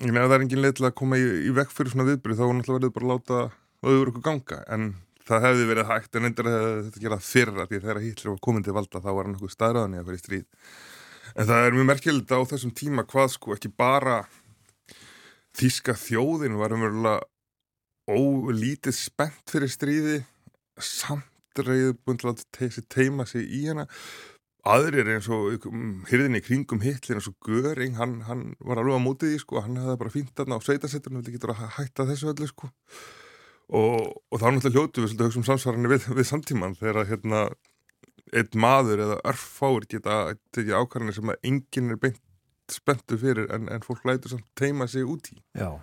ég 0.02 0.12
meina, 0.12 0.28
það 0.28 0.38
er 0.38 0.46
engin 0.48 0.64
leið 0.64 0.78
til 0.80 0.88
að 0.90 0.96
koma 1.02 1.20
í, 1.22 1.26
í 1.50 1.56
vekk 1.56 1.74
fyrir 1.76 1.94
svona 1.96 2.08
viðbyrð, 2.12 2.40
þá 2.40 2.46
náttúrulega 2.50 2.80
verður 2.80 2.96
bara 3.00 3.08
að 3.08 3.14
láta 3.16 3.42
öðru 3.94 4.14
okkur 4.14 4.26
ganga, 4.30 4.60
en 4.74 4.88
það 5.28 5.46
hefði 5.48 5.68
verið 5.72 5.90
hægt, 5.92 6.16
en 6.20 6.28
endur 6.30 6.50
hefði 6.52 6.86
þetta 6.88 7.04
gerað 7.06 7.26
fyrra, 7.28 7.66
því 7.68 7.78
að 7.80 7.84
þegar 7.88 8.02
Hitler 8.04 8.32
var 8.34 8.42
komin 8.48 8.64
til 8.68 8.76
valda, 8.76 9.02
þá 9.04 9.10
var 9.16 9.28
hann 9.30 9.38
okkur 9.38 9.54
staðræðan 9.54 9.96
í 9.96 10.00
að 10.02 10.08
vera 10.10 10.20
í 10.20 10.24
stríð. 10.24 10.48
En 11.34 11.48
það 11.50 11.68
er 11.68 11.76
mjög 11.78 11.88
merkilegt 11.90 12.34
á 12.36 12.40
þessum 12.52 12.74
tíma 12.78 13.06
hvað 13.10 13.30
sko 13.38 13.56
ekki 13.56 13.72
bara 13.80 14.18
þíska 15.58 15.96
þjóðin 15.98 16.58
var 16.60 16.74
umverulega 16.76 17.22
ólítið 18.12 18.96
spennt 18.98 19.54
fyrir 19.54 19.72
stríði 19.72 20.18
samt 20.84 21.30
að 21.62 22.46
te 22.52 22.70
teima 22.90 23.26
sig 23.30 23.46
í 23.46 23.66
hana 23.68 23.88
aðrir 24.64 25.10
eins 25.12 25.28
og 25.28 25.66
hyrðinni 26.08 26.40
í 26.40 26.46
kringum 26.46 26.84
Hitler 26.84 27.20
eins 27.20 27.28
og 27.28 27.36
Göring, 27.44 27.98
hann, 28.00 28.22
hann 28.30 28.54
var 28.64 28.80
alveg 28.80 28.96
á 28.96 29.06
mótið 29.06 29.36
í 29.36 29.42
sko, 29.42 29.60
hann 29.60 29.76
hefði 29.76 29.98
bara 30.00 30.14
fínt 30.14 30.32
þarna 30.38 30.60
á 30.60 30.64
sveitasettunum, 30.64 31.24
við 31.26 31.36
getur 31.36 31.52
að 31.52 31.66
hætta 31.76 32.08
þessu 32.08 32.32
öllu 32.32 32.48
sko 32.48 32.72
og, 33.74 34.14
og 34.32 34.40
þá 34.40 34.48
náttúrulega 34.48 34.80
hljótu 34.80 35.04
við 35.04 35.12
svolítið 35.12 35.26
að 35.26 35.30
hugsa 35.30 35.42
um 35.42 35.48
samsvaranir 35.50 35.94
við, 35.94 36.08
við 36.16 36.30
samtíman 36.30 36.78
þegar 36.80 37.10
hérna 37.12 37.44
einn 38.34 38.60
maður 38.60 39.04
eða 39.06 39.18
örfáir 39.30 39.88
geta 39.90 40.20
tekið 40.56 40.78
ákvarðanir 40.80 41.18
sem 41.18 41.34
að 41.34 41.50
enginn 41.50 41.94
er 41.94 42.00
beint 42.02 42.22
spenntu 42.72 43.18
fyrir 43.20 43.50
en, 43.54 43.68
en 43.72 43.84
fólk 43.86 44.06
lætur 44.08 44.34
samt 44.34 44.48
teima 44.58 44.88
sig 44.90 45.06
út 45.06 45.28
í. 45.34 45.38
Já. 45.60 45.76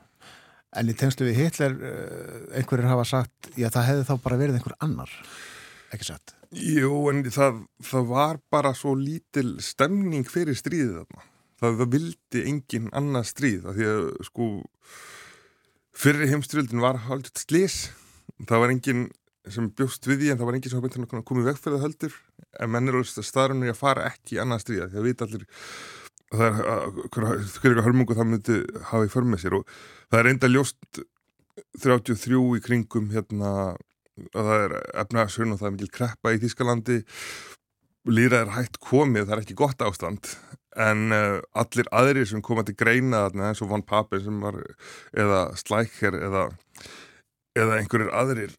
En 0.78 0.90
í 0.90 0.94
tengslu 0.96 1.26
við 1.26 1.40
Hitler, 1.42 1.76
uh, 1.76 2.42
einhverjir 2.56 2.90
hafa 2.90 3.06
sagt, 3.08 3.50
já 3.58 3.68
það 3.74 3.88
hefði 3.88 4.06
þá 4.08 4.14
bara 4.24 4.38
verið 4.40 4.58
einhver 4.58 4.76
annar, 4.86 5.14
ekki 5.94 6.08
satt? 6.08 6.34
Jú, 6.56 6.92
en 7.10 7.22
það, 7.30 7.62
það 7.86 8.08
var 8.10 8.40
bara 8.52 8.72
svo 8.74 8.96
lítil 8.98 9.54
stemning 9.62 10.26
fyrir 10.28 10.58
stríðið 10.58 11.00
þarna. 11.02 11.28
Það, 11.60 11.78
það 11.80 11.94
vildi 11.94 12.44
engin 12.50 12.90
annað 12.96 13.30
stríð, 13.30 13.64
af 13.68 13.76
því 13.76 13.88
að 13.90 14.04
sko 14.30 14.50
fyrri 16.00 16.30
heimstyrjöldin 16.30 16.82
var 16.82 17.02
haldið 17.06 17.44
slís. 17.44 17.80
Það 18.48 18.62
var 18.64 18.74
engin 18.74 19.08
sem 19.48 19.70
bjóst 19.72 20.06
við 20.08 20.22
því 20.22 20.32
en 20.32 20.40
það 20.40 20.48
var 20.48 20.56
engin 20.56 20.72
sem 20.72 20.80
hafa 20.80 20.88
beint 20.88 21.14
að 21.20 21.24
koma 21.28 21.42
í 21.42 21.46
vegferða 21.46 21.82
höldur 21.84 22.16
en 22.60 22.72
menn 22.72 22.90
eru 22.90 23.02
staðrunni 23.06 23.70
að 23.72 23.78
fara 23.78 24.08
ekki 24.10 24.36
í 24.36 24.40
annað 24.42 24.64
stríða 24.64 24.88
því 24.90 25.00
að 25.00 25.08
vita 25.08 25.26
allir 25.26 25.46
það 26.30 26.60
er 26.60 27.46
hverja 27.64 27.84
hörmungu 27.86 28.16
það 28.18 28.28
myndi 28.30 28.58
hafa 28.90 29.06
í 29.06 29.12
för 29.12 29.26
með 29.26 29.42
sér 29.44 29.56
og 29.58 29.72
það 30.10 30.20
er 30.20 30.30
enda 30.34 30.50
ljóst 30.50 31.00
33 31.80 32.42
í 32.58 32.64
kringum 32.64 33.08
hérna 33.14 33.52
að 34.34 34.50
það 34.50 34.64
er 34.66 34.76
efnaðsjörn 35.04 35.54
og 35.54 35.60
það 35.60 35.68
er 35.70 35.74
mikil 35.76 35.90
kreppa 35.98 36.34
í 36.34 36.40
Þískalandi 36.42 37.00
líra 38.10 38.44
er 38.44 38.54
hægt 38.54 38.80
komið, 38.82 39.26
það 39.26 39.36
er 39.36 39.44
ekki 39.44 39.58
gott 39.60 39.84
ástand 39.84 40.32
en 40.80 41.10
uh, 41.12 41.40
allir 41.58 41.90
aðrir 41.92 42.28
sem 42.30 42.42
koma 42.44 42.64
til 42.64 42.76
greina 42.78 43.26
þarna 43.26 43.50
eins 43.50 43.62
og 43.64 43.72
Van 43.72 43.84
Papen 43.84 44.22
sem 44.24 44.40
var 44.42 44.60
eða 45.18 45.42
Slækher 45.58 46.16
eða, 46.16 46.46
eða 47.58 47.80
einhverjir 47.80 48.12
aðrir 48.14 48.54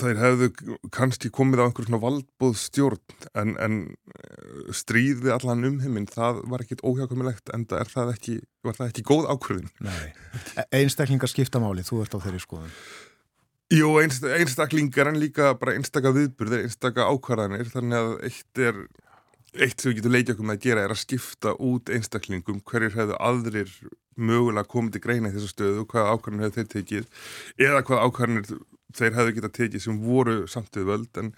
þeir 0.00 0.18
hefðu 0.18 0.48
kannski 0.94 1.30
komið 1.34 1.62
á 1.62 1.64
einhver 1.66 1.86
svona 1.86 2.00
valdbóð 2.02 2.56
stjórn 2.58 3.26
en, 3.38 3.54
en 3.62 3.76
eh, 3.92 4.72
stríð 4.74 5.26
við 5.26 5.34
allan 5.36 5.66
umheiminn, 5.68 6.08
það 6.10 6.42
var 6.50 6.64
ekkit 6.64 6.82
óhjákamilegt 6.86 7.52
en 7.54 7.66
það, 7.70 7.92
það 7.92 8.12
ekki, 8.14 8.36
var 8.66 8.78
það 8.78 8.92
ekki 8.92 9.06
góð 9.12 9.28
ákvörðin. 9.34 9.72
Nei. 9.84 10.12
E- 10.56 10.68
Einstaklingar 10.80 11.30
skipta 11.30 11.62
máli, 11.62 11.84
þú 11.86 12.02
ert 12.04 12.16
á 12.16 12.22
þeirri 12.24 12.42
skoðun. 12.42 12.74
Jú, 13.72 13.94
einst, 14.02 14.24
einstaklingar 14.26 15.08
en 15.08 15.16
líka 15.16 15.54
bara 15.56 15.72
einstaka 15.78 16.10
viðburðir, 16.12 16.66
einstaka 16.66 17.06
ákvarðanir 17.08 17.70
þannig 17.72 17.98
að 18.02 18.10
eitt 18.28 18.60
er 18.60 18.80
eitt 19.52 19.80
sem 19.80 19.90
við 19.90 19.98
getum 20.00 20.12
leikja 20.12 20.34
okkur 20.34 20.48
með 20.48 20.58
að 20.58 20.66
gera 20.66 20.84
er 20.84 20.92
að 20.92 21.00
skipta 21.02 21.54
út 21.56 21.92
einstaklingum, 21.92 22.60
hverjir 22.68 22.96
hefðu 22.96 23.16
aðrir 23.20 23.72
mögulega 24.16 24.68
komið 24.68 24.96
til 24.96 25.02
greina 25.06 25.30
í 25.30 25.34
þessu 25.36 25.50
stöðu 25.54 25.86
hvaða 25.88 26.12
ákvarðanir 26.12 26.46
hefðu 26.46 26.58
þeir 26.58 26.70
tekið 26.74 27.66
eða 27.68 27.82
hvaða 27.88 28.06
ákvarðanir 28.08 28.62
þeir 28.92 29.16
hefðu 29.16 29.34
getað 29.38 29.56
tekið 29.56 29.84
sem 29.86 30.00
voru 30.04 30.38
samtöðu 30.52 30.88
völd. 30.90 31.20
En 31.20 31.32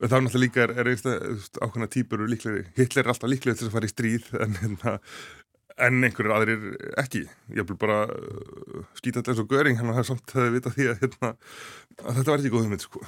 þá 0.00 0.16
náttúrulega 0.16 0.44
líka 0.46 0.64
er, 0.64 0.74
er 0.80 0.92
einstaklega 0.92 1.38
ákvarðana 1.60 1.92
típur 1.92 2.24
líklegri, 2.32 2.66
Hitler 2.78 3.04
er 3.04 3.12
alltaf 3.12 3.32
líklegri 3.32 3.60
til 3.60 3.68
að 3.68 3.76
fara 3.76 3.90
í 3.90 3.92
stríð 3.92 4.30
en, 4.40 4.56
en, 4.64 4.78
en 5.82 6.04
einhverjir 6.06 6.34
aðrir 6.36 6.66
ekki 7.02 7.24
ég 7.56 7.66
vil 7.66 7.78
bara 7.80 8.04
uh, 8.06 8.82
skýta 8.98 9.20
þetta 9.20 9.32
eins 9.34 9.42
og 9.42 9.48
göring 9.50 9.78
hann 9.80 9.90
har 9.96 10.06
samt 10.06 10.34
að 10.38 10.52
vita 10.54 10.70
því 10.74 10.90
að, 10.92 11.00
hérna, 11.02 11.30
að 12.04 12.18
þetta 12.20 12.30
var 12.30 12.42
ekki 12.44 12.52
góð 12.54 12.68
mynd 12.70 12.84
sko. 12.84 13.02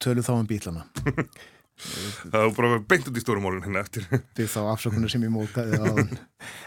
Tölu 0.00 0.22
þá 0.24 0.30
um 0.38 0.46
bílana. 0.48 0.86
það 2.30 2.38
var 2.44 2.54
bara 2.56 2.78
beint 2.92 3.06
út 3.08 3.16
í 3.16 3.22
stórumólun 3.24 3.62
hérna 3.64 3.80
eftir 3.84 4.04
Því 4.36 4.46
þá 4.52 4.58
afsökunar 4.74 5.12
sem 5.12 5.22
ég 5.24 5.32
mótaði 5.32 5.78
á 5.80 5.84
hann. 5.88 6.10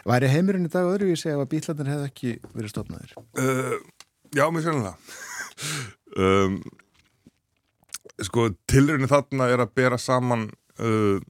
Væri 0.09 0.29
heimurinn 0.33 0.65
í 0.65 0.71
dag 0.73 0.87
öðruvísi 0.89 1.29
ef 1.33 1.41
að 1.43 1.51
bílarnir 1.51 1.91
hefði 1.93 2.07
ekki 2.09 2.31
verið 2.55 2.73
stofnaðir? 2.73 3.13
uh, 3.37 3.75
Já, 4.33 4.47
mér 4.49 4.65
sérlega 4.65 4.95
um, 6.25 6.57
Sko, 8.23 8.47
tilraunin 8.69 9.09
þarna 9.09 9.47
er 9.53 9.61
að 9.63 9.71
bera 9.77 9.97
saman 10.01 10.47
uh, 10.81 11.21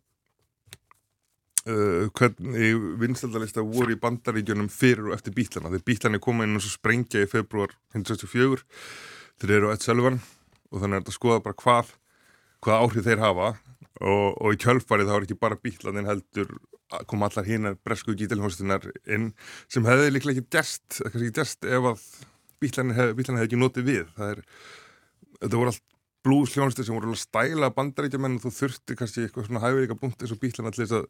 uh, 1.69 2.11
hvernig 2.17 2.77
vinsaldalista 3.01 3.65
voru 3.65 3.95
í 3.95 3.99
bandaríkjunum 4.01 4.69
fyrir 4.73 5.09
og 5.09 5.17
eftir 5.17 5.35
bílana 5.37 5.71
þegar 5.73 5.87
bílana 5.89 6.21
koma 6.23 6.47
inn 6.47 6.59
og 6.59 6.65
sprengja 6.67 7.25
í 7.25 7.31
februar 7.31 7.75
1964 7.95 8.63
þeir 9.41 9.57
eru 9.57 9.71
á 9.71 9.73
Ed 9.75 9.85
Sullivan 9.85 10.21
og 10.73 10.81
þannig 10.81 10.97
er 10.97 11.03
þetta 11.03 11.13
að 11.13 11.19
skoða 11.19 11.43
bara 11.45 11.61
hvað 11.63 11.93
hvað 12.63 12.83
áhrif 12.83 13.07
þeir 13.07 13.23
hafa. 13.23 13.53
Og, 14.03 14.27
og 14.41 14.55
í 14.55 14.59
kjölfarið 14.59 15.09
þá 15.09 15.15
er 15.15 15.25
ekki 15.27 15.39
bara 15.39 15.59
bílanin 15.61 16.09
heldur 16.09 16.53
að 16.93 17.05
koma 17.09 17.29
allar 17.29 17.47
hinnar 17.47 17.77
bresku 17.85 18.15
gítilhóstunar 18.17 18.85
inn 19.09 19.31
sem 19.71 19.85
hefði 19.87 20.11
líklega 20.11 20.41
ekki 20.41 20.57
gerst, 20.57 20.99
ekki 21.07 21.31
gerst 21.33 21.65
ef 21.65 21.89
að 21.93 22.03
bílanin 22.61 22.97
hefði, 22.97 23.27
hefði 23.29 23.47
ekki 23.47 23.61
notið 23.61 23.87
við. 23.89 24.03
Það 24.17 24.33
er, 24.33 24.41
þetta 25.39 25.59
voru 25.61 25.73
allt 25.73 25.85
blues 26.23 26.55
hljónstu 26.55 26.85
sem 26.85 26.95
voru 26.95 27.11
alveg 27.11 27.21
stæla 27.21 27.69
bandaríkjamenn 27.75 28.39
og 28.39 28.45
þú 28.45 28.51
þurfti 28.57 28.97
kannski 28.99 29.25
eitthvað 29.25 29.49
svona 29.49 29.63
hæfileika 29.63 29.97
búnt 29.99 30.21
eins 30.23 30.33
og 30.33 30.41
bílana 30.41 30.71
til 30.73 30.85
þess 30.85 30.97
að 31.01 31.07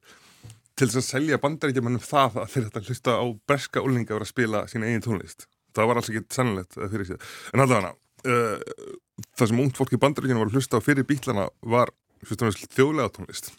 til 0.73 0.87
þess 0.89 0.99
að 0.99 1.05
selja 1.07 1.41
bandaríkjamennum 1.41 2.01
það 2.01 2.39
að 2.41 2.53
þeir 2.53 2.63
þetta 2.67 2.83
hlusta 2.87 3.17
á 3.21 3.25
breska 3.49 3.83
úlinga 3.85 4.09
að 4.09 4.17
vera 4.17 4.27
að 4.27 4.31
spila 4.31 4.63
sína 4.71 4.89
eigin 4.89 5.05
tónlist. 5.05 5.45
Það 5.73 5.89
var 5.89 5.99
alls 5.99 6.09
ekki 6.09 6.23
sannlegt 6.33 6.77
að 6.77 6.95
fyrir 6.95 7.09
sér. 7.11 7.27
En 7.53 7.63
allavega, 7.63 7.93
uh, 8.25 8.95
það 9.37 9.51
sem 9.51 9.61
ungt 9.65 9.77
fólk 9.77 9.93
í 9.93 10.01
bandaríkjunum 10.01 10.41
var 10.41 10.49
að 10.49 10.57
hlusta 10.57 10.81
á 10.81 10.85
fyrir 10.85 11.07
bílana 11.09 11.47
var 11.61 11.93
þjóðlega 12.25 13.13
tónlist. 13.13 13.51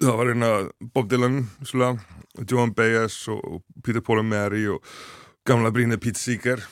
Það 0.00 0.16
var 0.16 0.30
hérna 0.30 0.50
Bob 0.94 1.10
Dylan, 1.10 1.40
Joan 2.46 2.74
Baez 2.76 3.16
og 3.28 3.64
Peter 3.82 4.00
Paul 4.00 4.22
and 4.22 4.30
Mary 4.30 4.68
og 4.70 4.84
gamla 5.44 5.72
brínið 5.74 6.00
Pete 6.04 6.22
Seeger 6.22 6.62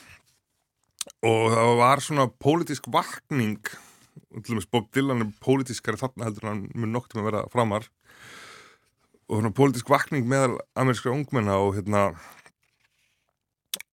og 1.26 1.44
það 1.54 1.74
var 1.80 2.02
svona 2.04 2.26
pólitísk 2.30 2.88
vakning. 2.92 3.60
Bob 4.70 4.88
Dylan 4.94 5.24
er 5.24 5.30
pólitískari 5.42 5.98
þarna 5.98 6.28
heldur 6.28 6.48
hann 6.50 6.66
mun 6.74 6.92
noktum 6.94 7.22
að 7.22 7.30
vera 7.30 7.44
framar. 7.52 7.88
Og 9.28 9.40
svona 9.40 9.54
pólitísk 9.54 9.90
vakning 9.90 10.28
meðal 10.28 10.58
amerískra 10.78 11.14
ungmenna 11.14 11.58
og 11.60 11.74
hérna 11.78 12.10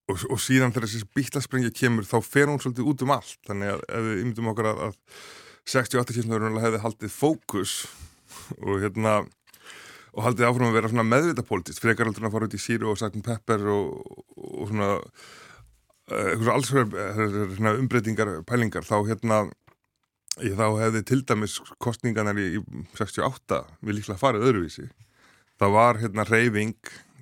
og, 0.06 0.20
og 0.30 0.38
síðan 0.42 0.74
þegar 0.76 0.90
þessi 0.90 1.10
bílasprengja 1.18 1.74
kemur 1.76 2.06
þá 2.08 2.20
fer 2.26 2.52
hún 2.52 2.62
svolítið 2.62 2.92
út 2.92 3.06
um 3.06 3.16
allt. 3.16 3.40
Þannig 3.48 3.74
að 3.74 3.88
ef 3.90 4.06
við 4.10 4.22
ymdum 4.26 4.52
okkar 4.54 4.72
að, 4.72 4.84
að 4.90 5.24
68 5.66 6.18
kynslaður 6.20 6.62
hefði 6.62 6.84
haldið 6.84 7.16
fókus 7.16 7.80
og 8.62 8.84
hérna 8.84 9.24
og 10.16 10.24
haldið 10.24 10.48
áfram 10.48 10.70
að 10.70 10.78
vera 10.78 11.04
meðvita 11.04 11.44
pólitist 11.44 11.82
frekar 11.84 12.08
heldur 12.08 12.24
en 12.24 12.30
að 12.30 12.36
fara 12.38 12.48
út 12.48 12.56
í 12.56 12.62
síru 12.62 12.92
og 12.92 13.00
Sakin 13.00 13.26
Pepper 13.26 13.66
og, 13.74 13.98
og 14.38 14.70
svona 14.70 14.92
alls 16.12 16.70
svona 16.70 17.76
umbreytingar 17.80 18.30
pælingar 18.46 18.86
þá 18.86 18.98
hérna 19.08 19.40
ég 20.44 20.58
þá 20.58 20.68
hefði 20.82 21.02
til 21.08 21.22
dæmis 21.24 21.58
kostninganar 21.82 22.38
í, 22.40 22.60
í 22.60 22.86
68 22.98 23.62
við 23.82 24.00
líklega 24.00 24.20
farið 24.20 24.48
öðruvísi. 24.50 24.88
Það 25.60 25.76
var 25.78 26.00
hérna 26.02 26.28
reyfing 26.28 26.76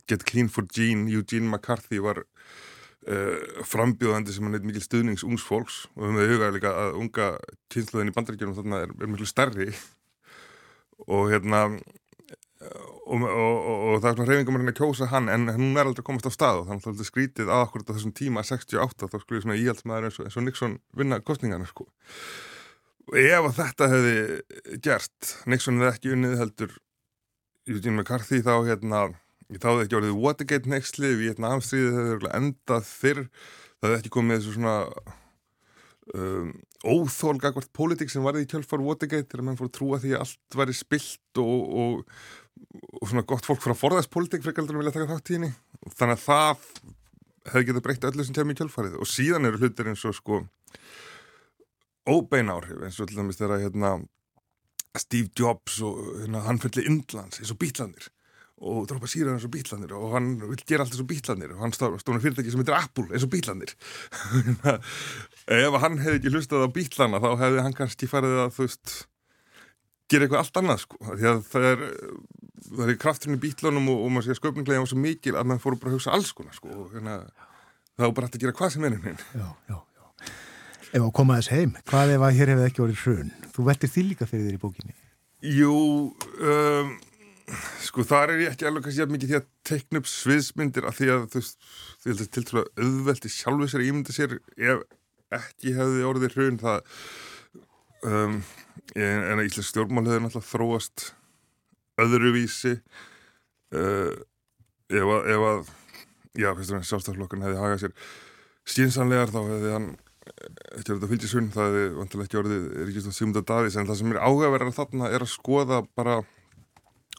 Get 0.09 0.25
Clean 0.27 0.49
for 0.51 0.65
Gene, 0.67 1.07
Eugene 1.07 1.47
McCarthy 1.47 2.01
var 2.03 2.23
uh, 2.23 3.63
frambjóðandi 3.63 4.33
sem 4.35 4.47
hann 4.47 4.57
heit 4.57 4.67
mikil 4.67 4.83
stuðnings 4.83 5.23
ungs 5.27 5.45
fólks 5.47 5.83
og 5.95 6.09
við 6.09 6.09
höfum 6.09 6.33
hugað 6.33 6.55
líka 6.57 6.73
að 6.81 6.97
unga 6.99 7.27
kynsluðin 7.73 8.11
í 8.11 8.15
bandaríkjunum 8.17 8.57
þarna 8.57 8.81
er, 8.83 8.95
er 8.99 9.11
miklu 9.13 9.29
starri 9.29 9.69
og 11.07 11.29
hérna 11.31 11.67
og, 12.63 13.23
og, 13.23 13.25
og, 13.27 13.83
og 13.93 13.97
það 14.01 14.09
er 14.09 14.17
svona 14.17 14.29
reyfingum 14.29 14.59
að 14.61 14.77
kjósa 14.77 15.09
hann 15.11 15.29
en 15.31 15.49
hún 15.51 15.77
er 15.77 15.89
aldrei 15.89 16.05
komast 16.07 16.29
á 16.29 16.31
stað 16.33 16.61
og 16.61 16.69
þannig 16.69 16.85
að 16.85 16.89
það 16.89 17.03
er 17.03 17.09
skrítið 17.09 17.51
að 17.51 17.65
okkur 17.67 17.85
á 17.85 17.91
þessum 17.93 18.15
tíma 18.19 18.45
68 18.47 19.09
þá 19.11 19.17
skulle 19.21 19.43
svona 19.43 19.59
íhaldsmaður 19.59 20.09
eins 20.09 20.19
og, 20.19 20.27
eins 20.27 20.39
og 20.39 20.47
Nixon 20.47 20.77
vinna 20.97 21.19
kostningarna 21.25 21.67
sko. 21.69 21.87
Ef 23.19 23.49
að 23.49 23.57
þetta 23.59 23.89
hefði 23.91 24.77
gert 24.85 25.33
Nixon 25.51 25.81
hefði 25.81 25.91
ekki 25.91 26.13
unnið 26.15 26.37
heldur 26.39 26.77
Eugene 27.67 27.97
McCarthy 27.97 28.43
þá 28.43 28.53
hérna 28.67 29.03
þá 29.51 29.67
hefði 29.73 29.87
ekki 29.87 29.99
orðið 29.99 30.21
Watergate 30.23 30.71
nextli 30.71 31.11
Vietnamstríðið 31.19 31.99
hefði 31.99 32.31
endað 32.39 32.87
fyrr 32.87 33.25
það 33.27 33.89
hefði 33.89 33.99
ekki 33.99 34.13
komið 34.15 34.39
þessu 34.39 34.55
svona 34.55 34.77
um, 36.15 36.53
óþólgakvart 36.83 37.71
pólitík 37.75 38.11
sem 38.11 38.23
varði 38.25 38.45
í 38.45 38.49
kjölfar 38.51 38.83
Watergate 38.83 39.29
þegar 39.29 39.45
mann 39.47 39.59
fór 39.59 39.69
að 39.69 39.75
trúa 39.77 39.99
því 40.03 40.15
að 40.15 40.25
allt 40.25 40.57
væri 40.59 40.77
spilt 40.77 41.43
og, 41.43 42.07
og, 42.99 43.05
svona 43.09 43.25
gott 43.27 43.47
fólk 43.47 43.63
frá 43.63 43.75
forðaðspólitík 43.77 44.43
fyrir 44.45 44.63
að 44.63 44.81
vilja 44.81 44.95
taka 44.95 45.11
þátt 45.13 45.31
í 45.31 45.37
henni. 45.37 45.51
Þannig 45.93 46.17
að 46.17 46.25
það 46.25 46.67
hefði 47.51 47.67
getið 47.69 47.85
breytt 47.85 48.09
öllu 48.09 48.25
sem 48.25 48.37
kemur 48.37 48.55
í 48.55 48.59
kjölfarið. 48.61 48.99
Og 49.03 49.09
síðan 49.09 49.49
eru 49.49 49.59
hlutir 49.59 49.91
eins 49.91 50.05
og 50.07 50.15
sko 50.17 50.43
óbein 52.09 52.51
áhrif 52.51 52.83
eins 52.83 52.99
og 52.99 53.09
til 53.09 53.19
dæmis 53.19 53.39
þegar 53.39 53.63
hérna 53.63 53.93
Steve 54.99 55.31
Jobs 55.37 55.79
og 55.85 56.01
hérna, 56.21 56.43
hann 56.47 56.59
fyllir 56.61 56.89
Indlands 56.89 57.39
eins 57.39 57.53
og 57.53 57.59
bítlanir 57.61 58.09
og 58.63 58.85
drópa 58.87 59.09
síra 59.09 59.33
eins 59.33 59.45
og 59.47 59.53
bítlanir 59.55 59.93
og 59.97 60.13
hann 60.13 60.35
vil 60.41 60.59
gera 60.67 60.85
allt 60.85 60.93
eins 60.93 61.03
og 61.03 61.09
bítlanir 61.09 61.55
og 61.55 61.63
hann 61.63 61.73
stóna 61.75 62.21
fyrirtæki 62.21 62.53
sem 62.53 62.61
heitir 62.61 62.77
Apple 62.77 63.09
eins 63.09 63.25
og 63.25 63.31
bítlanir 63.33 63.73
ef 65.63 65.79
hann 65.83 65.97
hefði 66.03 66.19
ekki 66.19 66.35
hlustað 66.35 66.67
á 66.67 66.75
bítlana 66.75 67.23
þá 67.23 67.31
hefði 67.41 67.65
hann 67.65 67.77
kannski 67.79 68.11
farið 68.11 68.37
að 68.45 68.53
þú 68.57 68.67
veist 68.67 68.95
gera 70.13 70.27
eitthvað 70.27 70.43
allt 70.43 70.59
annað 70.61 70.83
sko 70.83 70.99
því 71.09 71.29
að 71.31 71.41
það 71.51 71.69
er, 71.69 71.85
það 72.69 72.91
er 72.93 72.99
krafturinn 73.03 73.39
í 73.39 73.43
bítlanum 73.43 73.89
og, 73.93 74.03
og 74.05 74.13
maður 74.13 74.27
sé 74.27 74.35
að 74.35 74.41
sköpninglega 74.41 74.83
var 74.83 74.91
svo 74.93 75.01
mikil 75.03 75.35
að 75.37 75.49
maður 75.49 75.65
fóru 75.65 75.81
bara 75.81 75.93
að 75.93 75.97
hugsa 75.99 76.13
alls 76.17 76.35
konar 76.37 76.57
sko 76.57 76.71
og 76.73 76.93
hérna, 76.93 77.17
þá 77.97 78.05
bara 78.05 78.29
hægt 78.29 78.37
að 78.39 78.45
gera 78.45 78.57
hvað 78.59 78.75
sem 78.75 78.87
er 78.87 78.95
henni 78.97 79.15
Já, 79.33 79.47
já, 79.71 79.77
já. 79.77 79.83
Ef 80.93 81.01
að 81.01 81.13
koma 81.17 81.39
þess 81.39 81.49
heim, 81.49 81.71
hvað 81.89 82.11
ef 82.13 82.23
að 82.27 82.35
hér 82.37 82.53
hefði 82.53 82.65
ekki 82.69 82.83
orðið 82.83 82.99
hrun? 83.07 83.33
Þú 83.55 83.63
vettir 83.65 83.89
því 83.89 84.03
líka 84.11 84.27
fyrir 84.29 84.43
þér 84.45 84.57
í 84.59 84.61
bókinni. 84.61 84.93
Jú, 85.43 85.77
um, 86.37 86.91
sko 87.81 88.05
þar 88.07 88.35
er 88.35 88.43
ég 88.43 88.53
ekki 88.53 88.67
alveg 88.69 88.85
kannski 88.85 89.07
mikið 89.09 89.31
því 89.31 89.39
að 89.39 89.47
teikna 89.67 90.01
upp 90.03 90.11
sviðsmyndir 90.11 90.85
af 90.87 90.99
því 90.99 91.09
að 91.15 91.25
þú 91.33 91.41
veist, 91.41 91.57
að 91.97 92.05
þetta 92.05 92.23
er 92.23 92.29
til 92.35 92.43
trúlega 92.49 92.85
auðveldi 92.85 93.31
sjálfu 93.33 93.69
sér 93.71 93.81
að 93.83 93.89
ímynda 93.89 94.15
sér 94.15 94.35
ef 94.37 94.85
ekki 95.39 95.73
hefði 95.79 96.05
orðið 96.11 96.37
hrun 96.37 96.61
það 96.61 97.01
um, 98.11 98.37
en 98.95 99.39
að 99.39 99.47
Íslands 99.47 99.71
stjórnmál 99.71 100.05
hefði 100.07 100.23
náttúrulega 100.25 100.49
þróast 100.49 101.07
öðruvísi 102.03 102.73
uh, 103.75 104.13
ef 104.93 105.13
að, 105.15 105.29
ef 105.33 105.47
að 105.49 105.73
já, 106.39 106.49
fyrst 106.57 106.73
og 106.73 106.79
næst 106.79 106.91
sjálfstaflokkan 106.91 107.45
hefði 107.45 107.61
hagað 107.61 107.83
sér 107.83 107.95
skynsanlegar 108.73 109.33
þá 109.33 109.39
hefði 109.41 109.73
hann 109.75 109.89
ekki 110.77 110.93
orðið 110.93 111.05
að 111.05 111.11
fylgja 111.11 111.29
sunn, 111.31 111.49
það 111.53 111.67
hefði 111.69 111.89
vantilega 111.97 112.27
ekki 112.27 112.39
orðið 112.39 112.69
Ríkistóð 112.87 113.17
Sigmunda 113.17 113.43
Davís 113.47 113.75
en 113.79 113.89
það 113.89 113.99
sem 113.99 114.13
er 114.13 114.21
áhugaverðar 114.23 114.77
þarna 114.77 115.09
er 115.11 115.25
að 115.25 115.33
skoða 115.33 115.81
bara 115.97 116.21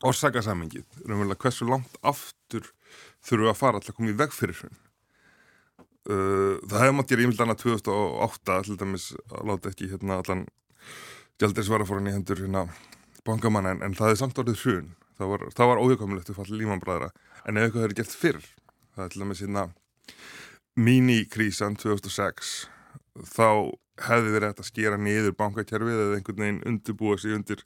orsakasamingið, 0.05 0.87
raunverulega 1.05 1.41
hversu 1.45 1.69
langt 1.69 2.01
aftur 2.05 2.67
þurfum 3.25 3.45
við 3.45 3.53
að 3.53 3.61
fara 3.61 3.81
alltaf 3.81 4.01
í 4.01 4.17
veg 4.19 4.35
fyrir 4.35 4.59
hrun. 4.59 4.81
Uh, 6.05 6.61
það 6.69 6.81
hefði 6.83 6.97
mátt 6.99 7.13
gera 7.13 7.25
ímildan 7.25 7.55
að 7.55 7.63
2008 7.63 8.59
til 8.67 8.79
dæmis 8.81 9.07
að 9.31 9.47
láta 9.49 9.71
ekki 9.71 9.89
hérna 9.93 10.19
allan 10.21 10.43
gældirisvaraforan 11.43 12.11
í 12.11 12.15
hendur 12.15 12.43
hérna 12.43 12.67
bankamanna 13.27 13.75
en, 13.75 13.83
en 13.87 13.97
það 13.97 14.13
hefði 14.13 14.21
samt 14.23 14.41
orðið 14.43 14.61
hrun. 14.65 14.91
Það 15.19 15.31
var, 15.31 15.47
var 15.71 15.81
óhjökomilegt 15.83 16.31
að 16.31 16.39
falla 16.41 16.59
límanbræðra 16.61 17.11
en 17.45 17.59
ef 17.59 17.67
eitthvað 17.67 17.85
hefur 17.85 17.97
gert 18.01 18.19
fyrr, 18.19 18.41
það 18.97 19.05
er 19.05 19.13
til 19.13 19.23
dæmis 19.23 19.43
hérna 19.45 19.65
mínikrísan 20.75 21.79
2006 21.79 22.53
þá 23.31 23.49
hefði 24.09 24.35
verið 24.35 24.51
hægt 24.51 24.65
að 24.65 24.71
skera 24.73 24.99
niður 24.99 25.37
bankakerfið 25.39 26.03
eða 26.03 26.19
einhvern 26.19 26.43
veginn 26.43 26.63
undirbúa 26.71 27.19
sig 27.23 27.37
undir 27.37 27.63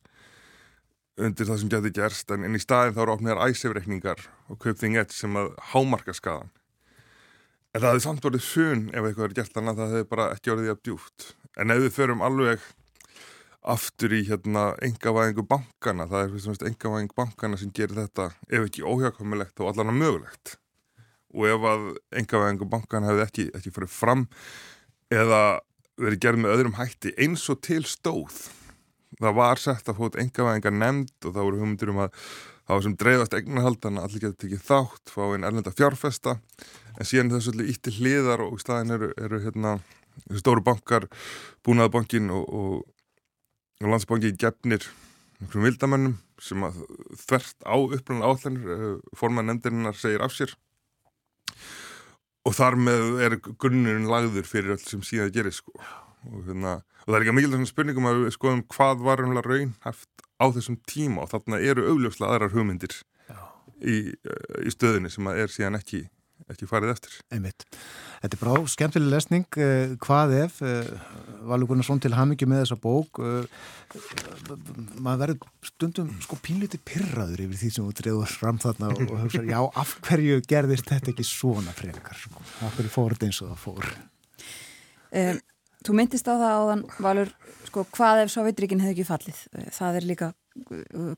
undir 1.19 1.49
það 1.49 1.63
sem 1.63 1.73
gæti 1.73 1.95
gerst. 1.97 2.31
En, 2.31 2.45
en 2.47 2.55
í 2.55 2.63
staðin 2.63 2.95
þá 2.95 3.03
eru 3.07 3.17
opniðar 3.17 3.43
æsefreikningar 3.49 4.29
og 4.53 4.61
kaupþing 4.63 5.01
ett 5.01 5.17
sem 5.17 5.41
að 5.41 5.55
hámarka 5.73 6.15
skadan 6.15 6.53
en 7.75 7.83
það 7.83 7.93
hefði 7.93 8.05
samt 8.05 8.27
orðið 8.29 8.45
sun 8.45 8.85
ef 8.91 9.07
eitthvað 9.07 9.27
er 9.29 9.37
gert 9.39 9.55
þannig 9.55 9.73
að 9.73 9.81
það 9.81 9.95
hefði 9.95 10.09
bara 10.13 10.29
ekki 10.35 10.53
orðið 10.55 10.73
að 10.73 10.83
djúft 10.89 11.27
en 11.59 11.75
ef 11.75 11.83
við 11.85 11.95
förum 11.95 12.25
alveg 12.25 12.69
aftur 13.69 14.15
í 14.17 14.23
hérna 14.29 14.71
engavæðingu 14.85 15.45
bankana, 15.49 16.09
það 16.11 16.25
er 16.25 16.33
fyrst 16.33 16.49
og 16.49 16.53
fremst 16.53 16.67
engavæðing 16.71 17.15
bankana 17.17 17.61
sem 17.61 17.73
gerir 17.77 18.01
þetta 18.03 18.31
ef 18.49 18.69
ekki 18.69 18.87
óhjákvæmulegt 18.87 19.63
og 19.63 19.73
allan 19.73 19.93
að 19.93 20.01
mögulegt. 20.03 20.55
Og 21.37 21.49
ef 21.51 21.67
að 21.73 21.89
engavæðingu 22.23 22.71
bankana 22.73 23.11
hefði 23.13 23.27
ekki, 23.27 23.49
ekki 23.59 23.75
farið 23.75 23.97
fram 23.97 24.29
eða 25.13 25.43
verið 25.99 26.23
gerð 26.25 26.45
með 26.45 26.55
öðrum 26.55 26.79
hætti 26.79 27.13
eins 27.21 27.45
og 27.53 27.61
til 27.67 27.83
stóð 27.89 28.47
það 29.17 29.37
var 29.39 29.61
sett 29.61 29.89
að 29.89 29.99
fóta 29.99 30.21
engavæðingar 30.23 30.75
nefnd 30.75 31.27
og 31.27 31.35
það 31.35 31.47
voru 31.47 31.61
hugmyndir 31.63 31.93
um 31.93 32.03
að 32.05 32.19
það 32.69 32.75
var 32.75 32.85
sem 32.85 32.97
dreifast 33.03 33.37
eignarhaldana 33.39 34.05
allir 34.05 34.25
getur 34.25 34.41
tekið 34.45 34.65
þátt, 34.67 35.13
fá 35.15 35.23
einn 35.25 35.47
erlenda 35.49 35.73
fjárfesta. 35.73 36.37
En 36.99 37.09
síðan 37.09 37.33
þessu 37.33 37.55
allir 37.55 37.71
ítti 37.73 37.95
hliðar 37.97 38.45
og 38.45 38.59
í 38.59 38.63
staðin 38.63 38.95
eru, 38.99 39.09
eru 39.17 39.41
hérna 39.47 39.79
stóru 40.37 40.65
bankar, 40.67 41.07
búnaðabankin 41.65 42.29
og, 42.35 42.45
og, 42.45 42.85
og 43.83 43.93
landsbanki 43.93 44.33
gefnir 44.41 44.87
einhverjum 45.39 45.67
vildamennum 45.69 46.17
sem 46.43 46.65
að 46.67 46.81
þvert 47.23 47.67
á 47.67 47.75
upplunan 47.79 48.27
áallanir 48.27 48.99
forman 49.19 49.47
nefndirinnar 49.51 49.99
segir 49.99 50.25
af 50.25 50.35
sér. 50.35 50.55
Og 52.47 52.55
þar 52.57 52.79
með 52.81 53.23
er 53.27 53.37
grunnurinn 53.39 54.09
lagður 54.11 54.47
fyrir 54.49 54.77
öll 54.77 54.83
sem 54.83 55.03
síðan 55.07 55.35
gerir 55.35 55.55
sko. 55.55 55.75
Og, 56.27 56.43
hérna, 56.49 56.79
og 57.05 57.11
það 57.11 57.19
er 57.19 57.27
ekki 57.27 57.37
mikilvægt 57.37 57.71
spurningum 57.71 58.09
að 58.11 58.25
skoðum 58.35 58.65
hvað 58.75 59.05
var 59.07 59.23
raun 59.23 59.75
haft 59.85 60.27
á 60.39 60.47
þessum 60.55 60.79
tíma 60.89 61.23
og 61.25 61.33
þarna 61.33 61.61
eru 61.63 61.87
augljóslega 61.93 62.35
aðrar 62.35 62.55
hugmyndir 62.55 62.95
í, 63.83 63.99
í 64.67 64.73
stöðinni 64.75 65.11
sem 65.13 65.27
er 65.31 65.53
síðan 65.53 65.79
ekki, 65.79 66.07
ekki 66.49 66.69
farið 66.69 66.93
eftir. 66.95 67.17
Einmitt. 67.35 67.65
Þetta 68.23 68.37
er 68.37 68.41
brá 68.41 68.71
skemmtileg 68.73 69.13
lesning. 69.13 69.47
Eh, 69.59 69.95
hvað 70.03 70.35
ef, 70.39 70.61
eh, 70.63 70.89
Valur 71.49 71.71
Gunnarsson 71.71 72.01
til 72.01 72.15
hamingi 72.17 72.49
með 72.49 72.65
þessa 72.65 72.79
bók, 72.83 73.21
eh, 73.23 73.47
maður 74.99 75.21
verður 75.25 75.39
stundum 75.63 76.11
sko 76.23 76.39
pínlítið 76.43 76.85
pyrraður 76.85 77.45
yfir 77.47 77.61
því 77.61 77.71
sem 77.73 77.85
þú 77.85 77.93
dreður 78.01 78.35
fram 78.39 78.59
þarna 78.59 78.91
og, 78.95 79.05
og 79.11 79.23
hugsa, 79.25 79.45
já, 79.45 79.61
af 79.75 80.01
hverju 80.07 80.41
gerðist 80.47 80.89
þetta 80.89 81.13
ekki 81.13 81.27
svona 81.27 81.73
frekar? 81.77 82.17
Sko? 82.17 82.43
Af 82.63 82.77
hverju 82.77 82.91
fór 82.91 83.15
þetta 83.15 83.31
eins 83.31 83.43
og 83.43 83.53
það 83.53 83.63
fór? 83.67 83.93
Um, 85.09 85.41
þú 85.85 85.95
myndist 85.95 86.29
á 86.29 86.35
það 86.37 86.59
áðan, 86.59 86.85
Valur, 87.01 87.33
sko, 87.69 87.87
hvað 87.97 88.25
ef 88.25 88.35
Sovjetríkin 88.35 88.83
hefði 88.85 88.97
ekki 88.97 89.09
fallið? 89.09 89.41
Það 89.73 90.01
er 90.01 90.09
líka 90.09 90.35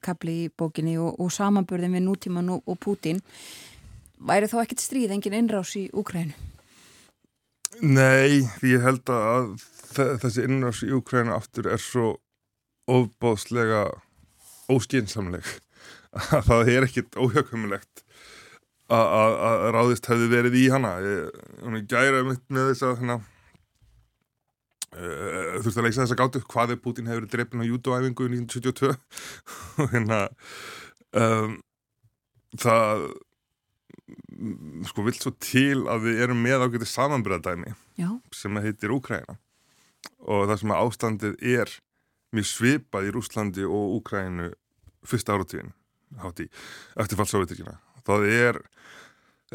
kapli 0.05 0.37
í 0.45 0.49
bókinni 0.53 0.97
og, 1.01 1.17
og 1.21 1.31
samanburðin 1.33 1.97
við 1.97 2.07
nútíman 2.07 2.51
og, 2.55 2.63
og 2.69 2.79
Pútín. 2.83 3.21
Væri 4.21 4.49
þá 4.51 4.57
ekkert 4.65 4.83
stríð, 4.85 5.13
engin 5.15 5.37
innrás 5.39 5.73
í 5.81 5.87
Úkrænu? 5.97 6.35
Nei, 7.81 8.43
því 8.59 8.75
ég 8.75 8.83
held 8.85 9.09
að 9.15 9.53
þe- 9.95 10.13
þessi 10.21 10.45
innrás 10.45 10.83
í 10.85 10.91
Úkræna 10.93 11.39
aftur 11.39 11.71
er 11.73 11.81
svo 11.81 12.11
ofbáðslega 12.91 13.87
óskinsamleg 14.71 15.47
að 16.37 16.45
það 16.51 16.73
er 16.75 16.87
ekkit 16.89 17.17
óhjákumulegt 17.17 18.05
að- 18.91 19.69
ráðist 19.77 20.09
hefði 20.11 20.29
verið 20.35 20.59
í 20.59 20.65
hana. 20.75 20.97
Ég, 21.05 21.31
ég 21.79 21.87
gæra 21.89 22.25
mitt 22.27 22.43
með 22.51 22.73
þess 22.73 22.85
að 22.89 22.97
hérna, 23.01 23.17
uh, 24.99 25.57
þurfti 25.63 25.79
að 25.81 25.87
leysa 25.89 26.03
þess 26.05 26.15
að 26.17 26.21
gátu 26.25 26.43
hvað 26.51 26.75
ef 26.77 26.83
Putin 26.85 27.09
hefur 27.11 27.29
drefin 27.31 27.63
á 27.65 27.71
júdóæfingu 27.71 28.27
í 28.29 28.33
1972 28.43 28.93
og 29.81 29.93
hérna 29.95 30.21
um, 31.17 31.57
það 32.59 33.07
sko 34.89 35.05
vill 35.05 35.19
svo 35.19 35.33
til 35.43 35.85
að 35.91 36.09
við 36.09 36.25
erum 36.25 36.43
með 36.45 36.67
ágætið 36.67 36.91
samanbyrðadæmi 36.95 37.75
sem 38.37 38.61
heitir 38.65 38.95
Úkræna 38.95 39.37
og 40.21 40.49
það 40.49 40.57
sem 40.63 40.73
að 40.75 40.83
ástandið 40.87 41.37
er 41.59 41.75
mjög 42.37 42.49
svipað 42.49 43.09
í 43.09 43.13
Rúslandi 43.15 43.67
og 43.67 43.97
Úkrænu 43.99 44.51
fyrsta 45.07 45.37
áratíðin 45.37 45.75
hátt 46.21 46.43
í 46.43 46.49
eftirfall 46.99 47.29
Sovjetíkina. 47.31 47.77
Það 48.07 48.27
er 48.33 48.59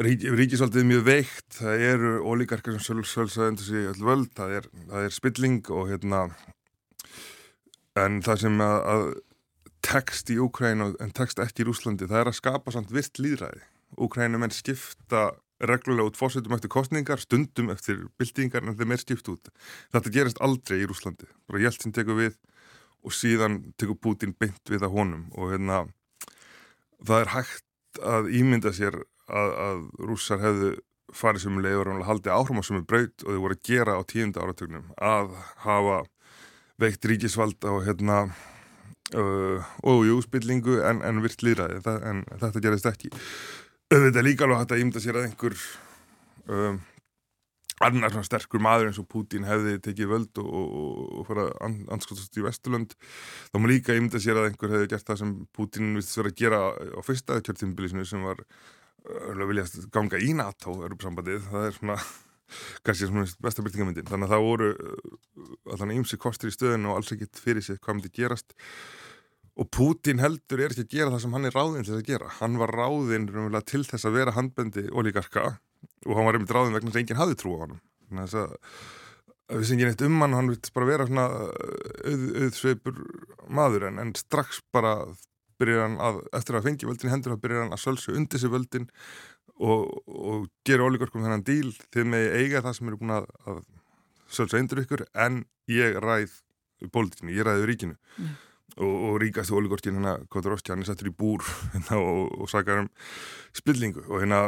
rík, 0.05 0.25
ríkisvaldið 0.39 0.87
mjög 0.87 1.05
veikt, 1.07 1.47
það 1.59 1.85
eru 1.89 2.11
ólíkarkar 2.23 2.79
sem 2.83 3.03
sölsaðendur 3.03 3.67
sig 3.67 3.89
öll 3.91 4.03
völd, 4.07 4.31
það 4.37 4.57
er, 4.59 4.67
það 4.91 5.07
er 5.07 5.15
spilling 5.15 5.71
og 5.73 5.89
hérna 5.91 6.25
en 7.99 8.19
það 8.25 8.41
sem 8.45 8.63
að, 8.63 8.77
að 8.93 9.05
text 9.85 10.31
í 10.33 10.39
Úkrænu 10.41 10.93
en 11.03 11.15
text 11.15 11.39
ekki 11.43 11.63
í 11.63 11.69
Rúslandi, 11.69 12.09
það 12.09 12.23
er 12.23 12.31
að 12.31 12.39
skapa 12.39 12.73
samt 12.75 12.93
virt 12.95 13.21
líðræði. 13.21 13.63
Úkrænu 14.01 14.39
menn 14.41 14.53
skipta 14.53 15.31
reglulega 15.63 16.09
út 16.09 16.17
fórsetum 16.19 16.55
eftir 16.57 16.71
kostningar, 16.71 17.21
stundum 17.21 17.69
eftir 17.71 18.01
byltingar 18.19 18.65
en 18.65 18.75
þeim 18.75 18.91
er 18.91 19.01
skipt 19.01 19.29
út. 19.31 19.51
Þetta 19.95 20.11
gerist 20.11 20.41
aldrei 20.43 20.81
í 20.81 20.89
Rúslandi. 20.89 21.29
Bara 21.47 21.63
Jeltsin 21.63 21.95
tekur 21.95 22.19
við 22.19 22.35
og 23.05 23.13
síðan 23.13 23.61
tekur 23.79 23.99
Putin 24.01 24.33
beint 24.37 24.71
við 24.71 24.83
að 24.85 24.97
honum 24.97 25.27
og 25.37 25.53
hérna 25.53 25.85
það 27.05 27.21
er 27.21 27.31
hægt 27.35 28.01
að 28.01 28.31
ímynda 28.35 28.73
sér 28.75 28.97
að, 29.29 29.53
að 29.67 29.85
rússar 30.09 30.41
hefðu 30.41 30.73
farið 31.15 31.45
sem 31.45 31.61
leiður 31.61 31.93
og 31.93 32.03
haldið 32.07 32.33
áhrum 32.33 32.59
á 32.59 32.63
sem 32.65 32.79
er 32.79 32.87
braut 32.89 33.23
og 33.23 33.29
þau 33.29 33.43
voru 33.45 33.57
að 33.57 33.69
gera 33.69 33.95
á 33.95 34.01
tíunda 34.09 34.43
áratögnum 34.43 34.89
að 34.97 35.35
hafa 35.63 36.01
veikt 36.81 37.07
ríkisvald 37.07 37.61
á 37.63 37.73
hérna 37.85 38.17
uh, 39.15 39.69
ójú 39.85 40.17
spillingu 40.25 40.81
en, 40.83 41.03
en 41.05 41.21
virt 41.23 41.45
líðræði 41.45 41.79
en 42.09 42.25
þetta 42.41 42.63
gerist 42.65 42.89
ekki 42.89 43.13
auðvitað 43.93 44.25
líka 44.25 44.45
alveg 44.45 44.61
hægt 44.63 44.73
að 44.73 44.81
ímynda 44.81 45.01
sér 45.03 45.19
að 45.19 45.27
einhver 45.27 45.55
um, 46.49 46.77
annar 47.85 48.13
svona 48.13 48.25
sterkur 48.25 48.63
maður 48.63 48.89
eins 48.89 48.99
og 49.01 49.07
Putin 49.11 49.45
hefði 49.45 49.75
tekið 49.83 50.09
völd 50.09 50.41
og, 50.41 50.47
og, 50.49 51.03
og 51.19 51.27
fara 51.27 51.45
an, 51.65 51.77
anskotast 51.93 52.39
í 52.39 52.45
Vesturlönd. 52.45 52.95
Þá 53.51 53.59
má 53.59 53.69
líka 53.69 53.97
ímynda 53.97 54.21
sér 54.23 54.39
að 54.41 54.49
einhver 54.49 54.73
hefði 54.73 54.91
gert 54.95 55.09
það 55.09 55.21
sem 55.21 55.35
Putin 55.55 55.93
vist 55.99 56.17
vera 56.17 56.33
að 56.33 56.41
gera 56.41 56.61
á 56.73 56.99
fyrsta 57.05 57.39
kjörtímbilisinu 57.45 58.07
sem 58.09 58.25
var 58.25 58.41
uh, 58.41 59.45
viljast 59.45 59.83
ganga 59.93 60.21
í 60.21 60.33
NATO 60.37 60.79
Europasambandið, 60.79 61.43
það 61.51 61.69
er 61.69 61.77
svona 61.79 61.99
kannski 62.85 63.09
svona 63.09 63.29
besta 63.41 63.65
byrtingamyndin 63.65 64.09
þannig 64.09 64.29
að 64.29 64.35
það 64.35 64.47
voru 64.49 64.73
uh, 64.73 65.15
þannig 65.75 66.01
ímsi 66.01 66.21
kostur 66.21 66.49
í 66.49 66.55
stöðinu 66.55 66.93
og 66.93 67.01
alls 67.01 67.13
ekkert 67.13 67.41
fyrir 67.41 67.65
sig 67.65 67.81
hvað 67.81 67.99
myndi 67.99 68.15
gerast 68.17 68.57
og 69.55 69.69
Putin 69.71 70.19
heldur 70.19 70.61
er 70.61 70.73
ekki 70.73 70.83
að 70.83 70.95
gera 70.97 71.13
það 71.13 71.23
sem 71.23 71.35
hann 71.37 71.47
er 71.47 71.55
ráðinn 71.55 71.87
til 71.87 71.95
að 71.95 72.07
gera. 72.09 72.31
Hann 72.41 72.59
var 72.59 72.73
ráðinn 72.75 73.29
til 73.63 73.83
þess 73.87 74.07
að 74.07 74.17
vera 74.19 74.35
handbendi 74.35 74.89
ólíkarka 74.91 75.45
og 76.05 76.17
hann 76.17 76.27
var 76.27 76.37
einmitt 76.37 76.53
ráðinn 76.53 76.75
vegna 76.75 76.91
þess 76.91 76.97
að 76.97 77.03
enginn 77.03 77.21
hafði 77.21 77.39
trú 77.39 77.55
á 77.55 77.59
hann 77.63 77.77
þannig 78.05 78.21
að 78.21 78.27
þess 78.27 78.41
að 78.41 78.57
að 79.45 79.61
vissi 79.61 79.75
enginn 79.75 79.91
eitt 79.91 80.03
um 80.05 80.21
hann 80.23 80.33
hann 80.33 80.49
vilt 80.49 80.71
bara 80.73 80.89
vera 80.89 81.05
svona 81.05 81.25
auð, 81.29 82.23
auðsveipur 82.41 83.01
maður 83.53 83.87
en, 83.91 83.99
en 84.01 84.13
strax 84.17 84.61
bara 84.73 84.95
byrjar 85.61 85.85
hann 85.85 85.97
að 86.01 86.21
eftir 86.39 86.57
að 86.57 86.67
fengi 86.69 86.89
völdin 86.89 87.11
í 87.11 87.13
hendur 87.13 87.35
þá 87.35 87.43
byrjar 87.43 87.65
hann 87.65 87.75
að 87.75 87.83
sölsu 87.83 88.15
undir 88.17 88.41
sig 88.41 88.51
völdin 88.51 88.87
og, 89.55 89.91
og 90.09 90.47
gera 90.67 90.87
ólíkarkum 90.87 91.23
þennan 91.23 91.45
díl. 91.47 91.71
Þið 91.93 92.09
með 92.11 92.25
eiga 92.41 92.63
það 92.65 92.77
sem 92.79 92.89
eru 92.89 92.99
búin 93.01 93.15
að, 93.15 93.29
að 93.47 93.61
sölsa 94.35 94.59
undir 94.59 94.81
ykkur 94.83 95.05
en 95.25 95.43
ég 95.71 95.99
ræð 96.03 96.33
pólitíkinu, 96.91 97.37
ég 97.37 97.47
ræði 97.47 97.69
ríkinu. 97.69 97.95
Mm. 98.17 98.33
Og, 98.77 98.93
og 99.09 99.17
ríkast 99.23 99.53
ólíkorkin 99.55 99.99
hérna 99.99 100.17
Kotorovski, 100.31 100.73
hann 100.73 100.83
er 100.83 100.89
settur 100.89 101.11
í 101.11 101.15
búr 101.15 101.45
hérna, 101.73 102.01
og, 102.01 102.35
og 102.41 102.51
sakar 102.51 102.83
um 102.83 102.91
spillingu. 103.55 104.03
Og 104.09 104.23
hérna 104.23 104.47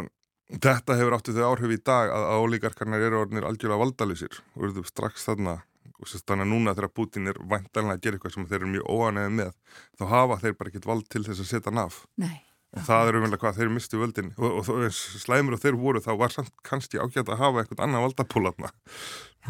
þetta 0.52 0.98
hefur 1.00 1.18
áttu 1.18 1.36
þau 1.36 1.48
áhrif 1.52 1.76
í 1.76 1.82
dag 1.84 2.12
að, 2.12 2.28
að 2.32 2.46
ólíkarkarnar 2.46 3.08
eru 3.08 3.24
orðinir 3.24 3.48
algjörlega 3.48 3.84
valdalisir. 3.84 4.42
Og 4.56 4.70
eru 4.70 4.86
strax 4.88 5.28
þarna 5.28 5.60
og 5.98 6.10
þannig 6.12 6.46
að 6.46 6.52
núna 6.52 6.74
þegar 6.78 6.94
Putin 6.94 7.32
er 7.32 7.40
væntanlega 7.42 7.98
að 7.98 8.04
gera 8.04 8.18
eitthvað 8.18 8.34
sem 8.36 8.46
þeir 8.50 8.60
eru 8.60 8.74
mjög 8.74 8.92
óanæði 8.92 9.32
með 9.40 9.80
þá 9.98 10.04
hafa 10.12 10.38
þeir 10.44 10.58
bara 10.60 10.72
ekkert 10.72 10.90
vald 10.92 11.08
til 11.10 11.24
þess 11.26 11.42
að 11.42 11.50
setja 11.50 11.74
naf 11.74 11.98
nei. 12.22 12.36
og 12.76 12.86
það 12.86 13.10
er 13.10 13.18
umvel 13.18 13.40
hvað 13.42 13.58
þeir 13.58 13.72
mistu 13.74 14.02
völdin. 14.02 14.30
Og, 14.38 14.60
og 14.62 14.86
slæmur 14.94 15.58
og 15.58 15.64
þeir 15.64 15.80
voru 15.82 16.04
þá 16.04 16.12
var 16.22 16.36
samt 16.36 16.54
kannski 16.68 17.02
ágætt 17.02 17.32
að 17.34 17.42
hafa 17.42 17.64
eitthvað 17.64 17.86
annað 17.88 18.06
valdapólatna 18.06 18.72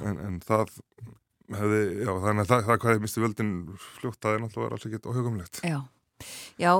en, 0.03 0.21
en 0.23 0.39
það 0.45 0.71
hefði, 1.55 1.81
já 2.03 2.11
þannig 2.25 2.43
að 2.43 2.51
það, 2.51 2.61
það 2.67 2.81
hvað 2.83 2.93
þeir 2.93 3.01
mistu 3.05 3.23
völdin 3.23 3.55
fljótt 4.01 4.21
það 4.23 4.35
er 4.35 4.43
náttúrulega 4.43 4.77
alls 4.77 4.87
ekkert 4.89 5.09
óhugumlegt. 5.11 5.61
Já, 5.63 5.79
já 6.61 6.71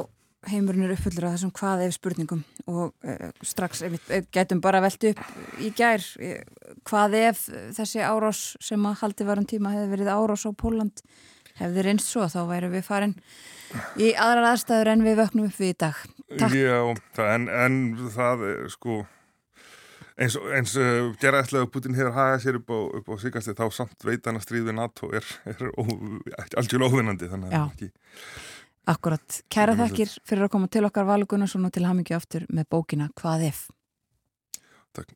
heimurinn 0.48 0.86
er 0.88 0.94
uppfullur 0.96 1.28
af 1.28 1.36
þessum 1.36 1.54
hvað 1.58 1.84
ef 1.88 1.96
spurningum 1.96 2.44
og 2.70 2.92
uh, 3.08 3.30
strax 3.46 3.84
ef 3.88 3.96
við 3.96 4.28
getum 4.36 4.62
bara 4.64 4.82
velt 4.84 5.08
upp 5.10 5.24
í 5.64 5.72
gær 5.76 6.04
eh, 6.24 6.44
hvað 6.88 7.18
ef 7.20 7.42
þessi 7.76 8.04
árás 8.06 8.44
sem 8.64 8.86
að 8.88 9.02
haldi 9.02 9.28
varum 9.28 9.48
tíma 9.50 9.74
hefði 9.76 9.92
verið 9.96 10.14
árás 10.14 10.46
á 10.48 10.52
Póland 10.56 11.04
hefði 11.58 11.86
reynst 11.88 12.12
svo 12.12 12.28
þá 12.30 12.42
væri 12.52 12.72
við 12.72 12.86
farin 12.86 13.16
í 14.00 14.14
aðrar 14.14 14.52
aðstæður 14.54 14.94
en 14.94 15.06
við 15.08 15.20
vöknum 15.20 15.50
upp 15.50 15.60
við 15.60 15.74
í 15.74 15.78
dag. 15.84 16.02
Takk. 16.38 16.56
Já, 16.56 16.80
en, 17.26 17.48
en 17.48 17.80
það 18.14 18.46
er 18.52 18.68
sko 18.72 19.02
eins 20.18 20.38
og 20.40 20.50
eins, 20.58 20.76
uh, 20.80 21.14
gerðaðslega 21.22 21.70
Putin 21.72 21.98
hefur 21.98 22.16
hagað 22.16 22.44
sér 22.44 22.60
upp 22.60 22.74
á, 22.74 22.80
upp 23.00 23.10
á 23.14 23.16
síkasti 23.22 23.56
þá 23.58 23.66
samt 23.76 24.08
veit 24.08 24.26
hann 24.26 24.40
að 24.40 24.46
stríð 24.48 24.70
við 24.70 24.78
NATO 24.80 25.12
er, 25.16 25.26
er 25.50 25.66
algjörlega 26.58 26.92
óvinnandi 26.92 27.32
þannig 27.32 27.50
að 27.50 27.58
það 27.58 27.66
er 27.66 27.74
ekki 27.74 27.92
Akkurat, 28.88 29.42
kæra 29.52 29.74
Mjög 29.76 29.82
þakkir 29.84 30.14
fyrir 30.30 30.46
að 30.46 30.54
koma 30.54 30.70
til 30.72 30.86
okkar 30.88 31.10
Valur 31.10 31.28
Gunnarsson 31.34 31.68
og 31.68 31.74
til 31.76 31.84
hamingju 31.88 32.16
aftur 32.16 32.48
með 32.48 32.70
bókina 32.72 33.10
Hvað 33.20 33.50
ef? 33.52 33.66
Takk 34.96 35.12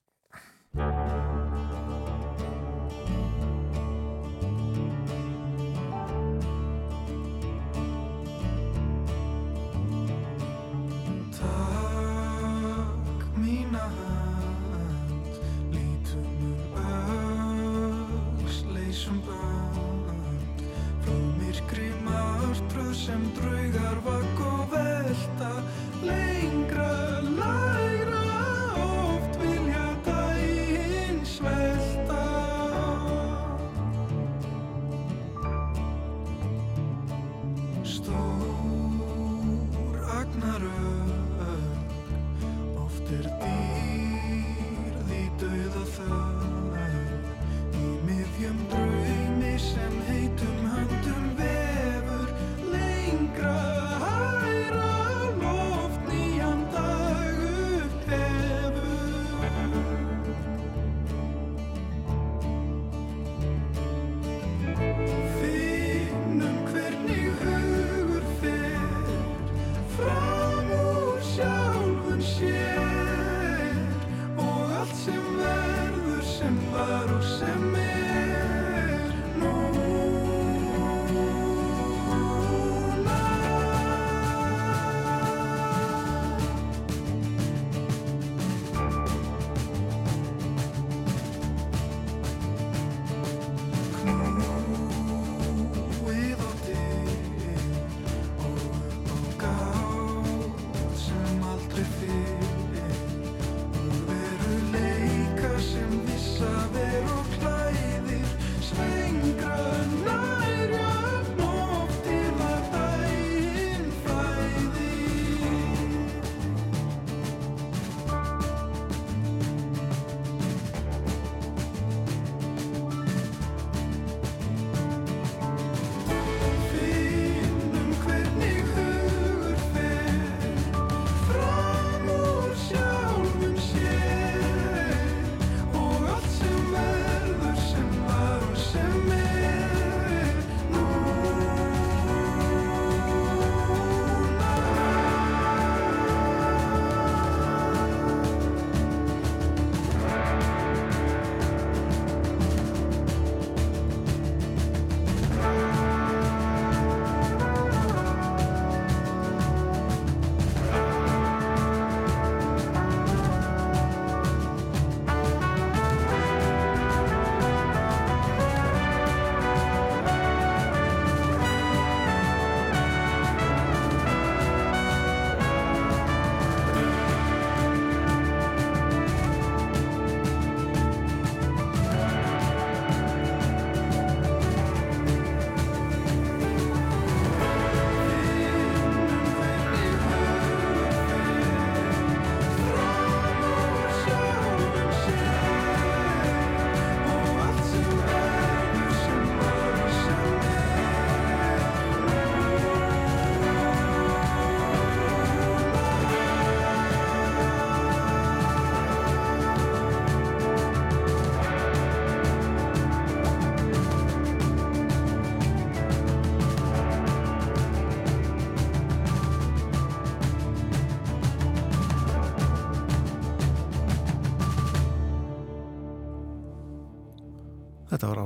sem 22.94 23.22
draugar 23.36 24.00
vakk 24.04 24.40
og 24.44 24.72
velta, 24.74 25.52
lengra, 26.04 26.41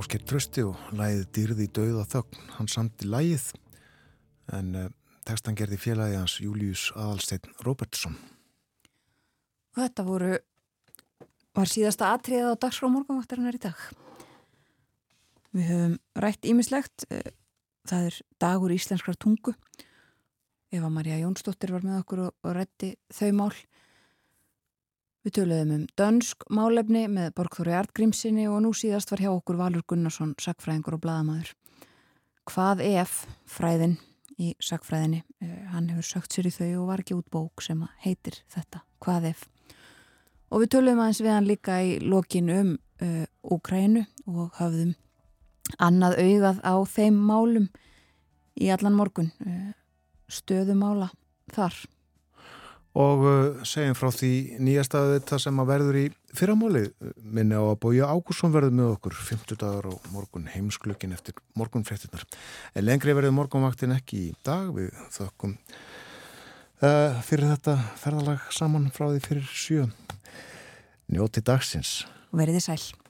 Ásker 0.06 0.22
Trösti 0.22 0.62
og 0.62 0.76
lægið 0.94 1.22
dýrði 1.34 1.66
í 1.66 1.70
dauða 1.74 2.04
þögn. 2.06 2.42
Hann 2.60 2.68
samti 2.70 3.08
lægið 3.10 3.46
en 4.54 4.68
uh, 4.78 4.84
textan 5.26 5.56
gerði 5.58 5.80
félagi 5.82 6.20
hans 6.20 6.36
Július 6.44 6.84
Adalstein 6.94 7.48
Robertsson. 7.66 8.14
Og 9.74 9.80
þetta 9.80 10.06
voru, 10.06 10.30
var 11.58 11.72
síðasta 11.74 12.12
atriðið 12.14 12.54
á 12.54 12.62
dagskrá 12.68 12.92
morgunvaktarinnar 12.94 13.58
í 13.58 13.64
dag. 13.64 13.82
Við 15.58 15.72
höfum 15.72 15.98
rætt 16.22 16.46
ímislegt, 16.54 17.10
það 17.90 18.12
er 18.12 18.22
dagur 18.46 18.78
íslenskrar 18.78 19.18
tungu. 19.18 19.56
Eva 20.70 20.94
Maria 20.94 21.18
Jónsdóttir 21.24 21.74
var 21.74 21.82
með 21.82 22.04
okkur 22.04 22.28
og 22.30 22.54
rætti 22.54 22.94
þau 23.10 23.32
mál. 23.42 23.56
Við 25.26 25.40
töluðum 25.40 25.70
um 25.74 25.86
dönsk 25.98 26.44
málefni 26.54 27.08
með 27.10 27.32
Borgþóri 27.40 27.74
Artgrímsinni 27.74 28.44
og 28.46 28.60
nú 28.62 28.70
síðast 28.78 29.10
var 29.10 29.24
hjá 29.24 29.32
okkur 29.32 29.58
Valur 29.58 29.82
Gunnarsson, 29.90 30.36
sagfræðingur 30.38 31.00
og 31.00 31.02
bladamæður. 31.02 31.48
Hvað 32.46 32.84
ef 32.86 33.16
fræðin 33.50 33.96
í 34.38 34.52
sagfræðinni? 34.62 35.24
Uh, 35.42 35.56
hann 35.72 35.88
hefur 35.90 36.06
sögt 36.06 36.38
sér 36.38 36.46
í 36.46 36.52
þau 36.54 36.68
og 36.84 36.92
var 36.92 37.02
ekki 37.02 37.18
út 37.18 37.26
bók 37.34 37.66
sem 37.66 37.82
heitir 38.04 38.38
þetta. 38.54 38.84
Hvað 39.02 39.26
ef? 39.32 39.42
Og 40.54 40.62
við 40.62 40.72
töluðum 40.76 41.02
aðeins 41.08 41.24
við 41.26 41.34
hann 41.34 41.50
líka 41.50 41.80
í 41.82 41.98
lokin 42.06 42.54
um 42.54 42.72
uh, 42.78 43.26
Úkrænu 43.58 44.06
og 44.30 44.54
hafðum 44.62 44.94
annað 45.82 46.20
augað 46.22 46.62
á 46.62 46.76
þeim 46.86 47.18
málum 47.32 47.68
í 48.62 48.70
allan 48.70 49.02
morgun. 49.02 49.34
Uh, 49.42 49.74
stöðumála 50.30 51.10
þar. 51.58 51.82
Og 52.96 53.24
uh, 53.28 53.64
segjum 53.68 53.98
frá 53.98 54.08
því 54.16 54.32
nýjastaðu 54.64 55.18
þetta 55.18 55.40
sem 55.44 55.58
að 55.60 55.72
verður 55.74 55.98
í 56.00 56.06
fyrramáli 56.36 56.86
minni 57.20 57.58
á 57.60 57.64
að 57.64 57.80
bója 57.84 58.08
Ágúrsson 58.08 58.54
verður 58.56 58.78
með 58.80 58.94
okkur 58.94 59.18
50 59.20 59.60
dagar 59.60 59.90
og 59.92 60.08
morgun 60.16 60.48
heimsklukkin 60.54 61.16
eftir 61.16 61.36
morgunfréttinnar. 61.60 62.24
En 62.72 62.88
lengri 62.88 63.16
verður 63.18 63.36
morgunvaktin 63.36 63.96
ekki 63.98 64.30
í 64.30 64.34
dag 64.48 64.72
við 64.76 64.96
þökkum 65.18 65.58
uh, 65.60 67.20
fyrir 67.28 67.52
þetta 67.52 67.80
ferðalag 68.00 68.48
saman 68.56 68.88
frá 68.96 69.10
því 69.10 69.24
fyrir 69.28 69.50
sjö. 69.52 69.90
Njóti 71.12 71.44
dagsins. 71.46 72.06
Verðið 72.32 72.64
sæl. 72.70 73.05